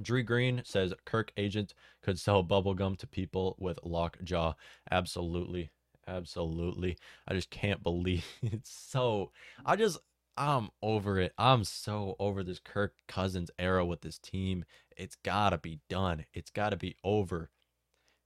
Drew 0.00 0.22
Green 0.22 0.62
says 0.64 0.94
Kirk 1.04 1.32
agent 1.36 1.74
could 2.02 2.18
sell 2.18 2.42
bubblegum 2.42 2.98
to 2.98 3.06
people 3.06 3.56
with 3.58 3.78
lockjaw. 3.82 4.54
Absolutely. 4.90 5.70
Absolutely. 6.06 6.96
I 7.28 7.34
just 7.34 7.50
can't 7.50 7.82
believe 7.82 8.24
it's 8.42 8.72
so 8.72 9.30
I 9.64 9.76
just 9.76 9.98
I'm 10.36 10.70
over 10.82 11.18
it. 11.18 11.32
I'm 11.36 11.64
so 11.64 12.16
over 12.18 12.42
this 12.42 12.58
Kirk 12.58 12.94
Cousins 13.06 13.50
era 13.58 13.84
with 13.84 14.00
this 14.00 14.18
team. 14.18 14.64
It's 14.96 15.16
got 15.16 15.50
to 15.50 15.58
be 15.58 15.80
done. 15.88 16.24
It's 16.32 16.50
got 16.50 16.70
to 16.70 16.76
be 16.76 16.96
over. 17.04 17.50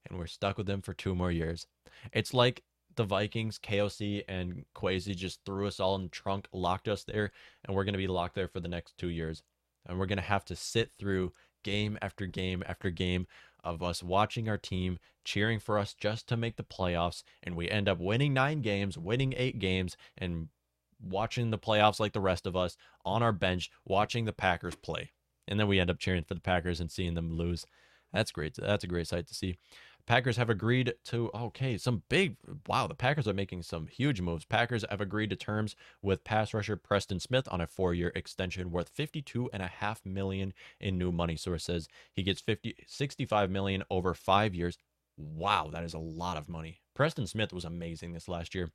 And 0.09 0.18
we're 0.18 0.26
stuck 0.26 0.57
with 0.57 0.66
them 0.66 0.82
for 0.82 0.94
two 0.94 1.14
more 1.14 1.32
years. 1.32 1.66
It's 2.12 2.32
like 2.32 2.62
the 2.94 3.04
Vikings, 3.04 3.59
KOC, 3.59 4.22
and 4.28 4.64
Kwesi 4.74 5.16
just 5.16 5.40
threw 5.44 5.66
us 5.66 5.80
all 5.80 5.96
in 5.96 6.04
the 6.04 6.09
trunk, 6.09 6.48
locked 6.52 6.88
us 6.88 7.04
there, 7.04 7.32
and 7.64 7.74
we're 7.74 7.84
going 7.84 7.94
to 7.94 7.98
be 7.98 8.07
locked 8.07 8.34
there 8.34 8.48
for 8.48 8.61
the 8.61 8.68
next 8.68 8.96
two 8.98 9.09
years. 9.09 9.42
And 9.86 9.98
we're 9.98 10.07
going 10.07 10.18
to 10.18 10.22
have 10.22 10.44
to 10.46 10.57
sit 10.57 10.92
through 10.98 11.32
game 11.62 11.98
after 12.00 12.26
game 12.26 12.62
after 12.66 12.90
game 12.90 13.26
of 13.64 13.82
us 13.82 14.02
watching 14.02 14.48
our 14.48 14.57
team 14.57 14.98
cheering 15.24 15.59
for 15.59 15.78
us 15.78 15.92
just 15.92 16.28
to 16.28 16.36
make 16.36 16.57
the 16.57 16.62
playoffs. 16.62 17.24
And 17.42 17.57
we 17.57 17.68
end 17.68 17.88
up 17.88 17.98
winning 17.98 18.32
nine 18.32 18.62
games, 18.62 18.96
winning 18.96 19.34
eight 19.36 19.59
games, 19.59 19.96
and 20.16 20.48
watching 21.01 21.51
the 21.51 21.59
playoffs 21.59 22.01
like 22.01 22.12
the 22.12 22.20
rest 22.20 22.47
of 22.47 22.57
us 22.57 22.76
on 23.05 23.22
our 23.22 23.32
bench, 23.32 23.70
watching 23.84 24.24
the 24.24 24.32
Packers 24.32 24.74
play. 24.74 25.11
And 25.49 25.61
then 25.61 25.68
we 25.68 25.78
end 25.78 25.90
up 25.90 25.99
cheering 25.99 26.24
for 26.24 26.34
the 26.34 26.40
Packers 26.40 26.80
and 26.80 26.90
seeing 26.90 27.14
them 27.14 27.32
lose. 27.32 27.64
That's 28.12 28.32
great. 28.32 28.55
That's 28.57 28.84
a 28.84 28.88
great 28.88 29.07
sight 29.07 29.26
to 29.28 29.34
see. 29.34 29.59
Packers 30.07 30.36
have 30.36 30.51
agreed 30.51 30.94
to 31.07 31.30
okay, 31.34 31.76
some 31.76 32.03
big 32.09 32.36
wow, 32.68 32.86
the 32.86 32.94
Packers 32.94 33.26
are 33.26 33.34
making 33.34 33.62
some 33.62 33.88
huge 33.88 34.20
moves. 34.20 34.44
Packers 34.44 34.84
have 34.88 35.01
agreed 35.01 35.30
to 35.30 35.36
terms 35.36 35.74
with 36.01 36.22
pass 36.22 36.55
rusher 36.55 36.76
Preston 36.76 37.18
Smith 37.18 37.49
on 37.51 37.61
a 37.61 37.66
4-year 37.66 38.12
extension 38.14 38.70
worth 38.70 38.88
52 38.88 39.51
and 39.53 39.62
a 39.62 39.66
half 39.66 40.07
million 40.07 40.53
in 40.80 40.97
new 40.97 41.11
money. 41.11 41.34
Source 41.34 41.64
says 41.64 41.88
he 42.12 42.22
gets 42.22 42.40
50 42.40 42.76
65 42.86 43.51
million 43.51 43.82
over 43.90 44.14
5 44.14 44.55
years. 44.55 44.78
Wow, 45.16 45.70
that 45.72 45.82
is 45.82 45.94
a 45.94 45.99
lot 45.99 46.36
of 46.36 46.49
money. 46.49 46.82
Preston 46.94 47.26
Smith 47.26 47.53
was 47.53 47.64
amazing 47.64 48.12
this 48.12 48.28
last 48.28 48.55
year 48.55 48.70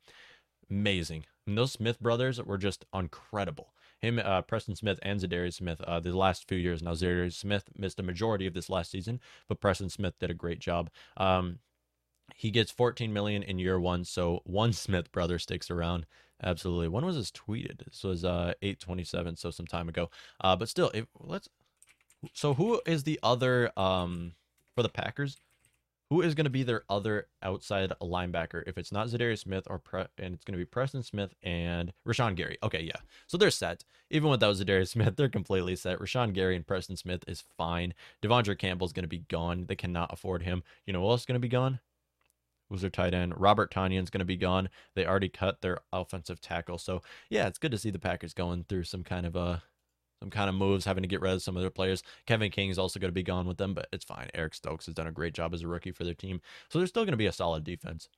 amazing. 0.70 1.24
And 1.46 1.58
those 1.58 1.72
Smith 1.72 2.00
brothers 2.00 2.42
were 2.42 2.58
just 2.58 2.84
incredible. 2.94 3.72
Him, 4.00 4.18
uh, 4.18 4.42
Preston 4.42 4.74
Smith, 4.74 4.98
and 5.02 5.20
Za'Darius 5.20 5.54
Smith. 5.54 5.80
Uh, 5.80 6.00
the 6.00 6.16
last 6.16 6.48
few 6.48 6.58
years 6.58 6.82
now, 6.82 6.92
Za'Darius 6.92 7.34
Smith 7.34 7.64
missed 7.76 8.00
a 8.00 8.02
majority 8.02 8.46
of 8.46 8.54
this 8.54 8.68
last 8.68 8.90
season, 8.90 9.20
but 9.48 9.60
Preston 9.60 9.90
Smith 9.90 10.18
did 10.18 10.30
a 10.30 10.34
great 10.34 10.58
job. 10.58 10.90
Um, 11.16 11.60
he 12.34 12.50
gets 12.50 12.70
14 12.70 13.12
million 13.12 13.42
in 13.42 13.58
year 13.58 13.78
one, 13.78 14.04
so 14.04 14.40
one 14.44 14.72
Smith 14.72 15.12
brother 15.12 15.38
sticks 15.38 15.70
around. 15.70 16.06
Absolutely. 16.42 16.88
When 16.88 17.06
was 17.06 17.16
this 17.16 17.30
tweeted? 17.30 17.84
This 17.84 18.02
was 18.02 18.24
uh 18.24 18.54
827, 18.62 19.36
so 19.36 19.50
some 19.50 19.66
time 19.66 19.88
ago. 19.88 20.10
Uh, 20.40 20.56
but 20.56 20.68
still, 20.68 20.90
let's. 21.20 21.48
So 22.32 22.54
who 22.54 22.80
is 22.86 23.04
the 23.04 23.20
other 23.22 23.70
um 23.78 24.32
for 24.74 24.82
the 24.82 24.88
Packers? 24.88 25.36
Who 26.12 26.20
is 26.20 26.34
going 26.34 26.44
to 26.44 26.50
be 26.50 26.62
their 26.62 26.84
other 26.90 27.26
outside 27.42 27.90
linebacker 28.02 28.62
if 28.66 28.76
it's 28.76 28.92
not 28.92 29.06
Za'Darius 29.06 29.38
Smith 29.38 29.66
or 29.70 29.78
Pre- 29.78 30.04
and 30.18 30.34
it's 30.34 30.44
going 30.44 30.52
to 30.52 30.58
be 30.58 30.66
Preston 30.66 31.02
Smith 31.02 31.32
and 31.42 31.90
Rashan 32.06 32.36
Gary. 32.36 32.58
Okay, 32.62 32.82
yeah. 32.82 33.00
So 33.26 33.38
they're 33.38 33.50
set. 33.50 33.82
Even 34.10 34.28
without 34.28 34.54
Za'Darius 34.56 34.88
Smith, 34.92 35.16
they're 35.16 35.30
completely 35.30 35.74
set. 35.74 36.00
Rashan 36.00 36.34
Gary 36.34 36.54
and 36.54 36.66
Preston 36.66 36.98
Smith 36.98 37.24
is 37.26 37.44
fine. 37.56 37.94
De'Vondre 38.20 38.58
Campbell's 38.58 38.92
going 38.92 39.04
to 39.04 39.08
be 39.08 39.24
gone. 39.30 39.64
They 39.66 39.74
cannot 39.74 40.12
afford 40.12 40.42
him. 40.42 40.62
You 40.84 40.92
know 40.92 41.00
who 41.00 41.08
else 41.08 41.22
is 41.22 41.26
going 41.26 41.36
to 41.36 41.40
be 41.40 41.48
gone? 41.48 41.80
Who's 42.68 42.82
their 42.82 42.90
tight 42.90 43.14
end? 43.14 43.40
Robert 43.40 43.70
Tonyan's 43.70 44.10
going 44.10 44.18
to 44.18 44.26
be 44.26 44.36
gone. 44.36 44.68
They 44.94 45.06
already 45.06 45.30
cut 45.30 45.62
their 45.62 45.78
offensive 45.94 46.42
tackle. 46.42 46.76
So, 46.76 47.00
yeah, 47.30 47.46
it's 47.46 47.58
good 47.58 47.72
to 47.72 47.78
see 47.78 47.90
the 47.90 47.98
Packers 47.98 48.34
going 48.34 48.66
through 48.68 48.84
some 48.84 49.02
kind 49.02 49.24
of 49.24 49.34
a 49.34 49.62
some 50.22 50.30
kind 50.30 50.48
of 50.48 50.54
moves, 50.54 50.84
having 50.84 51.02
to 51.02 51.08
get 51.08 51.20
rid 51.20 51.32
of 51.32 51.42
some 51.42 51.56
of 51.56 51.62
their 51.62 51.70
players. 51.70 52.04
Kevin 52.26 52.52
King 52.52 52.70
is 52.70 52.78
also 52.78 53.00
going 53.00 53.08
to 53.08 53.12
be 53.12 53.24
gone 53.24 53.48
with 53.48 53.58
them, 53.58 53.74
but 53.74 53.88
it's 53.92 54.04
fine. 54.04 54.28
Eric 54.34 54.54
Stokes 54.54 54.86
has 54.86 54.94
done 54.94 55.08
a 55.08 55.12
great 55.12 55.34
job 55.34 55.52
as 55.52 55.62
a 55.62 55.66
rookie 55.68 55.90
for 55.90 56.04
their 56.04 56.14
team. 56.14 56.40
So 56.68 56.78
they're 56.78 56.86
still 56.86 57.02
going 57.02 57.12
to 57.12 57.16
be 57.16 57.26
a 57.26 57.32
solid 57.32 57.64
defense. 57.64 58.08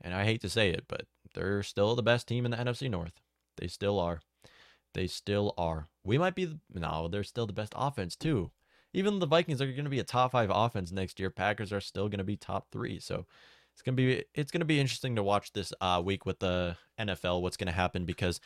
And 0.00 0.14
I 0.14 0.24
hate 0.24 0.40
to 0.40 0.48
say 0.48 0.70
it, 0.70 0.84
but 0.88 1.02
they're 1.34 1.62
still 1.62 1.94
the 1.94 2.02
best 2.02 2.26
team 2.26 2.46
in 2.46 2.52
the 2.52 2.56
NFC 2.56 2.90
North. 2.90 3.20
They 3.58 3.66
still 3.66 4.00
are. 4.00 4.22
They 4.94 5.06
still 5.06 5.52
are. 5.58 5.88
We 6.02 6.16
might 6.16 6.34
be, 6.34 6.58
no, 6.72 7.06
they're 7.06 7.22
still 7.22 7.46
the 7.46 7.52
best 7.52 7.74
offense 7.76 8.16
too. 8.16 8.50
Even 8.94 9.18
the 9.18 9.26
Vikings 9.26 9.60
are 9.60 9.66
going 9.66 9.84
to 9.84 9.90
be 9.90 10.00
a 10.00 10.04
top 10.04 10.32
five 10.32 10.50
offense 10.50 10.90
next 10.90 11.20
year. 11.20 11.28
Packers 11.28 11.70
are 11.70 11.80
still 11.80 12.08
going 12.08 12.18
to 12.18 12.24
be 12.24 12.36
top 12.36 12.68
three. 12.72 12.98
So 12.98 13.26
it's 13.74 13.82
gonna 13.82 13.96
be 13.96 14.22
it's 14.34 14.50
gonna 14.50 14.66
be 14.66 14.80
interesting 14.80 15.16
to 15.16 15.22
watch 15.22 15.52
this 15.54 15.72
uh, 15.80 16.02
week 16.04 16.26
with 16.26 16.38
the 16.40 16.76
NFL. 16.98 17.40
What's 17.40 17.56
gonna 17.56 17.72
happen 17.72 18.04
because 18.04 18.38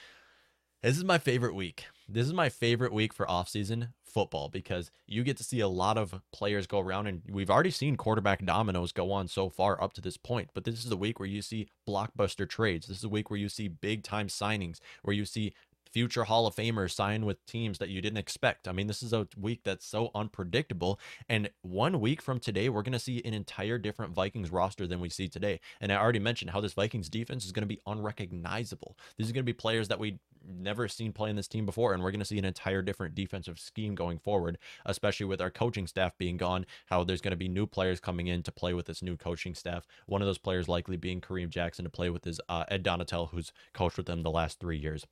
this 0.86 0.98
is 0.98 1.04
my 1.04 1.18
favorite 1.18 1.56
week. 1.56 1.86
This 2.08 2.28
is 2.28 2.32
my 2.32 2.48
favorite 2.48 2.92
week 2.92 3.12
for 3.12 3.26
offseason 3.26 3.88
football 4.04 4.48
because 4.48 4.92
you 5.04 5.24
get 5.24 5.36
to 5.38 5.42
see 5.42 5.58
a 5.58 5.66
lot 5.66 5.98
of 5.98 6.20
players 6.32 6.68
go 6.68 6.78
around 6.78 7.08
and 7.08 7.22
we've 7.28 7.50
already 7.50 7.72
seen 7.72 7.96
quarterback 7.96 8.44
dominoes 8.44 8.92
go 8.92 9.10
on 9.10 9.26
so 9.26 9.48
far 9.48 9.82
up 9.82 9.94
to 9.94 10.00
this 10.00 10.16
point. 10.16 10.50
But 10.54 10.62
this 10.62 10.76
is 10.76 10.88
the 10.88 10.96
week 10.96 11.18
where 11.18 11.28
you 11.28 11.42
see 11.42 11.66
blockbuster 11.88 12.48
trades. 12.48 12.86
This 12.86 12.98
is 12.98 13.02
the 13.02 13.08
week 13.08 13.30
where 13.30 13.38
you 13.38 13.48
see 13.48 13.66
big 13.66 14.04
time 14.04 14.28
signings, 14.28 14.78
where 15.02 15.16
you 15.16 15.24
see 15.24 15.54
future 15.96 16.24
Hall 16.24 16.46
of 16.46 16.54
Famers 16.54 16.90
sign 16.90 17.24
with 17.24 17.42
teams 17.46 17.78
that 17.78 17.88
you 17.88 18.02
didn't 18.02 18.18
expect. 18.18 18.68
I 18.68 18.72
mean, 18.72 18.86
this 18.86 19.02
is 19.02 19.14
a 19.14 19.26
week 19.34 19.62
that's 19.64 19.86
so 19.86 20.10
unpredictable. 20.14 21.00
And 21.26 21.48
one 21.62 22.02
week 22.02 22.20
from 22.20 22.38
today, 22.38 22.68
we're 22.68 22.82
going 22.82 22.92
to 22.92 22.98
see 22.98 23.22
an 23.24 23.32
entire 23.32 23.78
different 23.78 24.12
Vikings 24.12 24.52
roster 24.52 24.86
than 24.86 25.00
we 25.00 25.08
see 25.08 25.26
today. 25.26 25.58
And 25.80 25.90
I 25.90 25.96
already 25.96 26.18
mentioned 26.18 26.50
how 26.50 26.60
this 26.60 26.74
Vikings 26.74 27.08
defense 27.08 27.46
is 27.46 27.52
going 27.52 27.62
to 27.62 27.66
be 27.66 27.80
unrecognizable. 27.86 28.98
These 29.16 29.30
are 29.30 29.32
going 29.32 29.44
to 29.44 29.50
be 29.50 29.54
players 29.54 29.88
that 29.88 29.98
we 29.98 30.18
never 30.46 30.86
seen 30.86 31.14
play 31.14 31.30
in 31.30 31.36
this 31.36 31.48
team 31.48 31.64
before, 31.64 31.94
and 31.94 32.02
we're 32.02 32.10
going 32.10 32.20
to 32.20 32.26
see 32.26 32.38
an 32.38 32.44
entire 32.44 32.82
different 32.82 33.14
defensive 33.14 33.58
scheme 33.58 33.94
going 33.94 34.18
forward, 34.18 34.58
especially 34.84 35.24
with 35.24 35.40
our 35.40 35.50
coaching 35.50 35.86
staff 35.86 36.12
being 36.18 36.36
gone. 36.36 36.66
How 36.90 37.04
there's 37.04 37.22
going 37.22 37.32
to 37.32 37.38
be 37.38 37.48
new 37.48 37.66
players 37.66 38.00
coming 38.00 38.26
in 38.26 38.42
to 38.42 38.52
play 38.52 38.74
with 38.74 38.84
this 38.84 39.02
new 39.02 39.16
coaching 39.16 39.54
staff. 39.54 39.86
One 40.04 40.20
of 40.20 40.26
those 40.26 40.36
players 40.36 40.68
likely 40.68 40.98
being 40.98 41.22
Kareem 41.22 41.48
Jackson 41.48 41.84
to 41.86 41.90
play 41.90 42.10
with 42.10 42.24
his 42.24 42.38
uh, 42.50 42.64
Ed 42.68 42.84
Donatell, 42.84 43.30
who's 43.30 43.50
coached 43.72 43.96
with 43.96 44.06
them 44.06 44.22
the 44.22 44.30
last 44.30 44.60
three 44.60 44.76
years. 44.76 45.06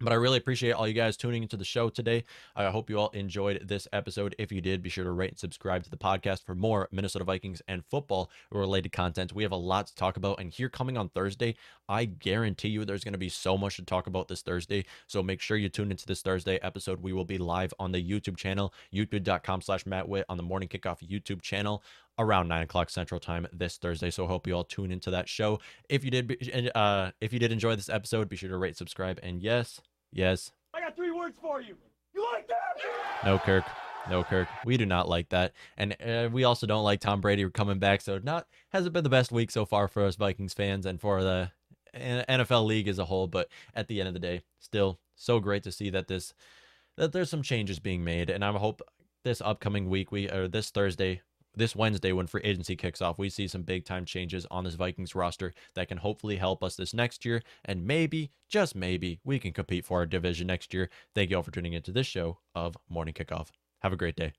But 0.00 0.12
I 0.12 0.16
really 0.16 0.38
appreciate 0.38 0.72
all 0.72 0.88
you 0.88 0.94
guys 0.94 1.16
tuning 1.16 1.44
into 1.44 1.56
the 1.56 1.64
show 1.64 1.88
today. 1.88 2.24
I 2.56 2.68
hope 2.70 2.90
you 2.90 2.98
all 2.98 3.10
enjoyed 3.10 3.68
this 3.68 3.86
episode. 3.92 4.34
If 4.38 4.50
you 4.50 4.60
did, 4.60 4.82
be 4.82 4.88
sure 4.88 5.04
to 5.04 5.12
rate 5.12 5.30
and 5.30 5.38
subscribe 5.38 5.84
to 5.84 5.90
the 5.90 5.96
podcast 5.96 6.44
for 6.44 6.56
more 6.56 6.88
Minnesota 6.90 7.24
Vikings 7.24 7.62
and 7.68 7.84
football 7.84 8.28
related 8.50 8.90
content. 8.90 9.32
We 9.32 9.44
have 9.44 9.52
a 9.52 9.56
lot 9.56 9.86
to 9.86 9.94
talk 9.94 10.16
about. 10.16 10.40
And 10.40 10.50
here 10.50 10.68
coming 10.68 10.98
on 10.98 11.10
Thursday, 11.10 11.54
I 11.88 12.06
guarantee 12.06 12.68
you 12.68 12.84
there's 12.84 13.04
going 13.04 13.12
to 13.12 13.18
be 13.18 13.28
so 13.28 13.56
much 13.56 13.76
to 13.76 13.84
talk 13.84 14.08
about 14.08 14.26
this 14.26 14.42
Thursday. 14.42 14.84
So 15.06 15.22
make 15.22 15.40
sure 15.40 15.56
you 15.56 15.68
tune 15.68 15.92
into 15.92 16.06
this 16.06 16.22
Thursday 16.22 16.58
episode. 16.60 17.00
We 17.00 17.12
will 17.12 17.24
be 17.24 17.38
live 17.38 17.72
on 17.78 17.92
the 17.92 18.02
YouTube 18.02 18.36
channel, 18.36 18.74
youtube.com 18.92 19.60
slash 19.60 19.86
Matt 19.86 20.08
Witt 20.08 20.26
on 20.28 20.36
the 20.36 20.42
morning 20.42 20.68
kickoff 20.68 21.08
YouTube 21.08 21.40
channel 21.40 21.84
around 22.18 22.48
nine 22.48 22.62
o'clock 22.62 22.90
Central 22.90 23.20
Time 23.20 23.46
this 23.52 23.76
Thursday. 23.76 24.10
So 24.10 24.26
hope 24.26 24.46
you 24.46 24.54
all 24.54 24.64
tune 24.64 24.90
into 24.90 25.10
that 25.10 25.28
show. 25.28 25.60
If 25.88 26.04
you 26.04 26.10
did, 26.10 26.70
uh, 26.74 27.10
if 27.20 27.32
you 27.32 27.38
did 27.38 27.52
enjoy 27.52 27.76
this 27.76 27.88
episode, 27.88 28.28
be 28.28 28.36
sure 28.36 28.48
to 28.48 28.56
rate, 28.56 28.76
subscribe, 28.76 29.18
and 29.22 29.42
yes, 29.42 29.80
yes. 30.12 30.52
I 30.74 30.80
got 30.80 30.96
three 30.96 31.10
words 31.10 31.38
for 31.40 31.60
you. 31.60 31.76
You 32.14 32.24
like 32.32 32.48
that? 32.48 33.24
No, 33.24 33.38
Kirk. 33.38 33.64
No, 34.08 34.22
Kirk. 34.22 34.48
We 34.64 34.76
do 34.76 34.86
not 34.86 35.08
like 35.08 35.30
that, 35.30 35.52
and 35.76 35.96
uh, 36.04 36.28
we 36.30 36.44
also 36.44 36.66
don't 36.66 36.84
like 36.84 37.00
Tom 37.00 37.20
Brady 37.20 37.48
coming 37.50 37.78
back. 37.78 38.00
So 38.00 38.18
not 38.22 38.46
hasn't 38.70 38.92
been 38.92 39.04
the 39.04 39.10
best 39.10 39.32
week 39.32 39.50
so 39.50 39.64
far 39.64 39.88
for 39.88 40.04
us 40.04 40.16
Vikings 40.16 40.54
fans 40.54 40.84
and 40.86 41.00
for 41.00 41.22
the 41.22 41.50
NFL 41.96 42.66
league 42.66 42.88
as 42.88 42.98
a 42.98 43.06
whole. 43.06 43.26
But 43.26 43.48
at 43.74 43.88
the 43.88 44.00
end 44.00 44.08
of 44.08 44.14
the 44.14 44.20
day, 44.20 44.42
still 44.58 44.98
so 45.16 45.40
great 45.40 45.62
to 45.62 45.72
see 45.72 45.90
that 45.90 46.08
this 46.08 46.34
that 46.96 47.12
there's 47.12 47.30
some 47.30 47.42
changes 47.42 47.78
being 47.78 48.04
made, 48.04 48.30
and 48.30 48.44
I 48.44 48.52
hope 48.52 48.82
this 49.24 49.40
upcoming 49.40 49.88
week 49.88 50.12
we 50.12 50.30
or 50.30 50.48
this 50.48 50.70
Thursday 50.70 51.22
this 51.56 51.76
Wednesday 51.76 52.12
when 52.12 52.26
free 52.26 52.42
agency 52.42 52.76
kicks 52.76 53.02
off, 53.02 53.18
we 53.18 53.28
see 53.30 53.48
some 53.48 53.62
big 53.62 53.84
time 53.84 54.04
changes 54.04 54.46
on 54.50 54.64
this 54.64 54.74
Vikings 54.74 55.14
roster 55.14 55.52
that 55.74 55.88
can 55.88 55.98
hopefully 55.98 56.36
help 56.36 56.62
us 56.62 56.76
this 56.76 56.94
next 56.94 57.24
year. 57.24 57.42
And 57.64 57.86
maybe, 57.86 58.30
just 58.48 58.74
maybe, 58.74 59.20
we 59.24 59.38
can 59.38 59.52
compete 59.52 59.84
for 59.84 59.98
our 59.98 60.06
division 60.06 60.46
next 60.46 60.74
year. 60.74 60.90
Thank 61.14 61.30
you 61.30 61.36
all 61.36 61.42
for 61.42 61.50
tuning 61.50 61.72
into 61.72 61.92
this 61.92 62.06
show 62.06 62.38
of 62.54 62.76
Morning 62.88 63.14
Kickoff. 63.14 63.48
Have 63.82 63.92
a 63.92 63.96
great 63.96 64.16
day. 64.16 64.32